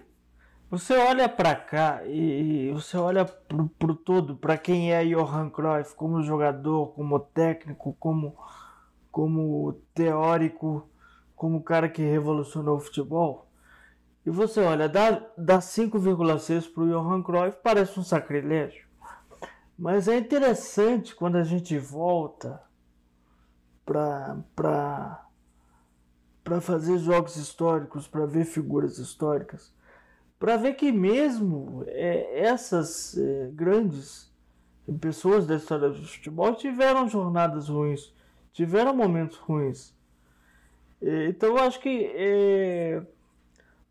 Você 0.72 0.98
olha 0.98 1.28
para 1.28 1.54
cá 1.54 2.02
e 2.06 2.72
você 2.72 2.96
olha 2.96 3.26
pro, 3.26 3.68
pro 3.78 3.94
todo, 3.94 4.38
para 4.38 4.58
quem 4.58 4.94
é 4.94 5.04
Johan 5.04 5.50
Cruyff 5.50 5.94
como 5.96 6.24
jogador, 6.24 6.94
como 6.94 7.20
técnico, 7.20 7.94
como, 8.00 8.38
como 9.12 9.74
teórico, 9.94 10.90
como 11.36 11.62
cara 11.62 11.90
que 11.90 12.02
revolucionou 12.02 12.78
o 12.78 12.80
futebol. 12.80 13.51
E 14.26 14.30
você 14.30 14.60
olha, 14.62 14.88
dá, 14.88 15.28
dá 15.38 15.60
5,6 15.60 16.72
para 16.72 16.84
o 16.84 16.88
Johan 16.88 17.24
Cruyff, 17.24 17.58
parece 17.64 18.00
um 18.00 18.04
sacrilégio. 18.04 18.86
Mas 19.78 20.08
é 20.08 20.18
interessante 20.18 21.16
quando 21.16 21.38
a 21.38 21.44
gente 21.44 21.78
volta 21.78 22.62
para 23.84 25.26
fazer 26.62 27.00
jogos 27.00 27.36
históricos, 27.36 28.08
para 28.08 28.28
ver 28.28 28.46
figuras 28.46 29.00
históricas, 29.00 29.74
para 30.38 30.56
ver 30.56 30.76
que 30.76 30.92
mesmo 30.92 31.84
é, 31.88 32.42
essas 32.42 33.18
é, 33.18 33.50
grandes 33.54 34.32
pessoas 35.00 35.48
da 35.48 35.56
história 35.56 35.90
do 35.90 36.06
futebol 36.06 36.54
tiveram 36.54 37.08
jornadas 37.08 37.70
ruins, 37.70 38.14
tiveram 38.54 38.96
momentos 38.96 39.38
ruins. 39.38 39.96
Então 41.02 41.58
eu 41.58 41.64
acho 41.64 41.80
que 41.80 42.12
é, 42.14 43.02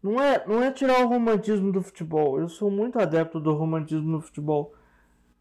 não, 0.03 0.21
é, 0.21 0.45
não 0.47 0.63
é 0.63 0.71
tirar 0.73 1.05
o 1.05 1.09
romantismo 1.09 1.73
do 1.73 1.83
futebol. 1.83 2.39
Eu 2.41 2.49
sou 2.49 2.71
muito 2.71 2.99
adepto 2.99 3.39
do 3.39 3.53
romantismo 3.55 4.11
no 4.11 4.21
futebol. 4.21 4.75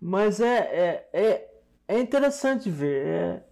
Mas 0.01 0.39
é, 0.39 0.57
é, 0.57 1.09
é, 1.13 1.51
é 1.87 1.99
interessante 1.99 2.69
ver. 2.69 3.05
É, 3.05 3.43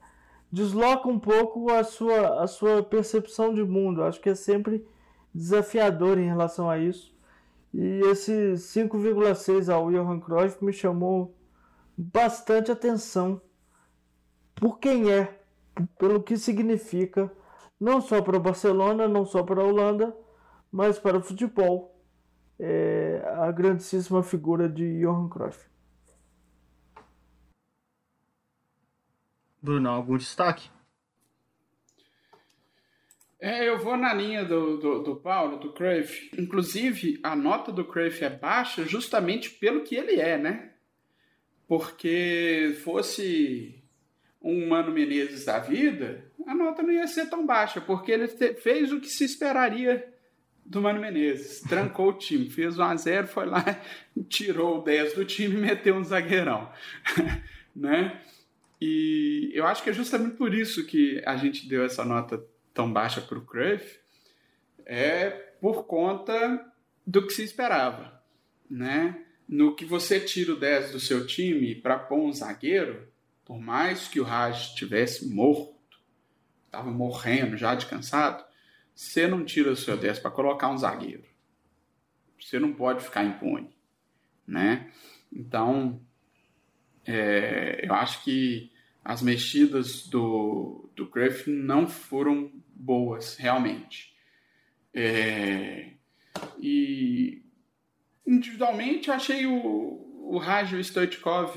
desloca 0.52 1.08
um 1.08 1.20
pouco 1.20 1.72
a 1.72 1.84
sua, 1.84 2.44
a 2.44 2.48
sua 2.48 2.84
percepção 2.84 3.54
de 3.54 3.64
mundo. 3.64 4.04
Acho 4.04 4.20
que 4.20 4.30
é 4.30 4.36
sempre 4.36 4.86
desafiador 5.34 6.18
em 6.18 6.28
relação 6.28 6.70
a 6.70 6.78
isso. 6.78 7.16
E 7.74 8.02
esse 8.06 8.54
5,6 8.54 9.72
ao 9.74 9.92
Johan 9.92 10.20
Cruyff 10.20 10.64
me 10.64 10.74
chamou 10.74 11.36
bastante 11.98 12.72
atenção 12.72 13.42
por 14.56 14.80
quem 14.80 15.12
é, 15.12 15.40
pelo 15.98 16.22
que 16.22 16.38
significa, 16.38 17.32
não 17.80 18.02
só 18.02 18.22
para 18.22 18.38
o 18.38 18.40
Barcelona, 18.40 19.08
não 19.08 19.26
só 19.26 19.44
para 19.44 19.62
a 19.62 19.66
Holanda, 19.66 20.16
mas 20.78 21.00
para 21.00 21.18
o 21.18 21.24
futebol. 21.24 22.00
É 22.60 23.24
a 23.40 23.52
grandíssima 23.52 24.22
figura 24.22 24.70
de 24.70 25.00
Johan 25.02 25.28
Cruyff. 25.28 25.68
Bruno, 29.60 29.90
algum 29.90 30.18
destaque? 30.18 30.70
É, 33.40 33.68
eu 33.68 33.80
vou 33.80 33.98
na 33.98 34.14
linha 34.14 34.46
do, 34.46 34.78
do, 34.78 35.04
do, 35.04 35.16
Paulo, 35.16 35.58
do 35.58 35.74
Cruyff. 35.74 36.30
Inclusive, 36.40 37.20
a 37.24 37.36
nota 37.36 37.72
do 37.72 37.86
Cruyff 37.86 38.24
é 38.24 38.30
baixa 38.30 38.84
justamente 38.84 39.50
pelo 39.50 39.84
que 39.84 39.96
ele 39.96 40.20
é, 40.20 40.38
né? 40.38 40.74
Porque 41.68 42.78
fosse 42.84 43.84
um 44.40 44.68
Mano 44.68 44.92
Menezes 44.92 45.46
da 45.46 45.58
vida, 45.58 46.32
a 46.46 46.54
nota 46.54 46.84
não 46.84 46.92
ia 46.92 47.08
ser 47.08 47.30
tão 47.30 47.46
baixa, 47.46 47.82
porque 47.82 48.12
ele 48.12 48.28
te, 48.28 48.54
fez 48.56 48.92
o 48.92 49.00
que 49.00 49.10
se 49.10 49.26
esperaria 49.26 50.17
do 50.68 50.82
Mano 50.82 51.00
Menezes. 51.00 51.62
Trancou 51.62 52.10
o 52.10 52.14
time, 52.14 52.50
fez 52.50 52.78
1 52.78 52.84
a 52.84 52.96
0 52.96 53.28
foi 53.28 53.46
lá, 53.46 53.64
tirou 54.28 54.80
o 54.80 54.84
10 54.84 55.14
do 55.14 55.26
time 55.26 55.56
e 55.56 55.60
meteu 55.60 55.96
um 55.96 56.04
zagueirão. 56.04 56.70
né? 57.76 58.22
E 58.80 59.50
eu 59.54 59.66
acho 59.66 59.82
que 59.82 59.90
é 59.90 59.94
justamente 59.94 60.36
por 60.36 60.54
isso 60.54 60.86
que 60.86 61.22
a 61.26 61.36
gente 61.38 61.68
deu 61.68 61.84
essa 61.84 62.04
nota 62.04 62.44
tão 62.74 62.92
baixa 62.92 63.22
para 63.22 63.38
o 63.38 63.46
Cruyff, 63.46 64.00
é 64.86 65.30
por 65.60 65.86
conta 65.86 66.64
do 67.06 67.26
que 67.26 67.34
se 67.34 67.44
esperava. 67.44 68.22
Né? 68.70 69.24
No 69.48 69.76
que 69.76 69.86
você 69.86 70.20
tira 70.20 70.54
o 70.54 70.60
10 70.60 70.92
do 70.92 71.00
seu 71.00 71.26
time 71.26 71.74
para 71.74 71.98
pôr 71.98 72.20
um 72.20 72.34
zagueiro, 72.34 73.08
por 73.46 73.60
mais 73.60 74.08
que 74.08 74.20
o 74.20 74.24
Raj 74.24 74.70
estivesse 74.70 75.28
morto, 75.28 75.74
estava 76.66 76.92
morrendo 76.92 77.58
já 77.58 77.74
de 77.74 77.86
cansado, 77.86 78.44
você 78.98 79.28
não 79.28 79.46
tira 79.46 79.72
o 79.72 79.76
seu 79.76 79.96
10 79.96 80.18
para 80.18 80.32
colocar 80.32 80.72
um 80.72 80.78
zagueiro. 80.78 81.24
Você 82.42 82.58
não 82.58 82.74
pode 82.74 83.04
ficar 83.04 83.24
impune, 83.24 83.70
né? 84.46 84.92
Então, 85.32 86.02
é, 87.06 87.82
eu 87.84 87.94
acho 87.94 88.24
que 88.24 88.72
as 89.06 89.22
mexidas 89.22 90.08
do, 90.08 90.90
do 90.96 91.06
Griffin 91.06 91.52
não 91.52 91.88
foram 91.88 92.52
boas, 92.74 93.38
realmente. 93.38 94.16
É, 94.92 95.92
e 96.60 97.44
individualmente 98.26 99.10
eu 99.10 99.14
achei 99.14 99.46
o, 99.46 99.54
o 100.24 100.40
Raj 100.40 100.74
e 100.74 100.76
o 100.76 100.84
Stoichkov 100.84 101.56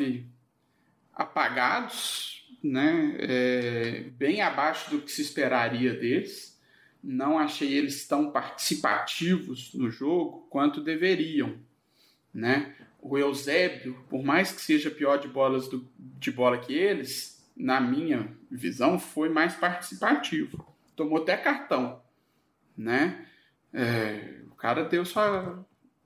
apagados, 1.15 2.47
né? 2.63 3.17
É, 3.19 4.01
bem 4.11 4.43
abaixo 4.43 4.91
do 4.91 5.01
que 5.01 5.11
se 5.11 5.23
esperaria 5.23 5.95
deles 5.95 6.50
não 7.03 7.39
achei 7.39 7.73
eles 7.73 8.07
tão 8.07 8.31
participativos 8.31 9.73
no 9.75 9.91
jogo 9.91 10.47
quanto 10.51 10.83
deveriam, 10.83 11.59
né? 12.33 12.75
O 13.01 13.17
Eusébio, 13.17 14.05
por 14.09 14.23
mais 14.23 14.53
que 14.53 14.61
seja 14.61 14.91
pior 14.91 15.17
de 15.17 15.27
bolas 15.27 15.69
do, 15.69 15.89
de 15.99 16.31
bola 16.31 16.59
que 16.59 16.75
eles, 16.75 17.43
na 17.57 17.81
minha 17.81 18.37
visão, 18.51 18.99
foi 18.99 19.29
mais 19.29 19.55
participativo. 19.55 20.67
Tomou 20.95 21.23
até 21.23 21.37
cartão, 21.37 22.03
né? 22.77 23.27
É, 23.73 24.41
o 24.51 24.55
cara 24.55 24.85
deu 24.85 25.05
só 25.05 25.65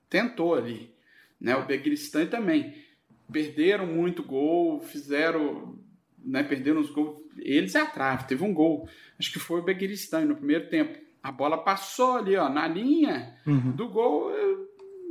tentou 0.09 0.55
ali, 0.55 0.93
né? 1.39 1.55
O 1.57 1.65
Begristan 1.65 2.27
também 2.27 2.85
perderam 3.31 3.87
muito 3.87 4.23
gol, 4.23 4.79
fizeram, 4.79 5.77
né? 6.25 6.43
Perderam 6.43 6.81
os 6.81 6.89
gols 6.89 7.25
eles 7.37 7.75
é 7.75 7.81
a 7.81 7.85
trave. 7.85 8.27
Teve 8.27 8.43
um 8.43 8.53
gol, 8.53 8.87
acho 9.19 9.31
que 9.31 9.39
foi 9.39 9.59
o 9.59 9.63
Beguiristan 9.63 10.25
no 10.25 10.35
primeiro 10.35 10.69
tempo. 10.69 10.99
A 11.21 11.31
bola 11.31 11.57
passou 11.57 12.17
ali, 12.17 12.35
ó, 12.35 12.49
na 12.49 12.67
linha 12.67 13.35
uhum. 13.45 13.71
do 13.71 13.89
gol 13.89 14.31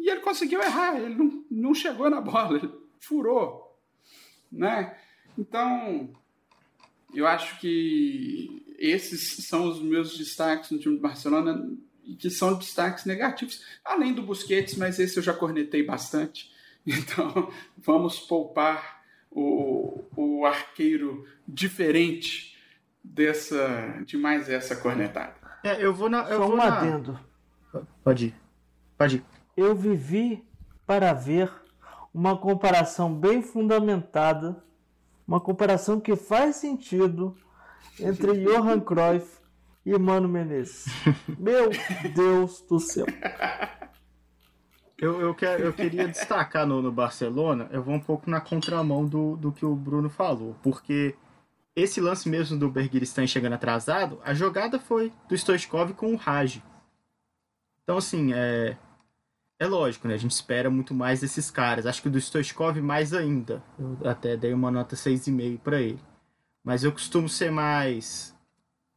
e 0.00 0.08
ele 0.08 0.20
conseguiu 0.20 0.62
errar. 0.62 0.96
Ele 0.96 1.14
não, 1.14 1.44
não 1.50 1.74
chegou 1.74 2.08
na 2.08 2.20
bola, 2.20 2.58
ele 2.58 2.70
furou, 3.00 3.76
né? 4.50 4.96
Então, 5.36 6.10
eu 7.12 7.26
acho 7.26 7.58
que 7.58 8.62
esses 8.78 9.46
são 9.46 9.68
os 9.68 9.82
meus 9.82 10.16
destaques 10.16 10.70
no 10.70 10.78
time 10.78 10.96
do 10.96 11.02
Barcelona 11.02 11.68
e 12.04 12.14
que 12.14 12.30
são 12.30 12.54
destaques 12.58 13.04
negativos, 13.04 13.64
além 13.84 14.12
do 14.12 14.22
Busquets, 14.22 14.76
mas 14.76 14.98
esse 14.98 15.16
eu 15.16 15.22
já 15.22 15.32
cornetei 15.32 15.82
bastante. 15.82 16.52
Então, 16.86 17.50
vamos 17.78 18.20
poupar 18.20 19.03
o, 19.34 20.04
o 20.16 20.46
arqueiro 20.46 21.26
diferente 21.46 22.56
dessa 23.02 24.02
de 24.06 24.16
mais 24.16 24.48
essa 24.48 24.76
cornetada. 24.76 25.34
É, 25.62 25.84
eu 25.84 25.92
vou 25.92 26.08
na. 26.08 26.22
Eu 26.28 26.38
Só 26.38 26.46
vou 26.46 26.54
um 26.54 26.56
na... 26.56 26.78
adendo. 26.78 27.20
Pode 28.02 28.26
ir. 28.26 28.34
Pode 28.96 29.16
ir. 29.16 29.24
Eu 29.56 29.74
vivi 29.74 30.46
para 30.86 31.12
ver 31.12 31.50
uma 32.12 32.36
comparação 32.36 33.12
bem 33.12 33.42
fundamentada, 33.42 34.62
uma 35.26 35.40
comparação 35.40 35.98
que 35.98 36.14
faz 36.14 36.56
sentido 36.56 37.36
entre 37.98 38.32
Johan 38.44 38.80
Cruyff 38.80 39.38
e 39.84 39.98
Mano 39.98 40.28
Menezes. 40.28 40.86
Meu 41.38 41.70
Deus 42.14 42.60
do 42.62 42.78
céu. 42.78 43.06
Eu, 45.04 45.20
eu, 45.20 45.36
eu 45.58 45.72
queria 45.72 46.08
destacar 46.08 46.66
no, 46.66 46.80
no 46.80 46.90
Barcelona, 46.90 47.68
eu 47.70 47.82
vou 47.82 47.94
um 47.94 48.00
pouco 48.00 48.30
na 48.30 48.40
contramão 48.40 49.06
do, 49.06 49.36
do 49.36 49.52
que 49.52 49.66
o 49.66 49.74
Bruno 49.74 50.08
falou, 50.08 50.56
porque 50.62 51.14
esse 51.76 52.00
lance 52.00 52.28
mesmo 52.28 52.58
do 52.58 52.70
Berguiristan 52.70 53.26
chegando 53.26 53.54
atrasado, 53.54 54.20
a 54.24 54.32
jogada 54.32 54.78
foi 54.78 55.12
do 55.28 55.36
Stoichkov 55.36 55.92
com 55.94 56.12
o 56.12 56.16
Raj. 56.16 56.62
Então, 57.82 57.98
assim, 57.98 58.32
é, 58.32 58.76
é 59.58 59.66
lógico, 59.66 60.08
né? 60.08 60.14
A 60.14 60.18
gente 60.18 60.30
espera 60.30 60.70
muito 60.70 60.94
mais 60.94 61.20
desses 61.20 61.50
caras. 61.50 61.84
Acho 61.84 62.02
que 62.02 62.08
do 62.08 62.20
Stoichkov 62.20 62.80
mais 62.80 63.12
ainda. 63.12 63.62
Eu 63.78 64.08
até 64.08 64.36
dei 64.36 64.52
uma 64.52 64.70
nota 64.70 64.96
6,5 64.96 65.58
para 65.58 65.80
ele. 65.80 66.00
Mas 66.62 66.82
eu 66.82 66.92
costumo 66.92 67.28
ser 67.28 67.50
mais. 67.50 68.34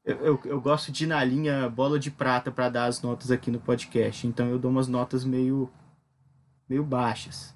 Eu, 0.06 0.18
eu, 0.18 0.42
eu, 0.46 0.62
gosto 0.62 0.92
de 0.92 1.04
ir 1.04 1.08
na 1.08 1.22
linha 1.24 1.70
bola 1.70 2.00
de 2.00 2.10
prata 2.10 2.50
para 2.50 2.70
dar 2.70 2.86
as 2.86 3.02
notas 3.02 3.30
aqui 3.30 3.52
no 3.52 3.60
podcast. 3.60 4.26
Então 4.26 4.50
eu 4.50 4.58
dou 4.58 4.72
umas 4.72 4.88
notas 4.88 5.26
meio. 5.26 5.70
Meio 6.69 6.84
baixas. 6.84 7.56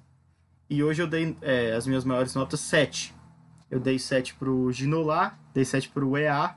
E 0.68 0.82
hoje 0.82 1.02
eu 1.02 1.06
dei 1.06 1.36
é, 1.42 1.72
as 1.72 1.86
minhas 1.86 2.04
maiores 2.04 2.34
notas 2.34 2.60
7. 2.60 3.14
Eu 3.70 3.80
dei 3.80 3.98
7 3.98 4.34
pro 4.34 4.70
Ginolar, 4.72 5.38
dei 5.52 5.64
7 5.64 5.88
pro 5.88 6.16
EA 6.16 6.54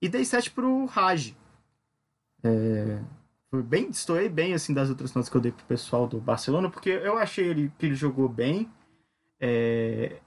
e 0.00 0.08
dei 0.08 0.24
7 0.24 0.50
pro 0.50 0.84
Raj. 0.86 1.34
É, 2.42 2.98
foi 3.50 3.62
bem, 3.62 3.90
destoei 3.90 4.28
bem 4.28 4.54
assim 4.54 4.72
das 4.72 4.88
outras 4.88 5.12
notas 5.12 5.28
que 5.28 5.36
eu 5.36 5.40
dei 5.40 5.52
pro 5.52 5.64
pessoal 5.64 6.06
do 6.06 6.20
Barcelona, 6.20 6.70
porque 6.70 6.90
eu 6.90 7.18
achei 7.18 7.48
ele, 7.48 7.72
que 7.78 7.86
ele 7.86 7.94
jogou 7.94 8.28
bem. 8.28 8.70
É, 9.40 10.20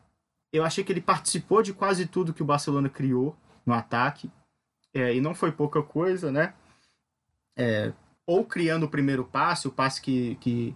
eu 0.52 0.64
achei 0.64 0.84
que 0.84 0.92
ele 0.92 1.02
participou 1.02 1.64
de 1.64 1.74
quase 1.74 2.06
tudo 2.06 2.34
que 2.34 2.44
o 2.44 2.46
Barcelona 2.46 2.90
criou 2.90 3.36
no 3.66 3.74
ataque. 3.74 4.30
É, 4.94 5.16
e 5.16 5.22
não 5.22 5.34
foi 5.34 5.52
pouca 5.52 5.82
coisa, 5.82 6.32
né? 6.32 6.54
É, 7.58 7.92
ou 8.26 8.46
criando 8.46 8.84
o 8.84 8.90
primeiro 8.90 9.26
passe, 9.26 9.68
o 9.68 9.72
passe 9.72 10.02
que, 10.02 10.36
que, 10.36 10.76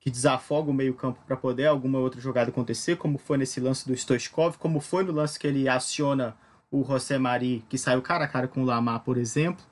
que 0.00 0.10
desafoga 0.10 0.70
o 0.70 0.74
meio-campo 0.74 1.20
para 1.26 1.36
poder 1.36 1.66
alguma 1.66 1.98
outra 1.98 2.20
jogada 2.20 2.50
acontecer, 2.50 2.96
como 2.96 3.18
foi 3.18 3.36
nesse 3.36 3.60
lance 3.60 3.86
do 3.86 3.94
Stoichkov, 3.94 4.56
como 4.56 4.80
foi 4.80 5.04
no 5.04 5.12
lance 5.12 5.38
que 5.38 5.46
ele 5.46 5.68
aciona 5.68 6.34
o 6.70 6.82
José 6.82 7.18
Mari, 7.18 7.64
que 7.68 7.76
saiu 7.76 8.00
cara 8.00 8.24
a 8.24 8.28
cara 8.28 8.48
com 8.48 8.62
o 8.62 8.64
Lamar, 8.64 9.00
por 9.00 9.18
exemplo. 9.18 9.62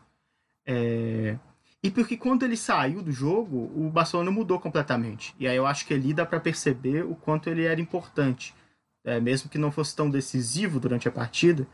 É, 0.67 1.39
e 1.83 1.91
porque 1.91 2.17
quando 2.17 2.43
ele 2.43 2.57
saiu 2.57 3.03
do 3.03 3.11
jogo, 3.11 3.71
o 3.75 3.89
Barcelona 3.89 4.31
mudou 4.31 4.61
completamente. 4.61 5.35
E 5.39 5.49
aí 5.49 5.57
eu 5.57 5.67
acho 5.67 5.87
que 5.87 5.95
ali 5.95 6.13
dá 6.13 6.27
para 6.27 6.41
perceber 6.41 7.05
o 7.05 7.15
quanto 7.15 7.49
ele 7.49 7.65
era 7.65 7.81
importante. 7.81 8.55
É, 9.05 9.19
mesmo 9.21 9.49
que 9.49 9.57
não 9.57 9.71
fosse 9.71 9.97
tão 9.97 10.11
decisivo 10.11 10.79
durante 10.79 11.09
a 11.09 11.13
partida, 11.13 11.67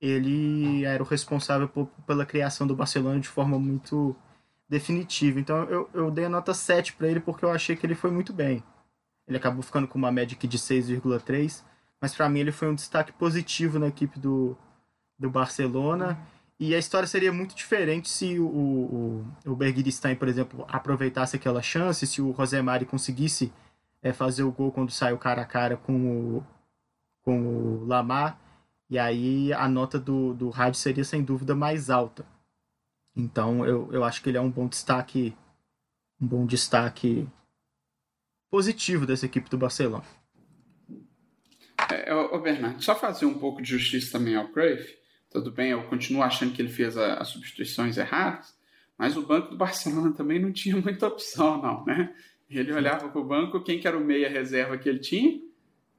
ele 0.00 0.84
era 0.84 1.02
o 1.02 1.06
responsável 1.06 1.68
por, 1.68 1.86
pela 2.06 2.26
criação 2.26 2.66
do 2.66 2.76
Barcelona 2.76 3.20
de 3.20 3.28
forma 3.28 3.58
muito 3.58 4.14
definitiva. 4.68 5.38
Então 5.38 5.64
eu, 5.64 5.88
eu 5.92 6.10
dei 6.10 6.24
a 6.24 6.28
nota 6.28 6.54
7 6.54 6.94
para 6.94 7.08
ele 7.08 7.20
porque 7.20 7.44
eu 7.44 7.50
achei 7.50 7.76
que 7.76 7.86
ele 7.86 7.94
foi 7.94 8.10
muito 8.10 8.32
bem. 8.32 8.62
Ele 9.26 9.36
acabou 9.36 9.62
ficando 9.62 9.88
com 9.88 9.98
uma 9.98 10.12
média 10.12 10.36
aqui 10.36 10.46
de 10.46 10.58
6,3, 10.58 11.62
mas 12.00 12.14
para 12.14 12.28
mim 12.28 12.40
ele 12.40 12.52
foi 12.52 12.68
um 12.68 12.74
destaque 12.74 13.12
positivo 13.12 13.78
na 13.78 13.88
equipe 13.88 14.18
do, 14.18 14.56
do 15.18 15.30
Barcelona. 15.30 16.18
E 16.58 16.74
a 16.74 16.78
história 16.78 17.06
seria 17.06 17.32
muito 17.32 17.54
diferente 17.54 18.08
se 18.08 18.38
o, 18.38 18.46
o, 18.46 19.26
o 19.46 19.56
por 20.18 20.28
exemplo, 20.28 20.64
aproveitasse 20.68 21.36
aquela 21.36 21.60
chance, 21.60 22.06
se 22.06 22.22
o 22.22 22.30
Rosemari 22.30 22.84
conseguisse 22.84 23.52
é, 24.02 24.12
fazer 24.12 24.44
o 24.44 24.52
gol 24.52 24.70
quando 24.70 24.92
saiu 24.92 25.18
cara 25.18 25.42
a 25.42 25.46
cara 25.46 25.76
com 25.76 26.36
o, 26.36 26.46
com 27.22 27.46
o 27.46 27.84
Lamar. 27.86 28.38
E 28.88 28.98
aí 28.98 29.52
a 29.52 29.66
nota 29.66 29.98
do, 29.98 30.34
do 30.34 30.50
rádio 30.50 30.78
seria 30.78 31.04
sem 31.04 31.22
dúvida 31.22 31.54
mais 31.54 31.90
alta. 31.90 32.24
Então 33.16 33.64
eu, 33.64 33.92
eu 33.92 34.04
acho 34.04 34.22
que 34.22 34.28
ele 34.28 34.38
é 34.38 34.40
um 34.40 34.50
bom 34.50 34.66
destaque, 34.66 35.34
um 36.20 36.26
bom 36.26 36.46
destaque 36.46 37.28
positivo 38.50 39.06
dessa 39.06 39.26
equipe 39.26 39.48
do 39.48 39.58
Barcelona. 39.58 40.04
É, 41.90 42.14
ô, 42.14 42.38
Bernardo, 42.40 42.82
só 42.82 42.94
fazer 42.94 43.26
um 43.26 43.38
pouco 43.38 43.60
de 43.60 43.68
justiça 43.68 44.12
também 44.12 44.36
ao 44.36 44.48
Cruyff 44.48 45.04
tudo 45.34 45.50
bem, 45.50 45.70
eu 45.70 45.82
continuo 45.82 46.22
achando 46.22 46.52
que 46.52 46.62
ele 46.62 46.68
fez 46.68 46.96
as 46.96 47.26
substituições 47.26 47.96
erradas, 47.96 48.54
mas 48.96 49.16
o 49.16 49.26
banco 49.26 49.50
do 49.50 49.56
Barcelona 49.56 50.12
também 50.14 50.38
não 50.38 50.52
tinha 50.52 50.76
muita 50.76 51.08
opção, 51.08 51.60
não, 51.60 51.84
né? 51.84 52.14
Ele 52.48 52.72
olhava 52.72 53.08
para 53.08 53.20
o 53.20 53.24
banco, 53.24 53.60
quem 53.60 53.80
que 53.80 53.88
era 53.88 53.98
o 53.98 54.04
meia 54.04 54.28
reserva 54.28 54.78
que 54.78 54.88
ele 54.88 55.00
tinha? 55.00 55.40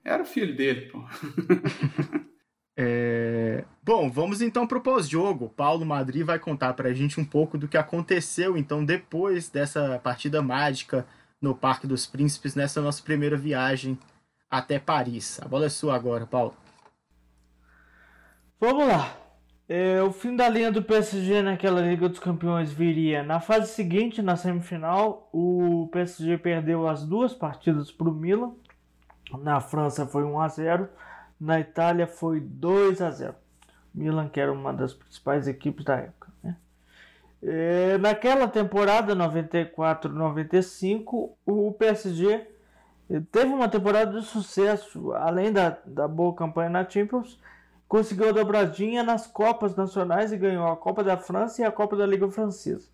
Era 0.06 0.24
o 0.24 0.26
filho 0.26 0.56
dele, 0.56 0.90
pô. 0.90 1.04
é... 2.78 3.15
Bom, 3.84 4.10
vamos 4.10 4.42
então 4.42 4.68
para 4.68 4.78
o 4.78 4.82
pós-jogo. 4.82 5.50
Paulo 5.50 5.86
Madrid 5.86 6.26
vai 6.26 6.40
contar 6.40 6.74
para 6.74 6.90
a 6.90 6.94
gente 6.94 7.20
um 7.20 7.26
pouco 7.26 7.58
do 7.58 7.68
que 7.68 7.78
aconteceu 7.78 8.58
então 8.58 8.84
depois 8.84 9.50
dessa 9.50 10.00
partida 10.04 10.42
mágica 10.42 11.06
no 11.42 11.56
Parque 11.56 11.86
dos 11.86 12.06
Príncipes, 12.06 12.56
nessa 12.56 12.82
nossa 12.82 13.04
primeira 13.04 13.38
viagem 13.38 13.98
até 14.50 14.80
Paris. 14.80 15.40
A 15.42 15.48
bola 15.48 15.68
é 15.68 15.70
sua 15.70 15.96
agora, 15.96 16.26
Paulo. 16.26 16.56
Vamos 18.60 18.88
lá. 18.88 19.16
É, 19.68 20.02
o 20.02 20.12
fim 20.12 20.36
da 20.36 20.48
linha 20.48 20.72
do 20.72 20.84
PSG 20.84 21.42
naquela 21.42 21.82
Liga 21.82 22.08
dos 22.08 22.20
Campeões 22.20 22.72
viria 22.72 23.24
na 23.24 23.40
fase 23.40 23.74
seguinte, 23.74 24.22
na 24.22 24.36
semifinal. 24.36 25.30
O 25.34 25.90
PSG 25.92 26.38
perdeu 26.38 26.88
as 26.88 27.04
duas 27.06 27.34
partidas 27.34 27.92
para 27.92 28.10
o 28.10 28.14
Milan. 28.14 28.54
Na 29.40 29.60
França 29.60 30.06
foi 30.06 30.24
1 30.24 30.40
a 30.40 30.48
0, 30.48 30.90
na 31.40 31.60
Itália 31.60 32.06
foi 32.08 32.40
2 32.40 33.02
a 33.02 33.10
0. 33.10 33.36
Milan 33.96 34.30
que 34.30 34.40
era 34.40 34.52
uma 34.52 34.74
das 34.74 34.94
principais 34.94 35.48
equipes 35.48 35.86
da 35.86 35.96
época. 35.96 36.28
Né? 36.44 36.56
É, 37.42 37.98
naquela 37.98 38.48
temporada 38.48 39.16
94-95, 39.16 41.32
o 41.46 41.72
PSG 41.74 42.48
teve 43.32 43.54
uma 43.54 43.70
temporada 43.70 44.20
de 44.20 44.26
sucesso, 44.26 45.14
além 45.14 45.52
da, 45.52 45.78
da 45.86 46.08
boa 46.08 46.36
campanha 46.36 46.70
na 46.70 46.88
Champions 46.88 47.40
conseguiu 47.88 48.30
a 48.30 48.32
dobradinha 48.32 49.04
nas 49.04 49.28
Copas 49.28 49.76
Nacionais 49.76 50.32
e 50.32 50.38
ganhou 50.38 50.68
a 50.68 50.76
Copa 50.76 51.04
da 51.04 51.18
França 51.18 51.62
e 51.62 51.66
a 51.66 51.72
Copa 51.72 51.96
da 51.96 52.06
Liga 52.06 52.30
Francesa. 52.30 52.90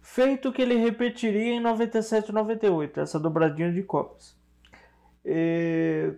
Feito 0.00 0.52
que 0.52 0.62
ele 0.62 0.76
repetiria 0.76 1.54
em 1.54 1.60
97 1.60 2.28
e 2.28 2.32
98, 2.32 3.00
essa 3.00 3.18
dobradinha 3.18 3.72
de 3.72 3.82
Copas. 3.82 4.36
E 5.24 6.12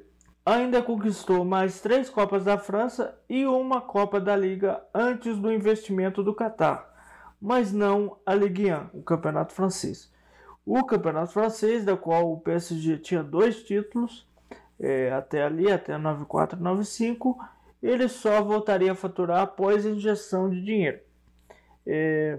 ainda 0.49 0.81
conquistou 0.81 1.45
mais 1.45 1.81
três 1.81 2.09
Copas 2.09 2.45
da 2.45 2.57
França 2.57 3.19
e 3.29 3.45
uma 3.47 3.83
Copa 3.83 4.19
da 4.19 4.35
Liga 4.35 4.83
antes 4.95 5.37
do 5.37 5.53
investimento 5.53 6.23
do 6.23 6.35
Qatar, 6.35 6.89
mas 7.39 7.71
não 7.71 8.17
a 8.25 8.35
Ligue 8.35 8.73
1, 8.73 8.89
o 8.95 9.03
campeonato 9.03 9.53
francês. 9.53 10.11
O 10.65 10.85
campeonato 10.85 11.33
francês, 11.33 11.85
da 11.85 11.99
qual 11.99 12.33
o 12.33 12.41
PSG 12.41 12.97
tinha 12.97 13.23
dois 13.23 13.63
títulos, 13.63 14.27
é, 14.81 15.13
até 15.13 15.43
ali, 15.43 15.71
até 15.71 15.99
94 15.99 16.59
95, 16.59 17.39
ele 17.83 18.09
só 18.09 18.43
voltaria 18.43 18.93
a 18.93 18.95
faturar 18.95 19.43
após 19.43 19.85
a 19.85 19.91
injeção 19.91 20.49
de 20.49 20.63
dinheiro. 20.65 21.01
É, 21.87 22.39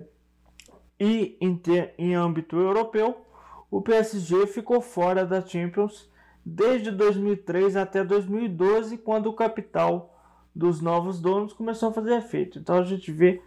e 1.00 1.38
em, 1.40 1.56
ter, 1.56 1.94
em 1.96 2.16
âmbito 2.16 2.58
europeu, 2.58 3.24
o 3.70 3.82
PSG 3.84 4.48
ficou 4.48 4.82
fora 4.82 5.26
da 5.26 5.46
Champions 5.46 6.10
desde 6.50 6.92
2003 6.92 7.76
até 7.76 8.04
2012, 8.04 8.98
quando 8.98 9.28
o 9.28 9.34
capital 9.34 10.16
dos 10.54 10.82
novos 10.82 11.22
donos 11.22 11.54
começou 11.54 11.90
a 11.90 11.94
fazer 11.94 12.16
efeito. 12.16 12.60
Então 12.60 12.78
a 12.78 12.84
gente 12.84 13.12
vê 13.12 13.42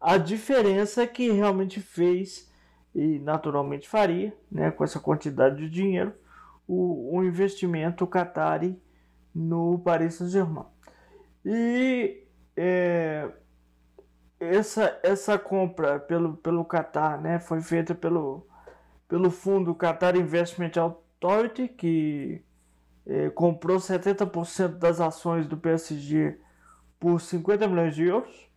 a 0.00 0.16
diferença 0.16 1.06
que 1.06 1.30
realmente 1.30 1.80
fez 1.80 2.50
e 2.94 3.18
naturalmente 3.20 3.88
faria, 3.88 4.36
né, 4.50 4.70
com 4.70 4.84
essa 4.84 5.00
quantidade 5.00 5.56
de 5.56 5.70
dinheiro, 5.70 6.12
o, 6.68 7.16
o 7.16 7.24
investimento 7.24 8.06
Qatari 8.06 8.80
no 9.34 9.78
Paris 9.78 10.14
Saint-Germain. 10.14 10.66
E 11.44 12.22
é, 12.54 13.30
essa, 14.38 15.00
essa 15.02 15.38
compra 15.38 15.98
pelo, 15.98 16.36
pelo 16.36 16.64
Qatar 16.64 17.20
né, 17.20 17.40
foi 17.40 17.62
feita 17.62 17.94
pelo, 17.94 18.46
pelo 19.08 19.30
fundo 19.30 19.74
Qatar 19.74 20.16
Investment 20.16 20.72
Authority, 21.22 21.68
que 21.68 22.42
é, 23.06 23.30
comprou 23.30 23.78
70% 23.78 24.78
das 24.78 25.00
ações 25.00 25.46
do 25.46 25.56
PSG 25.56 26.38
por 26.98 27.20
50 27.20 27.68
milhões 27.68 27.94
de 27.94 28.04
euros 28.04 28.50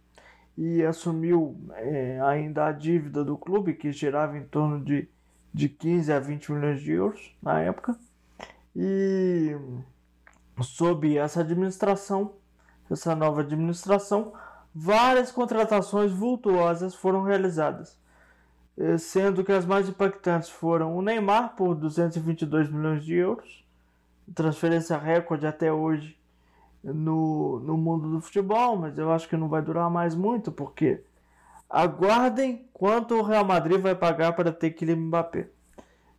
e 0.57 0.83
assumiu 0.83 1.59
é, 1.73 2.19
ainda 2.21 2.65
a 2.65 2.71
dívida 2.71 3.23
do 3.23 3.37
clube, 3.37 3.73
que 3.73 3.91
girava 3.91 4.37
em 4.37 4.45
torno 4.45 4.83
de, 4.83 5.09
de 5.53 5.69
15 5.69 6.13
a 6.13 6.19
20 6.19 6.51
milhões 6.51 6.81
de 6.81 6.91
euros 6.91 7.35
na 7.41 7.59
época. 7.61 7.97
E 8.75 9.55
sob 10.61 11.17
essa 11.17 11.41
administração, 11.41 12.35
essa 12.89 13.15
nova 13.15 13.41
administração, 13.41 14.33
várias 14.73 15.31
contratações 15.31 16.11
vultuosas 16.11 16.95
foram 16.95 17.23
realizadas, 17.23 17.97
eh, 17.97 18.04
sendo 18.97 19.43
que 19.43 19.51
as 19.51 19.65
mais 19.65 19.87
impactantes 19.87 20.49
foram 20.49 20.95
o 20.95 21.01
Neymar 21.01 21.55
por 21.55 21.75
222 21.75 22.69
milhões 22.69 23.03
de 23.03 23.15
euros, 23.15 23.65
transferência 24.33 24.97
recorde 24.97 25.47
até 25.47 25.71
hoje 25.71 26.17
no, 26.83 27.59
no 27.61 27.77
mundo 27.77 28.09
do 28.11 28.21
futebol, 28.21 28.75
mas 28.75 28.97
eu 28.97 29.11
acho 29.11 29.27
que 29.27 29.37
não 29.37 29.47
vai 29.47 29.61
durar 29.61 29.89
mais 29.89 30.13
muito, 30.13 30.51
porque 30.51 31.01
aguardem 31.69 32.67
quanto 32.73 33.15
o 33.15 33.23
Real 33.23 33.45
Madrid 33.45 33.79
vai 33.79 33.95
pagar 33.95 34.33
para 34.33 34.51
ter 34.51 34.71
Kylian 34.71 34.97
Mbappé. 34.97 35.47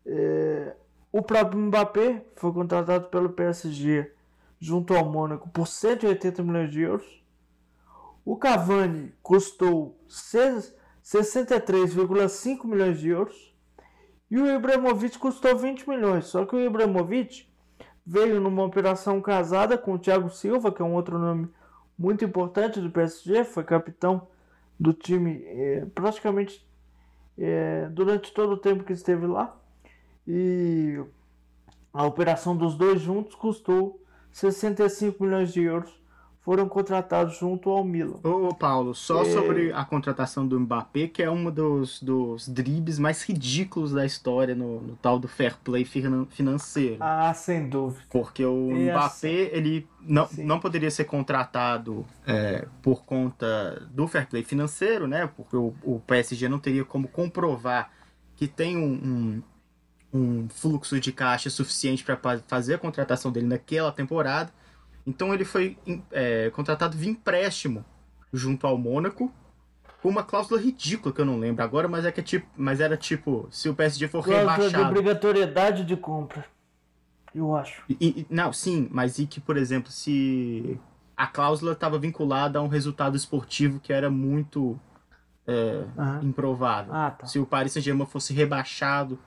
É, 0.05 0.75
o 1.13 1.23
próprio 1.23 1.61
Mbappé 1.61 2.25
foi 2.35 2.53
contratado 2.53 3.09
pelo 3.09 3.31
PSG 3.31 4.13
junto 4.59 4.95
ao 4.95 5.05
Mônaco 5.05 5.49
por 5.51 5.67
180 5.67 6.43
milhões 6.43 6.71
de 6.71 6.81
euros. 6.81 7.25
O 8.25 8.37
Cavani 8.37 9.13
custou 9.23 9.97
63,5 11.07 12.65
milhões 12.67 12.99
de 12.99 13.11
euros. 13.11 13.55
E 14.29 14.37
o 14.39 14.47
Ibrahimovic 14.47 15.19
custou 15.19 15.57
20 15.57 15.89
milhões. 15.89 16.27
Só 16.27 16.45
que 16.45 16.57
o 16.57 16.61
Ibrahimovic 16.61 17.47
veio 18.05 18.41
numa 18.41 18.65
operação 18.65 19.21
casada 19.21 19.79
com 19.79 19.95
o 19.95 19.99
Thiago 19.99 20.29
Silva, 20.31 20.73
que 20.73 20.83
é 20.83 20.85
um 20.85 20.95
outro 20.95 21.17
nome 21.17 21.49
muito 21.97 22.25
importante 22.25 22.81
do 22.81 22.91
PSG, 22.91 23.45
foi 23.45 23.65
capitão 23.65 24.29
do 24.79 24.93
time 24.93 25.43
é, 25.45 25.87
praticamente 25.95 26.67
é, 27.39 27.89
durante 27.91 28.35
todo 28.35 28.53
o 28.53 28.57
tempo 28.59 28.85
que 28.85 28.93
esteve 28.93 29.27
lá. 29.27 29.57
E 30.27 31.01
a 31.93 32.05
operação 32.05 32.57
dos 32.57 32.75
dois 32.75 33.01
juntos 33.01 33.37
custou 33.37 34.03
65 34.33 35.23
milhões 35.23 35.53
de 35.53 35.63
euros 35.63 35.99
foram 36.47 36.69
contratados 36.69 37.37
junto 37.37 37.69
ao 37.71 37.83
Milan. 37.83 38.21
Ô, 38.23 38.55
Paulo, 38.55 38.95
só 38.95 39.23
é... 39.23 39.33
sobre 39.33 39.73
a 39.73 39.85
contratação 39.85 40.47
do 40.47 40.61
Mbappé, 40.61 41.09
que 41.09 41.21
é 41.21 41.29
um 41.29 41.51
dos, 41.51 42.01
dos 42.01 42.49
dribles 42.49 43.01
mais 43.01 43.21
ridículos 43.25 43.91
da 43.91 44.07
história 44.07 44.55
no, 44.55 44.81
no 44.81 44.95
tal 44.95 45.19
do 45.19 45.27
fair 45.27 45.57
play 45.65 45.85
financeiro. 45.85 46.99
Ah, 47.01 47.35
sem 47.35 47.69
dúvida. 47.69 48.05
Porque 48.09 48.45
o 48.45 48.71
Mbappé, 48.71 49.05
assim... 49.05 49.29
ele 49.29 49.89
não, 50.01 50.29
não 50.39 50.61
poderia 50.61 50.89
ser 50.89 51.03
contratado 51.03 52.07
é, 52.25 52.65
por 52.81 53.05
conta 53.05 53.85
do 53.91 54.07
fair 54.07 54.29
play 54.29 54.45
financeiro, 54.45 55.09
né? 55.09 55.29
Porque 55.37 55.57
o, 55.57 55.75
o 55.83 55.99
PSG 56.07 56.49
não 56.49 56.61
teria 56.61 56.85
como 56.85 57.09
comprovar 57.09 57.91
que 58.37 58.47
tem 58.47 58.77
um, 58.77 59.43
um, 60.15 60.17
um 60.17 60.49
fluxo 60.49 61.01
de 61.01 61.11
caixa 61.11 61.51
suficiente 61.51 62.05
para 62.05 62.17
fazer 62.47 62.75
a 62.75 62.79
contratação 62.79 63.33
dele 63.33 63.49
naquela 63.49 63.91
temporada. 63.91 64.53
Então 65.07 65.33
ele 65.33 65.45
foi 65.45 65.79
é, 66.11 66.51
contratado 66.51 66.97
via 66.97 67.11
empréstimo 67.11 67.85
junto 68.33 68.67
ao 68.67 68.77
Mônaco 68.77 69.33
com 70.03 70.09
uma 70.09 70.25
cláusula 70.25 70.61
ridícula 70.61 71.15
que 71.15 71.21
eu 71.21 71.25
não 71.25 71.39
lembro 71.39 71.63
agora, 71.63 71.89
mas 71.89 72.05
é 72.05 72.13
que 72.13 72.21
é 72.21 72.23
tipo, 72.23 72.47
mas 72.57 72.81
era 72.81 72.97
tipo, 72.97 73.49
se 73.51 73.69
o 73.69 73.75
PSG 73.75 74.09
for 74.09 74.25
cláusula 74.25 74.53
rebaixado. 74.53 74.85
de 74.85 74.91
obrigatoriedade 74.91 75.85
de 75.85 75.97
compra. 75.97 76.45
Eu 77.35 77.55
acho. 77.55 77.83
E, 77.89 78.27
não, 78.31 78.53
sim, 78.53 78.89
mas 78.91 79.19
e 79.19 79.27
que, 79.27 79.41
por 79.41 79.57
exemplo, 79.57 79.91
se 79.91 80.79
a 81.17 81.27
cláusula 81.27 81.73
estava 81.73 81.99
vinculada 81.99 82.59
a 82.59 82.63
um 82.63 82.69
resultado 82.69 83.17
esportivo 83.17 83.79
que 83.79 83.93
era 83.93 84.11
muito 84.11 84.79
é, 85.47 85.85
uhum. 85.97 86.23
improvável. 86.23 86.95
Ah, 86.95 87.11
tá. 87.11 87.27
Se 87.27 87.39
o 87.39 87.47
Paris 87.47 87.73
Saint-Germain 87.73 88.07
fosse 88.07 88.33
rebaixado, 88.33 89.19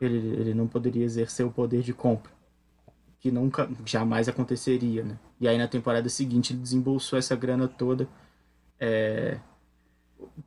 ele, 0.00 0.16
ele 0.16 0.54
não 0.54 0.66
poderia 0.66 1.04
exercer 1.04 1.46
o 1.46 1.50
poder 1.50 1.82
de 1.82 1.92
compra 1.92 2.32
que 3.24 3.30
nunca, 3.30 3.66
jamais 3.86 4.28
aconteceria, 4.28 5.02
né? 5.02 5.18
E 5.40 5.48
aí 5.48 5.56
na 5.56 5.66
temporada 5.66 6.10
seguinte 6.10 6.52
ele 6.52 6.60
desembolsou 6.60 7.18
essa 7.18 7.34
grana 7.34 7.66
toda. 7.66 8.06
É, 8.78 9.40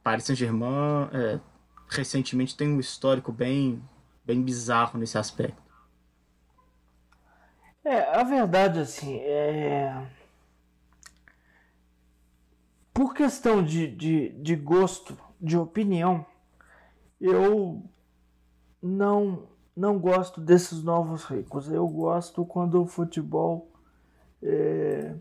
Paris 0.03 0.25
Saint-Germain 0.25 1.09
é, 1.11 1.39
recentemente 1.89 2.55
tem 2.55 2.67
um 2.67 2.79
histórico 2.79 3.31
bem, 3.31 3.83
bem 4.23 4.43
bizarro 4.43 4.99
nesse 4.99 5.17
aspecto. 5.17 5.59
É, 7.83 8.15
a 8.15 8.23
verdade, 8.23 8.77
assim, 8.77 9.15
é... 9.21 10.07
Por 12.93 13.15
questão 13.15 13.63
de, 13.63 13.87
de, 13.87 14.29
de 14.33 14.55
gosto, 14.55 15.17
de 15.41 15.57
opinião, 15.57 16.23
eu 17.19 17.83
não 18.79 19.47
não 19.77 19.99
gosto 19.99 20.41
desses 20.41 20.83
novos 20.83 21.23
ricos. 21.23 21.71
Eu 21.71 21.87
gosto 21.87 22.43
quando 22.43 22.81
o 22.81 22.87
futebol. 22.87 23.69
É... 24.41 25.13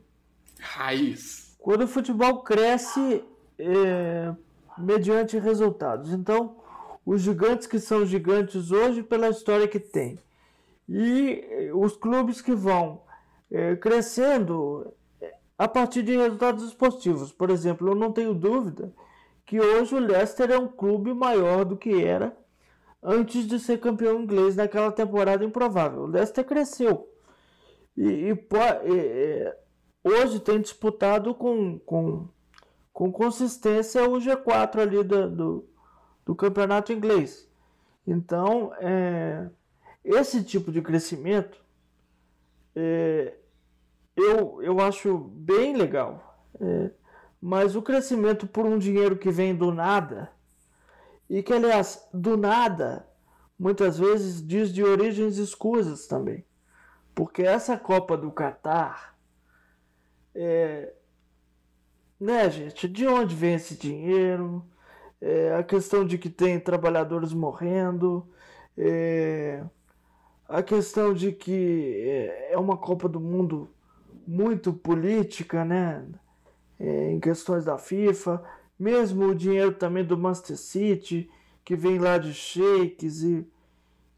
Raiz. 0.59 1.55
Quando 1.59 1.83
o 1.83 1.89
futebol 1.89 2.43
cresce 2.43 3.23
é... 3.59 4.35
mediante 4.79 5.39
resultados. 5.39 6.11
Então, 6.11 6.57
os 7.05 7.21
gigantes 7.21 7.67
que 7.67 7.79
são 7.79 8.07
gigantes 8.07 8.71
hoje 8.71 9.03
pela 9.03 9.29
história 9.29 9.69
que 9.69 9.79
tem. 9.79 10.19
E 10.89 11.71
os 11.75 11.97
clubes 11.97 12.41
que 12.41 12.55
vão 12.55 13.03
é, 13.51 13.77
crescendo 13.77 14.93
é, 15.21 15.35
a 15.59 15.69
partir 15.69 16.03
de 16.03 16.17
resultados 16.17 16.65
esportivos. 16.65 17.31
Por 17.31 17.51
exemplo, 17.51 17.89
eu 17.89 17.95
não 17.95 18.11
tenho 18.11 18.33
dúvida 18.33 18.93
que 19.45 19.61
hoje 19.61 19.95
o 19.95 19.99
Leicester 19.99 20.51
é 20.51 20.59
um 20.59 20.69
clube 20.69 21.13
maior 21.13 21.65
do 21.65 21.77
que 21.77 22.03
era 22.03 22.37
antes 23.03 23.47
de 23.47 23.59
ser 23.59 23.79
campeão 23.79 24.21
inglês 24.21 24.57
naquela 24.57 24.91
temporada 24.91 25.45
improvável. 25.45 26.03
O 26.03 26.07
Leicester 26.07 26.45
cresceu 26.45 27.09
e, 27.97 28.31
e, 28.31 28.33
e 28.33 30.09
hoje 30.09 30.41
tem 30.41 30.61
disputado 30.61 31.35
com, 31.35 31.79
com, 31.81 32.29
com 32.93 33.11
consistência 33.11 34.09
o 34.09 34.19
G4 34.19 34.81
ali 34.81 35.03
do, 35.03 35.31
do, 35.31 35.69
do 36.25 36.35
campeonato 36.35 36.93
inglês. 36.93 37.49
Então, 38.07 38.73
é, 38.79 39.49
esse 40.05 40.45
tipo 40.45 40.71
de 40.71 40.81
crescimento 40.81 41.65
é, 42.75 43.35
eu, 44.15 44.63
eu 44.63 44.81
acho 44.81 45.19
bem 45.19 45.77
legal. 45.77 46.39
É, 46.61 46.91
mas 47.41 47.77
o 47.77 47.83
crescimento 47.83 48.47
por 48.47 48.65
um 48.65 48.79
dinheiro 48.79 49.17
que 49.17 49.31
vem 49.31 49.55
do 49.55 49.73
nada 49.73 50.31
e 51.29 51.43
que, 51.43 51.53
aliás, 51.53 52.09
do 52.13 52.37
nada, 52.37 53.07
muitas 53.59 53.99
vezes 53.99 54.47
diz 54.47 54.73
de 54.73 54.83
origens 54.83 55.39
escusas 55.39 56.07
também. 56.07 56.45
Porque 57.15 57.43
essa 57.43 57.77
Copa 57.77 58.17
do 58.17 58.31
Catar, 58.31 59.17
é, 60.35 60.93
né, 62.21 62.49
gente, 62.51 62.89
de 62.89 63.07
onde 63.07 63.35
vem 63.35 63.55
esse 63.55 63.75
dinheiro? 63.75 64.65
É, 65.21 65.55
a 65.55 65.63
questão 65.63 66.05
de 66.07 66.19
que 66.19 66.29
tem 66.29 66.61
trabalhadores 66.61 67.33
morrendo, 67.33 68.29
é, 68.77 69.65
a 70.49 70.63
questão 70.63 71.15
de 71.15 71.33
que 71.33 72.03
é, 72.07 72.53
é 72.53 72.59
uma 72.59 72.77
Copa 72.77 73.09
do 73.09 73.19
Mundo 73.19 73.71
muito 74.27 74.73
política, 74.73 75.65
né? 75.65 76.07
É, 76.79 77.11
em 77.11 77.19
questões 77.19 77.65
da 77.65 77.79
FIFA 77.79 78.45
mesmo 78.79 79.27
o 79.27 79.35
dinheiro 79.35 79.73
também 79.73 80.05
do 80.05 80.17
Manchester 80.17 80.57
City, 80.57 81.31
que 81.65 81.75
vem 81.75 81.99
lá 81.99 82.19
de 82.19 82.33
sheiks 82.33 83.23
e, 83.23 83.47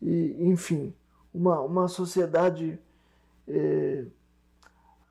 e 0.02 0.36
enfim, 0.40 0.94
uma, 1.32 1.60
uma 1.60 1.88
sociedade 1.88 2.78
é, 3.46 4.04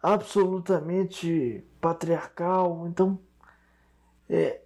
absolutamente 0.01 1.63
patriarcal. 1.81 2.87
Então, 2.87 3.19
é, 4.29 4.61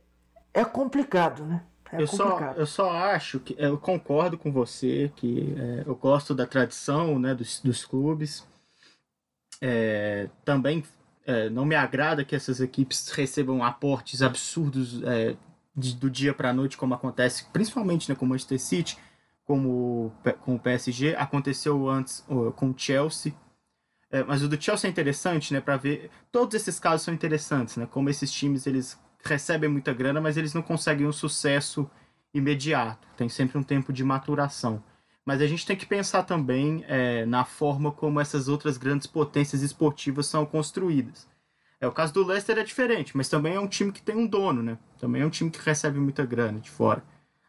é 0.53 0.65
complicado, 0.65 1.45
né? 1.45 1.63
É 1.91 2.01
eu, 2.01 2.07
complicado. 2.07 2.55
Só, 2.55 2.61
eu 2.61 2.65
só 2.65 2.89
acho 2.91 3.39
que 3.39 3.55
eu 3.57 3.77
concordo 3.77 4.37
com 4.37 4.51
você 4.51 5.11
que 5.15 5.53
é, 5.57 5.83
eu 5.85 5.95
gosto 5.95 6.33
da 6.33 6.45
tradição 6.45 7.19
né, 7.19 7.35
dos, 7.35 7.59
dos 7.59 7.85
clubes. 7.85 8.47
É, 9.61 10.29
também 10.43 10.83
é, 11.31 11.49
não 11.49 11.63
me 11.63 11.75
agrada 11.75 12.25
que 12.25 12.35
essas 12.35 12.59
equipes 12.59 13.09
recebam 13.09 13.63
aportes 13.63 14.21
absurdos 14.21 15.01
é, 15.03 15.37
de, 15.73 15.95
do 15.95 16.09
dia 16.09 16.33
para 16.33 16.49
a 16.49 16.53
noite, 16.53 16.75
como 16.75 16.93
acontece 16.93 17.45
principalmente 17.53 18.09
né, 18.09 18.15
com 18.15 18.25
o 18.25 18.27
Manchester 18.27 18.59
City, 18.59 18.97
como 19.45 20.13
com 20.41 20.55
o 20.55 20.59
PSG. 20.59 21.15
Aconteceu 21.15 21.89
antes 21.89 22.25
com 22.55 22.69
o 22.69 22.75
Chelsea. 22.77 23.33
É, 24.11 24.23
mas 24.23 24.43
o 24.43 24.49
do 24.49 24.61
Chelsea 24.61 24.89
é 24.89 24.91
interessante, 24.91 25.53
né, 25.53 25.61
para 25.61 25.77
ver. 25.77 26.11
Todos 26.31 26.53
esses 26.53 26.77
casos 26.79 27.03
são 27.03 27.13
interessantes, 27.13 27.77
né, 27.77 27.87
como 27.89 28.09
esses 28.09 28.29
times 28.29 28.67
eles 28.67 28.99
recebem 29.23 29.69
muita 29.69 29.93
grana, 29.93 30.19
mas 30.19 30.35
eles 30.35 30.53
não 30.53 30.61
conseguem 30.61 31.07
um 31.07 31.13
sucesso 31.13 31.89
imediato. 32.33 33.07
Tem 33.15 33.29
sempre 33.29 33.57
um 33.57 33.63
tempo 33.63 33.93
de 33.93 34.03
maturação 34.03 34.83
mas 35.31 35.41
a 35.41 35.47
gente 35.47 35.65
tem 35.65 35.77
que 35.77 35.85
pensar 35.85 36.23
também 36.23 36.83
é, 36.89 37.25
na 37.25 37.45
forma 37.45 37.89
como 37.89 38.19
essas 38.19 38.49
outras 38.49 38.75
grandes 38.75 39.07
potências 39.07 39.61
esportivas 39.61 40.25
são 40.25 40.45
construídas. 40.45 41.25
É, 41.79 41.87
o 41.87 41.91
caso 41.93 42.13
do 42.13 42.25
Leicester 42.25 42.57
é 42.57 42.65
diferente, 42.65 43.15
mas 43.15 43.29
também 43.29 43.55
é 43.55 43.59
um 43.61 43.65
time 43.65 43.93
que 43.93 44.01
tem 44.01 44.13
um 44.13 44.27
dono, 44.27 44.61
né? 44.61 44.77
Também 44.99 45.21
é 45.21 45.25
um 45.25 45.29
time 45.29 45.49
que 45.49 45.61
recebe 45.61 45.99
muita 45.99 46.25
grana 46.25 46.59
de 46.59 46.69
fora. 46.69 47.01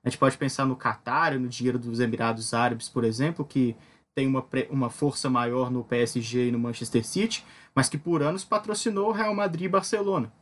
A 0.04 0.08
gente 0.08 0.16
pode 0.16 0.38
pensar 0.38 0.64
no 0.64 0.76
Qatar, 0.76 1.36
no 1.40 1.48
dinheiro 1.48 1.76
dos 1.76 1.98
Emirados 1.98 2.54
Árabes, 2.54 2.88
por 2.88 3.02
exemplo, 3.02 3.44
que 3.44 3.74
tem 4.14 4.28
uma, 4.28 4.46
uma 4.70 4.88
força 4.88 5.28
maior 5.28 5.68
no 5.68 5.82
PSG 5.82 6.50
e 6.50 6.52
no 6.52 6.60
Manchester 6.60 7.04
City, 7.04 7.44
mas 7.74 7.88
que 7.88 7.98
por 7.98 8.22
anos 8.22 8.44
patrocinou 8.44 9.08
o 9.08 9.12
Real 9.12 9.34
Madrid 9.34 9.64
e 9.64 9.68
Barcelona. 9.68 10.32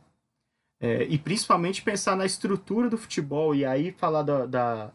É, 0.79 1.05
e 1.05 1.17
principalmente 1.17 1.81
pensar 1.81 2.15
na 2.17 2.27
estrutura 2.27 2.91
do 2.91 2.99
futebol, 2.99 3.55
e 3.55 3.65
aí 3.65 3.93
falar 3.93 4.25
da, 4.25 4.45
da 4.45 4.93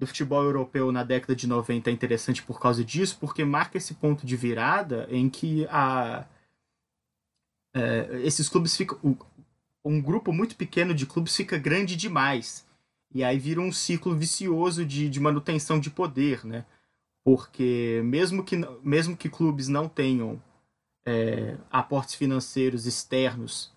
do 0.00 0.06
futebol 0.06 0.42
europeu 0.42 0.90
na 0.90 1.04
década 1.04 1.36
de 1.36 1.46
90 1.46 1.90
é 1.90 1.92
interessante 1.92 2.42
por 2.42 2.58
causa 2.58 2.82
disso, 2.82 3.18
porque 3.20 3.44
marca 3.44 3.76
esse 3.76 3.92
ponto 3.92 4.26
de 4.26 4.34
virada 4.34 5.06
em 5.10 5.28
que 5.28 5.66
a, 5.68 6.24
é, 7.74 8.22
esses 8.24 8.48
clubes 8.48 8.74
ficam. 8.74 8.98
Um 9.84 10.00
grupo 10.00 10.32
muito 10.32 10.56
pequeno 10.56 10.94
de 10.94 11.06
clubes 11.06 11.36
fica 11.36 11.58
grande 11.58 11.96
demais. 11.96 12.66
E 13.12 13.22
aí 13.22 13.38
vira 13.38 13.60
um 13.60 13.72
ciclo 13.72 14.16
vicioso 14.16 14.86
de, 14.86 15.08
de 15.08 15.20
manutenção 15.20 15.78
de 15.78 15.90
poder, 15.90 16.46
né? 16.46 16.64
Porque 17.22 18.00
mesmo 18.04 18.42
que, 18.42 18.56
mesmo 18.82 19.16
que 19.16 19.28
clubes 19.28 19.68
não 19.68 19.86
tenham 19.86 20.42
é, 21.04 21.58
aportes 21.70 22.14
financeiros 22.14 22.86
externos 22.86 23.70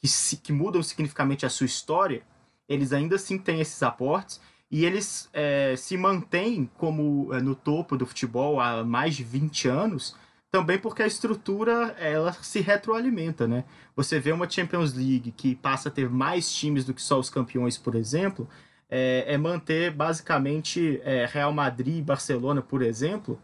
que, 0.00 0.08
se, 0.08 0.38
que 0.38 0.52
mudam 0.52 0.82
significativamente 0.82 1.44
a 1.44 1.50
sua 1.50 1.66
história, 1.66 2.22
eles 2.68 2.92
ainda 2.92 3.16
assim 3.16 3.38
têm 3.38 3.60
esses 3.60 3.82
aportes 3.82 4.40
E 4.70 4.84
eles 4.84 5.28
é, 5.32 5.74
se 5.76 5.96
mantêm 5.96 6.68
como 6.76 7.32
é, 7.32 7.40
no 7.40 7.54
topo 7.54 7.96
do 7.96 8.06
futebol 8.06 8.60
há 8.60 8.82
mais 8.82 9.14
de 9.14 9.22
20 9.22 9.68
anos, 9.68 10.16
também 10.50 10.78
porque 10.78 11.02
a 11.02 11.06
estrutura 11.06 11.96
ela 11.98 12.32
se 12.32 12.60
retroalimenta, 12.60 13.46
né? 13.46 13.64
Você 13.96 14.20
vê 14.20 14.32
uma 14.32 14.48
Champions 14.48 14.92
League 14.94 15.32
que 15.32 15.54
passa 15.56 15.88
a 15.88 15.92
ter 15.92 16.08
mais 16.08 16.52
times 16.52 16.84
do 16.84 16.94
que 16.94 17.02
só 17.02 17.18
os 17.18 17.28
campeões, 17.30 17.76
por 17.76 17.94
exemplo, 17.94 18.48
é, 18.88 19.34
é 19.34 19.38
manter 19.38 19.92
basicamente 19.92 21.00
é, 21.04 21.26
Real 21.26 21.52
Madrid 21.52 21.98
e 21.98 22.02
Barcelona, 22.02 22.62
por 22.62 22.82
exemplo, 22.82 23.40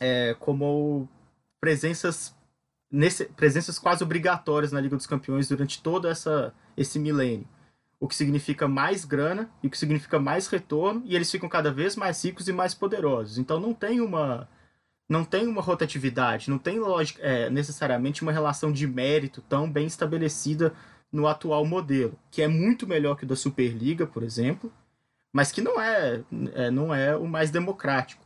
é, 0.00 0.34
como 0.40 1.08
presenças 1.60 2.34
nesse, 2.90 3.26
presenças 3.26 3.78
quase 3.78 4.02
obrigatórias 4.02 4.72
na 4.72 4.80
Liga 4.80 4.96
dos 4.96 5.06
Campeões 5.06 5.48
durante 5.48 5.82
todo 5.82 6.08
essa, 6.08 6.52
esse 6.76 6.98
milênio. 6.98 7.46
O 7.98 8.06
que 8.06 8.14
significa 8.14 8.68
mais 8.68 9.04
grana 9.04 9.50
e 9.62 9.66
o 9.66 9.70
que 9.70 9.78
significa 9.78 10.18
mais 10.18 10.46
retorno, 10.48 11.02
e 11.04 11.16
eles 11.16 11.30
ficam 11.30 11.48
cada 11.48 11.70
vez 11.70 11.96
mais 11.96 12.22
ricos 12.24 12.46
e 12.48 12.52
mais 12.52 12.74
poderosos. 12.74 13.38
Então 13.38 13.58
não 13.58 13.72
tem 13.72 14.00
uma 14.00 14.48
não 15.08 15.24
tem 15.24 15.46
uma 15.46 15.62
rotatividade, 15.62 16.50
não 16.50 16.58
tem 16.58 16.80
lógica, 16.80 17.22
é, 17.22 17.48
necessariamente 17.48 18.22
uma 18.22 18.32
relação 18.32 18.72
de 18.72 18.86
mérito 18.86 19.40
tão 19.42 19.70
bem 19.70 19.86
estabelecida 19.86 20.74
no 21.12 21.28
atual 21.28 21.64
modelo, 21.64 22.18
que 22.30 22.42
é 22.42 22.48
muito 22.48 22.86
melhor 22.86 23.16
que 23.16 23.24
o 23.24 23.26
da 23.26 23.36
Superliga, 23.36 24.06
por 24.06 24.24
exemplo, 24.24 24.72
mas 25.32 25.52
que 25.52 25.60
não 25.60 25.80
é, 25.80 26.24
é 26.54 26.70
não 26.70 26.94
é 26.94 27.16
o 27.16 27.26
mais 27.26 27.50
democrático. 27.50 28.24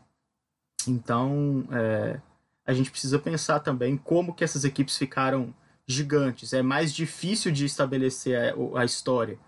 Então, 0.89 1.67
é, 1.71 2.21
a 2.65 2.73
gente 2.73 2.91
precisa 2.91 3.19
pensar 3.19 3.61
também 3.61 3.97
como 3.97 4.35
que 4.35 4.45
essas 4.45 4.65
equipes 4.65 4.97
ficaram 4.97 5.55
gigantes. 5.87 6.53
É 6.53 6.63
mais 6.63 6.95
difícil 6.95 7.53
de 7.53 7.65
estabelecer 7.67 8.55
a, 8.75 8.81
a 8.81 8.85
história, 8.85 9.39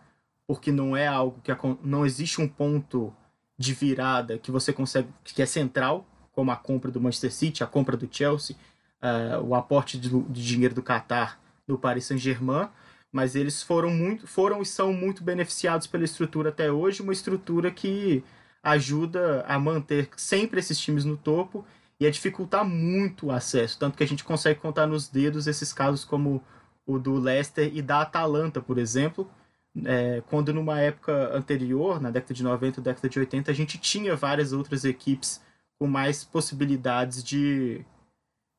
porque 0.53 0.71
não 0.71 0.95
é 0.95 1.07
algo 1.07 1.41
que 1.43 1.51
não 1.83 2.05
existe 2.05 2.39
um 2.39 2.47
ponto 2.47 3.11
de 3.57 3.73
virada 3.73 4.37
que 4.37 4.51
você 4.51 4.71
consegue 4.71 5.09
que 5.25 5.41
é 5.41 5.47
central, 5.47 6.07
como 6.31 6.51
a 6.51 6.57
compra 6.57 6.91
do 6.91 7.01
Manchester 7.01 7.33
City, 7.33 7.65
a 7.65 7.67
compra 7.67 7.97
do 7.97 8.07
Chelsea, 8.11 8.55
uh, 9.03 9.41
o 9.43 9.55
aporte 9.55 9.99
de, 9.99 10.11
de 10.11 10.47
dinheiro 10.47 10.75
do 10.75 10.83
Qatar 10.83 11.41
no 11.67 11.79
Paris 11.79 12.05
Saint-Germain, 12.05 12.69
mas 13.11 13.35
eles 13.35 13.63
foram 13.63 13.89
muito 13.89 14.27
foram 14.27 14.61
e 14.61 14.67
são 14.67 14.93
muito 14.93 15.25
beneficiados 15.25 15.87
pela 15.87 16.05
estrutura 16.05 16.51
até 16.51 16.71
hoje, 16.71 17.01
uma 17.01 17.15
estrutura 17.15 17.71
que 17.71 18.23
ajuda 18.63 19.47
a 19.49 19.59
manter 19.59 20.11
sempre 20.19 20.61
esses 20.61 20.79
times 20.79 21.07
no 21.07 21.17
topo 21.17 21.65
e 21.99 22.07
a 22.07 22.11
dificultar 22.11 22.63
muito 22.63 23.29
o 23.29 23.33
acesso. 23.33 23.79
Tanto 23.79 23.97
que 23.97 24.05
a 24.05 24.09
gente 24.09 24.23
consegue 24.23 24.61
contar 24.61 24.87
nos 24.87 25.09
dedos 25.09 25.47
esses 25.47 25.73
casos 25.73 26.05
como 26.05 26.45
o 26.85 26.99
do 26.99 27.15
Leicester 27.15 27.75
e 27.75 27.81
da 27.81 28.03
Atalanta, 28.03 28.61
por 28.61 28.77
exemplo, 28.77 29.31
é, 29.85 30.23
quando 30.27 30.53
numa 30.53 30.81
época 30.81 31.35
anterior, 31.35 32.01
na 32.01 32.11
década 32.11 32.35
de 32.35 32.43
90, 32.43 32.81
década 32.81 33.09
de 33.09 33.19
80, 33.19 33.51
a 33.51 33.55
gente 33.55 33.79
tinha 33.79 34.15
várias 34.15 34.53
outras 34.53 34.85
equipes 34.85 35.41
com 35.79 35.87
mais 35.87 36.25
possibilidades 36.25 37.25
de, 37.25 37.85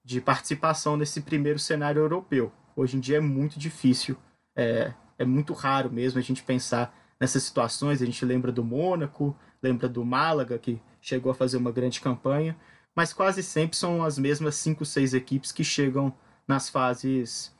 de 0.04 0.20
participação 0.20 0.98
nesse 0.98 1.22
primeiro 1.22 1.60
cenário 1.60 2.02
europeu. 2.02 2.52
Hoje 2.76 2.98
em 2.98 3.00
dia 3.00 3.18
é 3.18 3.22
muito 3.22 3.60
difícil, 3.60 4.18
é, 4.56 4.94
é 5.18 5.26
muito 5.26 5.54
raro 5.54 5.92
mesmo 5.92 6.20
a 6.20 6.24
gente 6.24 6.44
pensar 6.44 6.94
nessas 7.20 7.44
situações. 7.44 8.02
A 8.02 8.06
gente 8.06 8.26
lembra 8.26 8.52
do 8.52 8.64
Mônaco, 8.64 9.38
lembra 9.62 9.88
do 9.88 10.04
Málaga, 10.04 10.58
que 10.58 10.82
chegou 11.00 11.32
a 11.32 11.36
fazer 11.36 11.58
uma 11.58 11.72
grande 11.72 12.02
campanha, 12.02 12.58
mas 12.96 13.14
quase 13.14 13.44
sempre 13.44 13.78
são 13.78 14.04
as 14.04 14.18
mesmas 14.18 14.56
cinco, 14.56 14.84
seis 14.84 15.14
equipes 15.14 15.52
que 15.52 15.64
chegam 15.64 16.14
nas 16.48 16.70
fases 16.70 17.54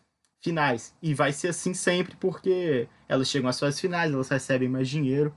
finais. 0.44 0.94
E 1.02 1.14
vai 1.14 1.32
ser 1.32 1.48
assim 1.50 1.74
sempre, 1.74 2.16
porque 2.18 2.88
elas 3.08 3.30
chegam 3.30 3.50
às 3.50 3.60
fases 3.60 3.80
finais, 3.80 4.12
elas 4.14 4.30
recebem 4.30 4.68
mais 4.68 4.90
dinheiro 4.90 5.34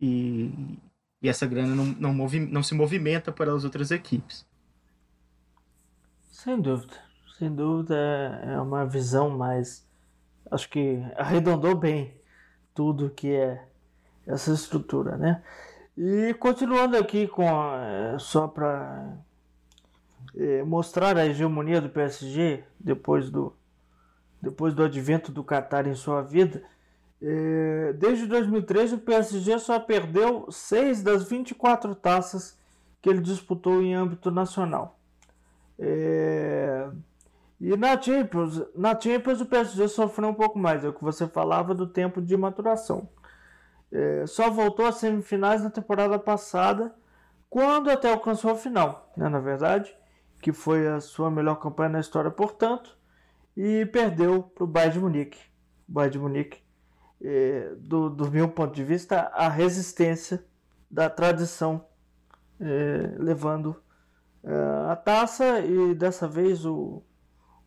e, 0.00 0.78
e 1.20 1.28
essa 1.28 1.46
grana 1.46 1.74
não, 1.74 1.86
não, 1.86 2.14
movi, 2.14 2.38
não 2.38 2.62
se 2.62 2.74
movimenta 2.74 3.32
para 3.32 3.52
as 3.52 3.64
outras 3.64 3.90
equipes. 3.90 4.46
Sem 6.22 6.60
dúvida. 6.60 6.94
Sem 7.38 7.52
dúvida 7.52 7.96
é 8.44 8.60
uma 8.60 8.86
visão 8.86 9.30
mais. 9.30 9.84
Acho 10.50 10.68
que 10.68 11.02
arredondou 11.16 11.74
bem 11.74 12.14
tudo 12.72 13.10
que 13.10 13.32
é 13.32 13.66
essa 14.26 14.52
estrutura, 14.52 15.16
né? 15.16 15.42
E 15.96 16.34
continuando 16.34 16.96
aqui 16.96 17.26
com 17.26 17.48
a, 17.48 18.18
só 18.18 18.46
para 18.46 19.16
é, 20.36 20.62
mostrar 20.62 21.16
a 21.16 21.26
hegemonia 21.26 21.80
do 21.80 21.88
PSG 21.88 22.64
depois 22.78 23.30
do, 23.30 23.56
depois 24.44 24.74
do 24.74 24.84
advento 24.84 25.32
do 25.32 25.42
Qatar 25.42 25.88
em 25.88 25.94
sua 25.94 26.22
vida. 26.22 26.62
É, 27.20 27.92
desde 27.94 28.26
2013, 28.26 28.96
o 28.96 28.98
PSG 28.98 29.58
só 29.58 29.80
perdeu 29.80 30.46
6 30.50 31.02
das 31.02 31.28
24 31.28 31.94
taças 31.94 32.56
que 33.00 33.08
ele 33.08 33.20
disputou 33.20 33.82
em 33.82 33.94
âmbito 33.94 34.30
nacional. 34.30 34.98
É, 35.78 36.88
e 37.60 37.76
na 37.76 38.00
Champions, 38.00 38.62
na 38.74 38.98
Champions 38.98 39.40
o 39.40 39.46
PSG 39.46 39.88
sofreu 39.88 40.28
um 40.28 40.34
pouco 40.34 40.58
mais, 40.58 40.84
é 40.84 40.88
o 40.88 40.92
que 40.92 41.02
você 41.02 41.26
falava 41.26 41.74
do 41.74 41.86
tempo 41.86 42.20
de 42.20 42.36
maturação. 42.36 43.08
É, 43.90 44.26
só 44.26 44.50
voltou 44.50 44.86
às 44.86 44.96
semifinais 44.96 45.62
na 45.62 45.70
temporada 45.70 46.18
passada, 46.18 46.94
quando 47.48 47.90
até 47.90 48.12
alcançou 48.12 48.50
a 48.50 48.56
final, 48.56 49.12
né, 49.16 49.28
na 49.28 49.38
verdade 49.38 49.96
que 50.44 50.52
foi 50.52 50.86
a 50.86 51.00
sua 51.00 51.30
melhor 51.30 51.54
campanha 51.54 51.88
na 51.88 52.00
história, 52.00 52.30
portanto, 52.30 52.94
e 53.56 53.86
perdeu 53.86 54.42
para 54.42 54.64
o 54.64 54.66
Bayern 54.66 54.94
de 54.94 55.00
Munique. 55.00 55.38
O 55.88 55.92
Bayern 55.92 56.12
de 56.12 56.18
Munique, 56.18 56.58
é, 57.22 57.74
do, 57.78 58.10
do 58.10 58.30
meu 58.30 58.48
ponto 58.48 58.74
de 58.74 58.84
vista, 58.84 59.30
a 59.34 59.48
resistência 59.48 60.44
da 60.90 61.08
tradição, 61.08 61.84
é, 62.60 63.14
levando 63.18 63.76
é, 64.42 64.90
a 64.90 64.96
taça 64.96 65.60
e 65.60 65.94
dessa 65.94 66.28
vez 66.28 66.64
o, 66.64 67.02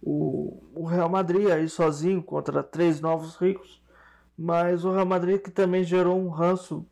o, 0.02 0.64
o, 0.74 0.86
Real 0.86 1.10
Madrid 1.10 1.50
aí 1.50 1.68
sozinho 1.68 2.22
contra 2.22 2.64
três 2.64 3.02
novos 3.02 3.36
ricos, 3.36 3.82
mas 4.38 4.86
o 4.86 4.92
Real 4.92 5.06
Madrid 5.06 5.42
que 5.42 5.52
também 5.52 5.84
gerou 5.84 6.20
um 6.20 6.30
ranço 6.30 6.86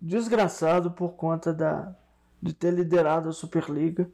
desgraçado 0.00 0.90
por 0.90 1.14
conta 1.14 1.52
da, 1.52 1.94
de 2.40 2.54
ter 2.54 2.72
liderado 2.72 3.28
a 3.28 3.32
Superliga 3.32 4.08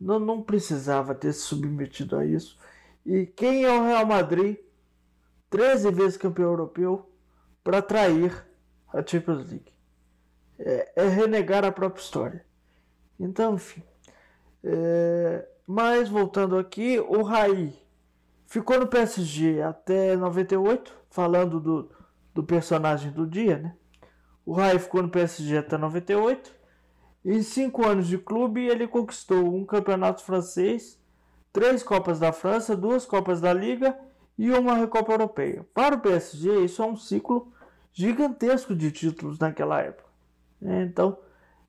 não, 0.00 0.18
não 0.18 0.42
precisava 0.42 1.14
ter 1.14 1.32
se 1.32 1.40
submetido 1.40 2.16
a 2.16 2.24
isso. 2.24 2.58
E 3.04 3.26
quem 3.26 3.64
é 3.64 3.72
o 3.72 3.84
Real 3.84 4.06
Madrid, 4.06 4.56
13 5.48 5.90
vezes 5.90 6.16
campeão 6.16 6.50
europeu, 6.50 7.10
para 7.62 7.82
trair 7.82 8.46
a 8.92 9.04
Champions 9.04 9.48
League? 9.48 9.72
É, 10.58 10.92
é, 10.96 11.08
renegar 11.08 11.64
a 11.64 11.72
própria 11.72 12.02
história. 12.02 12.44
Então, 13.18 13.54
enfim. 13.54 13.82
É, 14.62 15.48
mas 15.66 16.08
voltando 16.08 16.58
aqui, 16.58 16.98
o 17.00 17.22
Raí 17.22 17.74
ficou 18.46 18.78
no 18.78 18.86
PSG 18.86 19.62
até 19.62 20.16
98, 20.16 20.94
falando 21.10 21.60
do, 21.60 21.90
do 22.34 22.44
personagem 22.44 23.10
do 23.10 23.26
dia, 23.26 23.58
né? 23.58 23.76
O 24.44 24.52
Raí 24.52 24.78
ficou 24.78 25.02
no 25.02 25.08
PSG 25.08 25.58
até 25.58 25.78
98 25.78 26.60
em 27.24 27.42
cinco 27.42 27.86
anos 27.86 28.06
de 28.06 28.18
clube, 28.18 28.66
ele 28.66 28.88
conquistou 28.88 29.54
um 29.54 29.64
campeonato 29.64 30.24
francês, 30.24 30.98
três 31.52 31.82
Copas 31.82 32.18
da 32.18 32.32
França, 32.32 32.76
duas 32.76 33.04
Copas 33.04 33.40
da 33.40 33.52
Liga 33.52 33.96
e 34.38 34.50
uma 34.50 34.74
Recopa 34.74 35.12
Europeia. 35.12 35.66
Para 35.74 35.96
o 35.96 36.00
PSG, 36.00 36.64
isso 36.64 36.82
é 36.82 36.86
um 36.86 36.96
ciclo 36.96 37.52
gigantesco 37.92 38.74
de 38.74 38.90
títulos 38.90 39.38
naquela 39.38 39.80
época. 39.80 40.08
É, 40.62 40.82
então, 40.82 41.18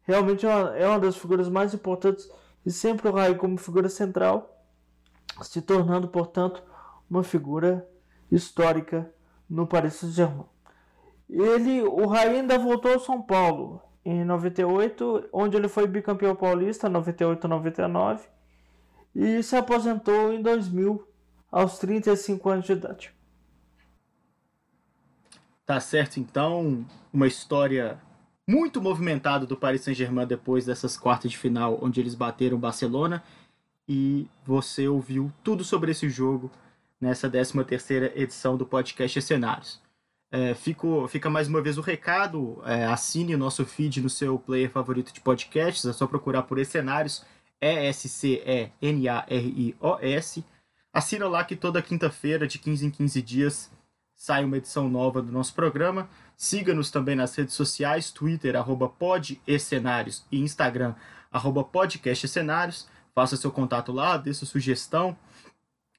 realmente 0.03 0.45
é 0.45 0.49
uma, 0.49 0.77
é 0.77 0.87
uma, 0.87 0.99
das 0.99 1.17
figuras 1.17 1.49
mais 1.49 1.73
importantes 1.73 2.29
e 2.65 2.71
sempre 2.71 3.07
o 3.07 3.11
Rai 3.11 3.35
como 3.35 3.57
figura 3.57 3.89
central, 3.89 4.63
se 5.41 5.61
tornando, 5.61 6.07
portanto, 6.07 6.61
uma 7.09 7.23
figura 7.23 7.87
histórica 8.31 9.11
no 9.49 9.65
Paris 9.65 9.95
Saint-Germain. 9.95 10.45
Ele, 11.29 11.81
o 11.81 12.05
Rai 12.05 12.29
ainda 12.29 12.59
voltou 12.59 12.93
ao 12.93 12.99
São 12.99 13.21
Paulo 13.21 13.81
em 14.03 14.23
98, 14.25 15.29
onde 15.31 15.55
ele 15.55 15.67
foi 15.67 15.87
bicampeão 15.87 16.35
paulista 16.35 16.89
98 16.89 17.47
99 17.47 18.27
e 19.15 19.41
se 19.43 19.55
aposentou 19.55 20.33
em 20.33 20.41
2000 20.41 21.07
aos 21.51 21.77
35 21.79 22.49
anos 22.49 22.65
de 22.65 22.73
idade. 22.73 23.13
Tá 25.65 25.79
certo 25.79 26.19
então, 26.19 26.85
uma 27.13 27.27
história 27.27 27.99
muito 28.47 28.81
movimentada 28.81 29.45
do 29.45 29.55
Paris 29.55 29.81
Saint-Germain 29.81 30.25
depois 30.25 30.65
dessas 30.65 30.97
quartas 30.97 31.31
de 31.31 31.37
final 31.37 31.79
onde 31.81 31.99
eles 31.99 32.15
bateram 32.15 32.57
Barcelona 32.57 33.23
e 33.87 34.27
você 34.45 34.87
ouviu 34.87 35.31
tudo 35.43 35.63
sobre 35.63 35.91
esse 35.91 36.09
jogo 36.09 36.51
nessa 36.99 37.29
13 37.29 37.63
terceira 37.63 38.11
edição 38.15 38.55
do 38.55 38.65
podcast 38.65 39.21
Cenários. 39.21 39.81
É, 40.31 40.53
fico, 40.53 41.05
fica 41.09 41.29
mais 41.29 41.49
uma 41.49 41.61
vez 41.61 41.77
o 41.77 41.81
recado. 41.81 42.61
É, 42.65 42.85
assine 42.85 43.35
o 43.35 43.37
nosso 43.37 43.65
feed 43.65 44.01
no 44.01 44.09
seu 44.09 44.39
player 44.39 44.69
favorito 44.69 45.13
de 45.13 45.19
podcasts. 45.19 45.85
É 45.85 45.91
só 45.91 46.07
procurar 46.07 46.43
por 46.43 46.57
Escenários, 46.57 47.25
E-S-C-E-N-A-R-I-O-S. 47.61 48.71
Assina 50.91 51.27
lá 51.27 51.43
que 51.43 51.55
toda 51.55 51.81
quinta-feira, 51.81 52.47
de 52.47 52.59
15 52.59 52.87
em 52.87 52.89
15 52.89 53.21
dias, 53.21 53.71
sai 54.15 54.43
uma 54.43 54.57
edição 54.57 54.89
nova 54.89 55.21
do 55.21 55.31
nosso 55.31 55.53
programa. 55.53 56.09
Siga-nos 56.35 56.91
também 56.91 57.15
nas 57.15 57.35
redes 57.35 57.53
sociais, 57.53 58.11
Twitter, 58.11 58.55
arroba 58.55 58.91
e 59.47 60.39
Instagram, 60.39 60.95
arroba. 61.31 61.69
Faça 63.13 63.37
seu 63.37 63.51
contato 63.51 63.91
lá, 63.91 64.17
dê 64.17 64.33
sua 64.33 64.47
sugestão, 64.47 65.17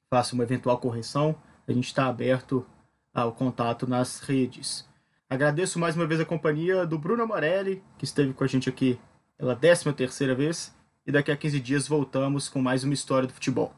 faça 0.09 0.33
uma 0.35 0.43
eventual 0.43 0.77
correção. 0.77 1.35
A 1.67 1.71
gente 1.71 1.87
está 1.87 2.07
aberto 2.07 2.65
ao 3.13 3.31
contato 3.31 3.87
nas 3.87 4.19
redes. 4.19 4.85
Agradeço 5.29 5.79
mais 5.79 5.95
uma 5.95 6.05
vez 6.05 6.19
a 6.19 6.25
companhia 6.25 6.85
do 6.85 6.99
Bruno 6.99 7.25
Morelli, 7.25 7.83
que 7.97 8.05
esteve 8.05 8.33
com 8.33 8.43
a 8.43 8.47
gente 8.47 8.69
aqui 8.69 8.99
pela 9.37 9.55
13 9.55 9.93
terceira 9.93 10.35
vez. 10.35 10.75
E 11.05 11.11
daqui 11.11 11.31
a 11.31 11.37
15 11.37 11.59
dias 11.59 11.87
voltamos 11.87 12.47
com 12.47 12.61
mais 12.61 12.83
uma 12.83 12.93
história 12.93 13.27
do 13.27 13.33
futebol. 13.33 13.75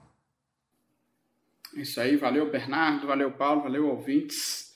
Isso 1.74 2.00
aí, 2.00 2.16
valeu 2.16 2.50
Bernardo, 2.50 3.08
valeu 3.08 3.32
Paulo, 3.32 3.64
valeu 3.64 3.88
ouvintes. 3.88 4.76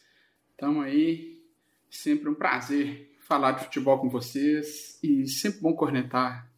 Tamo 0.57 0.81
aí, 0.81 1.41
sempre 1.89 2.27
um 2.27 2.35
prazer 2.35 3.17
falar 3.21 3.51
de 3.51 3.63
futebol 3.65 3.99
com 3.99 4.09
vocês 4.09 4.99
e 5.03 5.27
sempre 5.27 5.61
bom 5.61 5.73
cornetar 5.73 6.49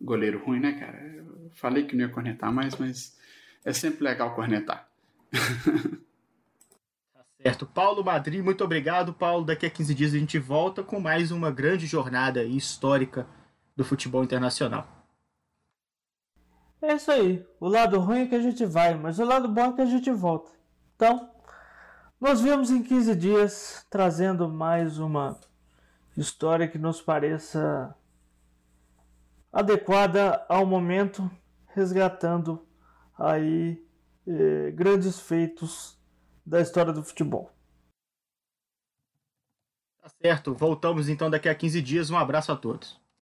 goleiro 0.00 0.42
ruim, 0.42 0.60
né, 0.60 0.78
cara? 0.78 0.98
Eu 0.98 1.50
falei 1.54 1.84
que 1.84 1.96
não 1.96 2.06
ia 2.06 2.12
cornetar 2.12 2.52
mais, 2.52 2.76
mas 2.76 3.18
é 3.64 3.72
sempre 3.72 4.04
legal 4.04 4.34
cornetar. 4.34 4.88
tá 7.12 7.24
certo. 7.42 7.66
Paulo 7.66 8.04
Madri, 8.04 8.40
muito 8.40 8.64
obrigado, 8.64 9.12
Paulo. 9.12 9.44
Daqui 9.44 9.66
a 9.66 9.70
15 9.70 9.94
dias 9.94 10.14
a 10.14 10.18
gente 10.18 10.38
volta 10.38 10.82
com 10.82 11.00
mais 11.00 11.30
uma 11.30 11.50
grande 11.50 11.86
jornada 11.86 12.44
histórica 12.44 13.26
do 13.76 13.84
futebol 13.84 14.24
internacional. 14.24 14.99
É 16.82 16.94
isso 16.94 17.10
aí. 17.10 17.46
O 17.58 17.68
lado 17.68 17.98
ruim 17.98 18.20
é 18.20 18.26
que 18.26 18.34
a 18.34 18.40
gente 18.40 18.64
vai, 18.64 18.94
mas 18.94 19.18
o 19.18 19.24
lado 19.24 19.48
bom 19.48 19.66
é 19.66 19.72
que 19.74 19.82
a 19.82 19.86
gente 19.86 20.10
volta. 20.10 20.50
Então, 20.96 21.30
nos 22.20 22.40
vemos 22.40 22.70
em 22.70 22.82
15 22.82 23.14
dias 23.16 23.86
trazendo 23.90 24.48
mais 24.48 24.98
uma 24.98 25.38
história 26.16 26.68
que 26.68 26.78
nos 26.78 27.00
pareça 27.00 27.94
adequada 29.52 30.44
ao 30.48 30.66
momento, 30.66 31.30
resgatando 31.68 32.66
aí 33.18 33.82
eh, 34.26 34.70
grandes 34.72 35.18
feitos 35.18 35.98
da 36.44 36.60
história 36.60 36.92
do 36.92 37.02
futebol. 37.02 37.50
Tá 40.02 40.10
certo. 40.22 40.54
Voltamos 40.54 41.08
então 41.08 41.30
daqui 41.30 41.48
a 41.48 41.54
15 41.54 41.80
dias. 41.80 42.10
Um 42.10 42.16
abraço 42.18 42.52
a 42.52 42.56
todos. 42.56 42.99